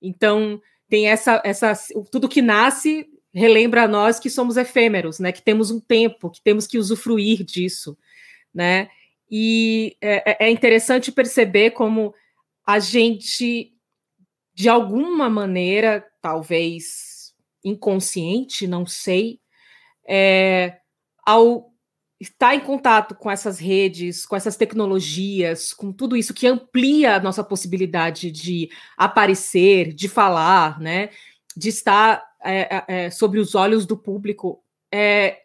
Então, 0.00 0.60
tem 0.88 1.08
essa, 1.08 1.40
essa 1.44 1.72
tudo 2.10 2.28
que 2.28 2.40
nasce 2.40 3.06
relembra 3.32 3.84
a 3.84 3.88
nós 3.88 4.18
que 4.18 4.30
somos 4.30 4.56
efêmeros, 4.56 5.18
né? 5.18 5.32
Que 5.32 5.42
temos 5.42 5.70
um 5.70 5.80
tempo, 5.80 6.30
que 6.30 6.42
temos 6.42 6.66
que 6.66 6.78
usufruir 6.78 7.44
disso, 7.44 7.96
né? 8.54 8.88
E 9.30 9.96
é, 10.00 10.30
é, 10.30 10.46
é 10.46 10.50
interessante 10.50 11.12
perceber 11.12 11.72
como 11.72 12.14
a 12.66 12.78
gente, 12.78 13.72
de 14.54 14.68
alguma 14.68 15.28
maneira, 15.28 16.04
talvez 16.22 17.34
inconsciente, 17.64 18.66
não 18.66 18.86
sei, 18.86 19.40
é, 20.08 20.78
ao 21.26 21.67
estar 22.20 22.54
em 22.54 22.60
contato 22.60 23.14
com 23.14 23.30
essas 23.30 23.58
redes, 23.58 24.26
com 24.26 24.34
essas 24.34 24.56
tecnologias, 24.56 25.72
com 25.72 25.92
tudo 25.92 26.16
isso 26.16 26.34
que 26.34 26.46
amplia 26.46 27.16
a 27.16 27.20
nossa 27.20 27.44
possibilidade 27.44 28.30
de 28.30 28.68
aparecer, 28.96 29.92
de 29.92 30.08
falar, 30.08 30.80
né? 30.80 31.10
De 31.56 31.68
estar 31.68 32.24
é, 32.42 32.76
é, 32.76 32.84
é, 32.88 33.10
sobre 33.10 33.38
os 33.38 33.54
olhos 33.54 33.86
do 33.86 33.96
público 33.96 34.62
é, 34.92 35.42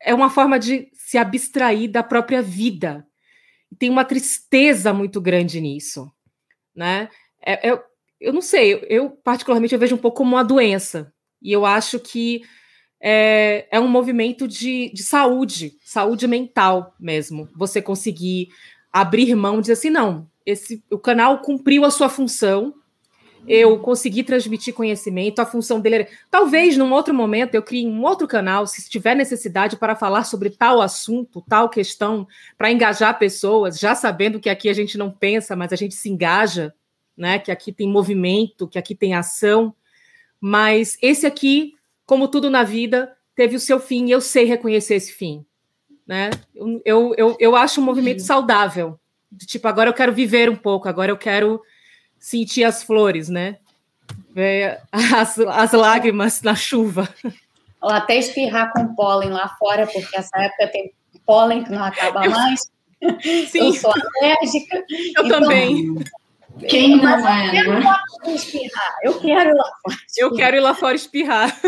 é 0.00 0.14
uma 0.14 0.28
forma 0.28 0.58
de 0.58 0.90
se 0.92 1.16
abstrair 1.16 1.90
da 1.90 2.02
própria 2.02 2.42
vida. 2.42 3.06
Tem 3.78 3.88
uma 3.88 4.04
tristeza 4.04 4.92
muito 4.92 5.20
grande 5.20 5.60
nisso, 5.60 6.12
né? 6.74 7.08
É, 7.44 7.70
eu, 7.70 7.82
eu 8.20 8.32
não 8.32 8.42
sei, 8.42 8.84
eu 8.88 9.10
particularmente 9.10 9.74
eu 9.74 9.80
vejo 9.80 9.94
um 9.94 9.98
pouco 9.98 10.18
como 10.18 10.36
uma 10.36 10.44
doença, 10.44 11.12
e 11.40 11.50
eu 11.50 11.64
acho 11.64 11.98
que 11.98 12.42
é, 13.02 13.66
é 13.68 13.80
um 13.80 13.88
movimento 13.88 14.46
de, 14.46 14.92
de 14.94 15.02
saúde, 15.02 15.76
saúde 15.84 16.28
mental 16.28 16.94
mesmo. 17.00 17.48
Você 17.56 17.82
conseguir 17.82 18.48
abrir 18.92 19.34
mão 19.34 19.58
e 19.58 19.62
dizer 19.62 19.72
assim, 19.72 19.90
não, 19.90 20.28
esse, 20.46 20.84
o 20.88 20.98
canal 20.98 21.40
cumpriu 21.40 21.84
a 21.84 21.90
sua 21.90 22.08
função, 22.08 22.74
eu 23.48 23.76
consegui 23.80 24.22
transmitir 24.22 24.72
conhecimento, 24.72 25.40
a 25.40 25.46
função 25.46 25.80
dele 25.80 25.94
era... 25.96 26.08
Talvez, 26.30 26.76
num 26.76 26.92
outro 26.92 27.12
momento, 27.12 27.56
eu 27.56 27.62
crie 27.62 27.84
um 27.84 28.02
outro 28.02 28.28
canal, 28.28 28.68
se 28.68 28.88
tiver 28.88 29.16
necessidade, 29.16 29.76
para 29.76 29.96
falar 29.96 30.22
sobre 30.22 30.48
tal 30.48 30.80
assunto, 30.80 31.44
tal 31.48 31.68
questão, 31.68 32.28
para 32.56 32.70
engajar 32.70 33.18
pessoas, 33.18 33.80
já 33.80 33.96
sabendo 33.96 34.38
que 34.38 34.48
aqui 34.48 34.68
a 34.68 34.72
gente 34.72 34.96
não 34.96 35.10
pensa, 35.10 35.56
mas 35.56 35.72
a 35.72 35.76
gente 35.76 35.96
se 35.96 36.08
engaja, 36.08 36.72
né? 37.16 37.40
Que 37.40 37.50
aqui 37.50 37.72
tem 37.72 37.88
movimento, 37.88 38.68
que 38.68 38.78
aqui 38.78 38.94
tem 38.94 39.12
ação. 39.12 39.74
Mas 40.40 40.96
esse 41.02 41.26
aqui, 41.26 41.74
como 42.06 42.28
tudo 42.28 42.50
na 42.50 42.62
vida, 42.62 43.14
teve 43.34 43.56
o 43.56 43.60
seu 43.60 43.80
fim, 43.80 44.06
e 44.06 44.10
eu 44.10 44.20
sei 44.20 44.44
reconhecer 44.44 44.94
esse 44.94 45.12
fim. 45.12 45.44
Né? 46.06 46.30
Eu, 46.54 46.82
eu, 46.84 47.14
eu, 47.16 47.36
eu 47.38 47.56
acho 47.56 47.80
um 47.80 47.84
movimento 47.84 48.22
saudável. 48.22 48.98
De, 49.30 49.46
tipo, 49.46 49.66
agora 49.66 49.88
eu 49.88 49.94
quero 49.94 50.12
viver 50.12 50.50
um 50.50 50.56
pouco, 50.56 50.88
agora 50.88 51.10
eu 51.10 51.16
quero 51.16 51.62
sentir 52.18 52.64
as 52.64 52.82
flores, 52.82 53.28
né? 53.28 53.58
Ver 54.30 54.80
as, 54.92 55.38
as 55.38 55.72
lágrimas 55.72 56.42
na 56.42 56.54
chuva. 56.54 57.08
Ou 57.80 57.90
até 57.90 58.16
espirrar 58.16 58.72
com 58.72 58.94
pólen 58.94 59.30
lá 59.30 59.48
fora, 59.58 59.86
porque 59.86 60.16
essa 60.16 60.38
época 60.38 60.68
tem 60.68 60.92
pólen 61.26 61.64
que 61.64 61.70
não 61.70 61.82
acaba 61.82 62.28
mais. 62.28 62.60
Sim. 63.48 63.66
Eu 63.66 63.72
sou 63.74 63.92
alérgica. 64.20 64.76
Eu 64.76 65.24
então, 65.24 65.40
também. 65.40 65.94
Quem 66.68 66.96
não 66.96 67.28
é? 67.28 67.60
Eu 67.60 67.72
né? 67.74 67.94
quero 68.22 68.36
espirrar. 68.36 68.96
Eu 69.02 69.20
quero 69.20 69.50
ir 69.50 69.54
lá 69.54 69.64
fora. 69.64 69.96
Espirrar. 69.96 70.02
Eu 70.16 70.34
quero 70.34 70.56
ir 70.56 70.60
lá 70.60 70.74
fora 70.74 70.94
espirrar. 70.94 71.60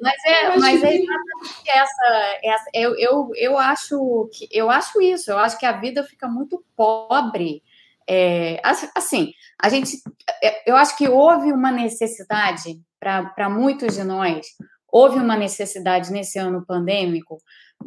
Mas 0.00 0.24
é, 0.26 0.58
mas 0.58 0.82
é 0.82 0.96
exatamente 0.96 1.68
essa. 1.68 2.38
essa 2.42 2.70
eu, 2.74 2.96
eu, 2.98 3.30
eu, 3.36 3.58
acho 3.58 4.28
que, 4.32 4.48
eu 4.50 4.68
acho 4.70 5.00
isso. 5.00 5.30
Eu 5.30 5.38
acho 5.38 5.58
que 5.58 5.66
a 5.66 5.72
vida 5.72 6.02
fica 6.04 6.28
muito 6.28 6.62
pobre. 6.76 7.62
É, 8.08 8.60
assim, 8.96 9.32
a 9.62 9.68
gente, 9.68 9.96
é, 10.42 10.70
eu 10.70 10.76
acho 10.76 10.96
que 10.96 11.08
houve 11.08 11.52
uma 11.52 11.70
necessidade 11.70 12.80
para 12.98 13.48
muitos 13.48 13.94
de 13.94 14.02
nós, 14.02 14.46
houve 14.88 15.18
uma 15.18 15.36
necessidade 15.36 16.12
nesse 16.12 16.38
ano 16.38 16.64
pandêmico 16.66 17.38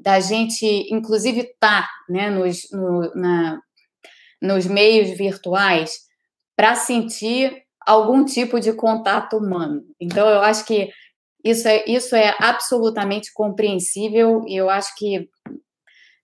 da 0.01 0.19
gente, 0.19 0.65
inclusive, 0.89 1.41
estar 1.41 1.83
tá, 1.83 1.89
né, 2.09 2.29
nos, 2.29 2.69
no, 2.71 3.13
na, 3.13 3.59
nos 4.41 4.65
meios 4.65 5.09
virtuais 5.17 6.05
para 6.55 6.75
sentir 6.75 7.63
algum 7.85 8.25
tipo 8.25 8.59
de 8.59 8.73
contato 8.73 9.37
humano. 9.37 9.83
Então, 9.99 10.27
eu 10.27 10.41
acho 10.41 10.65
que 10.65 10.89
isso 11.43 11.67
é, 11.67 11.85
isso 11.85 12.15
é 12.15 12.35
absolutamente 12.39 13.31
compreensível 13.33 14.43
e 14.47 14.55
eu 14.55 14.69
acho 14.69 14.95
que 14.95 15.29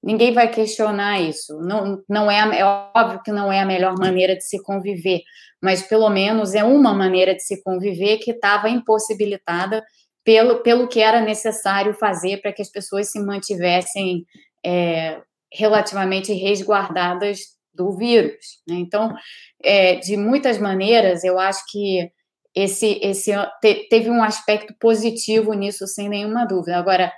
ninguém 0.04 0.34
vai 0.34 0.50
questionar 0.50 1.22
isso. 1.22 1.60
Não, 1.60 2.02
não 2.10 2.32
é, 2.32 2.60
é 2.60 2.66
óbvio 2.66 3.22
que 3.24 3.32
não 3.32 3.52
é 3.52 3.60
a 3.60 3.66
melhor 3.66 3.96
maneira 4.00 4.36
de 4.36 4.44
se 4.44 4.62
conviver, 4.64 5.22
mas 5.62 5.84
pelo 5.84 6.10
menos 6.10 6.56
é 6.56 6.64
uma 6.64 6.94
maneira 6.94 7.36
de 7.36 7.44
se 7.44 7.62
conviver 7.62 8.18
que 8.18 8.32
estava 8.32 8.68
impossibilitada 8.68 9.84
pelo, 10.24 10.64
pelo 10.64 10.88
que 10.88 11.00
era 11.00 11.22
necessário 11.22 11.94
fazer 11.94 12.42
para 12.42 12.52
que 12.52 12.62
as 12.62 12.70
pessoas 12.70 13.12
se 13.12 13.20
mantivessem 13.20 14.26
é, 14.66 15.22
relativamente 15.54 16.34
resguardadas 16.34 17.40
do 17.74 17.92
vírus. 17.98 18.62
Né? 18.68 18.76
Então, 18.76 19.14
é, 19.64 19.96
de 19.96 20.18
muitas 20.18 20.58
maneiras, 20.58 21.24
eu 21.24 21.40
acho 21.40 21.64
que 21.70 22.12
esse, 22.56 23.00
esse 23.02 23.32
te, 23.62 23.88
teve 23.90 24.10
um 24.10 24.24
aspecto 24.24 24.74
positivo 24.80 25.54
nisso, 25.54 25.88
sem 25.88 26.10
nenhuma 26.10 26.46
dúvida. 26.46 26.78
Agora, 26.78 27.12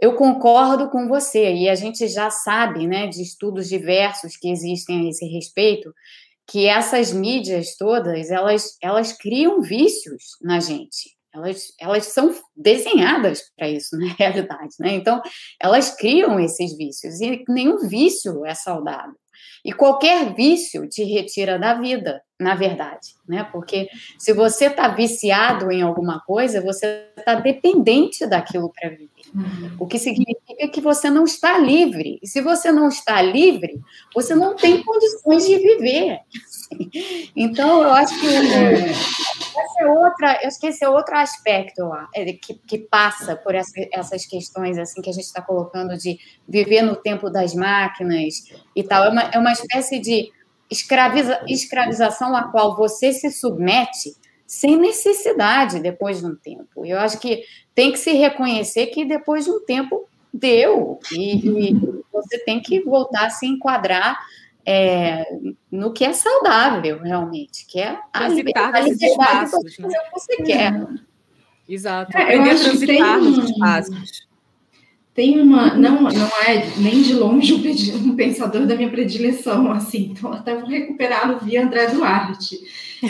eu 0.00 0.14
concordo 0.14 0.88
com 0.90 1.08
você, 1.08 1.52
e 1.52 1.68
a 1.68 1.74
gente 1.74 2.08
já 2.08 2.30
sabe, 2.30 2.86
né, 2.86 3.06
de 3.06 3.20
estudos 3.22 3.68
diversos 3.68 4.36
que 4.36 4.50
existem 4.50 5.06
a 5.06 5.10
esse 5.10 5.26
respeito, 5.26 5.92
que 6.48 6.66
essas 6.66 7.12
mídias 7.12 7.76
todas, 7.76 8.30
elas, 8.30 8.76
elas 8.82 9.12
criam 9.12 9.60
vícios 9.60 10.36
na 10.40 10.58
gente. 10.58 11.16
Elas, 11.32 11.66
elas 11.78 12.06
são 12.06 12.34
desenhadas 12.56 13.42
para 13.56 13.68
isso, 13.68 13.96
na 13.98 14.12
realidade, 14.14 14.74
né? 14.80 14.94
Então, 14.94 15.20
elas 15.60 15.94
criam 15.94 16.40
esses 16.40 16.76
vícios, 16.76 17.20
e 17.20 17.44
nenhum 17.48 17.86
vício 17.86 18.44
é 18.44 18.54
saudável. 18.54 19.14
E 19.64 19.72
qualquer 19.72 20.34
vício 20.34 20.88
te 20.88 21.04
retira 21.04 21.58
da 21.58 21.74
vida, 21.74 22.22
na 22.38 22.54
verdade, 22.54 23.14
né? 23.28 23.44
Porque 23.52 23.88
se 24.18 24.32
você 24.32 24.66
está 24.66 24.88
viciado 24.88 25.70
em 25.70 25.82
alguma 25.82 26.20
coisa, 26.20 26.62
você 26.62 27.04
está 27.16 27.34
dependente 27.34 28.26
daquilo 28.26 28.72
para 28.72 28.90
viver. 28.90 29.10
Uhum. 29.34 29.76
O 29.78 29.86
que 29.86 29.98
significa 29.98 30.68
que 30.68 30.80
você 30.80 31.10
não 31.10 31.24
está 31.24 31.58
livre. 31.58 32.18
E 32.22 32.26
se 32.26 32.40
você 32.40 32.72
não 32.72 32.88
está 32.88 33.20
livre, 33.22 33.80
você 34.14 34.34
não 34.34 34.56
tem 34.56 34.82
condições 34.82 35.46
de 35.46 35.56
viver. 35.56 36.20
Então, 37.34 37.82
eu 37.82 37.92
acho 37.92 38.18
que 38.20 38.28
é. 38.28 38.92
Essa 39.56 39.82
é 39.82 39.86
outra, 39.86 40.38
eu 40.42 40.48
esse 40.48 40.84
é 40.84 40.88
outro 40.88 41.16
aspecto 41.16 41.84
lá, 41.84 42.08
é, 42.14 42.32
que, 42.32 42.54
que 42.54 42.78
passa 42.78 43.36
por 43.36 43.54
essa, 43.54 43.72
essas 43.92 44.26
questões 44.26 44.78
assim 44.78 45.00
que 45.02 45.10
a 45.10 45.12
gente 45.12 45.24
está 45.24 45.42
colocando 45.42 45.96
de 45.96 46.18
viver 46.48 46.82
no 46.82 46.96
tempo 46.96 47.30
das 47.30 47.54
máquinas 47.54 48.44
e 48.74 48.82
tal. 48.82 49.04
É 49.04 49.08
uma, 49.08 49.22
é 49.22 49.38
uma 49.38 49.52
espécie 49.52 49.98
de 49.98 50.30
escraviza, 50.70 51.42
escravização 51.48 52.34
a 52.36 52.44
qual 52.44 52.76
você 52.76 53.12
se 53.12 53.30
submete 53.30 54.14
sem 54.46 54.76
necessidade 54.76 55.80
depois 55.80 56.20
de 56.20 56.26
um 56.26 56.34
tempo. 56.34 56.84
Eu 56.84 56.98
acho 56.98 57.18
que 57.18 57.44
tem 57.74 57.92
que 57.92 57.98
se 57.98 58.12
reconhecer 58.12 58.86
que 58.86 59.04
depois 59.04 59.44
de 59.44 59.50
um 59.50 59.64
tempo 59.64 60.08
deu 60.32 60.98
e, 61.12 61.70
e 61.70 62.02
você 62.12 62.38
tem 62.44 62.60
que 62.60 62.80
voltar 62.82 63.26
a 63.26 63.30
se 63.30 63.46
enquadrar 63.46 64.18
é, 64.70 65.26
no 65.68 65.92
que 65.92 66.04
é 66.04 66.12
saudável, 66.12 67.00
realmente, 67.02 67.66
que 67.66 67.80
é 67.80 67.98
a, 68.12 68.26
a 68.26 68.28
liberdade 68.28 68.90
espaços, 68.90 69.64
de 69.64 69.82
fazer 69.82 69.88
né? 69.88 69.98
o 69.98 70.14
que 70.14 70.20
você 70.20 70.36
quer. 70.44 70.86
Exato. 71.68 72.16
É, 72.16 72.36
eu 72.36 72.42
acho 72.42 72.78
que 72.78 72.86
tem 72.86 73.02
um, 73.02 73.44
espaços. 73.44 74.28
Tem 75.12 75.40
uma, 75.40 75.74
não, 75.74 76.02
não 76.02 76.28
é 76.46 76.70
nem 76.78 77.02
de 77.02 77.14
longe 77.14 77.52
um, 77.96 78.14
pensador 78.14 78.64
da 78.64 78.76
minha 78.76 78.90
predileção, 78.90 79.72
assim, 79.72 80.12
então 80.12 80.32
até 80.32 80.54
vou 80.54 80.68
recuperar 80.68 81.26
no 81.26 81.40
via 81.40 81.64
André 81.64 81.88
Duarte. 81.88 82.56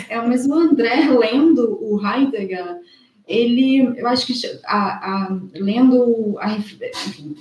É 0.09 0.19
o 0.19 0.27
mesmo 0.27 0.55
André 0.55 1.07
lendo 1.11 1.77
o 1.79 2.01
Heidegger, 2.03 2.79
ele, 3.27 3.83
eu 3.99 4.07
acho 4.07 4.25
que 4.25 4.33
a, 4.65 4.77
a, 4.77 5.39
lendo, 5.53 6.37
a, 6.39 6.53
enfim, 6.53 7.35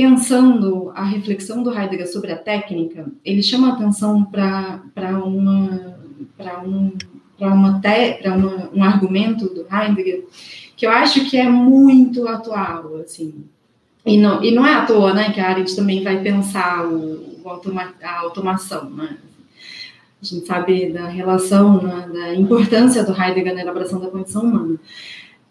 pensando 0.00 0.90
a 0.94 1.04
reflexão 1.04 1.62
do 1.62 1.70
Heidegger 1.70 2.10
sobre 2.10 2.32
a 2.32 2.38
técnica, 2.38 3.06
ele 3.22 3.42
chama 3.42 3.74
atenção 3.74 4.24
para 4.24 4.80
uma 5.22 5.98
para 6.36 6.60
um 6.62 6.92
para 7.38 7.52
uma, 7.54 7.80
uma 8.34 8.70
um 8.72 8.82
argumento 8.82 9.46
do 9.52 9.66
Heidegger 9.70 10.24
que 10.74 10.86
eu 10.86 10.90
acho 10.90 11.28
que 11.28 11.36
é 11.36 11.46
muito 11.46 12.26
atual, 12.26 12.96
assim, 12.96 13.44
e 14.06 14.16
não, 14.16 14.42
e 14.42 14.50
não 14.50 14.66
é 14.66 14.72
à 14.72 14.86
toa, 14.86 15.12
né, 15.12 15.30
que 15.30 15.38
a 15.38 15.48
Arendt 15.48 15.76
também 15.76 16.02
vai 16.02 16.22
pensar 16.22 16.86
o, 16.86 17.42
o 17.42 17.48
automa, 17.48 17.92
a 18.02 18.20
automação, 18.20 18.88
né? 18.88 19.18
A 20.22 20.24
gente 20.24 20.46
sabe 20.46 20.90
da 20.90 21.06
relação, 21.06 21.82
né, 21.82 22.08
da 22.10 22.34
importância 22.34 23.04
do 23.04 23.12
Heidegger 23.12 23.54
na 23.54 23.60
elaboração 23.60 24.00
da 24.00 24.08
condição 24.08 24.42
humana. 24.42 24.80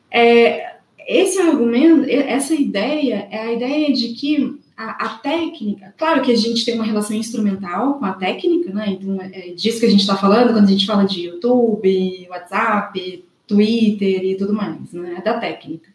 É, 0.09 0.78
esse 1.09 1.39
argumento, 1.39 2.07
essa 2.07 2.53
ideia 2.53 3.27
é 3.31 3.39
a 3.39 3.51
ideia 3.51 3.91
de 3.91 4.09
que 4.09 4.59
a, 4.77 5.05
a, 5.05 5.09
técnica, 5.17 5.91
claro 5.97 6.21
que 6.21 6.31
a 6.31 6.37
gente 6.37 6.63
tem 6.63 6.75
uma 6.75 6.85
relação 6.85 7.17
instrumental 7.17 7.95
com 7.95 8.05
a 8.05 8.13
técnica, 8.13 8.71
né? 8.71 8.91
Então 8.91 9.19
é, 9.19 9.49
é 9.49 9.53
disso 9.53 9.79
que 9.79 9.87
a 9.87 9.89
gente 9.89 10.01
está 10.01 10.15
falando 10.15 10.53
quando 10.53 10.65
a 10.65 10.71
gente 10.71 10.85
fala 10.85 11.05
de 11.05 11.21
YouTube, 11.21 12.27
WhatsApp, 12.29 13.25
Twitter 13.47 14.23
e 14.23 14.35
tudo 14.37 14.53
mais, 14.53 14.93
né? 14.93 15.19
Da 15.25 15.39
técnica. 15.39 15.89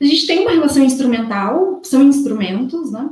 A 0.00 0.04
gente 0.04 0.26
tem 0.26 0.40
uma 0.40 0.52
relação 0.52 0.82
instrumental, 0.82 1.80
são 1.82 2.02
instrumentos, 2.02 2.90
né? 2.90 3.10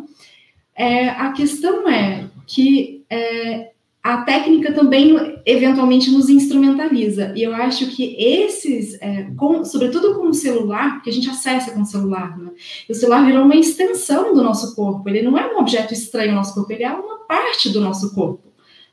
É, 0.74 1.10
a 1.10 1.32
questão 1.32 1.86
é 1.86 2.24
que 2.46 3.04
é, 3.10 3.71
a 4.02 4.22
técnica 4.22 4.72
também 4.72 5.40
eventualmente 5.46 6.10
nos 6.10 6.28
instrumentaliza. 6.28 7.32
E 7.36 7.42
eu 7.42 7.54
acho 7.54 7.86
que 7.86 8.16
esses, 8.18 9.00
é, 9.00 9.30
com, 9.36 9.64
sobretudo 9.64 10.16
com 10.16 10.26
o 10.26 10.34
celular, 10.34 11.00
que 11.02 11.10
a 11.10 11.12
gente 11.12 11.30
acessa 11.30 11.70
com 11.70 11.82
o 11.82 11.86
celular, 11.86 12.36
né? 12.36 12.50
o 12.90 12.94
celular 12.94 13.24
virou 13.24 13.44
uma 13.44 13.54
extensão 13.54 14.34
do 14.34 14.42
nosso 14.42 14.74
corpo. 14.74 15.08
Ele 15.08 15.22
não 15.22 15.38
é 15.38 15.54
um 15.54 15.58
objeto 15.60 15.94
estranho 15.94 16.30
ao 16.30 16.36
nosso 16.36 16.54
corpo, 16.54 16.72
ele 16.72 16.82
é 16.82 16.90
uma 16.90 17.18
parte 17.28 17.68
do 17.70 17.80
nosso 17.80 18.12
corpo. 18.12 18.42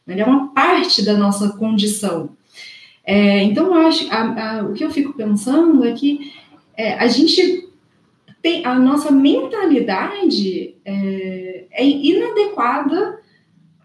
Ele 0.07 0.21
é 0.21 0.25
uma 0.25 0.53
parte 0.53 1.03
da 1.03 1.17
nossa 1.17 1.49
condição. 1.57 2.29
É, 3.03 3.43
então, 3.43 3.65
eu 3.65 3.87
acho, 3.87 4.07
a, 4.11 4.59
a, 4.59 4.63
o 4.63 4.73
que 4.73 4.83
eu 4.83 4.91
fico 4.91 5.13
pensando 5.13 5.83
é 5.85 5.93
que 5.93 6.31
é, 6.77 6.93
a 6.93 7.07
gente 7.07 7.67
tem 8.41 8.65
a 8.65 8.77
nossa 8.77 9.11
mentalidade 9.11 10.75
é, 10.85 11.65
é 11.71 11.85
inadequada 11.85 13.18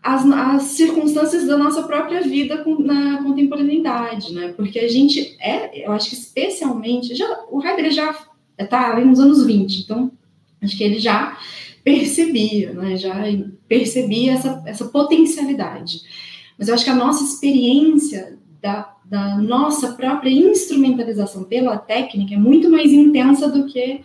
as, 0.05 0.23
as 0.27 0.63
circunstâncias 0.65 1.47
da 1.47 1.57
nossa 1.57 1.83
própria 1.85 2.21
vida 2.21 2.63
na 2.79 3.23
contemporaneidade, 3.23 4.35
né? 4.35 4.53
Porque 4.55 4.79
a 4.79 4.87
gente 4.87 5.35
é, 5.41 5.87
eu 5.87 5.93
acho 5.93 6.11
que 6.11 6.15
especialmente, 6.15 7.15
já, 7.15 7.27
o 7.51 7.65
Heidegger 7.65 7.91
já 7.91 8.15
está 8.59 8.93
ali 8.93 9.07
nos 9.07 9.19
anos 9.19 9.47
20, 9.47 9.81
então 9.81 10.13
acho 10.61 10.77
que 10.77 10.85
ele 10.85 10.99
já 10.99 11.39
percebia, 11.83 12.75
né? 12.75 12.99
Já 12.99 13.15
percebia 13.67 14.35
essa, 14.35 14.63
essa 14.67 14.85
potencialidade. 14.85 16.03
Mas 16.59 16.69
eu 16.69 16.75
acho 16.75 16.85
que 16.85 16.91
a 16.91 16.95
nossa 16.95 17.25
experiência 17.25 18.39
da, 18.61 18.95
da 19.07 19.39
nossa 19.39 19.95
própria 19.95 20.31
instrumentalização 20.31 21.45
pela 21.45 21.79
técnica 21.79 22.35
é 22.35 22.39
muito 22.39 22.71
mais 22.71 22.93
intensa 22.93 23.49
do 23.49 23.65
que 23.65 24.03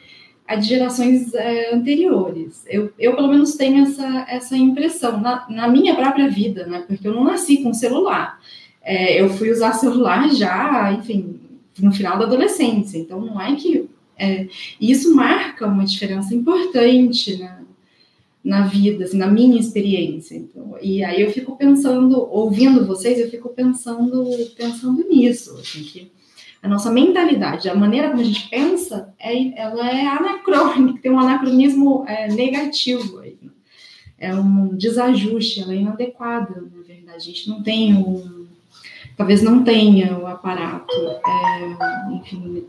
a 0.50 0.56
de 0.56 0.68
gerações 0.68 1.32
é, 1.36 1.76
anteriores. 1.76 2.66
Eu, 2.68 2.92
eu, 2.98 3.16
pelo 3.16 3.28
menos, 3.28 3.54
tenho 3.54 3.84
essa, 3.84 4.26
essa 4.28 4.58
impressão 4.58 5.22
na, 5.22 5.48
na 5.48 5.68
minha 5.68 5.96
própria 5.96 6.28
vida, 6.28 6.66
né? 6.66 6.84
Porque 6.88 7.08
eu 7.08 7.14
não 7.14 7.24
nasci 7.24 7.58
com 7.58 7.72
celular. 7.72 8.42
É, 8.82 9.22
eu 9.22 9.30
fui 9.30 9.52
usar 9.52 9.74
celular 9.74 10.28
já, 10.34 10.92
enfim, 10.92 11.40
no 11.78 11.92
final 11.92 12.18
da 12.18 12.26
adolescência. 12.26 12.98
Então, 12.98 13.22
não 13.22 13.40
é 13.40 13.56
que. 13.56 13.88
É, 14.18 14.48
isso 14.82 15.16
marca 15.16 15.68
uma 15.68 15.86
diferença 15.86 16.34
importante 16.34 17.38
na, 17.38 17.62
na 18.44 18.62
vida, 18.66 19.04
assim, 19.04 19.18
na 19.18 19.28
minha 19.28 19.60
experiência. 19.60 20.36
Então, 20.36 20.76
e 20.82 21.04
aí 21.04 21.22
eu 21.22 21.30
fico 21.30 21.56
pensando, 21.58 22.28
ouvindo 22.32 22.88
vocês, 22.88 23.20
eu 23.20 23.30
fico 23.30 23.50
pensando, 23.50 24.26
pensando 24.58 25.08
nisso, 25.08 25.56
assim, 25.60 25.84
que 25.84 26.12
a 26.62 26.68
nossa 26.68 26.92
mentalidade, 26.92 27.70
a 27.70 27.76
maneira 27.76 28.10
como 28.10 28.22
a 28.22 28.26
gente 28.26 28.50
pensa, 28.50 29.14
é, 29.18 29.60
ela 29.60 29.90
é 29.90 30.06
anacrônica, 30.08 31.00
tem 31.02 31.12
um 31.12 31.20
anacronismo 31.20 32.04
é, 32.06 32.28
negativo 32.28 33.20
aí. 33.20 33.38
Né? 33.42 33.50
É 34.18 34.36
um 34.36 34.76
desajuste, 34.76 35.62
ela 35.62 35.74
é 35.74 35.78
inadequada, 35.78 36.62
na 36.76 36.84
verdade. 36.84 37.16
A 37.16 37.20
gente 37.20 37.48
não 37.48 37.64
tem 37.64 37.94
um. 37.94 38.48
Talvez 39.16 39.42
não 39.42 39.64
tenha 39.64 40.18
o 40.18 40.28
aparato, 40.28 40.94
é, 40.96 42.14
enfim, 42.14 42.66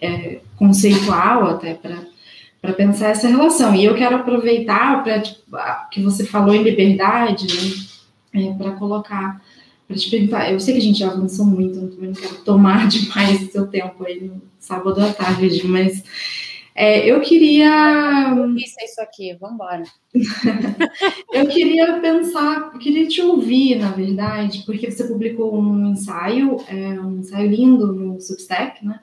é, 0.00 0.40
conceitual 0.56 1.46
até 1.46 1.74
para 1.74 2.72
pensar 2.72 3.10
essa 3.10 3.28
relação. 3.28 3.74
E 3.74 3.84
eu 3.84 3.94
quero 3.94 4.16
aproveitar 4.16 5.02
para 5.02 5.20
tipo, 5.20 5.56
que 5.90 6.02
você 6.02 6.24
falou 6.24 6.54
em 6.54 6.62
liberdade, 6.62 7.46
né, 8.32 8.44
é, 8.44 8.52
para 8.54 8.72
colocar 8.72 9.40
para 9.88 9.96
te 9.96 10.10
perguntar, 10.10 10.52
eu 10.52 10.60
sei 10.60 10.74
que 10.74 10.80
a 10.80 10.82
gente 10.82 10.98
já 10.98 11.10
avançou 11.10 11.46
muito, 11.46 11.80
não 11.98 12.12
quero 12.12 12.36
tomar 12.44 12.86
demais 12.88 13.42
o 13.42 13.50
seu 13.50 13.66
tempo 13.66 14.04
aí 14.04 14.20
no 14.20 14.42
sábado 14.58 15.00
à 15.00 15.10
tarde, 15.14 15.66
mas 15.66 16.04
é, 16.74 17.10
eu 17.10 17.20
queria. 17.22 18.34
Isso 18.56 18.76
é 18.78 18.84
isso 18.84 19.00
aqui, 19.00 19.34
vamos 19.40 19.54
embora. 19.54 19.82
eu 21.32 21.46
queria 21.48 21.98
pensar, 22.00 22.70
eu 22.74 22.78
queria 22.78 23.08
te 23.08 23.22
ouvir, 23.22 23.76
na 23.76 23.90
verdade, 23.90 24.62
porque 24.66 24.90
você 24.90 25.04
publicou 25.04 25.58
um 25.58 25.90
ensaio, 25.90 26.58
é, 26.68 27.00
um 27.00 27.20
ensaio 27.20 27.50
lindo 27.50 27.92
no 27.92 28.20
Substack, 28.20 28.84
né? 28.84 29.00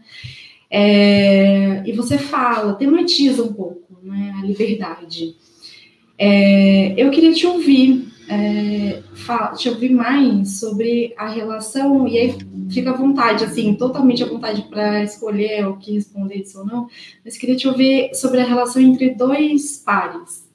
É, 0.69 1.83
e 1.85 1.91
você 1.93 2.17
fala, 2.17 2.75
tematiza 2.75 3.43
um 3.43 3.53
pouco 3.53 3.99
né, 4.03 4.35
a 4.37 4.45
liberdade. 4.45 5.35
É, 6.17 6.93
eu 6.95 7.09
queria 7.09 7.33
te 7.33 7.45
ouvir 7.45 8.07
é, 8.27 9.01
te 9.55 9.69
ouvir 9.69 9.91
mais 9.91 10.59
sobre 10.59 11.13
a 11.17 11.29
relação, 11.29 12.07
e 12.07 12.17
aí 12.17 12.35
fica 12.69 12.91
à 12.91 12.93
vontade, 12.93 13.43
assim, 13.43 13.73
totalmente 13.75 14.23
à 14.23 14.27
vontade 14.27 14.63
para 14.63 15.03
escolher 15.03 15.67
o 15.67 15.77
que 15.77 15.93
responder 15.93 16.35
isso 16.35 16.59
ou 16.59 16.65
não, 16.65 16.87
mas 17.23 17.37
queria 17.37 17.55
te 17.55 17.67
ouvir 17.67 18.13
sobre 18.13 18.41
a 18.41 18.45
relação 18.45 18.81
entre 18.81 19.11
dois 19.11 19.77
pares, 19.77 20.49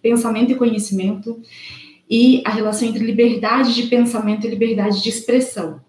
pensamento 0.00 0.52
e 0.52 0.56
conhecimento, 0.56 1.40
e 2.08 2.40
a 2.44 2.50
relação 2.50 2.88
entre 2.88 3.04
liberdade 3.04 3.74
de 3.74 3.84
pensamento 3.84 4.46
e 4.46 4.50
liberdade 4.50 5.02
de 5.02 5.08
expressão. 5.08 5.80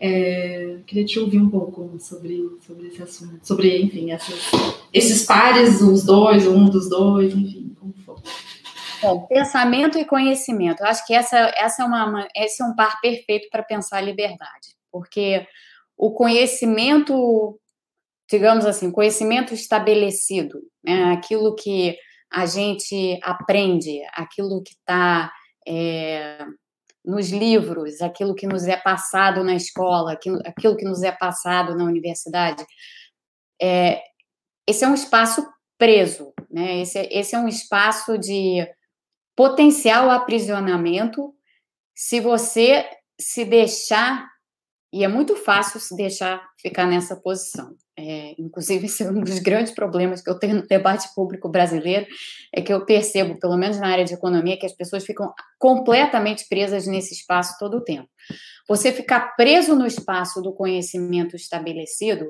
É, 0.00 0.78
queria 0.86 1.04
te 1.04 1.18
ouvir 1.18 1.38
um 1.38 1.50
pouco 1.50 1.96
sobre, 1.98 2.48
sobre 2.64 2.86
esse 2.86 3.02
assunto, 3.02 3.40
sobre, 3.42 3.82
enfim, 3.82 4.12
essas, 4.12 4.50
esses 4.94 5.24
pares, 5.24 5.82
os 5.82 6.04
dois, 6.04 6.46
um 6.46 6.66
dos 6.66 6.88
dois, 6.88 7.34
enfim, 7.34 7.72
como 7.78 7.92
for. 8.06 8.22
Bom, 9.00 9.26
pensamento 9.26 9.98
e 9.98 10.04
conhecimento. 10.04 10.80
Eu 10.80 10.86
acho 10.86 11.06
que 11.06 11.14
essa, 11.14 11.36
essa 11.56 11.82
é 11.82 11.86
uma, 11.86 12.28
esse 12.34 12.62
é 12.62 12.66
um 12.66 12.74
par 12.74 13.00
perfeito 13.00 13.48
para 13.50 13.62
pensar 13.62 13.98
a 13.98 14.02
liberdade, 14.02 14.74
porque 14.90 15.46
o 15.96 16.12
conhecimento, 16.12 17.58
digamos 18.28 18.66
assim, 18.66 18.90
conhecimento 18.90 19.54
estabelecido, 19.54 20.60
né, 20.82 21.12
aquilo 21.12 21.54
que 21.54 21.96
a 22.30 22.44
gente 22.44 23.18
aprende, 23.22 24.02
aquilo 24.12 24.62
que 24.62 24.72
está 24.72 25.32
é, 25.66 26.44
nos 27.04 27.30
livros, 27.30 28.00
aquilo 28.02 28.34
que 28.34 28.46
nos 28.46 28.66
é 28.66 28.76
passado 28.76 29.42
na 29.44 29.54
escola, 29.54 30.12
aquilo, 30.12 30.40
aquilo 30.44 30.76
que 30.76 30.84
nos 30.84 31.02
é 31.02 31.12
passado 31.12 31.76
na 31.76 31.84
universidade, 31.84 32.64
é, 33.60 34.02
esse 34.66 34.84
é 34.84 34.88
um 34.88 34.94
espaço 34.94 35.46
preso, 35.78 36.34
né? 36.50 36.80
Esse, 36.80 36.98
é, 36.98 37.18
esse 37.18 37.34
é 37.34 37.38
um 37.38 37.48
espaço 37.48 38.18
de 38.18 38.66
potencial 39.38 40.10
aprisionamento 40.10 41.32
se 41.94 42.18
você 42.18 42.84
se 43.20 43.44
deixar, 43.44 44.26
e 44.92 45.04
é 45.04 45.08
muito 45.08 45.36
fácil 45.36 45.78
se 45.78 45.94
deixar 45.94 46.44
ficar 46.60 46.86
nessa 46.86 47.14
posição. 47.14 47.76
É, 47.96 48.34
inclusive, 48.36 48.86
esse 48.86 49.04
é 49.04 49.08
um 49.08 49.20
dos 49.20 49.38
grandes 49.38 49.72
problemas 49.72 50.20
que 50.20 50.28
eu 50.28 50.36
tenho 50.36 50.56
no 50.56 50.66
debate 50.66 51.08
público 51.14 51.48
brasileiro, 51.48 52.04
é 52.52 52.60
que 52.60 52.72
eu 52.72 52.84
percebo, 52.84 53.38
pelo 53.38 53.56
menos 53.56 53.78
na 53.78 53.86
área 53.86 54.04
de 54.04 54.14
economia, 54.14 54.58
que 54.58 54.66
as 54.66 54.74
pessoas 54.74 55.04
ficam 55.04 55.32
completamente 55.56 56.44
presas 56.48 56.88
nesse 56.88 57.14
espaço 57.14 57.54
todo 57.60 57.76
o 57.76 57.84
tempo. 57.84 58.08
Você 58.68 58.92
ficar 58.92 59.36
preso 59.36 59.76
no 59.76 59.86
espaço 59.86 60.42
do 60.42 60.52
conhecimento 60.52 61.36
estabelecido 61.36 62.26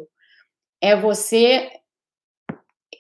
é 0.79 0.95
você 0.95 1.71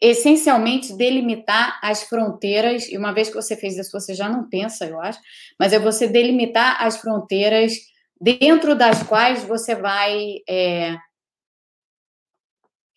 essencialmente 0.00 0.96
delimitar 0.96 1.78
as 1.82 2.02
fronteiras, 2.02 2.88
e 2.88 2.96
uma 2.96 3.12
vez 3.12 3.28
que 3.28 3.34
você 3.34 3.56
fez 3.56 3.76
isso, 3.76 3.92
você 3.92 4.14
já 4.14 4.28
não 4.28 4.48
pensa, 4.48 4.86
eu 4.86 5.00
acho, 5.00 5.18
mas 5.58 5.72
é 5.72 5.78
você 5.78 6.06
delimitar 6.06 6.82
as 6.82 6.98
fronteiras 6.98 7.72
dentro 8.20 8.74
das 8.74 9.02
quais 9.02 9.44
você 9.44 9.74
vai 9.74 10.38
é, 10.48 10.96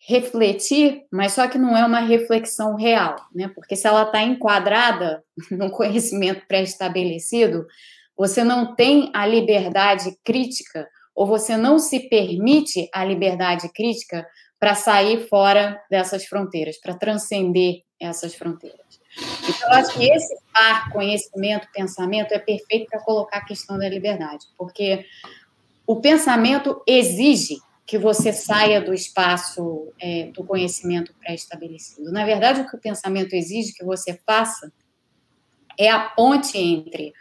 refletir, 0.06 1.04
mas 1.12 1.32
só 1.32 1.46
que 1.46 1.58
não 1.58 1.76
é 1.76 1.84
uma 1.84 2.00
reflexão 2.00 2.74
real, 2.74 3.16
né? 3.32 3.48
Porque 3.54 3.76
se 3.76 3.86
ela 3.86 4.02
está 4.02 4.22
enquadrada 4.22 5.22
no 5.50 5.70
conhecimento 5.70 6.46
pré-estabelecido, 6.46 7.66
você 8.16 8.42
não 8.42 8.74
tem 8.74 9.10
a 9.14 9.24
liberdade 9.26 10.16
crítica, 10.24 10.88
ou 11.14 11.26
você 11.26 11.56
não 11.56 11.78
se 11.78 12.08
permite 12.08 12.88
a 12.92 13.04
liberdade 13.04 13.68
crítica 13.72 14.26
para 14.62 14.76
sair 14.76 15.26
fora 15.26 15.82
dessas 15.90 16.24
fronteiras, 16.24 16.76
para 16.76 16.94
transcender 16.94 17.82
essas 17.98 18.32
fronteiras. 18.32 19.02
Então, 19.42 19.68
eu 19.68 19.74
acho 19.74 19.98
que 19.98 20.04
esse 20.04 20.36
par 20.52 20.88
conhecimento, 20.92 21.66
pensamento 21.74 22.32
é 22.32 22.38
perfeito 22.38 22.86
para 22.88 23.00
colocar 23.00 23.38
a 23.38 23.44
questão 23.44 23.76
da 23.76 23.88
liberdade, 23.88 24.46
porque 24.56 25.04
o 25.84 25.96
pensamento 25.96 26.80
exige 26.86 27.56
que 27.84 27.98
você 27.98 28.32
saia 28.32 28.80
do 28.80 28.94
espaço 28.94 29.92
é, 30.00 30.26
do 30.26 30.44
conhecimento 30.44 31.12
pré-estabelecido. 31.14 32.12
Na 32.12 32.24
verdade, 32.24 32.60
o 32.60 32.68
que 32.68 32.76
o 32.76 32.80
pensamento 32.80 33.34
exige 33.34 33.74
que 33.74 33.84
você 33.84 34.16
faça 34.24 34.72
é 35.76 35.90
a 35.90 35.98
ponte 35.98 36.56
entre 36.56 37.12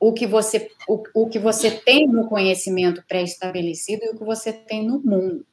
o 0.00 0.12
que 0.12 0.26
você, 0.26 0.68
o, 0.88 1.00
o 1.14 1.28
que 1.28 1.38
você 1.38 1.70
tem 1.70 2.08
no 2.08 2.28
conhecimento 2.28 3.04
pré-estabelecido 3.06 4.04
e 4.04 4.08
o 4.08 4.18
que 4.18 4.24
você 4.24 4.52
tem 4.52 4.84
no 4.84 4.98
mundo. 4.98 5.46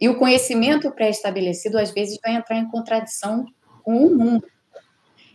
E 0.00 0.08
o 0.08 0.16
conhecimento 0.16 0.90
pré-estabelecido, 0.90 1.78
às 1.78 1.90
vezes, 1.90 2.18
vai 2.22 2.34
entrar 2.34 2.56
em 2.56 2.68
contradição 2.68 3.44
com 3.82 4.06
o 4.06 4.16
mundo. 4.16 4.46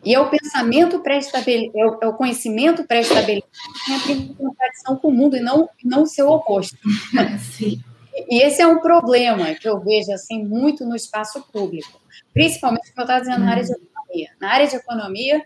E 0.03 0.13
é 0.13 0.19
o 0.19 0.29
pensamento 0.29 0.99
pré-estabelecido, 0.99 1.77
é, 1.77 2.05
é 2.05 2.07
o 2.07 2.13
conhecimento 2.13 2.83
pré-estabelecido 2.85 3.47
que 3.85 3.91
entra 3.91 4.11
em 4.11 4.33
contradição 4.33 4.95
com 4.97 5.07
o 5.07 5.11
mundo 5.11 5.35
e 5.35 5.39
não, 5.39 5.67
não 5.83 6.03
o 6.03 6.07
seu 6.07 6.29
oposto. 6.29 6.77
Sim. 7.57 7.81
E 8.29 8.41
esse 8.41 8.61
é 8.61 8.67
um 8.67 8.79
problema 8.79 9.53
que 9.55 9.67
eu 9.67 9.79
vejo 9.79 10.11
assim 10.11 10.43
muito 10.43 10.85
no 10.85 10.95
espaço 10.95 11.43
público, 11.51 11.99
principalmente 12.33 12.91
como 12.91 13.01
eu 13.01 13.03
estava 13.03 13.19
dizendo 13.19 13.39
na 13.39 13.51
área 13.51 13.63
de 13.63 13.71
economia. 13.71 14.29
Na 14.39 14.49
área 14.51 14.67
de 14.67 14.75
economia, 14.75 15.43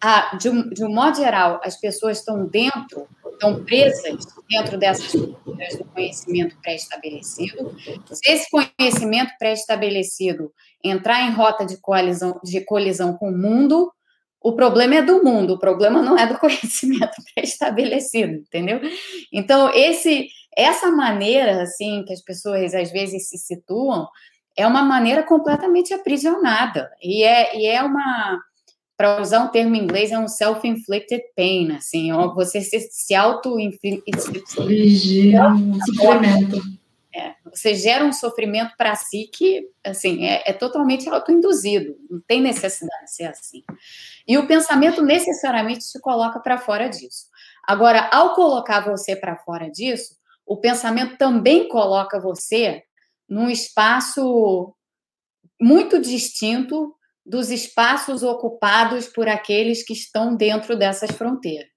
a, 0.00 0.36
de, 0.36 0.48
um, 0.48 0.68
de 0.70 0.84
um 0.84 0.92
modo 0.92 1.16
geral, 1.16 1.60
as 1.62 1.78
pessoas 1.80 2.18
estão 2.18 2.46
dentro, 2.46 3.08
estão 3.32 3.64
presas 3.64 4.26
dentro 4.48 4.78
dessas 4.78 5.14
estruturas 5.14 5.76
do 5.76 5.84
conhecimento 5.86 6.56
pré-estabelecido. 6.62 7.76
Se 8.12 8.32
esse 8.32 8.48
conhecimento 8.50 9.32
pré-estabelecido 9.38 10.52
entrar 10.82 11.22
em 11.22 11.32
rota 11.32 11.66
de 11.66 11.76
colisão, 11.80 12.40
de 12.44 12.60
colisão 12.60 13.16
com 13.16 13.30
o 13.30 13.36
mundo, 13.36 13.92
o 14.40 14.52
problema 14.52 14.96
é 14.96 15.02
do 15.02 15.22
mundo, 15.24 15.54
o 15.54 15.58
problema 15.58 16.00
não 16.00 16.16
é 16.16 16.26
do 16.26 16.38
conhecimento 16.38 17.16
pré-estabelecido, 17.34 18.34
entendeu? 18.34 18.80
Então, 19.32 19.70
esse, 19.74 20.28
essa 20.56 20.90
maneira, 20.90 21.62
assim, 21.62 22.04
que 22.04 22.12
as 22.12 22.22
pessoas 22.22 22.72
às 22.74 22.90
vezes 22.92 23.28
se 23.28 23.38
situam, 23.38 24.06
é 24.56 24.66
uma 24.66 24.82
maneira 24.82 25.22
completamente 25.22 25.92
aprisionada, 25.92 26.90
e 27.02 27.22
é, 27.22 27.56
e 27.56 27.66
é 27.66 27.82
uma 27.82 28.40
para 28.98 29.22
usar 29.22 29.44
um 29.44 29.48
termo 29.48 29.76
em 29.76 29.84
inglês, 29.84 30.10
é 30.10 30.18
um 30.18 30.26
self-inflicted 30.26 31.22
pain, 31.36 31.70
assim, 31.70 32.10
você 32.34 32.60
se, 32.60 32.80
se 32.80 33.14
sofrimento. 35.86 36.60
É, 37.14 37.34
você 37.44 37.76
gera 37.76 38.04
um 38.04 38.12
sofrimento 38.12 38.74
para 38.76 38.96
si 38.96 39.30
que, 39.32 39.68
assim, 39.84 40.26
é, 40.26 40.42
é 40.44 40.52
totalmente 40.52 41.08
autoinduzido, 41.08 41.96
não 42.10 42.20
tem 42.26 42.40
necessidade 42.40 43.04
de 43.04 43.12
ser 43.12 43.26
assim. 43.26 43.62
E 44.26 44.36
o 44.36 44.48
pensamento 44.48 45.00
necessariamente 45.00 45.88
te 45.88 46.00
coloca 46.00 46.40
para 46.40 46.58
fora 46.58 46.88
disso. 46.88 47.28
Agora, 47.64 48.10
ao 48.12 48.34
colocar 48.34 48.80
você 48.80 49.14
para 49.14 49.36
fora 49.36 49.70
disso, 49.70 50.16
o 50.44 50.56
pensamento 50.56 51.16
também 51.16 51.68
coloca 51.68 52.18
você 52.18 52.82
num 53.28 53.48
espaço 53.48 54.74
muito 55.60 56.00
distinto 56.00 56.97
dos 57.28 57.50
espaços 57.50 58.22
ocupados 58.22 59.06
por 59.06 59.28
aqueles 59.28 59.84
que 59.84 59.92
estão 59.92 60.34
dentro 60.34 60.76
dessas 60.76 61.10
fronteiras. 61.10 61.68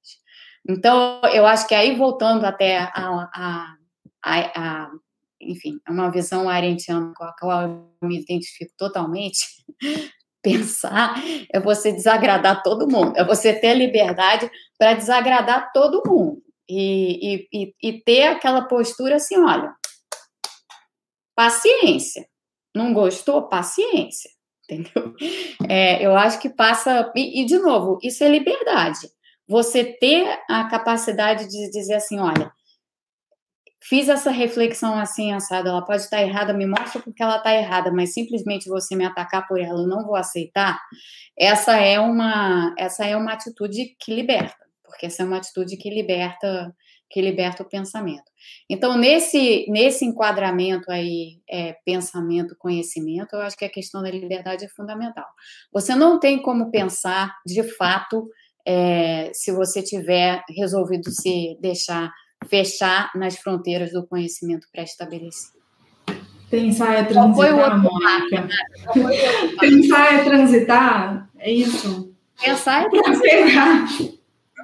Então, 0.67 1.21
eu 1.33 1.45
acho 1.45 1.67
que 1.67 1.75
aí, 1.75 1.95
voltando 1.95 2.45
até 2.45 2.77
a, 2.77 2.91
a, 2.95 3.75
a, 4.23 4.39
a 4.55 4.91
enfim, 5.41 5.79
uma 5.89 6.09
visão 6.09 6.47
arentiana 6.47 7.11
com 7.15 7.23
a 7.25 7.35
qual 7.37 7.61
eu 7.63 8.07
me 8.07 8.21
identifico 8.21 8.71
totalmente, 8.77 9.45
pensar 10.41 11.15
é 11.53 11.59
você 11.59 11.91
desagradar 11.91 12.63
todo 12.63 12.89
mundo, 12.89 13.15
é 13.15 13.23
você 13.23 13.53
ter 13.53 13.75
liberdade 13.75 14.49
para 14.77 14.93
desagradar 14.93 15.71
todo 15.71 16.01
mundo 16.07 16.41
e, 16.67 17.47
e, 17.51 17.75
e, 17.83 18.01
ter 18.01 18.23
aquela 18.23 18.63
postura 18.63 19.17
assim, 19.17 19.37
olha, 19.37 19.75
paciência, 21.35 22.25
não 22.73 22.93
gostou? 22.93 23.49
Paciência 23.49 24.31
entendeu? 24.76 25.14
É, 25.69 26.06
eu 26.06 26.15
acho 26.15 26.39
que 26.39 26.49
passa. 26.49 27.11
E, 27.15 27.41
e, 27.41 27.45
de 27.45 27.57
novo, 27.60 27.99
isso 28.02 28.23
é 28.23 28.30
liberdade. 28.30 29.10
Você 29.48 29.84
ter 29.84 30.39
a 30.49 30.65
capacidade 30.69 31.48
de 31.48 31.69
dizer 31.72 31.95
assim: 31.95 32.19
olha, 32.19 32.52
fiz 33.81 34.07
essa 34.07 34.31
reflexão 34.31 34.98
assim, 34.98 35.34
assada, 35.34 35.69
ela 35.69 35.84
pode 35.84 36.03
estar 36.03 36.22
errada, 36.22 36.53
me 36.53 36.65
mostra 36.65 37.02
porque 37.02 37.22
ela 37.22 37.38
está 37.38 37.53
errada, 37.53 37.91
mas 37.91 38.14
simplesmente 38.14 38.69
você 38.69 38.95
me 38.95 39.06
atacar 39.06 39.48
por 39.48 39.60
ela, 39.60 39.81
eu 39.81 39.88
não 39.88 40.06
vou 40.06 40.15
aceitar. 40.15 40.80
Essa 41.38 41.77
é 41.77 41.99
uma, 41.99 42.73
essa 42.77 43.06
é 43.06 43.15
uma 43.15 43.34
atitude 43.34 43.95
que 43.99 44.14
liberta, 44.14 44.65
porque 44.84 45.07
essa 45.07 45.23
é 45.23 45.26
uma 45.26 45.38
atitude 45.38 45.77
que 45.77 45.89
liberta 45.89 46.73
que 47.11 47.21
liberta 47.21 47.61
o 47.61 47.69
pensamento. 47.69 48.23
Então, 48.69 48.97
nesse, 48.97 49.65
nesse 49.69 50.05
enquadramento 50.05 50.89
aí, 50.89 51.39
é, 51.49 51.75
pensamento, 51.85 52.55
conhecimento, 52.57 53.33
eu 53.33 53.41
acho 53.41 53.57
que 53.57 53.65
a 53.65 53.69
questão 53.69 54.01
da 54.01 54.09
liberdade 54.09 54.65
é 54.65 54.69
fundamental. 54.69 55.27
Você 55.73 55.93
não 55.93 56.19
tem 56.19 56.41
como 56.41 56.71
pensar, 56.71 57.35
de 57.45 57.61
fato, 57.63 58.29
é, 58.65 59.29
se 59.33 59.51
você 59.51 59.83
tiver 59.83 60.41
resolvido 60.49 61.11
se 61.11 61.57
deixar 61.59 62.11
fechar 62.47 63.11
nas 63.13 63.38
fronteiras 63.38 63.91
do 63.91 64.07
conhecimento 64.07 64.67
pré-estabelecido. 64.71 65.61
Pensar 66.49 66.95
é 66.95 67.03
transitar, 67.03 67.77
Mônica. 67.79 68.41
Né? 68.41 68.49
Pensar 69.59 70.13
é 70.13 70.23
transitar, 70.23 71.29
é 71.38 71.51
isso? 71.51 72.15
Pensar 72.41 72.85
é 72.85 72.89
transitar 72.89 73.85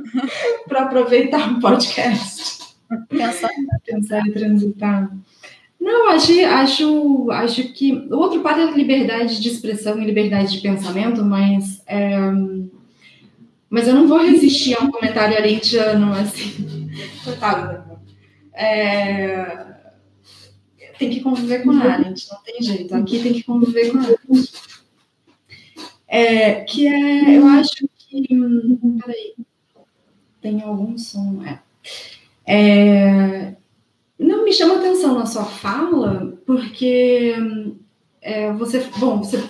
para 0.68 0.84
aproveitar 0.84 1.53
o 1.53 1.60
podcast. 1.60 2.76
Pensar, 3.10 3.49
pensar 3.86 4.28
e 4.28 4.32
transitar. 4.32 5.11
Não, 5.80 6.10
acho, 6.10 6.34
acho, 6.45 7.32
acho 7.32 7.74
que 7.74 7.94
o 7.94 8.18
outro 8.18 8.41
parte 8.41 8.61
é 8.61 8.72
liberdade 8.72 9.41
de 9.41 9.48
expressão 9.48 10.02
e 10.02 10.06
liberdade 10.06 10.52
de 10.52 10.61
pensamento, 10.61 11.24
mas 11.24 11.82
é, 11.86 12.18
mas 13.69 13.88
eu 13.88 13.94
não 13.94 14.07
vou 14.07 14.19
resistir 14.19 14.76
a 14.76 14.84
um 14.84 14.91
comentário 14.91 15.38
arentiano 15.38 16.14
assim. 16.14 16.90
Coitado, 17.24 17.99
é, 18.53 19.68
tem 20.98 21.10
que 21.10 21.22
conviver 21.22 21.64
com 21.64 21.72
a 21.72 21.84
Arendt, 21.84 22.28
não 22.32 22.41
tem 22.41 22.61
jeito. 22.61 22.95
Aqui 22.95 23.22
tem 23.22 23.34
que 23.34 23.44
conviver 23.44 23.91
com 23.91 23.99
a 23.99 24.02
Arendt. 24.02 24.52
É, 26.07 26.61
que 26.61 26.88
é, 26.88 27.38
eu 27.38 27.45
acho 27.48 27.88
que. 27.98 28.28
Peraí 29.06 29.36
tem 30.41 30.61
algum 30.61 30.97
som. 30.97 31.41
É. 31.43 31.59
é. 32.45 33.55
não 34.19 34.43
me 34.43 34.53
chama 34.53 34.76
atenção 34.76 35.18
na 35.18 35.26
sua 35.26 35.45
fala, 35.45 36.34
porque 36.45 37.35
é, 38.22 38.51
você, 38.53 38.89
bom, 38.99 39.19
você 39.19 39.41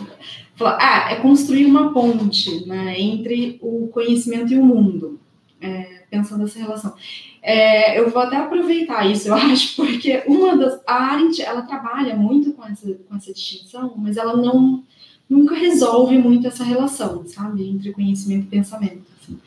fala, 0.56 0.78
ah, 0.82 1.12
é 1.12 1.16
construir 1.18 1.66
uma 1.66 1.94
ponte 1.94 2.66
né, 2.66 3.00
entre 3.00 3.58
o 3.62 3.88
conhecimento 3.88 4.54
e 4.54 4.58
o 4.58 4.66
mundo, 4.66 5.20
é, 5.62 6.04
pensando 6.10 6.42
nessa 6.42 6.60
relação. 6.60 6.94
É, 7.42 8.00
eu 8.00 8.10
vou 8.10 8.22
até 8.22 8.38
aproveitar 8.38 9.10
isso, 9.10 9.30
eu 9.30 9.34
acho, 9.36 9.76
porque 9.76 10.24
uma 10.28 10.58
das. 10.58 10.82
A 10.86 11.14
Arendt, 11.14 11.42
ela 11.42 11.62
trabalha 11.62 12.16
muito 12.16 12.52
com 12.54 12.66
essa, 12.66 12.94
com 13.08 13.16
essa 13.16 13.34
distinção, 13.34 13.94
mas 13.98 14.18
ela 14.18 14.36
não 14.36 14.84
nunca 15.30 15.56
resolve 15.56 16.18
muito 16.18 16.48
essa 16.48 16.64
relação, 16.64 17.26
sabe, 17.28 17.68
entre 17.68 17.92
conhecimento 17.92 18.46
e 18.46 18.50
pensamento. 18.50 19.07
Assim. 19.28 19.40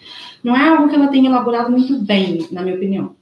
Não 0.43 0.57
é 0.57 0.69
algo 0.69 0.89
que 0.89 0.95
ela 0.95 1.09
tenha 1.09 1.29
elaborado 1.29 1.71
muito 1.71 1.99
bem, 1.99 2.47
na 2.51 2.63
minha 2.63 2.77
opinião. 2.77 3.15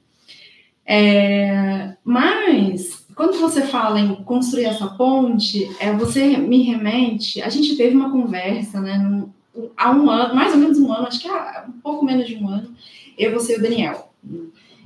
É, 0.87 1.97
mas, 2.03 3.07
quando 3.15 3.39
você 3.39 3.63
fala 3.63 4.01
em 4.01 4.15
construir 4.25 4.65
essa 4.65 4.87
ponte, 4.87 5.71
é, 5.79 5.93
você 5.93 6.37
me 6.39 6.63
remete. 6.63 7.43
A 7.43 7.49
gente 7.49 7.77
teve 7.77 7.95
uma 7.95 8.11
conversa, 8.11 8.81
né, 8.81 8.97
num, 8.97 9.29
há 9.77 9.91
um 9.91 10.09
ano, 10.09 10.35
mais 10.35 10.53
ou 10.55 10.59
menos 10.59 10.79
um 10.79 10.93
ano, 10.93 11.07
acho 11.07 11.21
que 11.21 11.29
há 11.29 11.67
um 11.69 11.81
pouco 11.81 12.05
menos 12.05 12.27
de 12.27 12.37
um 12.37 12.49
ano, 12.49 12.71
eu, 13.19 13.33
você 13.33 13.57
e 13.57 13.59
o 13.59 13.63
Daniel. 13.63 14.11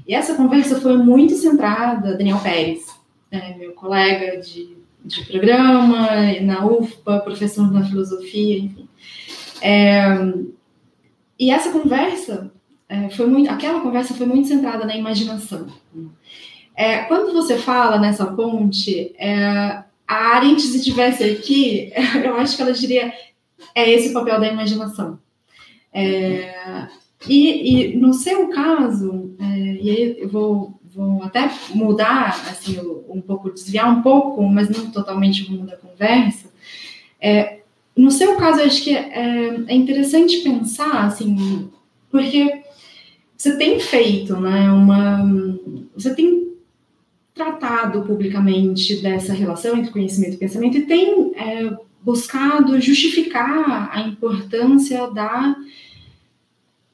E 0.06 0.14
essa 0.14 0.34
conversa 0.34 0.80
foi 0.80 0.96
muito 0.96 1.34
centrada, 1.34 2.16
Daniel 2.16 2.40
Pérez, 2.40 2.86
né, 3.30 3.54
meu 3.56 3.72
colega 3.72 4.40
de, 4.40 4.76
de 5.04 5.24
programa, 5.26 6.08
na 6.40 6.66
UFPA, 6.66 7.20
professor 7.20 7.70
na 7.70 7.84
filosofia, 7.84 8.58
enfim. 8.58 8.88
É, 9.60 10.04
e 11.42 11.50
essa 11.50 11.70
conversa 11.70 12.52
é, 12.88 13.10
foi 13.10 13.26
muito, 13.26 13.50
aquela 13.50 13.80
conversa 13.80 14.14
foi 14.14 14.26
muito 14.26 14.46
centrada 14.46 14.86
na 14.86 14.94
imaginação. 14.94 15.66
É, 16.76 16.98
quando 17.02 17.32
você 17.32 17.58
fala 17.58 17.98
nessa 17.98 18.26
ponte, 18.26 19.12
é, 19.18 19.82
a 20.06 20.14
Arendt, 20.36 20.62
se 20.62 20.76
estivesse 20.76 21.24
aqui, 21.24 21.92
eu 22.24 22.36
acho 22.36 22.54
que 22.54 22.62
ela 22.62 22.72
diria 22.72 23.12
é 23.74 23.90
esse 23.90 24.10
o 24.10 24.12
papel 24.12 24.38
da 24.38 24.46
imaginação. 24.46 25.18
É, 25.92 26.86
e, 27.28 27.90
e, 27.90 27.96
no 27.96 28.14
seu 28.14 28.46
caso, 28.48 29.34
é, 29.40 29.44
e 29.82 29.90
aí 29.90 30.16
eu 30.20 30.28
vou, 30.28 30.80
vou 30.94 31.24
até 31.24 31.50
mudar, 31.74 32.28
assim, 32.50 32.78
um 33.08 33.20
pouco, 33.20 33.50
desviar 33.50 33.90
um 33.90 34.00
pouco, 34.00 34.40
mas 34.44 34.68
não 34.68 34.92
totalmente 34.92 35.42
o 35.42 35.50
rumo 35.50 35.66
da 35.66 35.76
conversa, 35.76 36.52
é, 37.20 37.61
no 37.96 38.10
seu 38.10 38.36
caso, 38.36 38.60
acho 38.60 38.82
que 38.82 38.94
é, 38.94 39.60
é 39.66 39.74
interessante 39.74 40.38
pensar, 40.38 41.06
assim, 41.06 41.70
porque 42.10 42.62
você 43.36 43.56
tem 43.56 43.80
feito, 43.80 44.36
né, 44.40 44.70
uma... 44.70 45.58
Você 45.94 46.14
tem 46.14 46.52
tratado 47.34 48.02
publicamente 48.02 49.00
dessa 49.02 49.32
relação 49.32 49.76
entre 49.76 49.90
conhecimento 49.90 50.34
e 50.34 50.38
pensamento 50.38 50.76
e 50.76 50.86
tem 50.86 51.32
é, 51.34 51.76
buscado 52.02 52.80
justificar 52.80 53.90
a 53.92 54.00
importância 54.02 55.10
da 55.10 55.56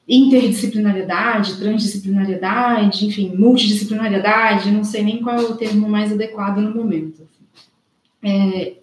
interdisciplinariedade, 0.07 1.59
transdisciplinariedade, 1.59 3.05
enfim, 3.05 3.35
multidisciplinariedade, 3.35 4.71
não 4.71 4.83
sei 4.83 5.03
nem 5.03 5.21
qual 5.21 5.37
é 5.37 5.43
o 5.43 5.55
termo 5.55 5.87
mais 5.87 6.11
adequado 6.11 6.57
no 6.57 6.73
momento. 6.73 7.27
É, 8.23 8.73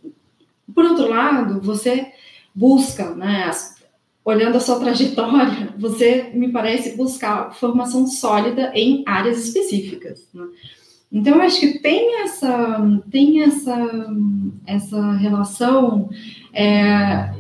por 0.77 0.85
outro 0.85 1.09
lado, 1.09 1.59
você 1.62 2.12
busca, 2.55 3.15
né, 3.15 3.51
olhando 4.23 4.59
a 4.59 4.61
sua 4.61 4.78
trajetória, 4.78 5.73
você 5.78 6.31
me 6.35 6.53
parece 6.53 6.94
buscar 6.94 7.55
formação 7.55 8.07
sólida 8.07 8.70
em 8.74 9.03
áreas 9.07 9.39
específicas. 9.39 10.28
Né? 10.35 10.44
Então, 11.11 11.36
eu 11.36 11.40
acho 11.40 11.61
que 11.61 11.78
tem 11.78 12.20
essa, 12.20 12.78
tem 13.11 13.43
essa, 13.43 14.07
essa 14.66 15.12
relação 15.12 16.11
é, 16.53 17.32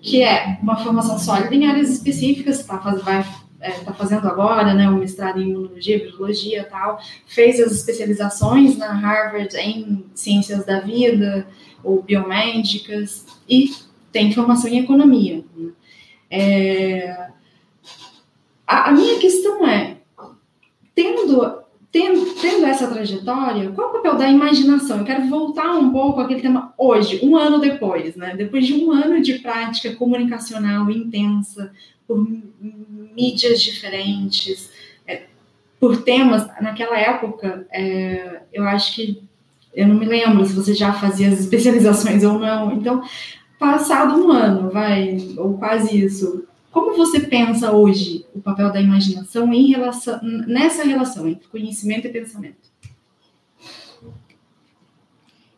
que 0.00 0.24
é 0.24 0.58
uma 0.60 0.76
formação 0.76 1.18
sólida 1.20 1.54
em 1.54 1.66
áreas 1.66 1.88
específicas, 1.88 2.64
tá, 2.64 2.78
vai 2.78 3.24
está 3.62 3.80
é, 3.80 3.84
tá 3.84 3.92
fazendo 3.92 4.26
agora, 4.26 4.74
né, 4.74 4.88
um 4.88 4.98
mestrado 4.98 5.40
em 5.40 5.50
imunologia, 5.50 5.98
biologia 6.00 6.64
tal, 6.64 6.98
fez 7.26 7.60
as 7.60 7.70
especializações 7.72 8.76
na 8.76 8.92
Harvard 8.92 9.56
em 9.56 10.04
ciências 10.14 10.64
da 10.64 10.80
vida 10.80 11.46
ou 11.82 12.02
biomédicas 12.02 13.26
e 13.48 13.72
tem 14.10 14.32
formação 14.32 14.70
em 14.70 14.78
economia. 14.78 15.44
Né? 15.56 15.70
É, 16.30 17.28
a, 18.66 18.88
a 18.88 18.92
minha 18.92 19.18
questão 19.18 19.66
é, 19.66 19.98
tendo 20.94 21.62
tendo, 21.92 22.34
tendo 22.40 22.64
essa 22.64 22.88
trajetória, 22.88 23.70
qual 23.72 23.90
o 23.90 23.92
papel 23.92 24.16
da 24.16 24.28
imaginação? 24.28 24.98
Eu 24.98 25.04
quero 25.04 25.28
voltar 25.28 25.72
um 25.72 25.92
pouco 25.92 26.20
àquele 26.20 26.40
tema 26.40 26.72
hoje, 26.78 27.20
um 27.22 27.36
ano 27.36 27.60
depois, 27.60 28.16
né? 28.16 28.34
Depois 28.34 28.66
de 28.66 28.72
um 28.72 28.90
ano 28.90 29.20
de 29.20 29.34
prática 29.40 29.94
comunicacional 29.94 30.90
intensa, 30.90 31.70
por 32.08 32.26
mídias 33.14 33.62
diferentes, 33.62 34.72
é, 35.06 35.24
por 35.78 36.02
temas, 36.02 36.48
naquela 36.62 36.98
época, 36.98 37.66
é, 37.70 38.40
eu 38.50 38.64
acho 38.64 38.94
que, 38.94 39.22
eu 39.74 39.88
não 39.88 39.94
me 39.94 40.06
lembro 40.06 40.44
se 40.44 40.52
você 40.52 40.74
já 40.74 40.92
fazia 40.92 41.28
as 41.28 41.40
especializações 41.40 42.22
ou 42.24 42.38
não, 42.38 42.72
então, 42.72 43.02
passado 43.58 44.24
um 44.24 44.30
ano, 44.30 44.70
vai, 44.70 45.16
ou 45.36 45.56
quase 45.58 46.04
isso, 46.04 46.46
como 46.70 46.96
você 46.96 47.20
pensa 47.20 47.70
hoje 47.70 48.26
o 48.34 48.40
papel 48.40 48.72
da 48.72 48.80
imaginação 48.80 49.52
em 49.52 49.70
relação, 49.70 50.18
nessa 50.22 50.84
relação 50.84 51.28
entre 51.28 51.46
conhecimento 51.48 52.06
e 52.06 52.10
pensamento? 52.10 52.72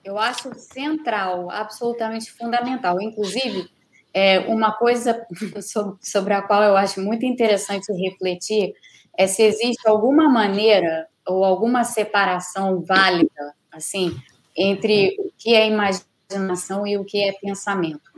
Eu 0.05 0.19
acho 0.19 0.53
central, 0.57 1.51
absolutamente 1.51 2.31
fundamental. 2.31 3.01
Inclusive, 3.01 3.70
é, 4.12 4.41
uma 4.41 4.73
coisa 4.73 5.24
sobre 6.03 6.35
a 6.35 6.43
qual 6.43 6.62
eu 6.62 6.77
acho 6.77 7.01
muito 7.01 7.24
interessante 7.24 7.91
refletir 7.93 8.74
é 9.16 9.27
se 9.27 9.43
existe 9.43 9.89
alguma 9.89 10.28
maneira 10.28 11.07
ou 11.27 11.45
alguma 11.45 11.85
separação 11.85 12.82
válida, 12.82 13.55
assim, 13.75 14.17
entre 14.57 15.17
o 15.19 15.31
que 15.37 15.55
é 15.55 15.67
imaginação 15.67 16.87
e 16.87 16.97
o 16.97 17.05
que 17.05 17.23
é 17.23 17.33
pensamento. 17.33 18.15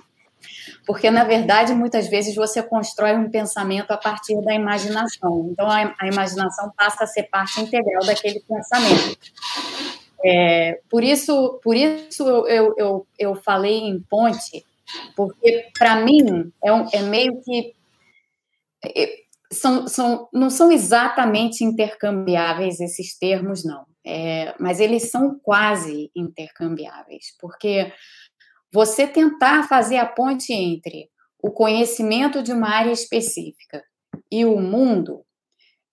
Porque, 0.86 1.10
na 1.10 1.24
verdade, 1.24 1.74
muitas 1.74 2.08
vezes 2.08 2.34
você 2.34 2.62
constrói 2.62 3.16
um 3.16 3.28
pensamento 3.28 3.90
a 3.90 3.96
partir 3.96 4.40
da 4.42 4.54
imaginação. 4.54 5.48
Então, 5.50 5.68
a, 5.68 5.94
a 5.98 6.06
imaginação 6.06 6.70
passa 6.76 7.04
a 7.04 7.06
ser 7.06 7.24
parte 7.24 7.60
integral 7.60 8.04
daquele 8.06 8.40
pensamento. 8.40 9.18
É, 10.24 10.80
por 10.88 11.02
isso, 11.02 11.60
por 11.62 11.76
isso 11.76 12.22
eu, 12.22 12.46
eu, 12.46 12.74
eu, 12.78 13.06
eu 13.18 13.34
falei 13.34 13.80
em 13.80 14.00
ponte, 14.00 14.64
porque, 15.16 15.66
para 15.76 15.96
mim, 15.96 16.52
é, 16.64 16.72
um, 16.72 16.88
é 16.92 17.02
meio 17.02 17.40
que. 17.42 17.74
É, 18.84 19.26
são, 19.52 19.86
são, 19.86 20.28
não 20.32 20.50
são 20.50 20.72
exatamente 20.72 21.62
intercambiáveis 21.64 22.80
esses 22.80 23.16
termos, 23.16 23.64
não. 23.64 23.84
É, 24.06 24.54
mas 24.60 24.78
eles 24.78 25.10
são 25.10 25.36
quase 25.42 26.12
intercambiáveis, 26.14 27.36
porque 27.40 27.92
você 28.72 29.06
tentar 29.06 29.66
fazer 29.68 29.96
a 29.96 30.06
ponte 30.06 30.52
entre 30.52 31.10
o 31.42 31.50
conhecimento 31.50 32.42
de 32.42 32.52
uma 32.52 32.68
área 32.68 32.92
específica 32.92 33.82
e 34.30 34.44
o 34.44 34.60
mundo, 34.60 35.24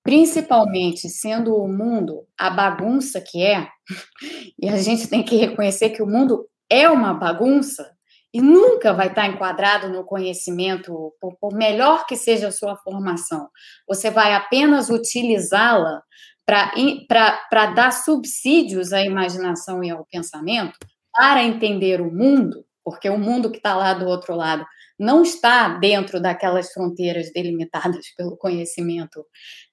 principalmente 0.04 1.10
sendo 1.10 1.56
o 1.56 1.68
mundo 1.68 2.28
a 2.38 2.50
bagunça 2.50 3.20
que 3.20 3.44
é, 3.44 3.68
e 4.62 4.70
a 4.70 4.78
gente 4.78 5.08
tem 5.08 5.24
que 5.24 5.36
reconhecer 5.36 5.90
que 5.90 6.04
o 6.04 6.08
mundo 6.08 6.48
é 6.70 6.90
uma 6.90 7.14
bagunça 7.14 7.94
e 8.34 8.42
nunca 8.42 8.94
vai 8.94 9.08
estar 9.08 9.28
enquadrado 9.28 9.90
no 9.90 10.04
conhecimento, 10.04 11.14
por, 11.22 11.36
por 11.38 11.54
melhor 11.54 12.06
que 12.08 12.16
seja 12.16 12.48
a 12.48 12.52
sua 12.52 12.76
formação, 12.78 13.48
você 13.88 14.10
vai 14.10 14.34
apenas 14.34 14.90
utilizá-la 14.90 16.02
para 16.46 17.66
dar 17.74 17.92
subsídios 17.92 18.92
à 18.94 19.02
imaginação 19.02 19.84
e 19.84 19.90
ao 19.90 20.06
pensamento 20.06 20.78
para 21.12 21.44
entender 21.44 22.02
o 22.02 22.12
mundo, 22.12 22.66
porque 22.84 23.10
o 23.10 23.18
mundo 23.18 23.52
que 23.52 23.58
está 23.58 23.76
lá 23.76 23.94
do 23.94 24.06
outro 24.06 24.36
lado 24.36 24.66
não 25.00 25.24
está 25.24 25.70
dentro 25.80 26.20
daquelas 26.22 26.72
fronteiras 26.72 27.32
delimitadas 27.34 28.06
pelo 28.16 28.38
conhecimento 28.38 29.26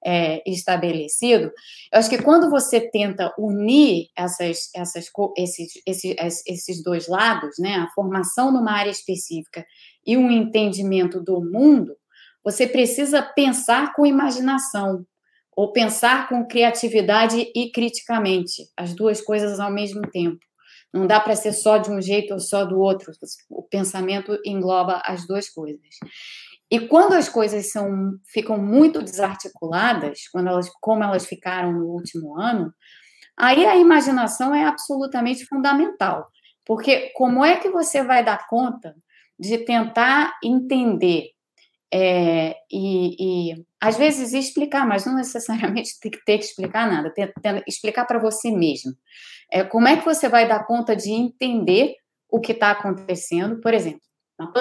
é, 0.05 0.43
estabelecido. 0.47 1.53
Eu 1.93 1.99
acho 1.99 2.11
que 2.11 2.23
quando 2.23 2.51
você 2.51 2.81
tenta 2.91 3.33
unir 3.39 4.09
essas, 4.17 4.71
essas, 4.75 5.07
esses, 5.37 5.73
esses, 5.87 6.47
esses 6.47 6.83
dois 6.83 7.07
lados, 7.07 7.57
né, 7.59 7.77
a 7.77 7.91
formação 7.95 8.51
numa 8.53 8.73
área 8.73 8.91
específica 8.91 9.65
e 10.07 10.17
um 10.17 10.31
entendimento 10.31 11.23
do 11.23 11.41
mundo, 11.41 11.97
você 12.43 12.67
precisa 12.67 13.23
pensar 13.23 13.93
com 13.93 14.07
imaginação 14.07 15.05
ou 15.61 15.71
pensar 15.75 16.27
com 16.27 16.47
criatividade 16.47 17.53
e 17.55 17.71
criticamente, 17.71 18.63
as 18.75 18.95
duas 18.95 19.21
coisas 19.21 19.61
ao 19.61 19.71
mesmo 19.71 20.01
tempo. 20.11 20.39
Não 20.91 21.07
dá 21.07 21.21
para 21.21 21.37
ser 21.37 21.53
só 21.53 21.77
de 21.77 21.91
um 21.91 22.01
jeito 22.01 22.33
ou 22.33 22.41
só 22.41 22.65
do 22.65 22.81
outro. 22.81 23.13
O 23.51 23.63
pensamento 23.65 24.39
engloba 24.43 25.03
as 25.05 25.27
duas 25.27 25.51
coisas. 25.51 25.99
E 26.71 26.81
quando 26.81 27.13
as 27.13 27.29
coisas 27.29 27.71
são, 27.71 28.15
ficam 28.33 28.57
muito 28.57 29.03
desarticuladas, 29.03 30.21
quando 30.33 30.49
elas, 30.49 30.71
como 30.81 31.05
elas 31.05 31.27
ficaram 31.27 31.75
no 31.75 31.89
último 31.89 32.41
ano, 32.41 32.73
aí 33.37 33.67
a 33.67 33.77
imaginação 33.77 34.55
é 34.55 34.65
absolutamente 34.65 35.45
fundamental. 35.45 36.27
Porque 36.65 37.11
como 37.15 37.45
é 37.45 37.57
que 37.57 37.69
você 37.69 38.03
vai 38.03 38.25
dar 38.25 38.47
conta 38.49 38.97
de 39.39 39.59
tentar 39.59 40.39
entender 40.43 41.33
é, 41.93 42.57
e, 42.73 43.51
e, 43.53 43.67
às 43.81 43.97
vezes 43.97 44.35
explicar, 44.35 44.87
mas 44.87 45.07
não 45.07 45.15
necessariamente 45.15 45.99
tem 46.01 46.11
que 46.11 46.25
ter 46.25 46.39
que 46.39 46.45
explicar 46.45 46.89
nada, 46.91 47.11
tem, 47.11 47.33
tem, 47.41 47.63
explicar 47.67 48.05
para 48.05 48.19
você 48.19 48.51
mesmo. 48.51 48.93
É, 49.51 49.65
como 49.65 49.89
é 49.89 49.97
que 49.97 50.05
você 50.05 50.29
vai 50.29 50.47
dar 50.47 50.67
conta 50.67 50.95
de 50.95 51.11
entender 51.11 51.95
o 52.31 52.39
que 52.39 52.53
está 52.53 52.71
acontecendo, 52.71 53.61
por 53.61 53.75
exemplo, 53.75 54.01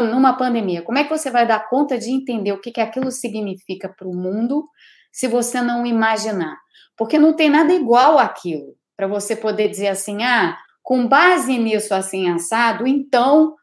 numa 0.01 0.33
pandemia? 0.33 0.81
Como 0.81 0.97
é 0.97 1.03
que 1.03 1.09
você 1.09 1.29
vai 1.29 1.45
dar 1.45 1.69
conta 1.69 1.97
de 1.97 2.09
entender 2.09 2.51
o 2.51 2.61
que, 2.61 2.71
que 2.71 2.81
aquilo 2.81 3.11
significa 3.11 3.89
para 3.89 4.07
o 4.07 4.15
mundo 4.15 4.65
se 5.11 5.27
você 5.27 5.61
não 5.61 5.85
imaginar? 5.85 6.57
Porque 6.97 7.19
não 7.19 7.33
tem 7.33 7.49
nada 7.49 7.73
igual 7.73 8.17
àquilo 8.17 8.75
para 8.97 9.07
você 9.07 9.35
poder 9.35 9.69
dizer 9.69 9.87
assim, 9.87 10.23
ah, 10.23 10.57
com 10.81 11.07
base 11.07 11.57
nisso 11.57 11.93
assim 11.93 12.29
assado, 12.29 12.85
então 12.87 13.55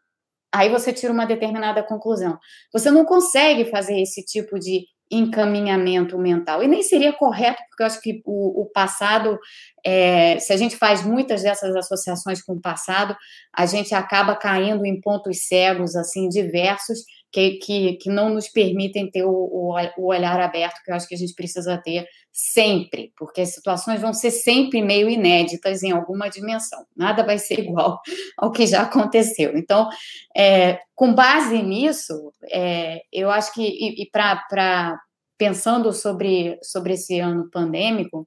aí 0.55 0.71
você 0.71 0.93
tira 0.93 1.13
uma 1.13 1.27
determinada 1.27 1.83
conclusão. 1.83 2.39
Você 2.73 2.91
não 2.91 3.05
consegue 3.05 3.67
fazer 3.67 4.01
esse 4.01 4.25
tipo 4.25 4.59
de 4.59 4.87
encaminhamento 5.11 6.19
mental. 6.19 6.63
E 6.63 6.69
nem 6.69 6.83
seria 6.83 7.13
correto, 7.13 7.63
porque 7.69 7.83
eu 7.83 7.87
acho 7.87 8.01
que 8.01 8.23
o, 8.25 8.63
o 8.63 8.67
passado, 8.67 9.39
é, 9.85 10.39
se 10.39 10.53
a 10.53 10.57
gente 10.57 10.77
faz 10.77 11.05
muitas 11.05 11.43
dessas 11.43 11.75
associações 11.77 12.43
com 12.43 12.55
o 12.55 12.61
passado, 12.61 13.17
a 13.57 13.67
gente 13.67 13.95
acaba 13.95 14.35
caindo 14.35 14.85
em 14.85 15.01
pontos 15.01 15.47
cegos, 15.47 15.95
assim, 15.95 16.29
diversos, 16.29 17.05
que, 17.33 17.53
que, 17.59 17.93
que 17.95 18.11
não 18.11 18.31
nos 18.31 18.49
permitem 18.49 19.11
ter 19.11 19.25
o, 19.25 19.31
o, 19.31 20.07
olhar 20.07 20.41
aberto 20.41 20.83
que 20.85 20.91
eu 20.91 20.95
acho 20.95 21.09
que 21.09 21.15
a 21.15 21.19
gente 21.19 21.35
precisa 21.35 21.77
ter 21.77 22.07
sempre, 22.33 23.13
porque 23.17 23.41
as 23.41 23.55
situações 23.55 24.01
vão 24.01 24.13
ser 24.13 24.31
sempre 24.31 24.83
meio 24.83 25.09
inéditas 25.09 25.83
em 25.83 25.91
alguma 25.91 26.29
dimensão. 26.29 26.85
Nada 26.97 27.25
vai 27.25 27.39
ser 27.39 27.59
igual 27.61 28.01
ao 28.37 28.53
que 28.53 28.67
já 28.67 28.83
aconteceu. 28.83 29.57
Então, 29.57 29.89
é, 30.37 30.79
com 30.95 31.15
base 31.15 31.63
nisso, 31.63 32.33
é, 32.51 33.01
eu 33.13 33.31
acho 33.31 33.53
que, 33.53 33.63
e, 33.63 34.03
e 34.03 34.11
para 34.11 34.99
pensando 35.39 35.93
sobre, 35.93 36.59
sobre 36.63 36.95
esse 36.95 37.21
ano 37.21 37.51
pandêmico, 37.51 38.27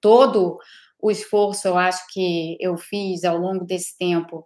todo 0.00 0.58
o 1.00 1.10
esforço, 1.10 1.68
eu 1.68 1.78
acho 1.78 2.02
que 2.12 2.56
eu 2.60 2.76
fiz 2.76 3.24
ao 3.24 3.38
longo 3.38 3.64
desse 3.64 3.96
tempo 3.96 4.44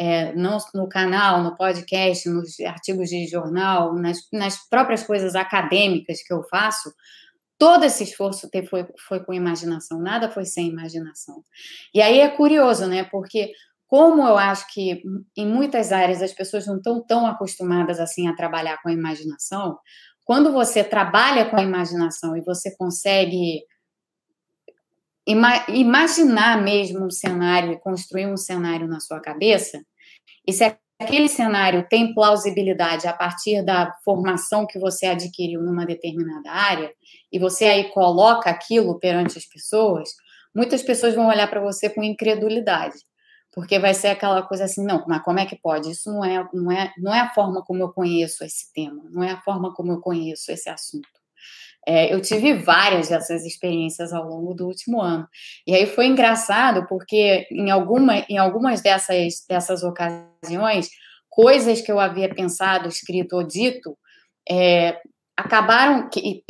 é, 0.00 0.34
não 0.34 0.56
no 0.74 0.88
canal, 0.88 1.42
no 1.42 1.54
podcast, 1.54 2.26
nos 2.26 2.58
artigos 2.60 3.10
de 3.10 3.26
jornal, 3.26 3.94
nas, 3.94 4.16
nas 4.32 4.56
próprias 4.66 5.02
coisas 5.02 5.34
acadêmicas 5.34 6.22
que 6.22 6.32
eu 6.32 6.42
faço, 6.44 6.90
todo 7.58 7.84
esse 7.84 8.04
esforço 8.04 8.48
foi, 8.70 8.86
foi 9.06 9.22
com 9.22 9.34
imaginação, 9.34 10.00
nada 10.00 10.30
foi 10.30 10.46
sem 10.46 10.68
imaginação. 10.68 11.44
E 11.94 12.00
aí 12.00 12.18
é 12.18 12.30
curioso, 12.30 12.86
né? 12.86 13.04
Porque 13.04 13.52
como 13.86 14.26
eu 14.26 14.38
acho 14.38 14.72
que 14.72 15.02
em 15.36 15.46
muitas 15.46 15.92
áreas 15.92 16.22
as 16.22 16.32
pessoas 16.32 16.66
não 16.66 16.78
estão 16.78 17.04
tão 17.06 17.26
acostumadas 17.26 18.00
assim 18.00 18.26
a 18.26 18.34
trabalhar 18.34 18.80
com 18.82 18.88
a 18.88 18.94
imaginação, 18.94 19.78
quando 20.24 20.50
você 20.50 20.82
trabalha 20.82 21.44
com 21.50 21.58
a 21.58 21.62
imaginação 21.62 22.34
e 22.38 22.40
você 22.40 22.74
consegue 22.74 23.66
ima 25.26 25.62
imaginar 25.68 26.62
mesmo 26.62 27.04
um 27.04 27.10
cenário 27.10 27.72
e 27.72 27.78
construir 27.78 28.26
um 28.26 28.36
cenário 28.38 28.88
na 28.88 28.98
sua 28.98 29.20
cabeça, 29.20 29.84
e 30.46 30.52
se 30.52 30.64
aquele 31.00 31.28
cenário 31.28 31.86
tem 31.88 32.14
plausibilidade 32.14 33.06
a 33.06 33.12
partir 33.12 33.64
da 33.64 33.92
formação 34.04 34.66
que 34.66 34.78
você 34.78 35.06
adquiriu 35.06 35.62
numa 35.62 35.86
determinada 35.86 36.50
área, 36.50 36.92
e 37.32 37.38
você 37.38 37.64
aí 37.64 37.90
coloca 37.90 38.50
aquilo 38.50 38.98
perante 38.98 39.38
as 39.38 39.46
pessoas, 39.46 40.10
muitas 40.54 40.82
pessoas 40.82 41.14
vão 41.14 41.28
olhar 41.28 41.48
para 41.48 41.60
você 41.60 41.88
com 41.88 42.02
incredulidade. 42.02 42.98
Porque 43.52 43.78
vai 43.80 43.94
ser 43.94 44.08
aquela 44.08 44.42
coisa 44.42 44.64
assim, 44.64 44.84
não, 44.84 45.04
mas 45.08 45.22
como 45.22 45.40
é 45.40 45.46
que 45.46 45.56
pode? 45.56 45.90
Isso 45.90 46.12
não 46.12 46.24
é, 46.24 46.48
não 46.52 46.70
é, 46.70 46.92
não 46.98 47.14
é 47.14 47.20
a 47.20 47.30
forma 47.30 47.64
como 47.64 47.82
eu 47.82 47.92
conheço 47.92 48.44
esse 48.44 48.72
tema, 48.72 49.02
não 49.10 49.24
é 49.24 49.32
a 49.32 49.40
forma 49.40 49.74
como 49.74 49.90
eu 49.92 50.00
conheço 50.00 50.52
esse 50.52 50.68
assunto. 50.68 51.19
É, 51.92 52.14
eu 52.14 52.20
tive 52.20 52.54
várias 52.54 53.08
dessas 53.08 53.44
experiências 53.44 54.12
ao 54.12 54.22
longo 54.22 54.54
do 54.54 54.64
último 54.68 55.02
ano. 55.02 55.26
E 55.66 55.74
aí 55.74 55.86
foi 55.86 56.06
engraçado, 56.06 56.86
porque 56.86 57.48
em, 57.50 57.68
alguma, 57.68 58.24
em 58.28 58.38
algumas 58.38 58.80
dessas, 58.80 59.44
dessas 59.48 59.82
ocasiões, 59.82 60.88
coisas 61.28 61.80
que 61.80 61.90
eu 61.90 61.98
havia 61.98 62.32
pensado, 62.32 62.86
escrito 62.86 63.34
ou 63.34 63.42
dito, 63.42 63.98
é, 64.48 65.00
acabaram, 65.36 66.08
que, 66.08 66.44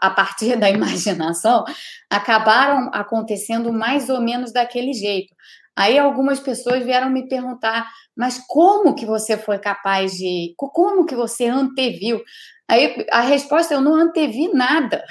a 0.00 0.10
partir 0.10 0.54
da 0.56 0.70
imaginação, 0.70 1.64
acabaram 2.08 2.90
acontecendo 2.94 3.72
mais 3.72 4.08
ou 4.08 4.20
menos 4.20 4.52
daquele 4.52 4.92
jeito. 4.92 5.34
Aí 5.78 5.96
algumas 5.96 6.40
pessoas 6.40 6.84
vieram 6.84 7.08
me 7.08 7.28
perguntar, 7.28 7.88
mas 8.16 8.44
como 8.48 8.96
que 8.96 9.06
você 9.06 9.38
foi 9.38 9.60
capaz 9.60 10.10
de, 10.10 10.52
como 10.56 11.06
que 11.06 11.14
você 11.14 11.46
anteviu? 11.46 12.20
Aí 12.68 13.06
a 13.12 13.20
resposta 13.20 13.74
eu 13.74 13.80
não 13.80 13.94
antevi 13.94 14.52
nada. 14.52 15.04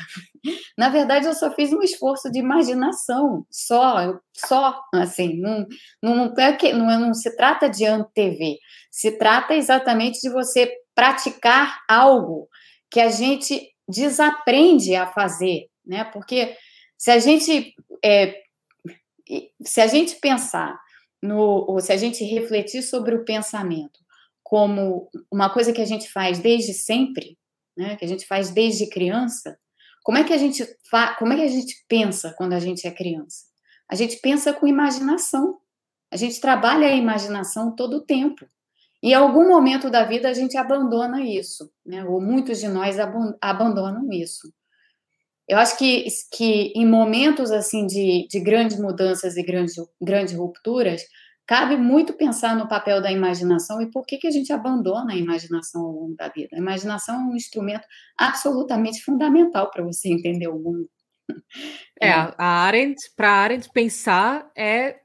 Na 0.77 0.89
verdade, 0.89 1.25
eu 1.25 1.33
só 1.33 1.49
fiz 1.51 1.71
um 1.71 1.81
esforço 1.81 2.29
de 2.29 2.39
imaginação, 2.39 3.45
só, 3.49 4.19
só, 4.35 4.77
assim, 4.93 5.39
não, 5.39 5.65
não, 6.03 6.33
é 6.37 6.73
não, 6.73 6.99
não 6.99 7.13
se 7.13 7.33
trata 7.37 7.69
de 7.69 7.85
antever, 7.85 8.57
se 8.91 9.17
trata 9.17 9.55
exatamente 9.55 10.19
de 10.19 10.29
você 10.29 10.69
praticar 10.93 11.79
algo 11.87 12.49
que 12.91 12.99
a 12.99 13.09
gente 13.09 13.69
desaprende 13.87 14.95
a 14.95 15.07
fazer, 15.07 15.67
né? 15.85 16.03
Porque 16.03 16.57
se 16.97 17.09
a 17.09 17.19
gente 17.19 17.73
é, 18.03 18.35
se 19.61 19.81
a 19.81 19.87
gente 19.87 20.15
pensar 20.15 20.79
no, 21.21 21.79
se 21.79 21.91
a 21.91 21.97
gente 21.97 22.23
refletir 22.23 22.81
sobre 22.81 23.15
o 23.15 23.25
pensamento 23.25 23.99
como 24.43 25.09
uma 25.31 25.49
coisa 25.49 25.73
que 25.73 25.81
a 25.81 25.85
gente 25.85 26.09
faz 26.09 26.39
desde 26.39 26.73
sempre, 26.73 27.37
né, 27.75 27.95
que 27.97 28.05
a 28.05 28.07
gente 28.07 28.25
faz 28.25 28.49
desde 28.49 28.89
criança, 28.89 29.57
como 30.03 30.17
é 30.17 30.23
que 30.23 30.31
a 30.31 30.37
gente 30.37 30.65
fa 30.89 31.15
como 31.15 31.33
é 31.33 31.35
que 31.35 31.43
a 31.43 31.49
gente 31.49 31.75
pensa 31.87 32.33
quando 32.37 32.53
a 32.53 32.59
gente 32.59 32.87
é 32.87 32.91
criança? 32.91 33.43
A 33.89 33.95
gente 33.95 34.17
pensa 34.17 34.53
com 34.53 34.67
imaginação. 34.67 35.57
A 36.11 36.17
gente 36.17 36.39
trabalha 36.39 36.87
a 36.87 36.95
imaginação 36.95 37.75
todo 37.75 37.97
o 37.97 38.05
tempo. 38.05 38.45
E 39.01 39.11
em 39.11 39.13
algum 39.13 39.47
momento 39.47 39.89
da 39.89 40.03
vida 40.03 40.29
a 40.29 40.33
gente 40.33 40.57
abandona 40.57 41.21
isso, 41.21 41.69
né? 41.85 42.03
Ou 42.05 42.21
muitos 42.21 42.59
de 42.59 42.67
nós 42.67 42.97
abandonam 43.41 44.11
isso. 44.11 44.51
Eu 45.47 45.57
acho 45.57 45.77
que, 45.77 46.05
que 46.31 46.73
em 46.75 46.85
momentos 46.85 47.51
assim 47.51 47.87
de, 47.87 48.27
de 48.29 48.39
grandes 48.39 48.79
mudanças 48.79 49.37
e 49.37 49.43
grandes, 49.43 49.75
grandes 50.01 50.33
rupturas, 50.33 51.01
cabe 51.47 51.77
muito 51.77 52.11
pensar 52.13 52.55
no 52.55 52.67
papel 52.67 53.01
da 53.01 53.09
imaginação 53.09 53.81
e 53.81 53.89
por 53.89 54.05
que, 54.05 54.17
que 54.17 54.27
a 54.27 54.31
gente 54.31 54.51
abandona 54.51 55.13
a 55.13 55.17
imaginação 55.17 55.81
ao 55.81 55.91
longo 55.91 56.15
da 56.15 56.27
vida. 56.27 56.49
A 56.53 56.59
imaginação 56.59 57.15
é 57.15 57.19
um 57.19 57.35
instrumento 57.35 57.87
absolutamente 58.17 59.01
fundamental 59.01 59.71
para 59.71 59.83
você 59.83 60.09
entender 60.09 60.49
o 60.49 60.59
mundo. 60.59 60.89
É, 61.99 62.11
a 62.11 62.61
Arendt, 62.61 63.09
para 63.15 63.31
Arendt, 63.31 63.71
pensar 63.73 64.51
é 64.55 64.99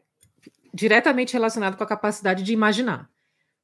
diretamente 0.74 1.32
relacionado 1.32 1.74
com 1.74 1.82
a 1.82 1.86
capacidade 1.86 2.43
de 2.43 2.52
imaginar. 2.52 3.09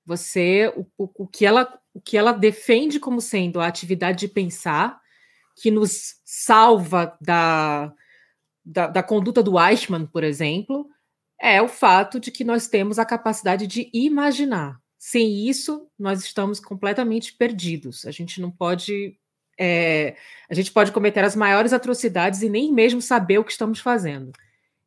Você, 0.06 0.72
o, 0.74 0.86
o, 0.96 1.24
o, 1.24 1.26
que 1.26 1.44
ela, 1.44 1.78
o 1.92 2.00
que 2.00 2.16
ela 2.16 2.32
defende 2.32 2.98
como 2.98 3.20
sendo 3.20 3.60
a 3.60 3.66
atividade 3.66 4.20
de 4.20 4.28
pensar 4.28 4.98
que 5.60 5.70
nos 5.70 6.16
salva 6.24 7.16
da, 7.20 7.92
da, 8.64 8.86
da 8.86 9.02
conduta 9.02 9.42
do 9.42 9.58
Eichmann, 9.58 10.06
por 10.06 10.22
exemplo, 10.22 10.88
é 11.40 11.62
o 11.62 11.68
fato 11.68 12.18
de 12.18 12.30
que 12.30 12.44
nós 12.44 12.66
temos 12.66 12.98
a 12.98 13.04
capacidade 13.04 13.66
de 13.66 13.90
imaginar. 13.92 14.80
Sem 14.98 15.48
isso, 15.48 15.88
nós 15.98 16.24
estamos 16.24 16.58
completamente 16.58 17.32
perdidos. 17.32 18.04
A 18.04 18.10
gente 18.10 18.40
não 18.40 18.50
pode. 18.50 19.16
É, 19.60 20.16
a 20.48 20.54
gente 20.54 20.72
pode 20.72 20.92
cometer 20.92 21.24
as 21.24 21.34
maiores 21.36 21.72
atrocidades 21.72 22.42
e 22.42 22.48
nem 22.48 22.72
mesmo 22.72 23.00
saber 23.00 23.38
o 23.38 23.44
que 23.44 23.52
estamos 23.52 23.80
fazendo. 23.80 24.32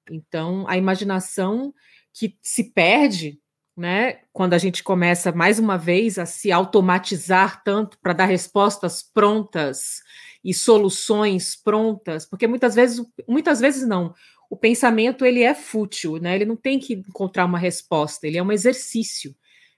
Então, 0.10 0.66
a 0.68 0.78
imaginação 0.78 1.74
que 2.14 2.38
se 2.42 2.72
perde, 2.72 3.40
né, 3.76 4.20
quando 4.34 4.54
a 4.54 4.58
gente 4.58 4.84
começa 4.84 5.32
mais 5.32 5.60
uma 5.60 5.78
vez 5.78 6.20
a 6.20 6.26
se 6.26 6.52
automatizar 6.52 7.64
tanto 7.64 7.98
para 8.00 8.14
dar 8.14 8.26
respostas 8.26 9.02
prontas 9.02 10.02
e 10.44 10.54
soluções 10.54 11.56
prontas, 11.56 12.26
porque 12.26 12.48
muitas 12.48 12.76
vezes, 12.76 13.06
muitas 13.28 13.60
vezes 13.60 13.88
não. 13.88 14.14
O 14.50 14.58
pensamento 14.58 15.26
ele 15.26 15.44
é 15.44 15.54
fútil, 15.54 16.18
né? 16.18 16.36
Ele 16.36 16.46
não 16.46 16.56
tem 16.56 16.80
que 16.80 16.94
encontrar 16.94 17.46
uma 17.46 17.60
resposta, 17.60 18.28
ele 18.28 18.38
é 18.38 18.44
um 18.44 18.52
exercício, 18.52 19.36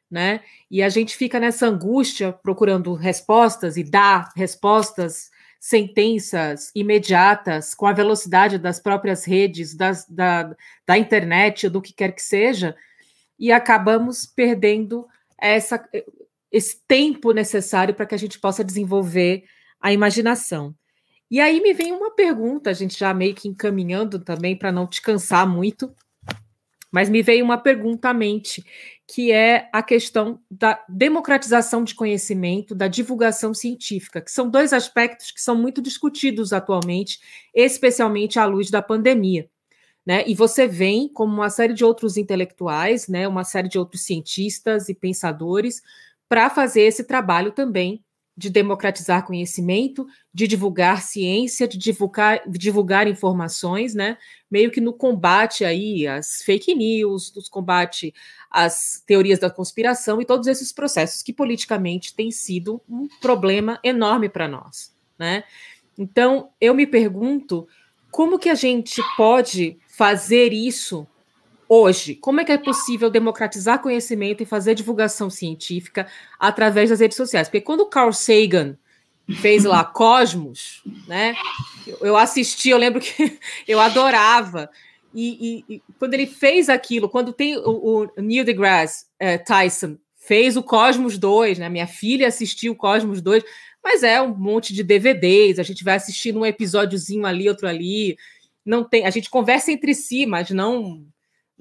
né? 0.10 0.42
E 0.72 0.82
a 0.82 0.90
gente 0.90 1.16
fica 1.16 1.40
nessa 1.40 1.68
angústia 1.68 2.32
procurando 2.32 2.94
respostas 2.94 3.78
e 3.78 3.84
dar 3.84 4.32
respostas 4.36 5.30
sentenças 5.60 6.72
imediatas 6.76 7.74
com 7.74 7.88
a 7.88 7.94
velocidade 7.94 8.58
das 8.58 8.82
próprias 8.82 9.24
redes, 9.24 9.74
das, 9.74 10.06
da, 10.10 10.54
da 10.86 10.98
internet, 10.98 11.70
do 11.70 11.82
que 11.82 11.94
quer 11.94 12.12
que 12.12 12.22
seja, 12.22 12.76
e 13.40 13.50
acabamos 13.50 14.26
perdendo 14.26 15.08
essa, 15.40 15.82
esse 16.52 16.82
tempo 16.86 17.32
necessário 17.32 17.94
para 17.94 18.06
que 18.06 18.14
a 18.14 18.18
gente 18.18 18.40
possa 18.40 18.62
desenvolver 18.62 19.46
a 19.84 19.92
imaginação. 19.92 20.74
E 21.30 21.42
aí 21.42 21.60
me 21.60 21.74
vem 21.74 21.92
uma 21.92 22.10
pergunta, 22.10 22.70
a 22.70 22.74
gente 22.74 22.98
já 22.98 23.14
meio 23.14 23.36
que 23.36 23.50
encaminhando 23.50 24.18
também 24.18 24.58
para 24.58 24.72
não 24.72 24.88
te 24.88 25.02
cansar 25.02 25.46
muito, 25.46 25.94
mas 26.90 27.10
me 27.10 27.22
veio 27.22 27.44
uma 27.44 27.58
pergunta 27.58 28.10
à 28.10 28.14
mente, 28.14 28.64
que 29.06 29.32
é 29.32 29.68
a 29.74 29.84
questão 29.84 30.40
da 30.50 30.82
democratização 30.88 31.84
de 31.84 31.96
conhecimento, 31.96 32.74
da 32.74 32.88
divulgação 32.88 33.54
científica, 33.54 34.22
que 34.22 34.32
são 34.32 34.50
dois 34.50 34.72
aspectos 34.72 35.32
que 35.32 35.42
são 35.42 35.56
muito 35.56 35.82
discutidos 35.82 36.54
atualmente, 36.54 37.20
especialmente 37.54 38.40
à 38.40 38.46
luz 38.46 38.70
da 38.70 38.82
pandemia. 38.82 39.50
Né? 40.06 40.24
E 40.28 40.36
você 40.36 40.68
vem, 40.68 41.10
como 41.10 41.34
uma 41.34 41.50
série 41.50 41.74
de 41.74 41.84
outros 41.84 42.16
intelectuais, 42.16 43.08
né, 43.08 43.28
uma 43.28 43.44
série 43.44 43.68
de 43.68 43.80
outros 43.80 44.04
cientistas 44.04 44.88
e 44.88 44.94
pensadores, 44.94 45.82
para 46.30 46.50
fazer 46.50 46.82
esse 46.82 47.04
trabalho 47.04 47.52
também 47.52 48.03
de 48.36 48.50
democratizar 48.50 49.26
conhecimento, 49.26 50.08
de 50.34 50.48
divulgar 50.48 51.02
ciência, 51.02 51.68
de 51.68 51.78
divulgar, 51.78 52.42
divulgar 52.50 53.08
informações, 53.08 53.94
né? 53.94 54.18
Meio 54.50 54.72
que 54.72 54.82
no 54.82 54.92
combate 54.92 55.64
aí 55.64 56.08
às 56.08 56.42
fake 56.42 56.74
news, 56.74 57.34
no 57.36 57.42
combate 57.52 58.14
às 58.50 59.04
teorias 59.06 59.40
da 59.40 59.50
conspiração 59.50 60.20
e 60.20 60.26
todos 60.26 60.48
esses 60.48 60.72
processos 60.72 61.22
que 61.22 61.32
politicamente 61.32 62.16
têm 62.16 62.32
sido 62.32 62.82
um 62.90 63.08
problema 63.22 63.80
enorme 63.84 64.28
para 64.28 64.48
nós, 64.48 64.96
né? 65.18 65.44
Então, 65.98 66.50
eu 66.60 66.74
me 66.74 66.88
pergunto 66.88 67.68
como 68.10 68.40
que 68.40 68.50
a 68.50 68.56
gente 68.56 69.02
pode 69.16 69.78
fazer 69.88 70.52
isso 70.54 71.08
hoje, 71.74 72.16
como 72.16 72.40
é 72.40 72.46
que 72.46 72.52
é 72.52 72.58
possível 72.58 73.10
democratizar 73.10 73.82
conhecimento 73.82 74.44
e 74.44 74.46
fazer 74.46 74.76
divulgação 74.76 75.30
científica 75.30 76.08
através 76.40 76.90
das 76.90 77.00
redes 77.00 77.18
sociais? 77.18 77.48
Porque 77.48 77.62
quando 77.62 77.82
o 77.82 77.88
Carl 77.88 78.14
Sagan 78.14 78.78
fez 79.42 79.64
lá 79.64 79.84
Cosmos, 79.84 80.84
né? 81.08 81.36
Eu 82.02 82.16
assisti, 82.16 82.70
eu 82.70 82.78
lembro 82.78 83.02
que 83.02 83.40
eu 83.68 83.80
adorava. 83.80 84.70
E, 85.14 85.64
e, 85.70 85.76
e 85.76 85.82
quando 85.98 86.14
ele 86.14 86.28
fez 86.28 86.70
aquilo, 86.70 87.10
quando 87.10 87.34
tem 87.34 87.58
o, 87.58 88.10
o 88.18 88.22
Neil 88.22 88.44
deGrasse 88.44 89.06
é, 89.20 89.38
Tyson 89.38 89.98
fez 90.16 90.56
o 90.56 90.64
Cosmos 90.64 91.18
2, 91.18 91.60
né? 91.60 91.70
Minha 91.70 91.88
filha 91.88 92.28
assistiu 92.28 92.74
o 92.74 92.76
Cosmos 92.76 93.22
2, 93.22 93.44
mas 93.84 94.04
é 94.04 94.22
um 94.22 94.36
monte 94.36 94.74
de 94.74 94.84
DVDs, 94.84 95.60
a 95.60 95.64
gente 95.64 95.84
vai 95.84 95.96
assistindo 95.96 96.40
um 96.40 96.46
episódiozinho 96.46 97.26
ali, 97.26 97.50
outro 97.50 97.68
ali. 97.68 98.18
Não 98.66 98.84
tem, 98.84 99.06
a 99.06 99.10
gente 99.10 99.30
conversa 99.30 99.72
entre 99.72 99.94
si, 99.94 100.26
mas 100.26 100.50
não 100.50 101.06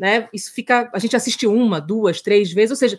né? 0.03 0.29
Isso 0.33 0.53
fica, 0.53 0.91
a 0.93 0.99
gente 0.99 1.15
assiste 1.15 1.47
uma, 1.47 1.81
duas, 1.81 2.21
três 2.21 2.53
vezes, 2.53 2.73
ou 2.73 2.77
seja, 2.77 2.99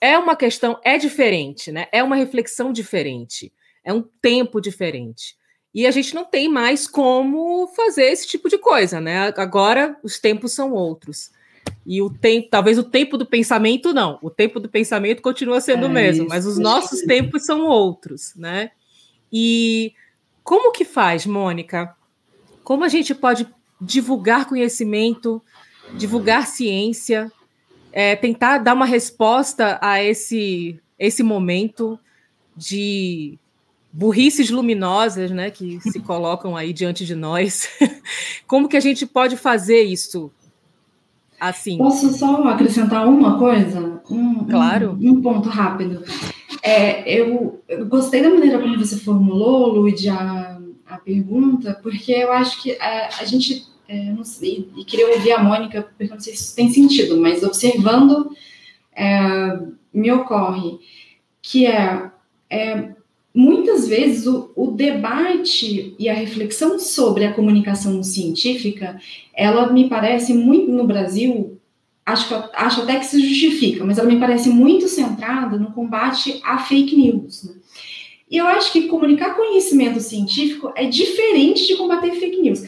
é 0.00 0.18
uma 0.18 0.34
questão, 0.34 0.80
é 0.84 0.98
diferente, 0.98 1.70
né? 1.70 1.86
É 1.92 2.02
uma 2.02 2.16
reflexão 2.16 2.72
diferente, 2.72 3.52
é 3.84 3.92
um 3.92 4.02
tempo 4.20 4.60
diferente. 4.60 5.38
e 5.72 5.86
a 5.86 5.92
gente 5.92 6.12
não 6.12 6.24
tem 6.24 6.48
mais 6.48 6.88
como 6.88 7.68
fazer 7.68 8.06
esse 8.06 8.26
tipo 8.26 8.48
de 8.48 8.58
coisa, 8.58 9.00
né? 9.00 9.32
Agora 9.36 9.96
os 10.02 10.18
tempos 10.18 10.50
são 10.50 10.72
outros. 10.72 11.30
E 11.86 12.02
o 12.02 12.10
tempo, 12.10 12.48
talvez 12.50 12.76
o 12.78 12.82
tempo 12.82 13.16
do 13.16 13.24
pensamento 13.24 13.94
não, 13.94 14.18
o 14.20 14.28
tempo 14.28 14.58
do 14.58 14.68
pensamento 14.68 15.22
continua 15.22 15.60
sendo 15.60 15.84
é, 15.84 15.88
o 15.88 15.92
mesmo, 15.92 16.24
isso, 16.24 16.28
mas 16.28 16.46
os 16.46 16.58
nossos 16.58 17.02
tempos 17.02 17.46
são 17.46 17.64
outros, 17.64 18.34
né? 18.34 18.72
E 19.32 19.94
como 20.42 20.72
que 20.72 20.84
faz, 20.84 21.26
Mônica? 21.26 21.94
Como 22.64 22.82
a 22.82 22.88
gente 22.88 23.14
pode 23.14 23.46
divulgar 23.80 24.48
conhecimento, 24.48 25.40
divulgar 25.96 26.46
ciência, 26.46 27.30
é, 27.92 28.14
tentar 28.16 28.58
dar 28.58 28.74
uma 28.74 28.86
resposta 28.86 29.78
a 29.82 30.02
esse, 30.02 30.78
esse 30.98 31.22
momento 31.22 31.98
de 32.56 33.38
burrices 33.92 34.50
luminosas, 34.50 35.30
né, 35.30 35.50
que 35.50 35.80
se 35.80 35.98
colocam 36.00 36.56
aí 36.56 36.72
diante 36.72 37.04
de 37.04 37.14
nós. 37.14 37.68
Como 38.46 38.68
que 38.68 38.76
a 38.76 38.80
gente 38.80 39.06
pode 39.06 39.36
fazer 39.36 39.82
isso? 39.82 40.30
Assim. 41.38 41.78
Posso 41.78 42.12
só 42.12 42.44
acrescentar 42.48 43.08
uma 43.08 43.38
coisa? 43.38 44.02
Um, 44.10 44.44
claro. 44.44 44.98
Um, 45.00 45.10
um 45.10 45.22
ponto 45.22 45.48
rápido. 45.48 46.04
É, 46.62 47.10
eu, 47.10 47.62
eu, 47.66 47.86
gostei 47.86 48.22
da 48.22 48.28
maneira 48.28 48.58
como 48.58 48.78
você 48.78 48.98
formulou, 48.98 49.72
Luiz, 49.72 50.06
a, 50.06 50.60
a 50.86 50.98
pergunta, 50.98 51.78
porque 51.82 52.12
eu 52.12 52.30
acho 52.30 52.62
que 52.62 52.72
a, 52.78 53.08
a 53.20 53.24
gente, 53.24 53.66
é, 53.90 54.14
sei, 54.22 54.68
e 54.76 54.84
queria 54.84 55.08
ouvir 55.08 55.32
a 55.32 55.42
Mônica, 55.42 55.82
porque 55.82 56.04
não 56.12 56.20
sei 56.20 56.36
se 56.36 56.44
isso 56.44 56.54
tem 56.54 56.70
sentido, 56.70 57.20
mas 57.20 57.42
observando, 57.42 58.30
é, 58.94 59.58
me 59.92 60.12
ocorre 60.12 60.78
que 61.42 61.66
é, 61.66 62.08
é 62.48 62.90
muitas 63.34 63.88
vezes 63.88 64.28
o, 64.28 64.52
o, 64.54 64.70
debate 64.70 65.96
e 65.98 66.08
a 66.08 66.14
reflexão 66.14 66.78
sobre 66.78 67.24
a 67.24 67.32
comunicação 67.32 68.00
científica, 68.04 69.00
ela 69.34 69.72
me 69.72 69.88
parece 69.88 70.34
muito 70.34 70.70
no 70.70 70.86
Brasil, 70.86 71.58
acho, 72.06 72.32
acho 72.54 72.82
até 72.82 72.96
que 72.96 73.06
se 73.06 73.20
justifica, 73.20 73.84
mas 73.84 73.98
ela 73.98 74.08
me 74.08 74.20
parece 74.20 74.50
muito 74.50 74.86
centrada 74.86 75.58
no 75.58 75.72
combate 75.72 76.40
à 76.44 76.58
fake 76.58 76.94
news. 76.94 77.42
Né? 77.42 77.54
E 78.30 78.36
eu 78.36 78.46
acho 78.46 78.70
que 78.70 78.86
comunicar 78.86 79.34
conhecimento 79.34 79.98
científico 79.98 80.72
é 80.76 80.86
diferente 80.86 81.66
de 81.66 81.74
combater 81.74 82.12
fake 82.12 82.40
news. 82.40 82.62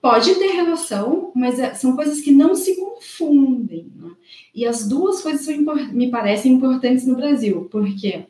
Pode 0.00 0.34
ter 0.36 0.52
relação, 0.52 1.30
mas 1.34 1.58
é, 1.58 1.74
são 1.74 1.94
coisas 1.94 2.20
que 2.20 2.32
não 2.32 2.54
se 2.54 2.76
confundem. 2.76 3.92
Né? 3.94 4.10
E 4.54 4.66
as 4.66 4.88
duas 4.88 5.20
coisas 5.20 5.44
são, 5.44 5.54
me 5.92 6.10
parecem 6.10 6.52
importantes 6.52 7.06
no 7.06 7.16
Brasil, 7.16 7.68
porque 7.70 8.24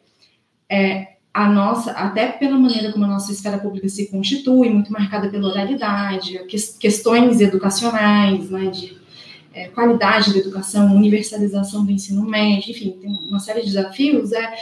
é, 0.68 1.14
a 1.32 1.48
nossa, 1.48 1.92
até 1.92 2.26
pela 2.28 2.58
maneira 2.58 2.92
como 2.92 3.04
a 3.04 3.08
nossa 3.08 3.30
esfera 3.30 3.58
pública 3.58 3.88
se 3.88 4.10
constitui, 4.10 4.68
muito 4.68 4.92
marcada 4.92 5.28
pela 5.28 5.48
oralidade, 5.48 6.40
questões 6.78 7.40
educacionais, 7.40 8.50
né, 8.50 8.66
de 8.66 8.98
é, 9.54 9.68
qualidade 9.68 10.32
da 10.32 10.38
educação, 10.38 10.94
universalização 10.94 11.84
do 11.84 11.92
ensino 11.92 12.24
médio, 12.24 12.72
enfim, 12.72 12.98
tem 13.00 13.12
uma 13.28 13.38
série 13.38 13.60
de 13.60 13.66
desafios. 13.66 14.32
É, 14.32 14.54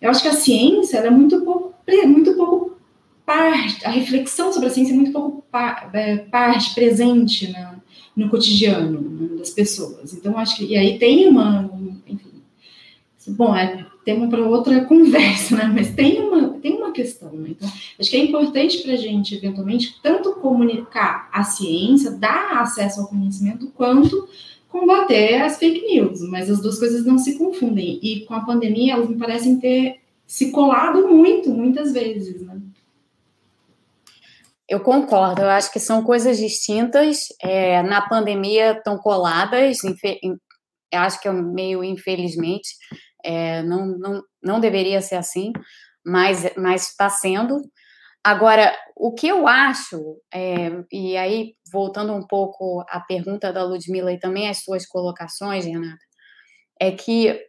eu 0.00 0.10
acho 0.10 0.22
que 0.22 0.28
a 0.28 0.34
ciência 0.34 0.98
é 0.98 1.10
muito 1.10 1.40
pouco, 1.42 1.74
muito 2.06 2.34
pouco 2.34 2.79
parte, 3.24 3.84
a 3.84 3.90
reflexão 3.90 4.52
sobre 4.52 4.68
a 4.68 4.70
ciência 4.70 4.92
é 4.92 4.96
muito 4.96 5.12
pouco 5.12 5.44
é, 5.92 6.16
parte 6.16 6.74
presente 6.74 7.50
na, 7.52 7.76
no 8.16 8.28
cotidiano 8.28 9.00
né, 9.00 9.38
das 9.38 9.50
pessoas. 9.50 10.12
Então, 10.12 10.36
acho 10.38 10.56
que, 10.56 10.64
e 10.66 10.76
aí 10.76 10.98
tem 10.98 11.28
uma, 11.28 11.70
enfim, 12.06 12.30
bom, 13.28 13.54
é 13.54 13.86
tema 14.04 14.28
para 14.28 14.46
outra 14.46 14.84
conversa, 14.86 15.56
né? 15.56 15.70
Mas 15.72 15.94
tem 15.94 16.20
uma, 16.20 16.48
tem 16.60 16.76
uma 16.76 16.92
questão, 16.92 17.32
né? 17.32 17.50
Então, 17.50 17.68
acho 17.98 18.10
que 18.10 18.16
é 18.16 18.24
importante 18.24 18.78
para 18.78 18.94
a 18.94 18.96
gente, 18.96 19.34
eventualmente, 19.34 19.96
tanto 20.02 20.32
comunicar 20.32 21.28
a 21.32 21.44
ciência, 21.44 22.10
dar 22.10 22.60
acesso 22.60 23.00
ao 23.00 23.08
conhecimento, 23.08 23.70
quanto 23.74 24.28
combater 24.68 25.42
as 25.42 25.58
fake 25.58 25.84
news. 25.86 26.20
Mas 26.28 26.50
as 26.50 26.60
duas 26.60 26.78
coisas 26.78 27.04
não 27.04 27.18
se 27.18 27.36
confundem. 27.36 27.98
E 28.02 28.20
com 28.20 28.34
a 28.34 28.40
pandemia, 28.40 28.94
elas 28.94 29.08
me 29.08 29.16
parecem 29.16 29.58
ter 29.58 30.00
se 30.26 30.50
colado 30.52 31.08
muito, 31.08 31.50
muitas 31.50 31.92
vezes, 31.92 32.40
né? 32.42 32.59
Eu 34.70 34.78
concordo, 34.78 35.42
eu 35.42 35.50
acho 35.50 35.72
que 35.72 35.80
são 35.80 36.04
coisas 36.04 36.38
distintas. 36.38 37.26
É, 37.42 37.82
na 37.82 38.08
pandemia 38.08 38.70
estão 38.70 38.96
coladas, 38.96 39.78
acho 40.94 41.20
que 41.20 41.26
é 41.26 41.32
meio 41.32 41.82
infelizmente, 41.82 42.68
é, 43.24 43.64
não, 43.64 43.98
não, 43.98 44.22
não 44.40 44.60
deveria 44.60 45.02
ser 45.02 45.16
assim, 45.16 45.52
mas 46.06 46.44
está 46.84 47.10
sendo. 47.10 47.60
Agora, 48.22 48.72
o 48.96 49.12
que 49.12 49.26
eu 49.26 49.48
acho, 49.48 50.20
é, 50.32 50.70
e 50.92 51.16
aí 51.16 51.54
voltando 51.72 52.12
um 52.12 52.24
pouco 52.24 52.84
à 52.88 53.00
pergunta 53.00 53.52
da 53.52 53.64
Ludmilla 53.64 54.12
e 54.12 54.20
também 54.20 54.48
às 54.48 54.62
suas 54.62 54.86
colocações, 54.86 55.64
Renata, 55.64 55.98
é 56.80 56.92
que 56.92 57.44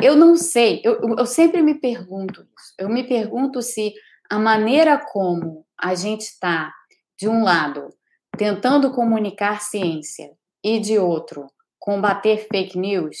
eu 0.00 0.14
não 0.14 0.36
sei, 0.36 0.80
eu, 0.84 1.00
eu 1.18 1.26
sempre 1.26 1.60
me 1.60 1.80
pergunto 1.80 2.42
isso. 2.42 2.74
Eu 2.78 2.88
me 2.88 3.02
pergunto 3.02 3.60
se 3.60 3.92
a 4.30 4.38
maneira 4.38 4.98
como 4.98 5.66
a 5.78 5.94
gente 5.94 6.22
está, 6.22 6.72
de 7.18 7.28
um 7.28 7.42
lado, 7.42 7.90
tentando 8.36 8.92
comunicar 8.92 9.60
ciência 9.60 10.30
e 10.62 10.78
de 10.78 10.98
outro, 10.98 11.46
combater 11.78 12.46
fake 12.50 12.78
news, 12.78 13.18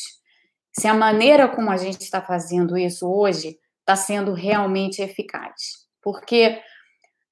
se 0.72 0.88
a 0.88 0.94
maneira 0.94 1.48
como 1.48 1.70
a 1.70 1.76
gente 1.76 2.00
está 2.00 2.20
fazendo 2.20 2.76
isso 2.76 3.08
hoje 3.08 3.58
está 3.80 3.94
sendo 3.94 4.32
realmente 4.32 5.02
eficaz. 5.02 5.86
Porque 6.02 6.60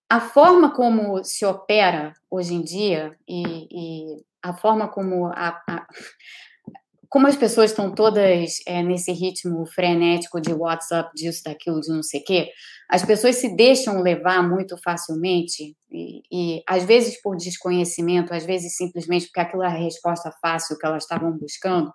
a 0.09 0.21
forma 0.21 0.75
como 0.75 1.25
se 1.25 1.45
opera 1.45 2.13
hoje 2.31 2.55
em 2.55 2.63
dia 2.63 3.17
e, 3.27 3.43
e 3.71 4.25
a 4.43 4.53
forma 4.55 4.89
como, 4.89 5.27
a, 5.29 5.63
a, 5.69 5.87
como 7.13 7.27
as 7.27 7.37
pessoas 7.37 7.71
estão 7.71 7.95
todas 7.95 8.57
é, 8.67 8.83
nesse 8.83 9.13
ritmo 9.13 9.67
frenético 9.67 10.41
de 10.41 10.55
WhatsApp, 10.55 11.11
disso, 11.15 11.43
daquilo, 11.45 11.79
de 11.79 11.91
não 11.91 12.03
sei 12.03 12.21
o 12.21 12.25
quê, 12.25 12.49
as 12.89 13.05
pessoas 13.05 13.37
se 13.37 13.55
deixam 13.55 14.01
levar 14.01 14.43
muito 14.43 14.79
facilmente 14.83 15.77
e, 15.91 16.23
e, 16.33 16.63
às 16.67 16.85
vezes 16.85 17.21
por 17.21 17.37
desconhecimento, 17.37 18.33
às 18.33 18.47
vezes 18.47 18.75
simplesmente 18.79 19.27
porque 19.27 19.41
aquilo 19.41 19.63
é 19.63 19.69
resposta 19.69 20.33
fácil 20.41 20.79
que 20.79 20.87
elas 20.87 21.03
estavam 21.03 21.37
buscando, 21.37 21.93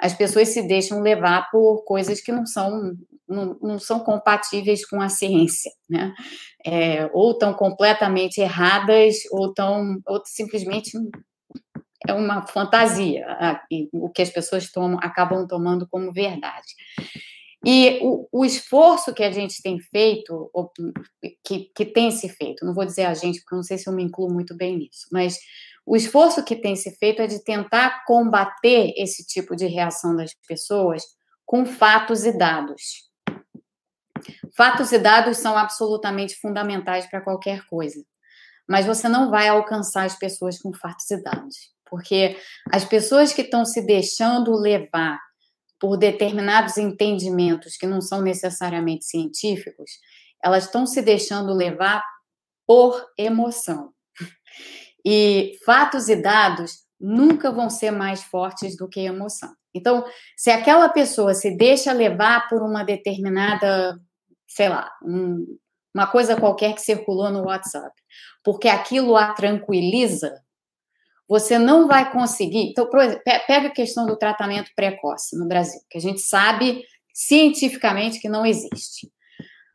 as 0.00 0.14
pessoas 0.14 0.48
se 0.48 0.66
deixam 0.66 1.02
levar 1.02 1.50
por 1.50 1.84
coisas 1.84 2.22
que 2.22 2.32
não 2.32 2.46
são, 2.46 2.94
não, 3.28 3.58
não 3.60 3.78
são 3.78 4.00
compatíveis 4.00 4.86
com 4.86 4.98
a 4.98 5.10
ciência, 5.10 5.70
né? 5.86 6.14
É, 6.64 7.10
ou 7.12 7.32
estão 7.32 7.52
completamente 7.52 8.40
erradas, 8.40 9.16
ou 9.30 9.48
estão 9.48 9.98
ou 10.06 10.22
simplesmente 10.24 10.92
é 12.06 12.12
uma 12.12 12.46
fantasia, 12.46 13.26
o 13.92 14.10
que 14.10 14.22
as 14.22 14.30
pessoas 14.30 14.70
tomam, 14.70 14.98
acabam 15.02 15.46
tomando 15.46 15.86
como 15.88 16.12
verdade. 16.12 16.74
E 17.66 17.98
o, 18.02 18.28
o, 18.30 18.44
esforço 18.44 19.14
que 19.14 19.22
a 19.22 19.30
gente 19.30 19.62
tem 19.62 19.80
feito, 19.80 20.50
que, 21.42 21.70
que 21.74 21.86
tem 21.86 22.10
se 22.10 22.28
feito, 22.28 22.64
não 22.64 22.74
vou 22.74 22.84
dizer 22.84 23.06
a 23.06 23.14
gente, 23.14 23.40
porque 23.40 23.54
eu 23.54 23.56
não 23.56 23.62
sei 23.62 23.78
se 23.78 23.88
eu 23.88 23.92
me 23.94 24.02
incluo 24.02 24.30
muito 24.30 24.54
bem 24.54 24.76
nisso, 24.76 25.06
mas 25.10 25.38
o 25.86 25.96
esforço 25.96 26.44
que 26.44 26.56
tem 26.56 26.76
se 26.76 26.94
feito 26.96 27.22
é 27.22 27.26
de 27.26 27.42
tentar 27.42 28.04
combater 28.04 28.92
esse 28.98 29.26
tipo 29.26 29.56
de 29.56 29.66
reação 29.66 30.14
das 30.14 30.34
pessoas 30.46 31.02
com 31.46 31.64
fatos 31.64 32.24
e 32.24 32.36
dados. 32.36 33.10
Fatos 34.56 34.92
e 34.92 34.98
dados 34.98 35.38
são 35.38 35.56
absolutamente 35.56 36.36
fundamentais 36.36 37.06
para 37.06 37.22
qualquer 37.22 37.66
coisa, 37.66 38.02
mas 38.68 38.86
você 38.86 39.08
não 39.08 39.30
vai 39.30 39.48
alcançar 39.48 40.04
as 40.04 40.18
pessoas 40.18 40.58
com 40.58 40.72
fatos 40.72 41.10
e 41.10 41.22
dados, 41.22 41.73
porque 41.88 42.36
as 42.72 42.84
pessoas 42.84 43.32
que 43.32 43.42
estão 43.42 43.64
se 43.64 43.84
deixando 43.84 44.52
levar 44.52 45.18
por 45.78 45.96
determinados 45.96 46.78
entendimentos 46.78 47.76
que 47.76 47.86
não 47.86 48.00
são 48.00 48.22
necessariamente 48.22 49.04
científicos, 49.04 49.90
elas 50.42 50.64
estão 50.64 50.86
se 50.86 51.02
deixando 51.02 51.52
levar 51.52 52.02
por 52.66 53.04
emoção. 53.18 53.92
E 55.06 55.58
fatos 55.66 56.08
e 56.08 56.16
dados 56.16 56.78
nunca 56.98 57.52
vão 57.52 57.68
ser 57.68 57.90
mais 57.90 58.22
fortes 58.22 58.74
do 58.74 58.88
que 58.88 59.00
emoção. 59.00 59.54
Então, 59.74 60.02
se 60.34 60.50
aquela 60.50 60.88
pessoa 60.88 61.34
se 61.34 61.54
deixa 61.54 61.92
levar 61.92 62.48
por 62.48 62.62
uma 62.62 62.82
determinada, 62.82 63.98
sei 64.48 64.70
lá, 64.70 64.90
um, 65.04 65.44
uma 65.94 66.06
coisa 66.06 66.40
qualquer 66.40 66.74
que 66.74 66.80
circulou 66.80 67.30
no 67.30 67.44
WhatsApp, 67.44 67.92
porque 68.42 68.68
aquilo 68.68 69.16
a 69.16 69.34
tranquiliza, 69.34 70.43
você 71.34 71.58
não 71.58 71.88
vai 71.88 72.12
conseguir. 72.12 72.70
Então, 72.70 72.88
exemplo, 73.00 73.22
pega 73.24 73.66
a 73.66 73.72
questão 73.72 74.06
do 74.06 74.16
tratamento 74.16 74.70
precoce 74.76 75.36
no 75.36 75.48
Brasil, 75.48 75.80
que 75.90 75.98
a 75.98 76.00
gente 76.00 76.20
sabe 76.20 76.84
cientificamente 77.12 78.20
que 78.20 78.28
não 78.28 78.46
existe. 78.46 79.10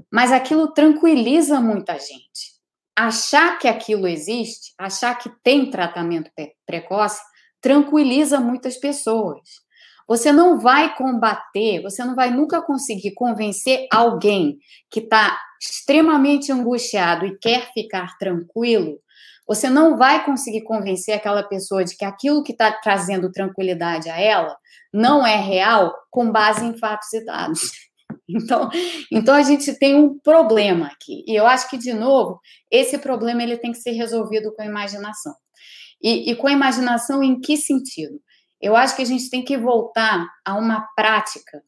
Mas 0.09 0.31
aquilo 0.31 0.71
tranquiliza 0.71 1.59
muita 1.59 1.99
gente 1.99 2.59
achar 2.97 3.59
que 3.59 3.67
aquilo 3.67 4.07
existe, 4.07 4.73
achar 4.77 5.15
que 5.15 5.29
tem 5.43 5.69
tratamento 5.69 6.31
precoce, 6.65 7.21
tranquiliza 7.61 8.39
muitas 8.39 8.77
pessoas. 8.77 9.41
Você 10.07 10.31
não 10.31 10.59
vai 10.59 10.95
combater, 10.95 11.81
você 11.81 12.05
não 12.05 12.15
vai 12.15 12.31
nunca 12.31 12.61
conseguir 12.61 13.13
convencer 13.13 13.85
alguém 13.91 14.59
que 14.89 15.01
está 15.01 15.37
extremamente 15.61 16.51
angustiado 16.53 17.25
e 17.25 17.37
quer 17.37 17.71
ficar 17.73 18.17
tranquilo, 18.17 18.97
você 19.49 19.67
não 19.67 19.97
vai 19.97 20.23
conseguir 20.23 20.61
convencer 20.61 21.15
aquela 21.15 21.41
pessoa 21.41 21.83
de 21.83 21.97
que 21.97 22.05
aquilo 22.05 22.43
que 22.43 22.51
está 22.51 22.71
trazendo 22.71 23.31
tranquilidade 23.31 24.07
a 24.07 24.21
ela 24.21 24.55
não 24.93 25.25
é 25.25 25.37
real 25.37 25.91
com 26.11 26.31
base 26.31 26.63
em 26.63 26.77
fatos 26.77 27.11
e 27.13 27.25
dados. 27.25 27.61
Então, 28.27 28.69
então 29.11 29.35
a 29.35 29.43
gente 29.43 29.73
tem 29.77 29.95
um 29.95 30.17
problema 30.19 30.87
aqui. 30.87 31.23
E 31.27 31.35
eu 31.35 31.45
acho 31.45 31.69
que, 31.69 31.77
de 31.77 31.93
novo, 31.93 32.39
esse 32.69 32.97
problema 32.97 33.41
ele 33.41 33.57
tem 33.57 33.71
que 33.71 33.77
ser 33.77 33.91
resolvido 33.91 34.51
com 34.55 34.63
a 34.63 34.65
imaginação. 34.65 35.33
E, 36.01 36.31
e 36.31 36.35
com 36.35 36.47
a 36.47 36.51
imaginação 36.51 37.23
em 37.23 37.39
que 37.39 37.55
sentido? 37.55 38.19
Eu 38.59 38.75
acho 38.75 38.95
que 38.95 39.03
a 39.03 39.05
gente 39.05 39.29
tem 39.29 39.43
que 39.43 39.57
voltar 39.57 40.27
a 40.43 40.55
uma 40.55 40.87
prática 40.95 41.61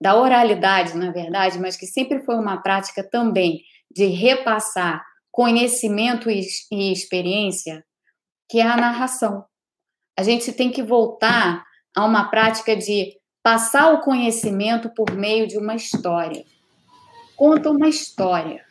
da 0.00 0.16
oralidade, 0.16 0.96
na 0.96 1.10
verdade, 1.10 1.58
mas 1.58 1.76
que 1.76 1.86
sempre 1.86 2.24
foi 2.24 2.36
uma 2.36 2.62
prática 2.62 3.02
também 3.02 3.60
de 3.90 4.06
repassar 4.06 5.04
conhecimento 5.32 6.30
e, 6.30 6.92
experiência, 6.92 7.82
que 8.48 8.60
é 8.60 8.66
a 8.66 8.76
narração. 8.76 9.44
A 10.16 10.22
gente 10.22 10.52
tem 10.52 10.70
que 10.70 10.82
voltar 10.82 11.64
a 11.96 12.04
uma 12.04 12.28
prática 12.28 12.76
de 12.76 13.16
passar 13.42 13.92
o 13.94 14.02
conhecimento 14.02 14.90
por 14.90 15.10
meio 15.12 15.48
de 15.48 15.56
uma 15.56 15.74
história. 15.74 16.44
Conta 17.34 17.70
uma 17.70 17.88
história. 17.88 18.62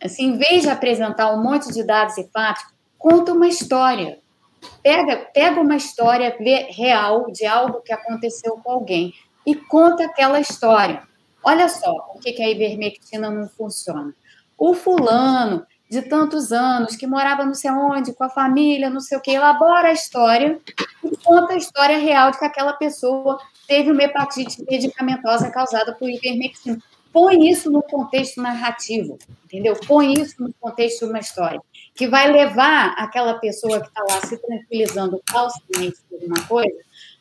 Assim, 0.00 0.26
em 0.26 0.38
vez 0.38 0.62
de 0.62 0.70
apresentar 0.70 1.34
um 1.34 1.42
monte 1.42 1.72
de 1.72 1.84
dados 1.84 2.16
e 2.16 2.28
fatos, 2.30 2.64
conta 2.96 3.32
uma 3.32 3.48
história. 3.48 4.20
Pega, 4.82 5.16
pega 5.34 5.60
uma 5.60 5.76
história 5.76 6.36
real 6.70 7.26
de 7.32 7.44
algo 7.44 7.82
que 7.82 7.92
aconteceu 7.92 8.56
com 8.62 8.70
alguém 8.70 9.12
e 9.44 9.56
conta 9.56 10.04
aquela 10.04 10.38
história. 10.38 11.02
Olha 11.44 11.68
só 11.68 12.12
que, 12.22 12.32
que 12.32 12.42
a 12.42 12.48
ivermectina 12.48 13.30
não 13.30 13.48
funciona. 13.48 14.14
O 14.56 14.74
fulano 14.74 15.66
de 15.92 16.00
tantos 16.00 16.52
anos, 16.52 16.96
que 16.96 17.06
morava 17.06 17.44
não 17.44 17.52
sei 17.52 17.70
onde, 17.70 18.14
com 18.14 18.24
a 18.24 18.30
família, 18.30 18.88
não 18.88 18.98
sei 18.98 19.18
o 19.18 19.20
que, 19.20 19.30
elabora 19.30 19.88
a 19.88 19.92
história 19.92 20.58
e 21.04 21.14
conta 21.18 21.52
a 21.52 21.56
história 21.58 21.98
real 21.98 22.30
de 22.30 22.38
que 22.38 22.46
aquela 22.46 22.72
pessoa 22.72 23.38
teve 23.68 23.92
uma 23.92 24.02
hepatite 24.02 24.64
medicamentosa 24.64 25.50
causada 25.50 25.92
por 25.92 26.08
ivermectina. 26.08 26.78
Põe 27.12 27.46
isso 27.46 27.70
no 27.70 27.82
contexto 27.82 28.40
narrativo, 28.40 29.18
entendeu? 29.44 29.78
Põe 29.86 30.14
isso 30.14 30.42
no 30.42 30.50
contexto 30.58 31.04
de 31.04 31.10
uma 31.10 31.18
história, 31.18 31.60
que 31.94 32.08
vai 32.08 32.32
levar 32.32 32.94
aquela 32.96 33.34
pessoa 33.34 33.78
que 33.78 33.88
está 33.88 34.02
lá 34.02 34.18
se 34.22 34.38
tranquilizando 34.38 35.20
falsamente 35.30 35.98
por 36.08 36.18
uma 36.24 36.42
coisa, 36.46 36.78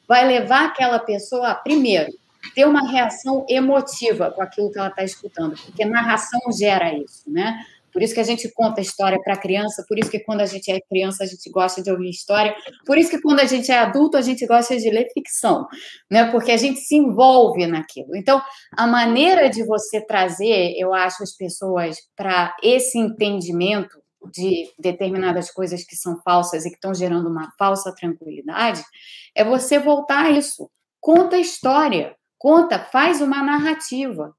vai 0.08 0.26
levar 0.26 0.68
aquela 0.68 0.98
pessoa 0.98 1.50
a, 1.50 1.56
primeiro, 1.56 2.10
ter 2.56 2.66
uma 2.66 2.90
reação 2.90 3.46
emotiva 3.50 4.32
com 4.32 4.42
aquilo 4.42 4.72
que 4.72 4.80
ela 4.80 4.88
está 4.88 5.04
escutando, 5.04 5.58
porque 5.62 5.84
narração 5.84 6.40
gera 6.58 6.94
isso, 6.94 7.30
né? 7.30 7.66
Por 7.92 8.02
isso 8.02 8.14
que 8.14 8.20
a 8.20 8.24
gente 8.24 8.50
conta 8.52 8.82
história 8.82 9.20
para 9.24 9.36
criança, 9.38 9.86
por 9.88 9.98
isso 10.00 10.10
que 10.10 10.20
quando 10.20 10.42
a 10.42 10.46
gente 10.46 10.72
é 10.72 10.80
criança 10.82 11.24
a 11.24 11.28
gente 11.28 11.50
gosta 11.50 11.82
de 11.82 11.92
ouvir 11.92 12.10
história, 12.10 12.56
por 12.86 12.98
isso 12.98 13.10
que 13.10 13.22
quando 13.22 13.40
a 13.40 13.46
gente 13.46 13.72
é 13.72 13.78
adulto 13.78 14.18
a 14.18 14.22
gente 14.22 14.46
gosta 14.46 14.78
de 14.78 14.90
ler 14.90 15.08
ficção, 15.14 15.68
né? 16.10 16.32
Porque 16.32 16.52
a 16.52 16.58
gente 16.58 16.80
se 16.80 16.96
envolve 16.96 17.66
naquilo. 17.68 18.16
Então, 18.16 18.42
a 18.78 18.88
maneira 18.88 19.50
de 19.50 19.64
você 19.66 20.00
trazer, 20.00 20.74
eu 20.78 20.94
acho, 20.94 21.24
as 21.24 21.36
pessoas 21.36 21.98
para 22.16 22.56
esse 22.64 22.98
entendimento 22.98 24.02
de 24.32 24.72
determinadas 24.78 25.50
coisas 25.50 25.84
que 25.84 25.96
são 25.96 26.22
falsas 26.22 26.66
e 26.66 26.70
que 26.70 26.76
estão 26.76 26.94
gerando 26.94 27.28
uma 27.28 27.52
falsa 27.58 27.94
tranquilidade, 27.94 28.84
é 29.36 29.44
você 29.44 29.80
voltar 29.80 30.26
a 30.26 30.32
isso. 30.32 30.70
Conta 31.00 31.38
história, 31.38 32.16
conta, 32.38 32.80
faz 32.80 33.22
uma 33.22 33.42
narrativa. 33.42 34.36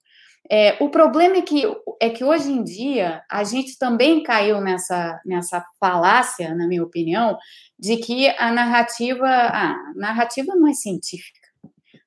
É, 0.55 0.77
o 0.85 0.91
problema 0.91 1.39
é 1.39 1.41
que, 1.43 1.63
é 1.99 2.11
que 2.11 2.23
hoje 2.23 2.53
em 2.53 2.63
dia 2.63 3.23
a 3.31 3.43
gente 3.43 3.79
também 3.79 4.23
caiu 4.23 4.61
nessa, 4.61 5.19
nessa 5.25 5.65
falácia, 5.81 6.55
na 6.55 6.69
minha 6.69 6.85
opinião, 6.85 7.39
de 7.79 7.97
que 7.97 8.29
a 8.29 8.53
narrativa, 8.53 9.27
a 9.27 9.75
narrativa 9.97 10.55
não 10.55 10.69
é 10.69 10.75
científica. 10.75 11.41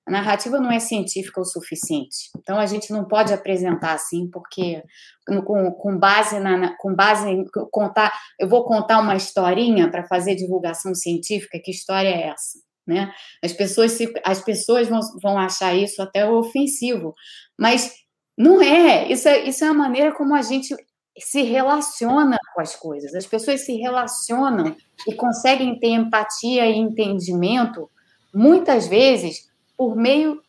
A 0.07 0.11
narrativa 0.11 0.59
não 0.59 0.71
é 0.71 0.79
científica 0.79 1.41
o 1.41 1.43
suficiente. 1.43 2.29
Então 2.37 2.59
a 2.59 2.67
gente 2.67 2.93
não 2.93 3.05
pode 3.05 3.33
apresentar 3.33 3.93
assim, 3.93 4.29
porque 4.29 4.83
com, 5.25 5.71
com 5.71 5.97
base 5.97 6.39
na 6.39 6.77
com 6.77 6.93
base 6.93 7.27
em 7.27 7.45
contar, 7.71 8.13
eu 8.39 8.47
vou 8.47 8.63
contar 8.65 8.99
uma 8.99 9.15
historinha 9.15 9.89
para 9.89 10.03
fazer 10.03 10.35
divulgação 10.35 10.93
científica. 10.93 11.59
Que 11.59 11.71
história 11.71 12.09
é 12.09 12.27
essa? 12.27 12.59
Né? 12.85 13.11
As 13.43 13.51
pessoas 13.51 13.93
se, 13.93 14.13
as 14.23 14.39
pessoas 14.39 14.87
vão, 14.87 14.99
vão 15.19 15.39
achar 15.39 15.73
isso 15.73 15.99
até 16.03 16.29
ofensivo, 16.29 17.15
mas 17.57 18.04
não 18.37 18.61
é. 18.61 19.11
Isso, 19.11 19.27
é. 19.27 19.43
isso 19.43 19.63
é 19.63 19.67
a 19.67 19.73
maneira 19.73 20.11
como 20.11 20.35
a 20.35 20.41
gente 20.41 20.75
se 21.17 21.41
relaciona 21.43 22.37
com 22.53 22.61
as 22.61 22.75
coisas. 22.75 23.15
As 23.15 23.25
pessoas 23.25 23.61
se 23.61 23.75
relacionam 23.77 24.75
e 25.07 25.13
conseguem 25.13 25.79
ter 25.79 25.89
empatia 25.89 26.65
e 26.65 26.75
entendimento, 26.75 27.89
muitas 28.33 28.87
vezes, 28.87 29.49
por 29.77 29.95
meio 29.95 30.41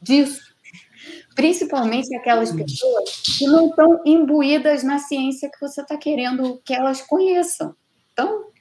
disso. 0.00 0.40
Principalmente 1.34 2.14
aquelas 2.14 2.52
pessoas 2.52 3.22
que 3.38 3.46
não 3.46 3.68
estão 3.68 4.00
imbuídas 4.04 4.84
na 4.84 4.98
ciência 4.98 5.50
que 5.50 5.60
você 5.60 5.80
está 5.80 5.96
querendo 5.96 6.60
que 6.64 6.74
elas 6.74 7.00
conheçam. 7.02 7.74
Então, 8.12 8.52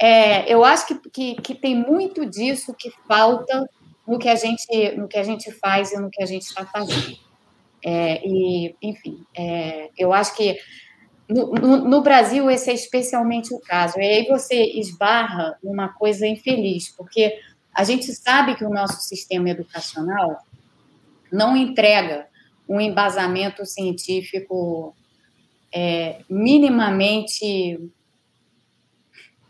é, 0.00 0.52
eu 0.52 0.64
acho 0.64 0.86
que, 0.86 1.10
que, 1.10 1.34
que, 1.36 1.54
tem 1.54 1.76
muito 1.76 2.26
disso 2.26 2.74
que 2.74 2.90
falta 3.06 3.68
no 4.06 4.18
que 4.18 4.28
a 4.28 4.34
gente, 4.34 4.66
no 4.96 5.06
que 5.06 5.18
a 5.18 5.22
gente 5.22 5.52
faz 5.52 5.92
e 5.92 5.98
no 5.98 6.10
que 6.10 6.22
a 6.22 6.26
gente 6.26 6.42
está 6.42 6.66
fazendo. 6.66 7.16
É, 7.84 8.26
e, 8.26 8.74
enfim, 8.80 9.24
é, 9.36 9.90
eu 9.98 10.12
acho 10.12 10.34
que 10.34 10.58
no, 11.28 11.52
no, 11.52 11.76
no, 11.88 12.02
Brasil 12.02 12.50
esse 12.50 12.70
é 12.70 12.74
especialmente 12.74 13.52
o 13.54 13.60
caso. 13.60 13.98
E 13.98 14.04
aí 14.04 14.26
você 14.26 14.62
esbarra 14.78 15.58
numa 15.62 15.88
coisa 15.88 16.26
infeliz, 16.26 16.88
porque 16.88 17.38
a 17.74 17.84
gente 17.84 18.12
sabe 18.14 18.54
que 18.54 18.64
o 18.64 18.70
nosso 18.70 19.02
sistema 19.02 19.50
educacional 19.50 20.38
não 21.30 21.56
entrega 21.56 22.26
um 22.68 22.80
embasamento 22.80 23.66
científico 23.66 24.94
é, 25.74 26.20
minimamente 26.30 27.78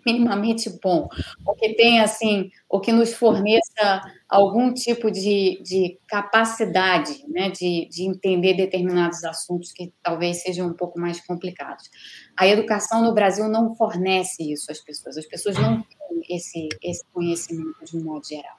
minimamente 0.04 0.70
bom, 0.82 1.08
ou 1.44 1.54
que 1.54 1.74
tenha 1.74 2.04
assim, 2.04 2.50
ou 2.68 2.80
que 2.80 2.92
nos 2.92 3.14
forneça 3.14 4.02
algum 4.28 4.72
tipo 4.72 5.10
de, 5.10 5.60
de 5.62 5.98
capacidade 6.08 7.24
né, 7.28 7.50
de, 7.50 7.88
de 7.90 8.04
entender 8.04 8.54
determinados 8.54 9.24
assuntos 9.24 9.72
que 9.72 9.92
talvez 10.02 10.42
sejam 10.42 10.68
um 10.68 10.74
pouco 10.74 10.98
mais 10.98 11.24
complicados. 11.24 11.88
A 12.36 12.46
educação 12.46 13.02
no 13.02 13.14
Brasil 13.14 13.48
não 13.48 13.74
fornece 13.74 14.52
isso 14.52 14.70
às 14.70 14.80
pessoas, 14.80 15.16
as 15.16 15.26
pessoas 15.26 15.56
não 15.56 15.82
têm 15.82 16.36
esse, 16.36 16.68
esse 16.82 17.04
conhecimento 17.12 17.84
de 17.84 17.96
um 17.96 18.04
modo 18.04 18.26
geral. 18.26 18.56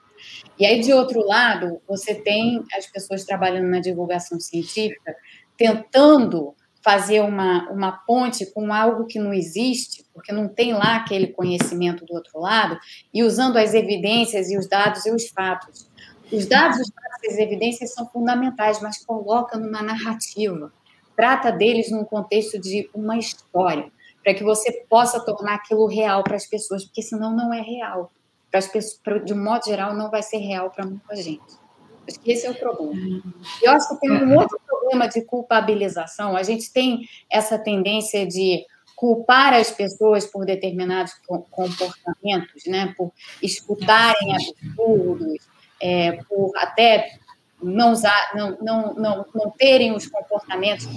E 0.57 0.65
aí, 0.65 0.79
de 0.79 0.93
outro 0.93 1.25
lado, 1.25 1.81
você 1.87 2.15
tem 2.15 2.63
as 2.77 2.87
pessoas 2.87 3.25
trabalhando 3.25 3.67
na 3.67 3.79
divulgação 3.79 4.39
científica 4.39 5.15
tentando 5.57 6.53
fazer 6.85 7.19
uma, 7.21 7.67
uma 7.71 7.91
ponte 7.91 8.45
com 8.45 8.71
algo 8.71 9.07
que 9.07 9.17
não 9.17 9.33
existe, 9.33 10.05
porque 10.13 10.31
não 10.31 10.47
tem 10.47 10.71
lá 10.71 10.97
aquele 10.97 11.25
conhecimento 11.25 12.05
do 12.05 12.13
outro 12.13 12.39
lado, 12.39 12.77
e 13.11 13.23
usando 13.23 13.57
as 13.57 13.73
evidências 13.73 14.51
e 14.51 14.57
os 14.57 14.67
dados 14.67 15.03
e 15.07 15.11
os 15.11 15.27
fatos. 15.29 15.89
Os 16.31 16.45
dados, 16.45 16.79
os 16.79 16.87
fatos 16.87 17.23
e 17.23 17.27
as 17.29 17.37
evidências 17.39 17.91
são 17.91 18.05
fundamentais, 18.05 18.79
mas 18.83 19.03
coloca 19.03 19.57
numa 19.57 19.81
narrativa. 19.81 20.71
Trata 21.15 21.51
deles 21.51 21.89
num 21.89 22.03
contexto 22.03 22.61
de 22.61 22.87
uma 22.93 23.17
história, 23.17 23.91
para 24.23 24.35
que 24.35 24.43
você 24.43 24.71
possa 24.87 25.19
tornar 25.19 25.55
aquilo 25.55 25.87
real 25.87 26.23
para 26.23 26.35
as 26.35 26.45
pessoas, 26.45 26.85
porque 26.85 27.01
senão 27.01 27.35
não 27.35 27.51
é 27.51 27.61
real. 27.61 28.11
Para 28.51 28.59
as 28.59 28.67
pessoas, 28.67 29.25
de 29.25 29.33
um 29.33 29.43
modo 29.43 29.65
geral, 29.65 29.95
não 29.95 30.11
vai 30.11 30.21
ser 30.21 30.37
real 30.37 30.69
para 30.69 30.85
muita 30.85 31.15
gente. 31.15 31.65
Acho 32.07 32.19
que 32.19 32.31
esse 32.31 32.45
é 32.45 32.51
o 32.51 32.55
problema. 32.55 33.23
Eu 33.61 33.71
acho 33.71 33.89
que 33.89 34.01
tem 34.01 34.11
um 34.11 34.37
outro 34.37 34.59
problema 34.85 35.07
de 35.07 35.21
culpabilização. 35.23 36.37
A 36.37 36.43
gente 36.43 36.71
tem 36.71 37.07
essa 37.29 37.57
tendência 37.57 38.25
de 38.25 38.63
culpar 38.95 39.53
as 39.53 39.71
pessoas 39.71 40.25
por 40.25 40.45
determinados 40.45 41.13
comportamentos, 41.51 42.65
né? 42.67 42.93
por 42.95 43.11
escutarem 43.41 44.33
absurdos, 44.33 45.47
é, 45.81 46.23
por 46.29 46.51
até 46.55 47.17
não, 47.61 47.91
usar, 47.91 48.31
não, 48.35 48.57
não, 48.61 48.93
não, 48.93 49.25
não 49.33 49.51
terem 49.51 49.93
os 49.93 50.07
comportamentos 50.07 50.87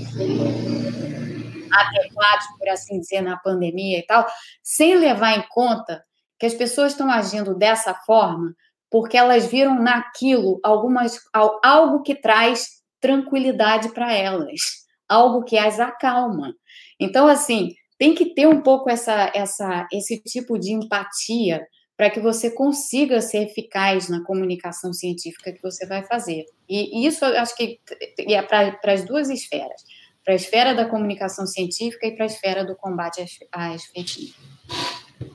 adequados, 1.73 2.47
por 2.59 2.69
assim 2.69 3.01
dizer, 3.01 3.21
na 3.21 3.37
pandemia 3.37 3.99
e 3.99 4.03
tal, 4.03 4.27
sem 4.63 4.97
levar 4.97 5.37
em 5.37 5.43
conta 5.49 6.05
que 6.39 6.47
as 6.47 6.55
pessoas 6.55 6.93
estão 6.93 7.11
agindo 7.11 7.55
dessa 7.55 7.95
forma 7.95 8.55
porque 8.91 9.17
elas 9.19 9.47
viram 9.47 9.83
naquilo 9.83 10.61
algumas, 10.63 11.21
algo 11.63 12.03
que 12.03 12.15
traz 12.15 12.78
tranquilidade 13.01 13.91
para 13.91 14.13
elas, 14.13 14.61
algo 15.09 15.45
que 15.45 15.57
as 15.57 15.79
acalma. 15.81 16.55
Então, 17.01 17.27
assim, 17.29 17.75
tem 17.99 18.15
que 18.15 18.35
ter 18.35 18.47
um 18.47 18.61
pouco 18.61 18.89
essa, 18.89 19.33
essa, 19.35 19.87
esse 19.93 20.23
tipo 20.23 20.59
de 20.59 20.73
empatia 20.73 21.67
para 21.97 22.11
que 22.11 22.21
você 22.21 22.49
consiga 22.53 23.21
ser 23.21 23.49
eficaz 23.49 24.09
na 24.09 24.23
comunicação 24.23 24.93
científica 24.93 25.53
que 25.53 25.61
você 25.61 25.85
vai 25.85 26.05
fazer. 26.05 26.45
E, 26.69 27.03
e 27.03 27.07
isso 27.07 27.25
eu 27.25 27.41
acho 27.41 27.57
que 27.57 27.81
é 28.21 28.41
para 28.41 28.79
as 28.93 29.05
duas 29.05 29.29
esferas. 29.29 29.83
para 30.25 30.35
a 30.35 30.37
esfera 30.37 30.75
da 30.75 30.85
comunicação 30.85 31.47
científica 31.47 32.07
e 32.07 32.15
para 32.15 32.25
a 32.25 32.27
esfera 32.27 32.65
do 32.65 32.77
combate 32.77 33.25
às, 33.51 33.87
fake. 33.87 34.33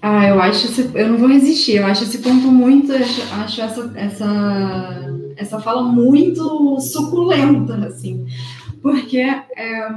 Ah, 0.02 0.28
eu 0.28 0.40
acho 0.40 0.68
esse, 0.68 0.82
eu 0.96 1.10
não 1.10 1.18
vou 1.18 1.28
resistir. 1.28 1.78
Eu 1.78 1.86
acho 1.86 2.04
esse 2.04 2.20
ponto 2.20 2.48
muito, 2.48 2.94
acho 2.94 3.62
essa 3.62 3.94
essa 3.98 5.23
essa 5.38 5.60
fala 5.60 5.84
muito 5.84 6.80
suculenta, 6.80 7.76
assim, 7.88 8.26
porque 8.82 9.18
é, 9.18 9.90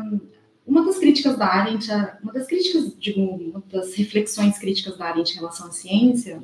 uma 0.67 0.85
das 0.85 0.99
críticas 0.99 1.37
da 1.37 1.47
Arendt, 1.47 1.89
uma 2.23 2.33
das 2.33 2.47
críticas, 2.47 2.93
digo, 2.99 3.21
uma 3.21 3.63
das 3.73 3.95
reflexões 3.95 4.59
críticas 4.59 4.99
da 4.99 5.07
Arendt 5.07 5.33
em 5.33 5.37
relação 5.39 5.69
à 5.69 5.71
ciência 5.71 6.43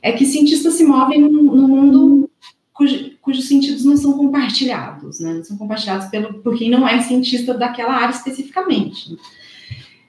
é 0.00 0.12
que 0.12 0.24
cientistas 0.24 0.74
se 0.74 0.84
movem 0.84 1.20
num, 1.20 1.42
num 1.42 1.68
mundo 1.68 2.30
cujo, 2.72 3.10
cujos 3.20 3.46
sentidos 3.46 3.84
não 3.84 3.96
são 3.96 4.12
compartilhados, 4.14 5.20
né? 5.20 5.34
Não 5.34 5.44
são 5.44 5.56
compartilhados 5.56 6.08
pelo, 6.08 6.34
por 6.40 6.56
quem 6.56 6.70
não 6.70 6.88
é 6.88 7.00
cientista 7.02 7.54
daquela 7.54 7.94
área 7.94 8.14
especificamente. 8.14 9.16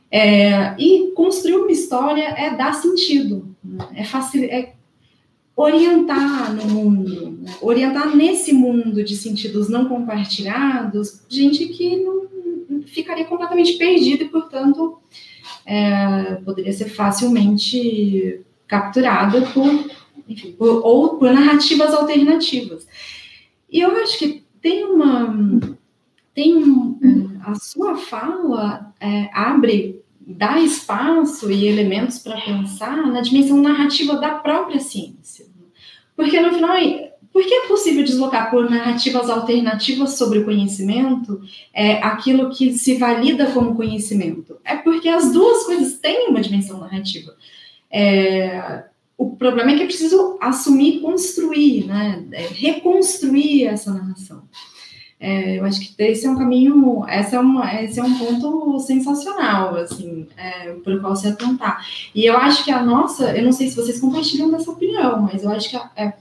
É, 0.10 0.76
e 0.80 1.12
construir 1.16 1.56
uma 1.56 1.72
história 1.72 2.24
é 2.24 2.56
dar 2.56 2.74
sentido, 2.74 3.56
né? 3.64 3.88
é, 3.96 4.04
facil, 4.04 4.44
é 4.44 4.74
orientar 5.56 6.54
no 6.54 6.66
mundo, 6.66 7.38
né? 7.42 7.56
orientar 7.62 8.16
nesse 8.16 8.54
mundo 8.54 9.04
de 9.04 9.16
sentidos 9.16 9.70
não 9.70 9.88
compartilhados, 9.88 11.22
gente 11.30 11.68
que 11.68 11.98
não 11.98 12.24
ficaria 12.86 13.26
completamente 13.26 13.74
perdida 13.74 14.24
e, 14.24 14.30
portanto, 14.30 15.00
é, 15.66 16.36
poderia 16.44 16.74
ser 16.74 16.90
facilmente 16.90 18.42
capturada 18.68 19.42
por, 19.54 19.68
enfim, 20.28 20.52
por, 20.54 20.84
ou 20.84 21.18
por 21.18 21.32
narrativas 21.32 21.94
alternativas. 21.94 22.88
E 23.70 23.80
eu 23.80 23.92
acho 23.98 24.18
que 24.18 24.44
tem 24.62 24.84
uma. 24.84 25.36
Tem 26.34 26.56
um, 26.56 27.00
é, 27.04 27.50
a 27.52 27.56
sua 27.56 27.96
fala 27.96 28.92
é, 29.00 29.30
abre, 29.34 30.03
dá 30.26 30.60
espaço 30.60 31.52
e 31.52 31.68
elementos 31.68 32.20
para 32.20 32.40
pensar 32.40 32.98
na 33.08 33.22
dimensão 33.22 33.62
narrativa 33.62 34.18
da 34.18 34.32
própria 34.36 34.80
ciência. 34.80 35.46
Porque, 36.16 36.40
no 36.40 36.54
final, 36.54 36.76
por 37.32 37.44
que 37.44 37.54
é 37.54 37.68
possível 37.68 38.04
deslocar 38.04 38.52
por 38.52 38.70
narrativas 38.70 39.30
alternativas 39.30 40.18
sobre 40.18 40.40
o 40.40 40.46
conhecimento 40.46 41.42
é, 41.74 41.94
aquilo 42.04 42.52
que 42.52 42.74
se 42.74 42.96
valida 42.96 43.48
como 43.48 43.76
conhecimento? 43.76 44.58
É 44.64 44.76
porque 44.76 45.10
as 45.10 45.34
duas 45.34 45.64
coisas 45.64 45.98
têm 45.98 46.30
uma 46.30 46.42
dimensão 46.42 46.80
narrativa. 46.80 47.36
É, 47.92 48.84
o 49.18 49.36
problema 49.36 49.72
é 49.72 49.76
que 49.76 49.84
é 49.84 49.86
preciso 49.86 50.38
assumir, 50.40 51.02
construir, 51.02 51.86
né, 51.86 52.24
é, 52.32 52.48
reconstruir 52.48 53.66
essa 53.66 53.92
narração. 53.92 54.44
É, 55.26 55.58
eu 55.58 55.64
acho 55.64 55.80
que 55.80 56.04
esse 56.04 56.28
é 56.28 56.30
um 56.30 56.38
caminho, 56.38 57.06
esse 57.08 57.34
é, 57.34 57.40
uma, 57.40 57.82
esse 57.82 57.98
é 57.98 58.04
um 58.04 58.18
ponto 58.18 58.78
sensacional, 58.80 59.74
assim, 59.74 60.28
é, 60.36 60.74
por 60.74 61.00
qual 61.00 61.16
se 61.16 61.30
atentar. 61.30 61.82
E 62.14 62.26
eu 62.26 62.36
acho 62.36 62.66
que 62.66 62.72
a 62.72 62.84
nossa, 62.84 63.34
eu 63.34 63.42
não 63.42 63.54
sei 63.54 63.70
se 63.70 63.76
vocês 63.78 64.02
compartilham 64.02 64.52
dessa 64.52 64.70
opinião, 64.70 65.22
mas 65.22 65.46
eu 65.46 65.50
acho 65.50 65.70
que 65.70 65.78
a, 65.78 65.90
é, 65.96 66.14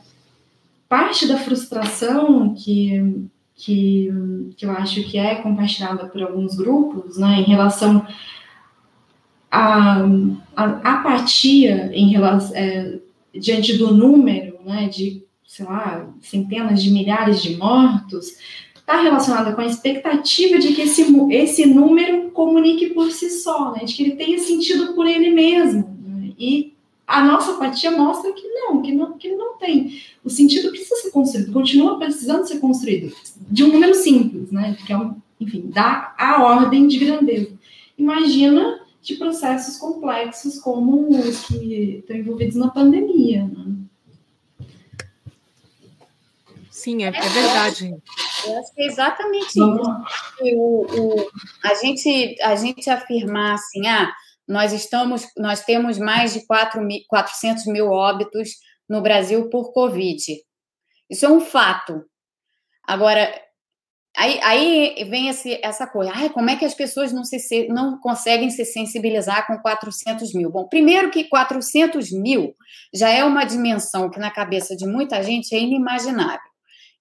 parte 0.89 1.27
da 1.27 1.37
frustração 1.37 2.55
que, 2.55 3.27
que, 3.57 4.09
que 4.57 4.65
eu 4.65 4.71
acho 4.71 5.03
que 5.03 5.19
é 5.19 5.35
compartilhada 5.35 6.07
por 6.07 6.23
alguns 6.23 6.55
grupos, 6.55 7.19
né, 7.19 7.41
em 7.41 7.45
relação 7.45 8.07
à, 9.51 10.07
apatia 10.55 11.91
em 11.93 12.09
relação, 12.09 12.55
é, 12.55 13.01
diante 13.35 13.77
do 13.77 13.93
número, 13.93 14.61
né, 14.65 14.89
de, 14.89 15.25
sei 15.45 15.67
lá, 15.67 16.09
centenas 16.21 16.81
de 16.81 16.93
milhares 16.93 17.43
de 17.43 17.57
mortos, 17.57 18.37
está 18.93 19.01
relacionada 19.01 19.53
com 19.55 19.61
a 19.63 19.67
expectativa 19.67 20.59
de 20.59 20.75
que 20.75 20.83
esse, 20.83 21.03
esse 21.31 21.67
número 21.67 22.31
comunique 22.31 22.91
por 22.91 23.11
si 23.11 23.31
só, 23.31 23.73
né? 23.73 23.85
de 23.85 23.95
que 23.95 24.03
ele 24.03 24.17
tenha 24.17 24.39
sentido 24.39 24.95
por 24.95 25.07
ele 25.07 25.31
mesmo. 25.31 25.99
Né? 26.07 26.33
E 26.39 26.75
a 27.07 27.25
nossa 27.25 27.53
apatia 27.53 27.91
mostra 27.91 28.33
que 28.33 28.47
não, 28.47 28.83
que 28.83 28.93
não, 28.93 29.13
que 29.17 29.35
não 29.35 29.57
tem. 29.57 29.99
O 30.23 30.29
sentido 30.29 30.69
precisa 30.69 30.97
ser 30.97 31.11
construído, 31.11 31.53
continua 31.53 31.99
precisando 31.99 32.47
ser 32.47 32.59
construído, 32.59 33.15
de 33.51 33.65
um 33.65 33.73
número 33.73 33.95
simples, 33.95 34.51
né? 34.53 34.77
que 34.87 34.93
é, 34.93 34.99
um, 34.99 35.15
enfim, 35.41 35.71
dá 35.73 36.15
a 36.19 36.43
ordem 36.43 36.87
de 36.87 36.99
grandeza. 36.99 37.51
Imagina 37.97 38.81
de 39.01 39.15
processos 39.15 39.79
complexos 39.79 40.59
como 40.61 41.09
os 41.19 41.47
que 41.47 41.99
estão 42.01 42.17
envolvidos 42.17 42.57
na 42.57 42.69
pandemia. 42.69 43.45
Né? 43.45 43.75
Sim, 46.83 47.05
é, 47.05 47.09
é 47.09 47.11
verdade. 47.11 47.95
Eu 48.45 48.59
acho 48.59 48.75
que 48.75 48.83
é 48.83 48.87
exatamente 48.87 49.51
isso. 49.51 49.81
O, 50.41 50.87
o, 50.87 51.31
a, 51.65 51.75
gente, 51.75 52.37
a 52.43 52.57
gente 52.57 52.91
afirmar 52.91 53.55
assim, 53.55 53.87
ah, 53.87 54.13
nós 54.49 54.73
estamos, 54.73 55.25
nós 55.37 55.65
temos 55.65 55.97
mais 55.97 56.33
de 56.33 56.45
4 56.45 56.83
mil, 56.83 57.01
400 57.09 57.67
mil 57.67 57.89
óbitos 57.89 58.51
no 58.89 59.01
Brasil 59.01 59.49
por 59.49 59.73
Covid. 59.73 60.21
Isso 61.09 61.25
é 61.25 61.29
um 61.29 61.41
fato. 61.41 62.03
Agora, 62.85 63.33
aí, 64.17 64.41
aí 64.43 65.05
vem 65.09 65.29
esse, 65.29 65.61
essa 65.63 65.87
coisa, 65.87 66.11
ah, 66.13 66.31
como 66.31 66.51
é 66.51 66.57
que 66.57 66.65
as 66.65 66.75
pessoas 66.75 67.13
não, 67.13 67.23
se, 67.23 67.69
não 67.69 68.01
conseguem 68.01 68.51
se 68.51 68.65
sensibilizar 68.65 69.47
com 69.47 69.57
400 69.59 70.35
mil? 70.35 70.51
Bom, 70.51 70.67
primeiro 70.67 71.13
que 71.13 71.29
400 71.29 72.11
mil 72.11 72.57
já 72.93 73.09
é 73.09 73.23
uma 73.23 73.45
dimensão 73.45 74.11
que 74.11 74.19
na 74.19 74.33
cabeça 74.33 74.75
de 74.75 74.85
muita 74.85 75.23
gente 75.23 75.55
é 75.55 75.61
inimaginável. 75.61 76.52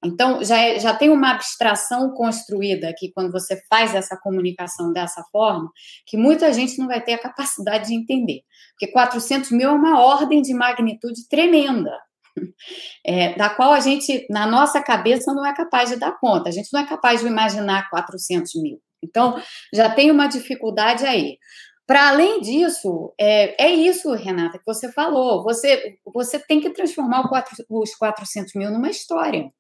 Então, 0.03 0.44
já, 0.44 0.57
é, 0.57 0.80
já 0.80 0.95
tem 0.95 1.10
uma 1.10 1.32
abstração 1.32 2.11
construída 2.11 2.90
aqui 2.90 3.11
quando 3.14 3.32
você 3.32 3.61
faz 3.69 3.94
essa 3.94 4.18
comunicação 4.18 4.91
dessa 4.91 5.23
forma, 5.32 5.69
que 6.07 6.18
muita 6.18 6.52
gente 6.52 6.78
não 6.80 6.88
vai 6.88 7.02
ter 7.02 7.14
a 7.14 7.22
capacidade 7.22 7.88
de 7.88 7.95
entender. 7.95 8.41
Porque 8.72 8.91
400 8.91 9.52
mil 9.52 9.69
é 9.69 9.72
uma 9.72 9.99
ordem 9.99 10.41
de 10.41 10.53
magnitude 10.53 11.28
tremenda, 11.30 11.95
é, 13.06 13.36
da 13.36 13.49
qual 13.49 13.73
a 13.73 13.80
gente, 13.80 14.26
na 14.30 14.48
nossa 14.48 14.82
cabeça, 14.82 15.34
não 15.34 15.45
é 15.45 15.53
capaz 15.53 15.90
de 15.90 15.98
dar 15.98 16.18
conta. 16.19 16.49
A 16.49 16.52
gente 16.52 16.69
não 16.73 16.82
é 16.82 16.88
capaz 16.88 17.22
de 17.22 17.28
imaginar 17.28 17.90
400 17.90 18.56
mil. 18.56 18.82
Então, 19.03 19.40
já 19.73 19.90
tem 19.90 20.10
uma 20.10 20.28
dificuldade 20.28 21.06
aí. 21.06 21.38
Para 21.86 22.10
além 22.10 22.40
disso, 22.40 23.14
é, 23.19 23.65
é, 23.65 23.69
isso, 23.72 24.14
Renata, 24.14 24.57
que 24.57 24.65
você 24.65 24.91
falou. 24.91 25.44
Você, 25.44 25.98
você 26.14 26.40
tem 26.40 26.61
que 26.61 26.69
transformar 26.69 27.28
quatro, 27.28 27.53
os 27.69 27.94
400 27.95 28.53
mil 28.56 28.72
numa 28.72 28.90
história. 28.90 29.52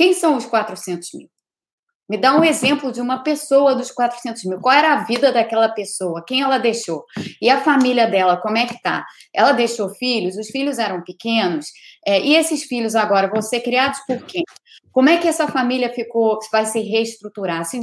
Quem 0.00 0.14
são 0.14 0.34
os 0.34 0.46
400 0.46 1.10
mil? 1.12 1.28
Me 2.08 2.16
dá 2.16 2.34
um 2.34 2.42
exemplo 2.42 2.90
de 2.90 3.02
uma 3.02 3.22
pessoa 3.22 3.74
dos 3.74 3.90
400 3.90 4.46
mil. 4.46 4.58
Qual 4.58 4.74
era 4.74 4.94
a 4.94 5.04
vida 5.04 5.30
daquela 5.30 5.68
pessoa? 5.68 6.24
Quem 6.26 6.40
ela 6.40 6.56
deixou? 6.56 7.04
E 7.38 7.50
a 7.50 7.60
família 7.60 8.06
dela, 8.06 8.38
como 8.38 8.56
é 8.56 8.64
que 8.64 8.80
tá? 8.80 9.04
Ela 9.30 9.52
deixou 9.52 9.90
filhos? 9.90 10.38
Os 10.38 10.46
filhos 10.46 10.78
eram 10.78 11.04
pequenos? 11.04 11.66
É, 12.06 12.18
e 12.18 12.34
esses 12.34 12.62
filhos 12.62 12.94
agora 12.94 13.28
vão 13.28 13.42
ser 13.42 13.60
criados 13.60 14.00
por 14.06 14.24
quem? 14.24 14.42
Como 14.92 15.08
é 15.08 15.18
que 15.18 15.28
essa 15.28 15.46
família 15.46 15.88
ficou, 15.92 16.38
vai 16.50 16.66
se 16.66 16.80
reestruturar? 16.80 17.64
Se, 17.64 17.80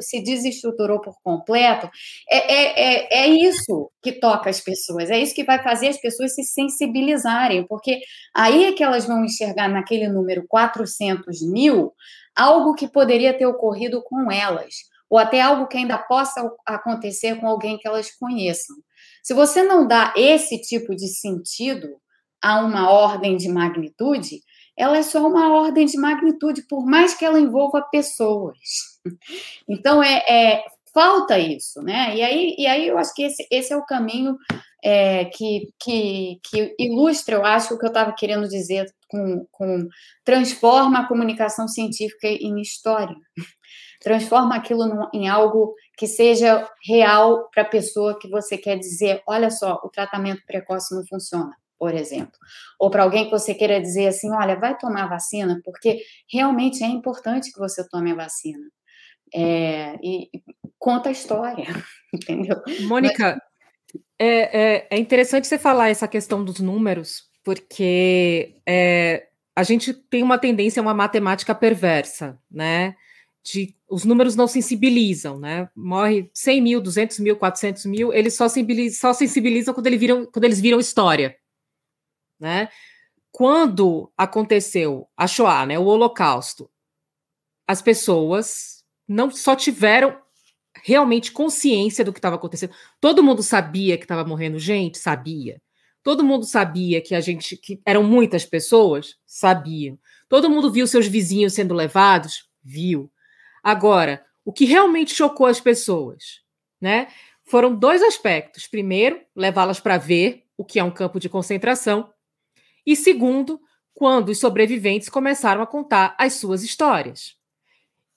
se 0.00 0.22
desestruturou 0.22 1.00
por 1.00 1.14
completo? 1.22 1.90
É, 2.28 2.52
é, 2.52 2.80
é, 2.80 3.24
é, 3.24 3.26
isso 3.28 3.90
que 4.02 4.12
toca 4.12 4.50
as 4.50 4.60
pessoas, 4.60 5.10
é 5.10 5.18
isso 5.18 5.34
que 5.34 5.44
vai 5.44 5.62
fazer 5.62 5.88
as 5.88 5.98
pessoas 5.98 6.34
se 6.34 6.44
sensibilizarem, 6.44 7.66
porque 7.66 8.00
aí 8.34 8.64
é 8.64 8.72
que 8.72 8.84
elas 8.84 9.06
vão 9.06 9.24
enxergar 9.24 9.68
naquele 9.68 10.08
número 10.08 10.44
400 10.46 11.42
mil 11.50 11.92
algo 12.36 12.74
que 12.74 12.88
poderia 12.88 13.36
ter 13.36 13.46
ocorrido 13.46 14.02
com 14.02 14.30
elas, 14.30 14.74
ou 15.08 15.18
até 15.18 15.40
algo 15.40 15.66
que 15.66 15.76
ainda 15.76 15.98
possa 15.98 16.50
acontecer 16.66 17.38
com 17.40 17.46
alguém 17.46 17.78
que 17.78 17.86
elas 17.86 18.10
conheçam. 18.10 18.76
Se 19.22 19.34
você 19.34 19.62
não 19.62 19.86
dá 19.86 20.12
esse 20.16 20.60
tipo 20.60 20.94
de 20.94 21.08
sentido 21.08 21.88
a 22.42 22.60
uma 22.60 22.90
ordem 22.90 23.36
de 23.36 23.48
magnitude, 23.48 24.40
ela 24.82 24.98
é 24.98 25.02
só 25.02 25.24
uma 25.26 25.54
ordem 25.54 25.86
de 25.86 25.96
magnitude, 25.96 26.62
por 26.62 26.84
mais 26.84 27.14
que 27.14 27.24
ela 27.24 27.38
envolva 27.38 27.80
pessoas. 27.82 28.58
Então, 29.68 30.02
é, 30.02 30.22
é 30.28 30.64
falta 30.92 31.38
isso, 31.38 31.80
né? 31.82 32.16
E 32.16 32.22
aí, 32.22 32.54
e 32.58 32.66
aí 32.66 32.88
eu 32.88 32.98
acho 32.98 33.14
que 33.14 33.22
esse, 33.22 33.46
esse 33.50 33.72
é 33.72 33.76
o 33.76 33.86
caminho 33.86 34.36
é, 34.82 35.24
que, 35.26 35.72
que, 35.80 36.40
que 36.44 36.74
ilustra, 36.78 37.36
eu 37.36 37.44
acho, 37.44 37.74
o 37.74 37.78
que 37.78 37.84
eu 37.84 37.88
estava 37.88 38.12
querendo 38.12 38.48
dizer 38.48 38.86
com, 39.08 39.46
com 39.50 39.88
transforma 40.24 41.00
a 41.00 41.08
comunicação 41.08 41.68
científica 41.68 42.26
em 42.26 42.60
história. 42.60 43.16
Transforma 44.00 44.56
aquilo 44.56 44.84
em 45.14 45.28
algo 45.28 45.74
que 45.96 46.08
seja 46.08 46.68
real 46.84 47.48
para 47.54 47.62
a 47.62 47.68
pessoa 47.68 48.18
que 48.18 48.28
você 48.28 48.58
quer 48.58 48.76
dizer, 48.76 49.22
olha 49.28 49.50
só, 49.50 49.80
o 49.84 49.88
tratamento 49.88 50.42
precoce 50.44 50.92
não 50.94 51.06
funciona 51.06 51.56
por 51.82 51.96
exemplo. 51.96 52.38
Ou 52.78 52.88
para 52.90 53.02
alguém 53.02 53.24
que 53.24 53.32
você 53.32 53.52
queira 53.54 53.80
dizer 53.80 54.06
assim, 54.06 54.30
olha, 54.30 54.54
vai 54.54 54.78
tomar 54.78 55.08
vacina, 55.08 55.60
porque 55.64 55.98
realmente 56.32 56.84
é 56.84 56.86
importante 56.86 57.50
que 57.52 57.58
você 57.58 57.84
tome 57.88 58.12
a 58.12 58.14
vacina. 58.14 58.62
É, 59.34 59.96
e, 60.00 60.30
conta 60.78 61.08
a 61.08 61.12
história, 61.12 61.66
entendeu? 62.14 62.62
Mônica, 62.82 63.36
Mas... 63.92 64.02
é, 64.16 64.60
é, 64.60 64.88
é, 64.92 64.96
interessante 64.96 65.48
você 65.48 65.58
falar 65.58 65.88
essa 65.88 66.06
questão 66.06 66.44
dos 66.44 66.60
números, 66.60 67.24
porque 67.42 68.54
é, 68.64 69.26
a 69.56 69.64
gente 69.64 69.92
tem 69.92 70.22
uma 70.22 70.38
tendência 70.38 70.78
a 70.78 70.84
uma 70.84 70.94
matemática 70.94 71.52
perversa, 71.52 72.38
né? 72.48 72.94
de 73.44 73.74
os 73.90 74.04
números 74.04 74.36
não 74.36 74.46
sensibilizam, 74.46 75.38
né? 75.38 75.68
Morre 75.76 76.30
100 76.32 76.60
mil, 76.62 76.80
200 76.80 77.18
mil, 77.18 77.36
400 77.36 77.84
mil, 77.86 78.12
eles 78.12 78.34
só 78.34 78.48
sensibilizam, 78.48 79.00
só 79.00 79.12
sensibilizam 79.12 79.74
quando, 79.74 79.86
eles 79.88 80.00
viram, 80.00 80.26
quando 80.26 80.44
eles 80.44 80.60
viram 80.60 80.78
história, 80.78 81.36
né? 82.42 82.68
Quando 83.30 84.12
aconteceu 84.18 85.08
a 85.16 85.28
Shoah, 85.28 85.64
né, 85.64 85.78
o 85.78 85.84
Holocausto, 85.84 86.68
as 87.66 87.80
pessoas 87.80 88.84
não 89.08 89.30
só 89.30 89.54
tiveram 89.54 90.20
realmente 90.82 91.30
consciência 91.30 92.04
do 92.04 92.12
que 92.12 92.18
estava 92.18 92.36
acontecendo. 92.36 92.74
Todo 93.00 93.22
mundo 93.22 93.42
sabia 93.42 93.96
que 93.96 94.04
estava 94.04 94.24
morrendo 94.24 94.58
gente, 94.58 94.98
sabia. 94.98 95.62
Todo 96.02 96.24
mundo 96.24 96.44
sabia 96.44 97.00
que 97.00 97.14
a 97.14 97.20
gente 97.20 97.56
que 97.56 97.80
eram 97.86 98.02
muitas 98.02 98.44
pessoas, 98.44 99.14
sabiam. 99.24 99.96
Todo 100.28 100.50
mundo 100.50 100.70
viu 100.70 100.86
seus 100.86 101.06
vizinhos 101.06 101.54
sendo 101.54 101.74
levados, 101.74 102.48
viu. 102.62 103.10
Agora, 103.62 104.24
o 104.44 104.52
que 104.52 104.64
realmente 104.64 105.14
chocou 105.14 105.46
as 105.46 105.60
pessoas, 105.60 106.40
né? 106.80 107.06
Foram 107.44 107.74
dois 107.74 108.02
aspectos. 108.02 108.66
Primeiro, 108.66 109.20
levá-las 109.36 109.78
para 109.78 109.96
ver 109.96 110.42
o 110.56 110.64
que 110.64 110.80
é 110.80 110.84
um 110.84 110.90
campo 110.90 111.20
de 111.20 111.28
concentração, 111.28 112.11
e 112.86 112.96
segundo, 112.96 113.60
quando 113.94 114.30
os 114.30 114.38
sobreviventes 114.38 115.08
começaram 115.08 115.62
a 115.62 115.66
contar 115.66 116.14
as 116.18 116.34
suas 116.34 116.62
histórias. 116.62 117.36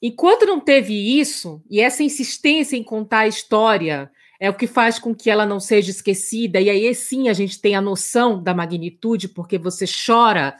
Enquanto 0.02 0.46
não 0.46 0.60
teve 0.60 1.20
isso, 1.20 1.64
e 1.70 1.80
essa 1.80 2.04
insistência 2.04 2.76
em 2.76 2.84
contar 2.84 3.20
a 3.20 3.28
história 3.28 4.12
é 4.40 4.50
o 4.50 4.54
que 4.54 4.68
faz 4.68 5.00
com 5.00 5.16
que 5.16 5.30
ela 5.30 5.46
não 5.46 5.60
seja 5.60 5.90
esquecida, 5.90 6.60
e 6.60 6.70
aí 6.70 6.94
sim 6.94 7.30
a 7.30 7.34
gente 7.34 7.60
tem 7.60 7.76
a 7.76 7.82
noção 7.82 8.42
da 8.42 8.54
magnitude, 8.54 9.30
porque 9.30 9.58
você 9.58 9.86
chora 9.86 10.56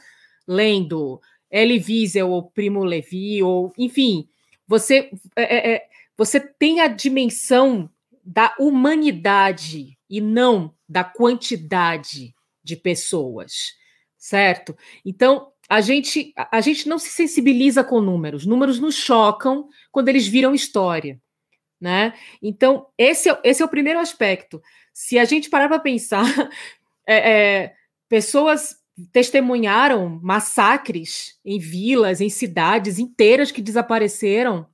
lendo 0.48 1.20
Elie 1.50 1.82
Wiesel 1.82 2.30
ou 2.30 2.50
Primo 2.50 2.84
Levi, 2.84 3.42
ou 3.42 3.72
enfim, 3.78 4.28
você, 4.66 5.10
é, 5.36 5.42
é, 5.42 5.74
é, 5.74 5.88
você 6.16 6.40
tem 6.40 6.80
a 6.80 6.88
dimensão 6.88 7.88
da 8.24 8.54
humanidade 8.58 9.96
e 10.08 10.20
não 10.20 10.74
da 10.88 11.04
quantidade 11.04 12.34
de 12.64 12.76
pessoas, 12.76 13.74
certo? 14.26 14.76
Então, 15.04 15.52
a 15.68 15.80
gente, 15.80 16.34
a 16.50 16.60
gente 16.60 16.88
não 16.88 16.98
se 16.98 17.10
sensibiliza 17.10 17.84
com 17.84 18.00
números. 18.00 18.44
Números 18.44 18.80
nos 18.80 18.96
chocam 18.96 19.68
quando 19.92 20.08
eles 20.08 20.26
viram 20.26 20.52
história. 20.52 21.20
Né? 21.80 22.12
Então, 22.42 22.88
esse 22.98 23.30
é, 23.30 23.40
esse 23.44 23.62
é 23.62 23.64
o 23.64 23.68
primeiro 23.68 24.00
aspecto. 24.00 24.60
Se 24.92 25.16
a 25.16 25.24
gente 25.24 25.48
parar 25.48 25.68
para 25.68 25.78
pensar, 25.78 26.24
é, 27.06 27.30
é, 27.30 27.74
pessoas 28.08 28.76
testemunharam 29.12 30.18
massacres 30.20 31.38
em 31.44 31.60
vilas, 31.60 32.20
em 32.20 32.28
cidades 32.28 32.98
inteiras 32.98 33.52
que 33.52 33.62
desapareceram 33.62 34.66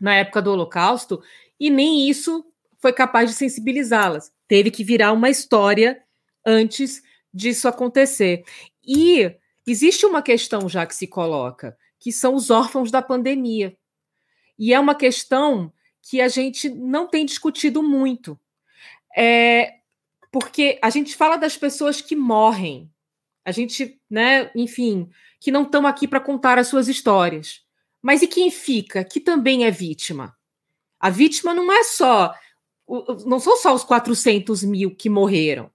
na 0.00 0.16
época 0.16 0.42
do 0.42 0.50
Holocausto, 0.50 1.22
e 1.60 1.70
nem 1.70 2.08
isso 2.08 2.44
foi 2.80 2.92
capaz 2.92 3.30
de 3.30 3.36
sensibilizá-las. 3.36 4.32
Teve 4.48 4.68
que 4.68 4.82
virar 4.82 5.12
uma 5.12 5.30
história 5.30 6.02
antes 6.44 7.02
disso 7.32 7.68
acontecer. 7.68 8.44
E 8.84 9.34
existe 9.66 10.06
uma 10.06 10.22
questão 10.22 10.68
já 10.68 10.86
que 10.86 10.94
se 10.94 11.06
coloca, 11.06 11.76
que 11.98 12.10
são 12.12 12.34
os 12.34 12.50
órfãos 12.50 12.90
da 12.90 13.02
pandemia. 13.02 13.76
E 14.58 14.72
é 14.74 14.80
uma 14.80 14.94
questão 14.94 15.72
que 16.02 16.20
a 16.20 16.28
gente 16.28 16.68
não 16.68 17.06
tem 17.06 17.24
discutido 17.24 17.82
muito. 17.82 18.38
É, 19.16 19.80
porque 20.30 20.78
a 20.82 20.90
gente 20.90 21.16
fala 21.16 21.36
das 21.36 21.56
pessoas 21.56 22.00
que 22.00 22.14
morrem, 22.14 22.90
a 23.44 23.52
gente, 23.52 24.00
né, 24.08 24.50
enfim, 24.54 25.10
que 25.40 25.50
não 25.50 25.62
estão 25.62 25.86
aqui 25.86 26.06
para 26.06 26.20
contar 26.20 26.58
as 26.58 26.68
suas 26.68 26.88
histórias. 26.88 27.62
Mas 28.02 28.22
e 28.22 28.26
quem 28.26 28.50
fica, 28.50 29.04
que 29.04 29.20
também 29.20 29.64
é 29.64 29.70
vítima? 29.70 30.36
A 30.98 31.10
vítima 31.10 31.52
não 31.52 31.72
é 31.72 31.82
só, 31.82 32.34
não 33.26 33.40
são 33.40 33.56
só 33.56 33.74
os 33.74 33.84
400 33.84 34.62
mil 34.62 34.94
que 34.94 35.08
morreram. 35.08 35.70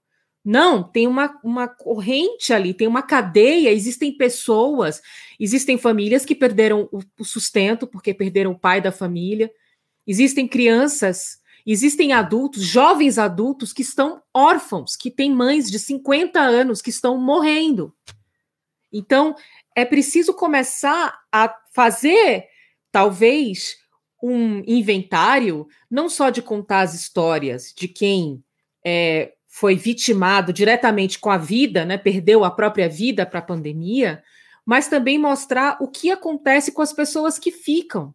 Não, 0.45 0.84
tem 0.84 1.07
uma, 1.07 1.39
uma 1.43 1.67
corrente 1.67 2.53
ali, 2.53 2.72
tem 2.72 2.88
uma 2.88 3.01
cadeia, 3.01 3.72
existem 3.72 4.15
pessoas, 4.15 5.01
existem 5.39 5.76
famílias 5.76 6.23
que 6.23 6.35
perderam 6.35 6.88
o, 6.91 7.01
o 7.19 7.26
sustento 7.26 7.88
porque 7.88 8.13
perderam 8.13 8.51
o 8.51 8.59
pai 8.59 8.80
da 8.80 8.91
família, 8.91 9.51
existem 10.05 10.47
crianças 10.47 11.39
Existem 11.65 12.13
adultos, 12.13 12.61
jovens 12.63 13.17
adultos, 13.17 13.73
que 13.73 13.81
estão 13.81 14.22
órfãos, 14.31 14.95
que 14.95 15.09
têm 15.09 15.34
mães 15.34 15.72
de 15.72 15.80
50 15.80 16.39
anos 16.39 16.80
que 16.80 16.91
estão 16.91 17.17
morrendo. 17.17 17.91
Então, 18.93 19.35
é 19.76 19.84
preciso 19.84 20.31
começar 20.35 21.19
a 21.31 21.53
fazer, 21.73 22.45
talvez, 22.91 23.77
um 24.22 24.59
inventário, 24.67 25.67
não 25.89 26.07
só 26.07 26.30
de 26.30 26.41
contar 26.41 26.81
as 26.81 26.93
histórias 26.93 27.73
de 27.76 27.88
quem 27.88 28.43
é, 28.85 29.34
foi 29.57 29.77
vitimado 29.77 30.52
diretamente 30.52 31.18
com 31.18 31.30
a 31.30 31.38
vida, 31.38 31.86
né, 31.86 31.98
perdeu 31.98 32.44
a 32.44 32.52
própria 32.52 32.90
vida 32.90 33.26
para 33.26 33.40
a 33.40 33.41
pandemia, 33.41 34.22
mas 34.65 34.90
também 34.90 35.18
mostrar 35.18 35.77
o 35.80 35.88
que 35.88 36.11
acontece 36.11 36.73
com 36.73 36.82
as 36.82 36.91
pessoas 36.91 37.40
que 37.40 37.52
ficam. 37.52 38.14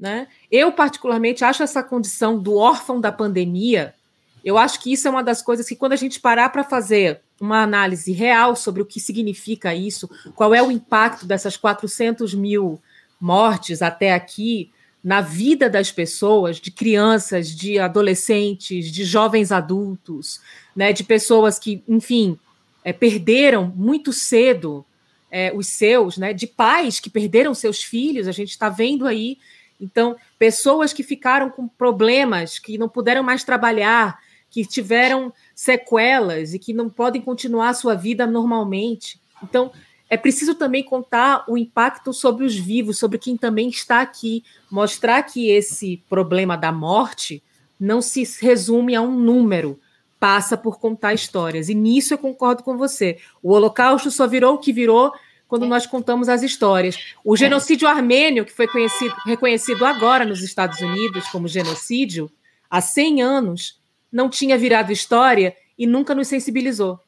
Né? 0.00 0.28
Eu, 0.50 0.72
particularmente, 0.72 1.44
acho 1.44 1.62
essa 1.62 1.82
condição 1.82 2.40
do 2.42 2.56
órfão 2.56 3.02
da 3.02 3.12
pandemia, 3.12 3.94
eu 4.42 4.56
acho 4.56 4.80
que 4.80 4.90
isso 4.90 5.06
é 5.06 5.10
uma 5.10 5.22
das 5.22 5.42
coisas 5.42 5.68
que, 5.68 5.76
quando 5.76 5.92
a 5.92 5.96
gente 5.96 6.20
parar 6.20 6.48
para 6.48 6.64
fazer 6.64 7.20
uma 7.38 7.62
análise 7.62 8.10
real 8.10 8.56
sobre 8.56 8.80
o 8.80 8.86
que 8.86 8.98
significa 8.98 9.74
isso, 9.74 10.08
qual 10.34 10.54
é 10.54 10.62
o 10.62 10.70
impacto 10.70 11.26
dessas 11.26 11.54
400 11.54 12.32
mil 12.32 12.80
mortes 13.20 13.82
até 13.82 14.14
aqui 14.14 14.72
na 15.08 15.22
vida 15.22 15.70
das 15.70 15.90
pessoas, 15.90 16.60
de 16.60 16.70
crianças, 16.70 17.48
de 17.48 17.78
adolescentes, 17.78 18.92
de 18.92 19.04
jovens 19.04 19.50
adultos, 19.50 20.38
né, 20.76 20.92
de 20.92 21.02
pessoas 21.02 21.58
que, 21.58 21.82
enfim, 21.88 22.38
é, 22.84 22.92
perderam 22.92 23.72
muito 23.74 24.12
cedo 24.12 24.84
é, 25.30 25.50
os 25.54 25.66
seus, 25.66 26.18
né, 26.18 26.34
de 26.34 26.46
pais 26.46 27.00
que 27.00 27.08
perderam 27.08 27.54
seus 27.54 27.82
filhos, 27.82 28.28
a 28.28 28.32
gente 28.32 28.50
está 28.50 28.68
vendo 28.68 29.06
aí 29.06 29.38
então, 29.80 30.14
pessoas 30.38 30.92
que 30.92 31.02
ficaram 31.02 31.48
com 31.48 31.66
problemas, 31.66 32.58
que 32.58 32.76
não 32.76 32.88
puderam 32.88 33.22
mais 33.22 33.42
trabalhar, 33.42 34.18
que 34.50 34.62
tiveram 34.62 35.32
sequelas 35.54 36.52
e 36.52 36.58
que 36.58 36.74
não 36.74 36.90
podem 36.90 37.22
continuar 37.22 37.70
a 37.70 37.74
sua 37.74 37.94
vida 37.94 38.26
normalmente. 38.26 39.18
Então, 39.42 39.72
é 40.10 40.16
preciso 40.16 40.54
também 40.54 40.82
contar 40.82 41.44
o 41.48 41.56
impacto 41.56 42.12
sobre 42.12 42.44
os 42.44 42.56
vivos, 42.56 42.98
sobre 42.98 43.18
quem 43.18 43.36
também 43.36 43.68
está 43.68 44.00
aqui, 44.00 44.42
mostrar 44.70 45.22
que 45.22 45.50
esse 45.50 46.02
problema 46.08 46.56
da 46.56 46.72
morte 46.72 47.42
não 47.78 48.00
se 48.00 48.26
resume 48.40 48.94
a 48.96 49.02
um 49.02 49.12
número, 49.12 49.78
passa 50.18 50.56
por 50.56 50.80
contar 50.80 51.14
histórias. 51.14 51.68
E 51.68 51.74
nisso 51.74 52.14
eu 52.14 52.18
concordo 52.18 52.62
com 52.62 52.76
você. 52.76 53.18
O 53.42 53.52
Holocausto 53.52 54.10
só 54.10 54.26
virou 54.26 54.54
o 54.54 54.58
que 54.58 54.72
virou 54.72 55.12
quando 55.46 55.66
nós 55.66 55.86
contamos 55.86 56.28
as 56.28 56.42
histórias. 56.42 57.14
O 57.24 57.36
genocídio 57.36 57.86
armênio, 57.86 58.44
que 58.44 58.52
foi 58.52 58.66
conhecido, 58.66 59.14
reconhecido 59.24 59.84
agora 59.84 60.24
nos 60.24 60.42
Estados 60.42 60.80
Unidos 60.80 61.28
como 61.28 61.48
genocídio, 61.48 62.30
há 62.68 62.80
100 62.80 63.22
anos, 63.22 63.80
não 64.10 64.28
tinha 64.28 64.58
virado 64.58 64.92
história 64.92 65.56
e 65.78 65.86
nunca 65.86 66.14
nos 66.14 66.28
sensibilizou. 66.28 66.98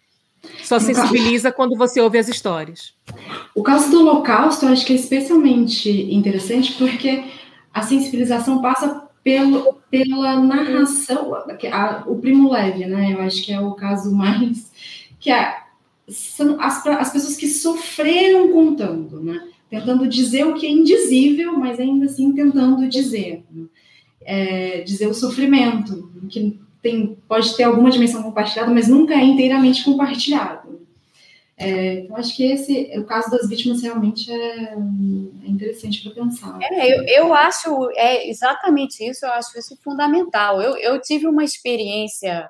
Só 0.63 0.79
sensibiliza 0.79 1.53
quando 1.53 1.77
você 1.77 2.01
ouve 2.01 2.19
as 2.19 2.29
histórias. 2.29 2.95
O 3.55 3.63
caso 3.63 3.91
do 3.91 4.01
Holocausto, 4.01 4.67
eu 4.67 4.73
acho 4.73 4.87
que 4.87 4.93
é 4.93 4.97
especialmente 4.97 5.91
interessante 6.15 6.75
porque 6.75 7.25
a 7.73 7.83
sensibilização 7.83 8.61
passa 8.61 9.09
pelo, 9.23 9.75
pela 9.91 10.41
narração, 10.41 11.35
a, 11.35 12.05
o 12.07 12.17
Primo 12.17 12.51
Leve, 12.51 12.87
né? 12.87 13.13
Eu 13.13 13.21
acho 13.21 13.43
que 13.43 13.53
é 13.53 13.61
o 13.61 13.73
caso 13.73 14.15
mais 14.15 14.71
que 15.19 15.31
é 15.31 15.61
são 16.09 16.61
as, 16.61 16.85
as 16.87 17.13
pessoas 17.13 17.37
que 17.37 17.47
sofreram 17.47 18.51
contando, 18.51 19.23
né? 19.23 19.49
Tentando 19.69 20.09
dizer 20.09 20.45
o 20.45 20.55
que 20.55 20.67
é 20.67 20.71
indizível, 20.71 21.57
mas 21.57 21.79
ainda 21.79 22.07
assim 22.07 22.33
tentando 22.33 22.89
dizer. 22.89 23.45
Né? 23.51 23.67
É, 24.23 24.81
dizer 24.81 25.07
o 25.07 25.15
sofrimento, 25.15 26.11
que 26.29 26.59
tem, 26.83 27.17
pode 27.29 27.57
ter 27.57 27.65
alguma 27.65 27.91
dimensão 27.91 28.23
compartilhada, 28.23 28.71
mas 28.71 28.89
nunca 28.89 29.15
é 29.15 29.23
inteiramente 29.25 29.85
compartilhado. 29.85 30.81
É, 31.57 32.01
então, 32.01 32.17
acho 32.17 32.35
que 32.35 32.43
esse, 32.43 32.91
o 32.99 33.05
caso 33.05 33.31
das 33.31 33.47
vítimas 33.47 33.83
realmente 33.83 34.33
é, 34.33 34.73
é 34.73 35.47
interessante 35.47 36.03
para 36.03 36.25
pensar. 36.25 36.59
É, 36.63 36.99
eu, 36.99 37.05
eu 37.05 37.35
acho, 37.35 37.91
é 37.97 38.31
exatamente 38.31 39.05
isso, 39.05 39.27
eu 39.27 39.33
acho 39.33 39.59
isso 39.59 39.77
fundamental. 39.85 40.63
Eu, 40.63 40.75
eu 40.79 40.99
tive 41.03 41.27
uma 41.27 41.45
experiência 41.45 42.49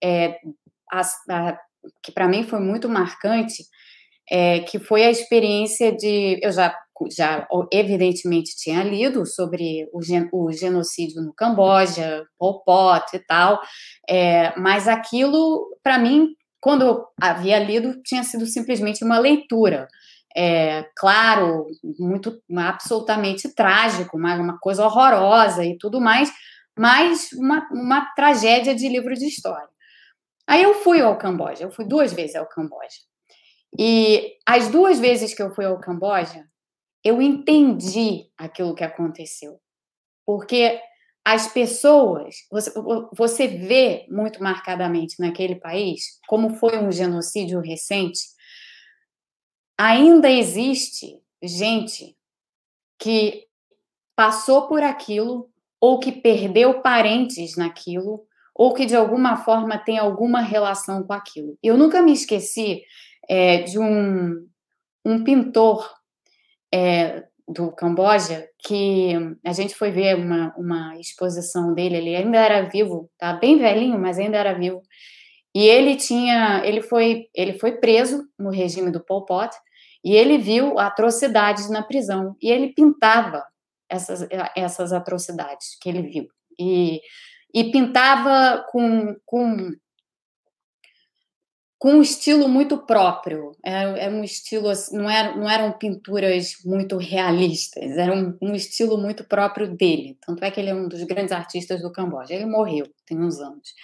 é, 0.00 0.38
a, 0.92 1.00
a, 1.30 1.58
que 2.00 2.12
para 2.12 2.28
mim 2.28 2.44
foi 2.44 2.60
muito 2.60 2.88
marcante, 2.88 3.64
é, 4.30 4.60
que 4.60 4.78
foi 4.78 5.04
a 5.04 5.10
experiência 5.10 5.90
de. 5.90 6.38
Eu 6.40 6.52
já, 6.52 6.72
já 7.10 7.46
evidentemente 7.72 8.56
tinha 8.56 8.82
lido 8.82 9.24
sobre 9.26 9.88
o, 9.92 10.02
gen, 10.02 10.28
o 10.32 10.50
genocídio 10.52 11.22
no 11.22 11.32
Camboja, 11.34 12.24
Pol 12.38 12.62
Pot 12.64 13.14
e 13.14 13.18
tal, 13.18 13.60
é, 14.08 14.58
mas 14.58 14.88
aquilo, 14.88 15.68
para 15.82 15.98
mim, 15.98 16.28
quando 16.60 16.82
eu 16.82 17.04
havia 17.20 17.58
lido, 17.58 18.00
tinha 18.02 18.22
sido 18.22 18.46
simplesmente 18.46 19.04
uma 19.04 19.18
leitura. 19.18 19.88
é, 20.34 20.86
claro, 20.96 21.66
muito 21.98 22.40
absolutamente 22.56 23.54
trágico, 23.54 24.16
uma, 24.16 24.34
uma 24.36 24.58
coisa 24.58 24.84
horrorosa 24.84 25.64
e 25.64 25.76
tudo 25.76 26.00
mais, 26.00 26.32
mas 26.78 27.32
uma, 27.32 27.68
uma 27.70 28.06
tragédia 28.14 28.74
de 28.74 28.88
livro 28.88 29.14
de 29.14 29.26
história. 29.26 29.68
Aí 30.46 30.62
eu 30.62 30.74
fui 30.74 31.00
ao 31.00 31.18
Camboja, 31.18 31.64
eu 31.64 31.70
fui 31.70 31.84
duas 31.84 32.12
vezes 32.12 32.36
ao 32.36 32.48
Camboja. 32.48 33.00
E 33.78 34.34
as 34.46 34.68
duas 34.68 34.98
vezes 34.98 35.34
que 35.34 35.42
eu 35.42 35.54
fui 35.54 35.64
ao 35.64 35.80
Camboja, 35.80 36.44
eu 37.04 37.20
entendi 37.20 38.30
aquilo 38.36 38.74
que 38.74 38.84
aconteceu. 38.84 39.60
Porque 40.24 40.80
as 41.24 41.52
pessoas, 41.52 42.36
você, 42.50 42.72
você 43.12 43.46
vê 43.46 44.06
muito 44.08 44.42
marcadamente 44.42 45.20
naquele 45.20 45.56
país, 45.56 46.18
como 46.26 46.54
foi 46.54 46.78
um 46.78 46.90
genocídio 46.90 47.60
recente, 47.60 48.20
ainda 49.78 50.30
existe 50.30 51.20
gente 51.42 52.16
que 52.98 53.46
passou 54.14 54.68
por 54.68 54.82
aquilo 54.82 55.50
ou 55.80 55.98
que 55.98 56.12
perdeu 56.12 56.80
parentes 56.80 57.56
naquilo 57.56 58.24
ou 58.54 58.74
que 58.74 58.84
de 58.84 58.94
alguma 58.94 59.36
forma 59.38 59.78
tem 59.78 59.98
alguma 59.98 60.40
relação 60.40 61.02
com 61.02 61.12
aquilo. 61.12 61.58
Eu 61.62 61.76
nunca 61.76 62.02
me 62.02 62.12
esqueci 62.12 62.82
é, 63.28 63.62
de 63.62 63.78
um, 63.78 64.46
um 65.04 65.24
pintor 65.24 65.88
é, 66.72 67.24
do 67.46 67.72
Camboja, 67.72 68.46
que 68.58 69.14
a 69.44 69.52
gente 69.52 69.74
foi 69.74 69.90
ver 69.90 70.16
uma, 70.16 70.54
uma 70.56 70.98
exposição 70.98 71.74
dele, 71.74 71.96
ele 71.96 72.16
ainda 72.16 72.38
era 72.38 72.62
vivo, 72.62 73.10
tá 73.18 73.32
bem 73.34 73.58
velhinho, 73.58 73.98
mas 73.98 74.18
ainda 74.18 74.38
era 74.38 74.54
vivo. 74.54 74.80
E 75.54 75.66
ele 75.66 75.96
tinha, 75.96 76.62
ele 76.64 76.80
foi, 76.80 77.26
ele 77.34 77.58
foi 77.58 77.72
preso 77.72 78.22
no 78.38 78.50
regime 78.50 78.90
do 78.90 79.04
Pol 79.04 79.24
Pot 79.24 79.54
e 80.04 80.14
ele 80.14 80.38
viu 80.38 80.78
atrocidades 80.78 81.68
na 81.68 81.82
prisão 81.82 82.34
e 82.40 82.50
ele 82.50 82.72
pintava 82.72 83.44
essas, 83.88 84.26
essas 84.56 84.92
atrocidades 84.92 85.76
que 85.80 85.88
ele 85.88 86.02
viu. 86.02 86.26
E, 86.58 87.00
e 87.54 87.70
pintava 87.70 88.64
com, 88.70 89.14
com 89.26 89.72
com 91.82 91.94
um 91.94 92.00
estilo 92.00 92.48
muito 92.48 92.78
próprio. 92.78 93.56
Era, 93.60 93.98
era 93.98 94.14
um 94.14 94.22
estilo, 94.22 94.70
não, 94.92 95.10
era, 95.10 95.36
não 95.36 95.50
eram 95.50 95.72
pinturas 95.72 96.58
muito 96.64 96.96
realistas, 96.96 97.98
era 97.98 98.14
um, 98.14 98.38
um, 98.40 98.54
estilo 98.54 98.96
muito 98.96 99.24
próprio 99.24 99.66
dele. 99.66 100.16
Tanto 100.24 100.44
é 100.44 100.50
que 100.52 100.60
ele 100.60 100.70
é 100.70 100.74
um 100.76 100.86
dos 100.86 101.02
grandes 101.02 101.32
artistas 101.32 101.82
do 101.82 101.90
Camboja. 101.90 102.34
Ele 102.34 102.46
morreu, 102.46 102.86
tem 103.04 103.18
uns 103.18 103.40
anos. 103.40 103.74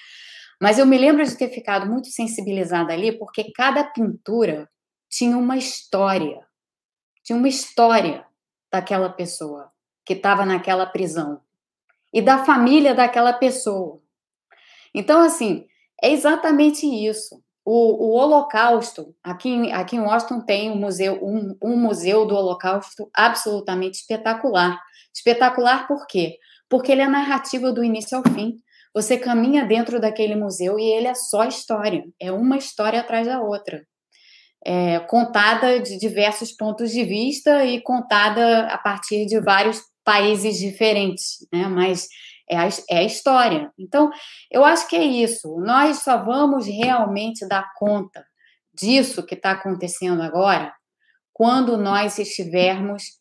Mas 0.62 0.78
eu 0.78 0.86
me 0.86 0.96
lembro 0.96 1.24
de 1.24 1.36
ter 1.36 1.48
ficado 1.48 1.90
muito 1.90 2.06
sensibilizada 2.06 2.92
ali, 2.92 3.18
porque 3.18 3.50
cada 3.50 3.82
pintura 3.82 4.70
tinha 5.10 5.36
uma 5.36 5.56
história. 5.56 6.46
Tinha 7.24 7.36
uma 7.36 7.48
história 7.48 8.24
daquela 8.70 9.08
pessoa 9.08 9.72
que 10.06 10.12
estava 10.12 10.46
naquela 10.46 10.86
prisão 10.86 11.40
e 12.14 12.22
da 12.22 12.44
família 12.44 12.94
daquela 12.94 13.32
pessoa. 13.32 14.00
Então, 14.94 15.20
assim, 15.20 15.66
é 16.00 16.12
exatamente 16.12 16.86
isso 16.86 17.42
o, 17.70 18.12
o 18.12 18.16
Holocausto, 18.16 19.14
aqui, 19.22 19.50
em, 19.50 19.72
aqui 19.74 19.96
em 19.96 20.00
Washington 20.00 20.40
tem 20.40 20.70
um 20.70 20.76
museu, 20.76 21.22
um, 21.22 21.54
um 21.62 21.76
museu 21.76 22.24
do 22.24 22.34
Holocausto 22.34 23.10
absolutamente 23.14 23.98
espetacular. 23.98 24.80
Espetacular 25.14 25.86
por 25.86 26.06
quê? 26.06 26.38
Porque 26.66 26.90
ele 26.90 27.02
é 27.02 27.06
narrativa 27.06 27.70
do 27.70 27.84
início 27.84 28.16
ao 28.16 28.24
fim. 28.32 28.54
Você 28.94 29.18
caminha 29.18 29.66
dentro 29.66 30.00
daquele 30.00 30.34
museu 30.34 30.78
e 30.78 30.82
ele 30.82 31.08
é 31.08 31.14
só 31.14 31.44
história, 31.44 32.02
é 32.18 32.32
uma 32.32 32.56
história 32.56 33.00
atrás 33.00 33.26
da 33.26 33.42
outra. 33.42 33.82
É, 34.64 35.00
contada 35.00 35.78
de 35.78 35.98
diversos 35.98 36.52
pontos 36.52 36.90
de 36.90 37.04
vista 37.04 37.66
e 37.66 37.82
contada 37.82 38.62
a 38.68 38.78
partir 38.78 39.26
de 39.26 39.38
vários 39.40 39.82
países 40.02 40.58
diferentes, 40.58 41.46
né? 41.52 41.68
Mas 41.68 42.08
é 42.50 42.56
a, 42.56 42.68
é 42.90 42.98
a 42.98 43.04
história. 43.04 43.72
Então, 43.78 44.10
eu 44.50 44.64
acho 44.64 44.88
que 44.88 44.96
é 44.96 45.04
isso. 45.04 45.56
Nós 45.58 45.98
só 45.98 46.22
vamos 46.22 46.66
realmente 46.66 47.46
dar 47.46 47.72
conta 47.76 48.26
disso 48.72 49.24
que 49.24 49.34
está 49.34 49.52
acontecendo 49.52 50.22
agora 50.22 50.72
quando 51.32 51.76
nós 51.76 52.18
estivermos 52.18 53.18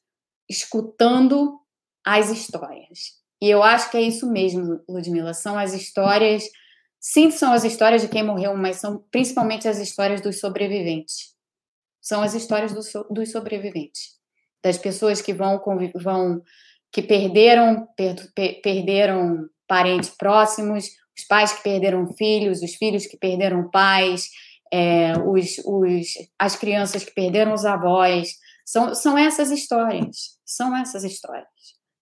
escutando 0.50 1.60
as 2.06 2.30
histórias. 2.30 3.18
E 3.42 3.50
eu 3.50 3.62
acho 3.62 3.92
que 3.92 3.98
é 3.98 4.02
isso 4.02 4.32
mesmo, 4.32 4.82
Ludmila. 4.90 5.34
São 5.34 5.58
as 5.58 5.74
histórias, 5.74 6.44
sim, 7.00 7.30
são 7.30 7.54
as 7.54 7.64
histórias 7.64 8.02
de 8.02 8.08
quem 8.08 8.24
morreu, 8.24 8.56
mas 8.56 8.78
são 8.78 9.04
principalmente 9.12 9.68
as 9.68 9.78
histórias 9.78 10.22
dos 10.22 10.40
sobreviventes. 10.40 11.36
São 12.02 12.24
as 12.24 12.34
histórias 12.34 12.74
dos, 12.74 12.92
dos 13.12 13.32
sobreviventes, 13.32 14.16
das 14.64 14.78
pessoas 14.78 15.22
que 15.22 15.34
vão, 15.34 15.62
vão 15.94 16.42
que 16.92 17.02
perderam, 17.02 17.88
per, 17.96 18.16
per, 18.34 18.62
perderam 18.62 19.48
parentes 19.68 20.10
próximos, 20.10 20.86
os 21.18 21.26
pais 21.28 21.54
que 21.54 21.64
perderam 21.64 22.14
filhos, 22.14 22.62
os 22.62 22.76
filhos 22.76 23.06
que 23.06 23.18
perderam 23.18 23.70
pais, 23.70 24.30
é, 24.72 25.14
os, 25.20 25.58
os, 25.66 26.08
as 26.38 26.56
crianças 26.56 27.04
que 27.04 27.14
perderam 27.14 27.54
os 27.54 27.66
avós. 27.66 28.30
São, 28.66 28.94
são 28.94 29.18
essas 29.18 29.50
histórias. 29.50 30.38
São 30.46 30.76
essas 30.76 31.04
histórias. 31.04 31.48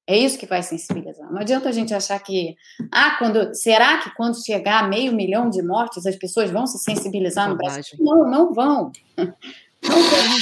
É 0.07 0.15
isso 0.15 0.37
que 0.37 0.45
vai 0.45 0.61
sensibilizar. 0.61 1.31
Não 1.31 1.39
adianta 1.39 1.69
a 1.69 1.71
gente 1.71 1.93
achar 1.93 2.19
que, 2.19 2.55
ah, 2.91 3.15
quando 3.17 3.55
será 3.55 3.97
que 3.97 4.13
quando 4.15 4.43
chegar 4.43 4.83
a 4.83 4.87
meio 4.87 5.15
milhão 5.15 5.49
de 5.49 5.63
mortes 5.63 6.05
as 6.05 6.15
pessoas 6.15 6.51
vão 6.51 6.67
se 6.67 6.77
sensibilizar 6.77 7.49
no 7.49 7.57
Brasil? 7.57 7.83
Não, 7.99 8.29
não 8.29 8.53
vão. 8.53 8.91
Não 9.17 10.03
vão. 10.03 10.37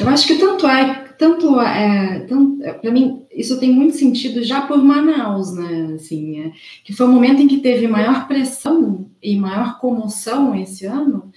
Eu 0.00 0.08
acho 0.08 0.26
que 0.26 0.38
tanto 0.38 0.66
é, 0.66 1.09
tanto 1.20 1.60
é, 1.60 2.26
é, 2.62 2.72
para 2.72 2.90
mim, 2.90 3.26
isso 3.30 3.60
tem 3.60 3.70
muito 3.70 3.94
sentido 3.94 4.42
já 4.42 4.62
por 4.62 4.82
Manaus, 4.82 5.52
né? 5.52 5.92
Assim, 5.94 6.40
é, 6.40 6.52
que 6.82 6.94
foi 6.94 7.04
o 7.04 7.10
momento 7.10 7.42
em 7.42 7.46
que 7.46 7.58
teve 7.58 7.86
maior 7.86 8.26
pressão 8.26 9.06
e 9.22 9.36
maior 9.36 9.78
comoção 9.78 10.54
esse 10.54 10.86
ano. 10.86 11.30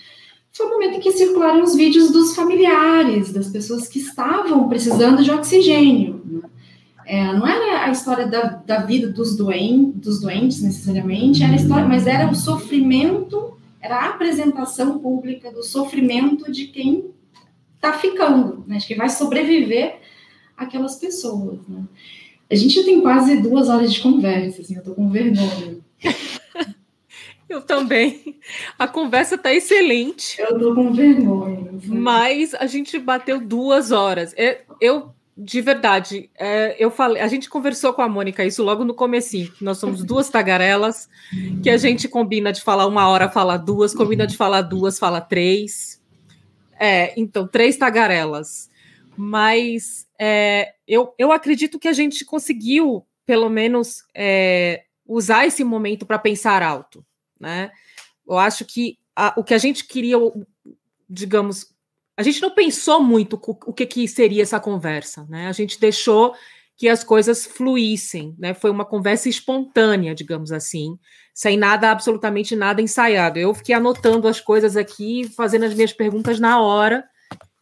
Foi 0.53 0.67
o 0.67 0.69
momento 0.69 0.95
em 0.95 0.99
que 1.01 1.11
circularam 1.11 1.61
os 1.61 1.75
vídeos 1.75 2.11
dos 2.11 2.33
familiares, 2.33 3.33
das 3.33 3.49
pessoas 3.49 3.89
que 3.89 3.99
estavam 3.99 4.69
precisando 4.69 5.21
de 5.21 5.29
oxigênio. 5.29 6.21
Né? 6.23 6.41
É, 7.05 7.33
não 7.33 7.45
era 7.45 7.83
a 7.83 7.91
história 7.91 8.25
da, 8.25 8.61
da 8.65 8.83
vida 8.83 9.09
dos, 9.09 9.35
doen, 9.35 9.91
dos 9.95 10.21
doentes 10.21 10.61
necessariamente, 10.61 11.43
era 11.43 11.55
história, 11.55 11.85
mas 11.85 12.07
era 12.07 12.31
o 12.31 12.35
sofrimento, 12.35 13.57
era 13.81 13.97
a 13.97 14.09
apresentação 14.11 14.97
pública 14.99 15.51
do 15.51 15.61
sofrimento 15.61 16.49
de 16.49 16.67
quem 16.67 17.12
está 17.83 17.93
ficando, 17.99 18.63
né? 18.65 18.77
Acho 18.77 18.87
que 18.87 18.95
vai 18.95 19.09
sobreviver 19.09 19.99
aquelas 20.55 20.95
pessoas, 20.95 21.59
né? 21.67 21.83
A 22.49 22.55
gente 22.55 22.75
já 22.75 22.83
tem 22.83 23.01
quase 23.01 23.41
duas 23.41 23.67
horas 23.67 23.93
de 23.93 23.99
conversa, 23.99 24.61
assim, 24.61 24.75
eu 24.75 24.83
tô 24.83 24.93
com 24.93 25.09
vergonha. 25.09 25.77
Eu 27.49 27.61
também. 27.61 28.39
A 28.79 28.87
conversa 28.87 29.37
tá 29.37 29.53
excelente. 29.53 30.41
Eu 30.41 30.57
tô 30.57 30.73
com 30.73 30.91
vergonha. 30.91 31.71
Mas 31.85 32.55
a 32.55 32.65
gente 32.65 32.97
bateu 32.97 33.39
duas 33.39 33.91
horas. 33.91 34.33
É, 34.35 34.61
eu, 34.81 35.13
de 35.37 35.61
verdade, 35.61 36.31
é, 36.35 36.75
eu 36.79 36.89
falei, 36.89 37.21
a 37.21 37.27
gente 37.27 37.47
conversou 37.51 37.93
com 37.93 38.01
a 38.01 38.09
Mônica 38.09 38.43
isso 38.43 38.63
logo 38.63 38.83
no 38.83 38.95
comecinho. 38.95 39.51
Nós 39.61 39.77
somos 39.77 40.03
duas 40.03 40.29
tagarelas 40.29 41.07
que 41.61 41.69
a 41.69 41.77
gente 41.77 42.07
combina 42.07 42.51
de 42.51 42.61
falar 42.61 42.87
uma 42.87 43.07
hora, 43.07 43.29
fala 43.29 43.55
duas, 43.55 43.93
combina 43.93 44.25
de 44.25 44.35
falar 44.35 44.61
duas, 44.61 44.97
fala 44.97 45.21
três. 45.21 46.01
É, 46.79 47.13
então, 47.19 47.47
três 47.47 47.77
tagarelas. 47.77 48.69
Mas 49.15 50.07
é, 50.19 50.73
eu, 50.87 51.13
eu 51.17 51.31
acredito 51.31 51.79
que 51.79 51.87
a 51.87 51.93
gente 51.93 52.25
conseguiu, 52.25 53.05
pelo 53.25 53.49
menos, 53.49 54.03
é, 54.13 54.83
usar 55.05 55.45
esse 55.45 55.63
momento 55.63 56.05
para 56.05 56.17
pensar 56.17 56.63
alto. 56.63 57.05
Né? 57.39 57.71
Eu 58.27 58.37
acho 58.37 58.65
que 58.65 58.97
a, 59.15 59.33
o 59.37 59.43
que 59.43 59.53
a 59.53 59.57
gente 59.57 59.85
queria, 59.85 60.17
digamos, 61.09 61.73
a 62.15 62.23
gente 62.23 62.41
não 62.41 62.51
pensou 62.51 63.01
muito 63.01 63.39
o 63.65 63.73
que, 63.73 63.85
que 63.85 64.07
seria 64.07 64.43
essa 64.43 64.59
conversa, 64.59 65.25
né? 65.27 65.47
A 65.47 65.51
gente 65.51 65.79
deixou 65.79 66.35
que 66.75 66.89
as 66.89 67.03
coisas 67.03 67.45
fluíssem, 67.45 68.35
né? 68.37 68.53
Foi 68.53 68.71
uma 68.71 68.85
conversa 68.85 69.29
espontânea, 69.29 70.15
digamos 70.15 70.51
assim, 70.51 70.97
sem 71.33 71.57
nada, 71.57 71.91
absolutamente 71.91 72.55
nada 72.55 72.81
ensaiado. 72.81 73.39
Eu 73.39 73.53
fiquei 73.53 73.75
anotando 73.75 74.27
as 74.27 74.39
coisas 74.39 74.75
aqui, 74.75 75.29
fazendo 75.35 75.65
as 75.65 75.73
minhas 75.73 75.93
perguntas 75.93 76.39
na 76.39 76.59
hora, 76.61 77.03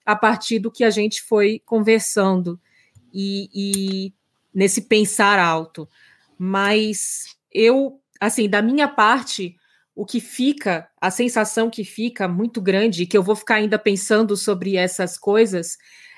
a 0.05 0.15
partir 0.15 0.59
do 0.59 0.71
que 0.71 0.83
a 0.83 0.89
gente 0.89 1.21
foi 1.21 1.61
conversando 1.65 2.59
e, 3.13 3.49
e 3.53 4.13
nesse 4.53 4.81
pensar 4.83 5.39
alto. 5.39 5.87
Mas 6.37 7.25
eu, 7.51 7.99
assim, 8.19 8.49
da 8.49 8.61
minha 8.61 8.87
parte, 8.87 9.55
o 9.93 10.05
que 10.05 10.19
fica, 10.19 10.89
a 10.99 11.11
sensação 11.11 11.69
que 11.69 11.83
fica 11.83 12.27
muito 12.27 12.61
grande, 12.61 13.05
que 13.05 13.17
eu 13.17 13.23
vou 13.23 13.35
ficar 13.35 13.55
ainda 13.55 13.77
pensando 13.77 14.35
sobre 14.37 14.77
essas 14.77 15.17
coisas, 15.17 15.77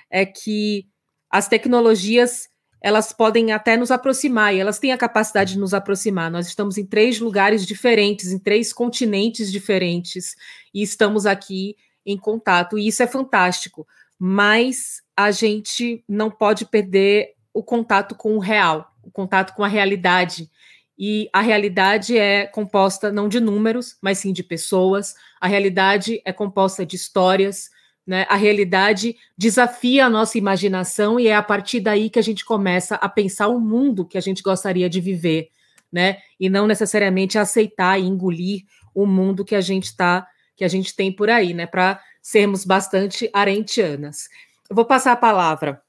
é 0.10 0.26
que 0.26 0.88
as 1.30 1.48
tecnologias 1.48 2.53
elas 2.84 3.14
podem 3.14 3.54
até 3.54 3.78
nos 3.78 3.90
aproximar, 3.92 4.54
e 4.54 4.60
elas 4.60 4.78
têm 4.78 4.92
a 4.92 4.98
capacidade 4.98 5.54
de 5.54 5.60
nos 5.60 5.74
aproximar. 5.74 6.30
Nós 6.30 6.48
estamos 6.48 6.78
em 6.78 6.86
três 6.86 7.20
lugares 7.20 7.66
diferentes, 7.66 8.32
em 8.32 8.38
três 8.38 8.74
continentes 8.74 9.50
diferentes, 9.52 10.36
e 10.74 10.84
estamos 10.84 11.26
aqui 11.26 11.78
em 12.06 12.18
contato, 12.18 12.78
e 12.78 12.86
isso 12.88 13.02
é 13.02 13.08
fantástico. 13.08 13.88
mas 14.26 15.02
a 15.18 15.32
gente 15.32 16.04
não 16.08 16.32
pode 16.32 16.66
perder 16.66 17.34
o 17.54 17.62
contato 17.62 18.16
com 18.16 18.38
o 18.38 18.40
real, 18.40 18.90
o 19.04 19.12
contato 19.12 19.54
com 19.54 19.66
a 19.66 19.68
realidade. 19.68 20.50
E 20.98 21.28
a 21.34 21.42
realidade 21.42 22.18
é 22.18 22.46
composta 22.48 23.12
não 23.12 23.28
de 23.28 23.42
números, 23.42 23.98
mas 24.02 24.20
sim 24.20 24.32
de 24.32 24.42
pessoas. 24.42 25.14
A 25.42 25.48
realidade 25.48 26.22
é 26.24 26.32
composta 26.32 26.86
de 26.86 26.96
histórias. 26.96 27.70
Né? 28.06 28.26
A 28.30 28.36
realidade 28.36 29.16
desafia 29.38 30.06
a 30.06 30.10
nossa 30.10 30.38
imaginação 30.38 31.20
e 31.20 31.28
é 31.28 31.36
a 31.36 31.42
partir 31.42 31.80
daí 31.80 32.10
que 32.10 32.20
a 32.20 32.24
gente 32.24 32.44
começa 32.44 32.96
a 32.96 33.08
pensar 33.08 33.48
o 33.48 33.60
mundo 33.60 34.06
que 34.06 34.18
a 34.18 34.22
gente 34.22 34.44
gostaria 34.44 34.90
de 34.90 35.00
viver, 35.00 35.50
né? 35.92 36.18
E 36.38 36.50
não 36.50 36.68
necessariamente 36.68 37.38
aceitar 37.38 37.98
e 37.98 38.04
engolir 38.04 38.64
o 38.94 39.06
mundo 39.06 39.46
que 39.46 39.56
a 39.56 39.62
gente 39.62 39.86
está, 39.86 40.28
que 40.56 40.66
a 40.66 40.68
gente 40.68 40.94
tem 40.96 41.12
por 41.12 41.30
aí, 41.30 41.54
né? 41.54 41.66
Para 41.66 42.02
sermos 42.22 42.66
bastante 42.66 43.30
arentianas. 43.34 44.28
Eu 44.70 44.76
vou 44.76 44.86
passar 44.86 45.14
a 45.14 45.18
palavra 45.18 45.82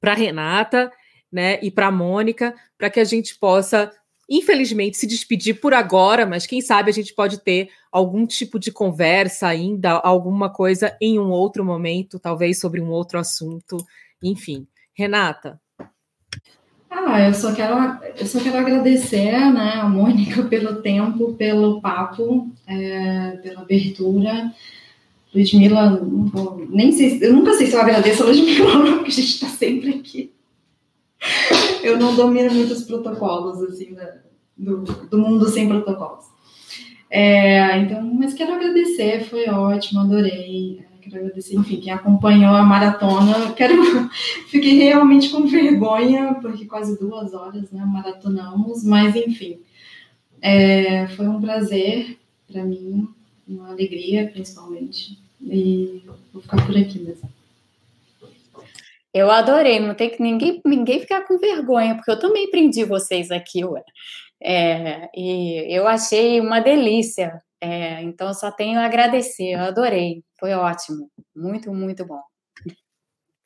para 0.00 0.14
Renata, 0.14 0.92
né? 1.32 1.58
E 1.62 1.70
para 1.70 1.90
Mônica, 1.90 2.54
para 2.76 2.90
que 2.90 3.00
a 3.00 3.04
gente 3.04 3.38
possa 3.38 3.90
infelizmente, 4.30 4.96
se 4.96 5.08
despedir 5.08 5.60
por 5.60 5.74
agora, 5.74 6.24
mas 6.24 6.46
quem 6.46 6.60
sabe 6.60 6.88
a 6.88 6.94
gente 6.94 7.12
pode 7.12 7.38
ter 7.38 7.68
algum 7.90 8.24
tipo 8.24 8.60
de 8.60 8.70
conversa 8.70 9.48
ainda, 9.48 9.90
alguma 9.90 10.48
coisa 10.48 10.96
em 11.00 11.18
um 11.18 11.30
outro 11.30 11.64
momento, 11.64 12.20
talvez 12.20 12.60
sobre 12.60 12.80
um 12.80 12.90
outro 12.90 13.18
assunto, 13.18 13.76
enfim. 14.22 14.68
Renata. 14.94 15.60
Ah, 16.88 17.26
eu 17.26 17.34
só 17.34 17.52
quero, 17.52 17.74
eu 18.16 18.26
só 18.26 18.40
quero 18.40 18.58
agradecer, 18.58 19.32
né, 19.52 19.74
a 19.74 19.88
Mônica 19.88 20.42
pelo 20.44 20.80
tempo, 20.82 21.34
pelo 21.34 21.80
papo, 21.80 22.48
é, 22.66 23.38
pela 23.42 23.62
abertura. 23.62 24.52
Ludmilla, 25.32 26.00
nem 26.68 26.90
sei, 26.90 27.18
eu 27.22 27.32
nunca 27.32 27.54
sei 27.54 27.68
se 27.68 27.74
eu 27.74 27.80
agradeço 27.80 28.22
a 28.22 28.26
Ludmilla, 28.26 28.96
porque 28.98 29.10
a 29.10 29.14
gente 29.14 29.28
está 29.28 29.46
sempre 29.46 29.90
aqui 29.90 30.32
eu 31.82 31.98
não 31.98 32.14
domino 32.14 32.52
muito 32.52 32.72
os 32.72 32.84
protocolos, 32.84 33.62
assim, 33.62 33.94
da, 33.94 34.16
do, 34.56 34.82
do 34.82 35.18
mundo 35.18 35.48
sem 35.48 35.68
protocolos. 35.68 36.26
É, 37.10 37.78
então, 37.78 38.02
mas 38.02 38.34
quero 38.34 38.54
agradecer, 38.54 39.24
foi 39.24 39.48
ótimo, 39.48 40.00
adorei. 40.00 40.80
É, 40.80 41.02
quero 41.02 41.16
agradecer, 41.16 41.56
enfim, 41.56 41.80
quem 41.80 41.92
acompanhou 41.92 42.54
a 42.54 42.62
maratona. 42.62 43.52
Quero, 43.52 43.74
fiquei 44.48 44.78
realmente 44.78 45.30
com 45.30 45.46
vergonha, 45.46 46.34
porque 46.34 46.66
quase 46.66 46.98
duas 46.98 47.34
horas, 47.34 47.70
né, 47.72 47.84
maratonamos, 47.84 48.84
mas 48.84 49.16
enfim, 49.16 49.58
é, 50.40 51.08
foi 51.08 51.26
um 51.26 51.40
prazer 51.40 52.16
para 52.50 52.64
mim, 52.64 53.08
uma 53.46 53.70
alegria, 53.70 54.28
principalmente, 54.28 55.18
e 55.40 56.02
vou 56.32 56.42
ficar 56.42 56.64
por 56.64 56.76
aqui 56.76 56.98
mesmo. 56.98 57.28
Eu 59.12 59.30
adorei, 59.30 59.80
não 59.80 59.94
tem 59.94 60.10
que 60.10 60.22
ninguém, 60.22 60.60
ninguém 60.64 61.00
ficar 61.00 61.26
com 61.26 61.38
vergonha, 61.38 61.96
porque 61.96 62.10
eu 62.10 62.18
também 62.18 62.50
prendi 62.50 62.84
vocês 62.84 63.30
aqui, 63.30 63.64
ué. 63.64 63.82
É, 64.42 65.08
e 65.14 65.66
eu 65.68 65.86
achei 65.86 66.40
uma 66.40 66.60
delícia. 66.60 67.42
É, 67.60 68.02
então, 68.02 68.32
só 68.32 68.50
tenho 68.50 68.78
a 68.80 68.86
agradecer. 68.86 69.52
Eu 69.52 69.60
adorei. 69.60 70.22
Foi 70.38 70.52
ótimo. 70.54 71.10
Muito, 71.34 71.72
muito 71.72 72.06
bom. 72.06 72.20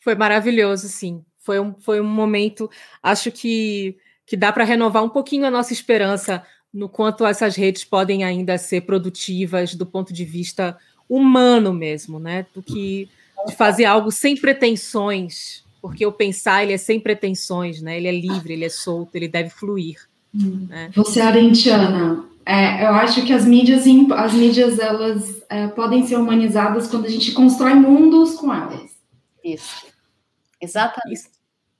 Foi 0.01 0.15
maravilhoso, 0.15 0.87
sim. 0.89 1.25
Foi 1.39 1.59
um, 1.59 1.75
foi 1.81 2.01
um 2.01 2.05
momento, 2.05 2.71
acho 3.03 3.33
que, 3.33 3.97
que 4.25 4.37
dá 4.37 4.53
para 4.53 4.65
renovar 4.65 5.03
um 5.03 5.09
pouquinho 5.09 5.47
a 5.47 5.51
nossa 5.51 5.73
esperança 5.73 6.45
no 6.73 6.89
quanto 6.89 7.25
essas 7.25 7.57
redes 7.57 7.85
podem 7.85 8.25
ainda 8.25 8.57
ser 8.59 8.83
produtivas 8.83 9.75
do 9.75 9.87
ponto 9.87 10.13
de 10.13 10.25
vista 10.25 10.77
humano 11.09 11.73
mesmo, 11.73 12.19
né? 12.19 12.47
Do 12.55 12.63
que 12.63 13.09
de 13.47 13.55
fazer 13.55 13.85
algo 13.85 14.11
sem 14.11 14.37
pretensões, 14.37 15.65
porque 15.81 16.05
o 16.07 16.13
pensar 16.13 16.63
ele 16.63 16.73
é 16.73 16.79
sem 16.79 16.99
pretensões, 16.99 17.83
né? 17.83 17.97
Ele 17.97 18.09
é 18.09 18.13
livre, 18.13 18.53
ele 18.53 18.65
é 18.65 18.69
solto, 18.69 19.15
ele 19.17 19.29
deve 19.29 19.51
fluir. 19.51 19.97
Hum. 20.35 20.67
Né? 20.69 20.91
Você, 20.95 21.21
Arentiana, 21.21 22.25
é, 22.47 22.85
eu 22.85 22.91
acho 22.95 23.25
que 23.25 23.33
as 23.33 23.45
mídias, 23.45 23.85
as 24.17 24.33
mídias 24.33 24.79
elas 24.79 25.43
é, 25.49 25.67
podem 25.69 26.07
ser 26.07 26.17
humanizadas 26.17 26.89
quando 26.89 27.07
a 27.07 27.11
gente 27.11 27.33
constrói 27.33 27.75
mundos 27.75 28.35
com 28.35 28.53
elas. 28.53 28.91
Isso. 29.43 29.87
Exatamente. 30.61 31.19
Isso. 31.19 31.29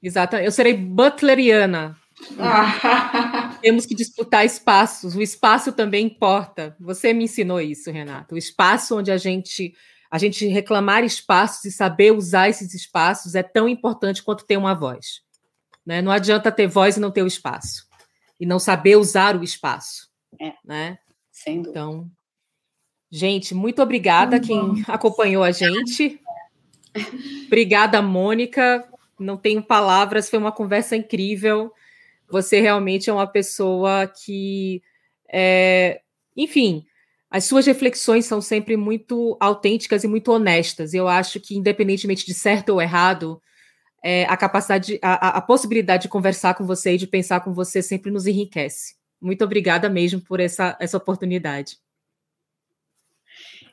Exatamente. 0.03 0.47
Eu 0.47 0.53
serei 0.53 0.75
butleriana. 0.75 1.97
Ah. 2.39 3.57
Temos 3.61 3.87
que 3.87 3.95
disputar 3.95 4.45
espaços. 4.45 5.17
O 5.17 5.23
espaço 5.23 5.73
também 5.73 6.07
importa. 6.07 6.77
Você 6.79 7.13
me 7.13 7.25
ensinou 7.25 7.61
isso, 7.61 7.91
Renato. 7.91 8.35
O 8.35 8.39
espaço 8.39 8.99
onde 8.99 9.11
a 9.11 9.17
gente 9.17 9.75
a 10.15 10.19
gente 10.19 10.47
reclamar 10.47 11.03
espaços 11.03 11.65
e 11.65 11.73
saber 11.73 12.13
usar 12.13 12.49
esses 12.49 12.73
espaços 12.73 13.35
é 13.35 13.43
tão 13.43 13.69
importante 13.69 14.23
quanto 14.23 14.47
ter 14.47 14.57
uma 14.57 14.73
voz. 14.73 15.23
Né? 15.85 16.01
Não 16.01 16.13
adianta 16.13 16.53
ter 16.53 16.69
voz 16.69 16.97
e 16.97 17.01
não 17.01 17.11
ter 17.11 17.25
o 17.25 17.27
espaço. 17.27 17.89
E 18.39 18.47
não 18.47 18.61
saber 18.61 18.95
usar 18.95 19.37
o 19.37 19.43
espaço. 19.43 20.09
É. 20.41 20.53
Né? 20.65 20.99
Sem 21.33 21.57
dúvida. 21.57 21.71
Então, 21.81 22.11
gente, 23.11 23.57
muito 23.57 23.83
obrigada 23.83 24.37
muito 24.37 24.47
quem 24.47 24.85
acompanhou 24.87 25.43
a 25.43 25.51
gente. 25.51 26.21
obrigada, 27.47 28.01
Mônica. 28.01 28.89
Não 29.19 29.37
tenho 29.37 29.65
palavras, 29.65 30.31
foi 30.31 30.39
uma 30.39 30.53
conversa 30.53 30.95
incrível. 30.95 31.73
Você 32.31 32.61
realmente 32.61 33.11
é 33.11 33.13
uma 33.13 33.27
pessoa 33.27 34.07
que, 34.07 34.81
é, 35.29 36.03
enfim, 36.37 36.87
as 37.35 37.47
suas 37.47 37.67
reflexões 37.67 38.27
são 38.27 38.41
sempre 38.41 38.77
muito 38.77 39.37
autênticas 39.41 40.05
e 40.05 40.07
muito 40.07 40.31
honestas. 40.31 40.95
Eu 40.95 41.09
acho 41.09 41.41
que, 41.41 41.57
independentemente 41.57 42.25
de 42.25 42.33
certo 42.33 42.69
ou 42.69 42.81
errado, 42.81 43.43
é, 44.05 44.25
a 44.27 44.37
capacidade, 44.37 45.01
a, 45.03 45.39
a, 45.39 45.41
possibilidade 45.41 46.05
de 46.05 46.09
conversar 46.09 46.55
com 46.55 46.65
você 46.65 46.93
e 46.93 46.97
de 46.97 47.09
pensar 47.09 47.41
com 47.41 47.53
você 47.53 47.83
sempre 47.83 48.13
nos 48.13 48.29
enriquece. 48.29 48.95
Muito 49.21 49.45
obrigada 49.45 49.91
mesmo 49.91 50.21
por 50.21 50.39
essa, 50.39 50.77
essa 50.79 50.97
oportunidade. 50.97 51.77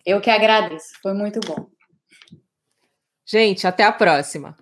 Eu 0.04 0.20
que 0.20 0.32
agradeço, 0.32 1.00
foi 1.00 1.14
muito 1.14 1.40
bom. 1.42 1.70
Gente, 3.24 3.68
até 3.68 3.84
a 3.84 3.92
próxima. 3.92 4.58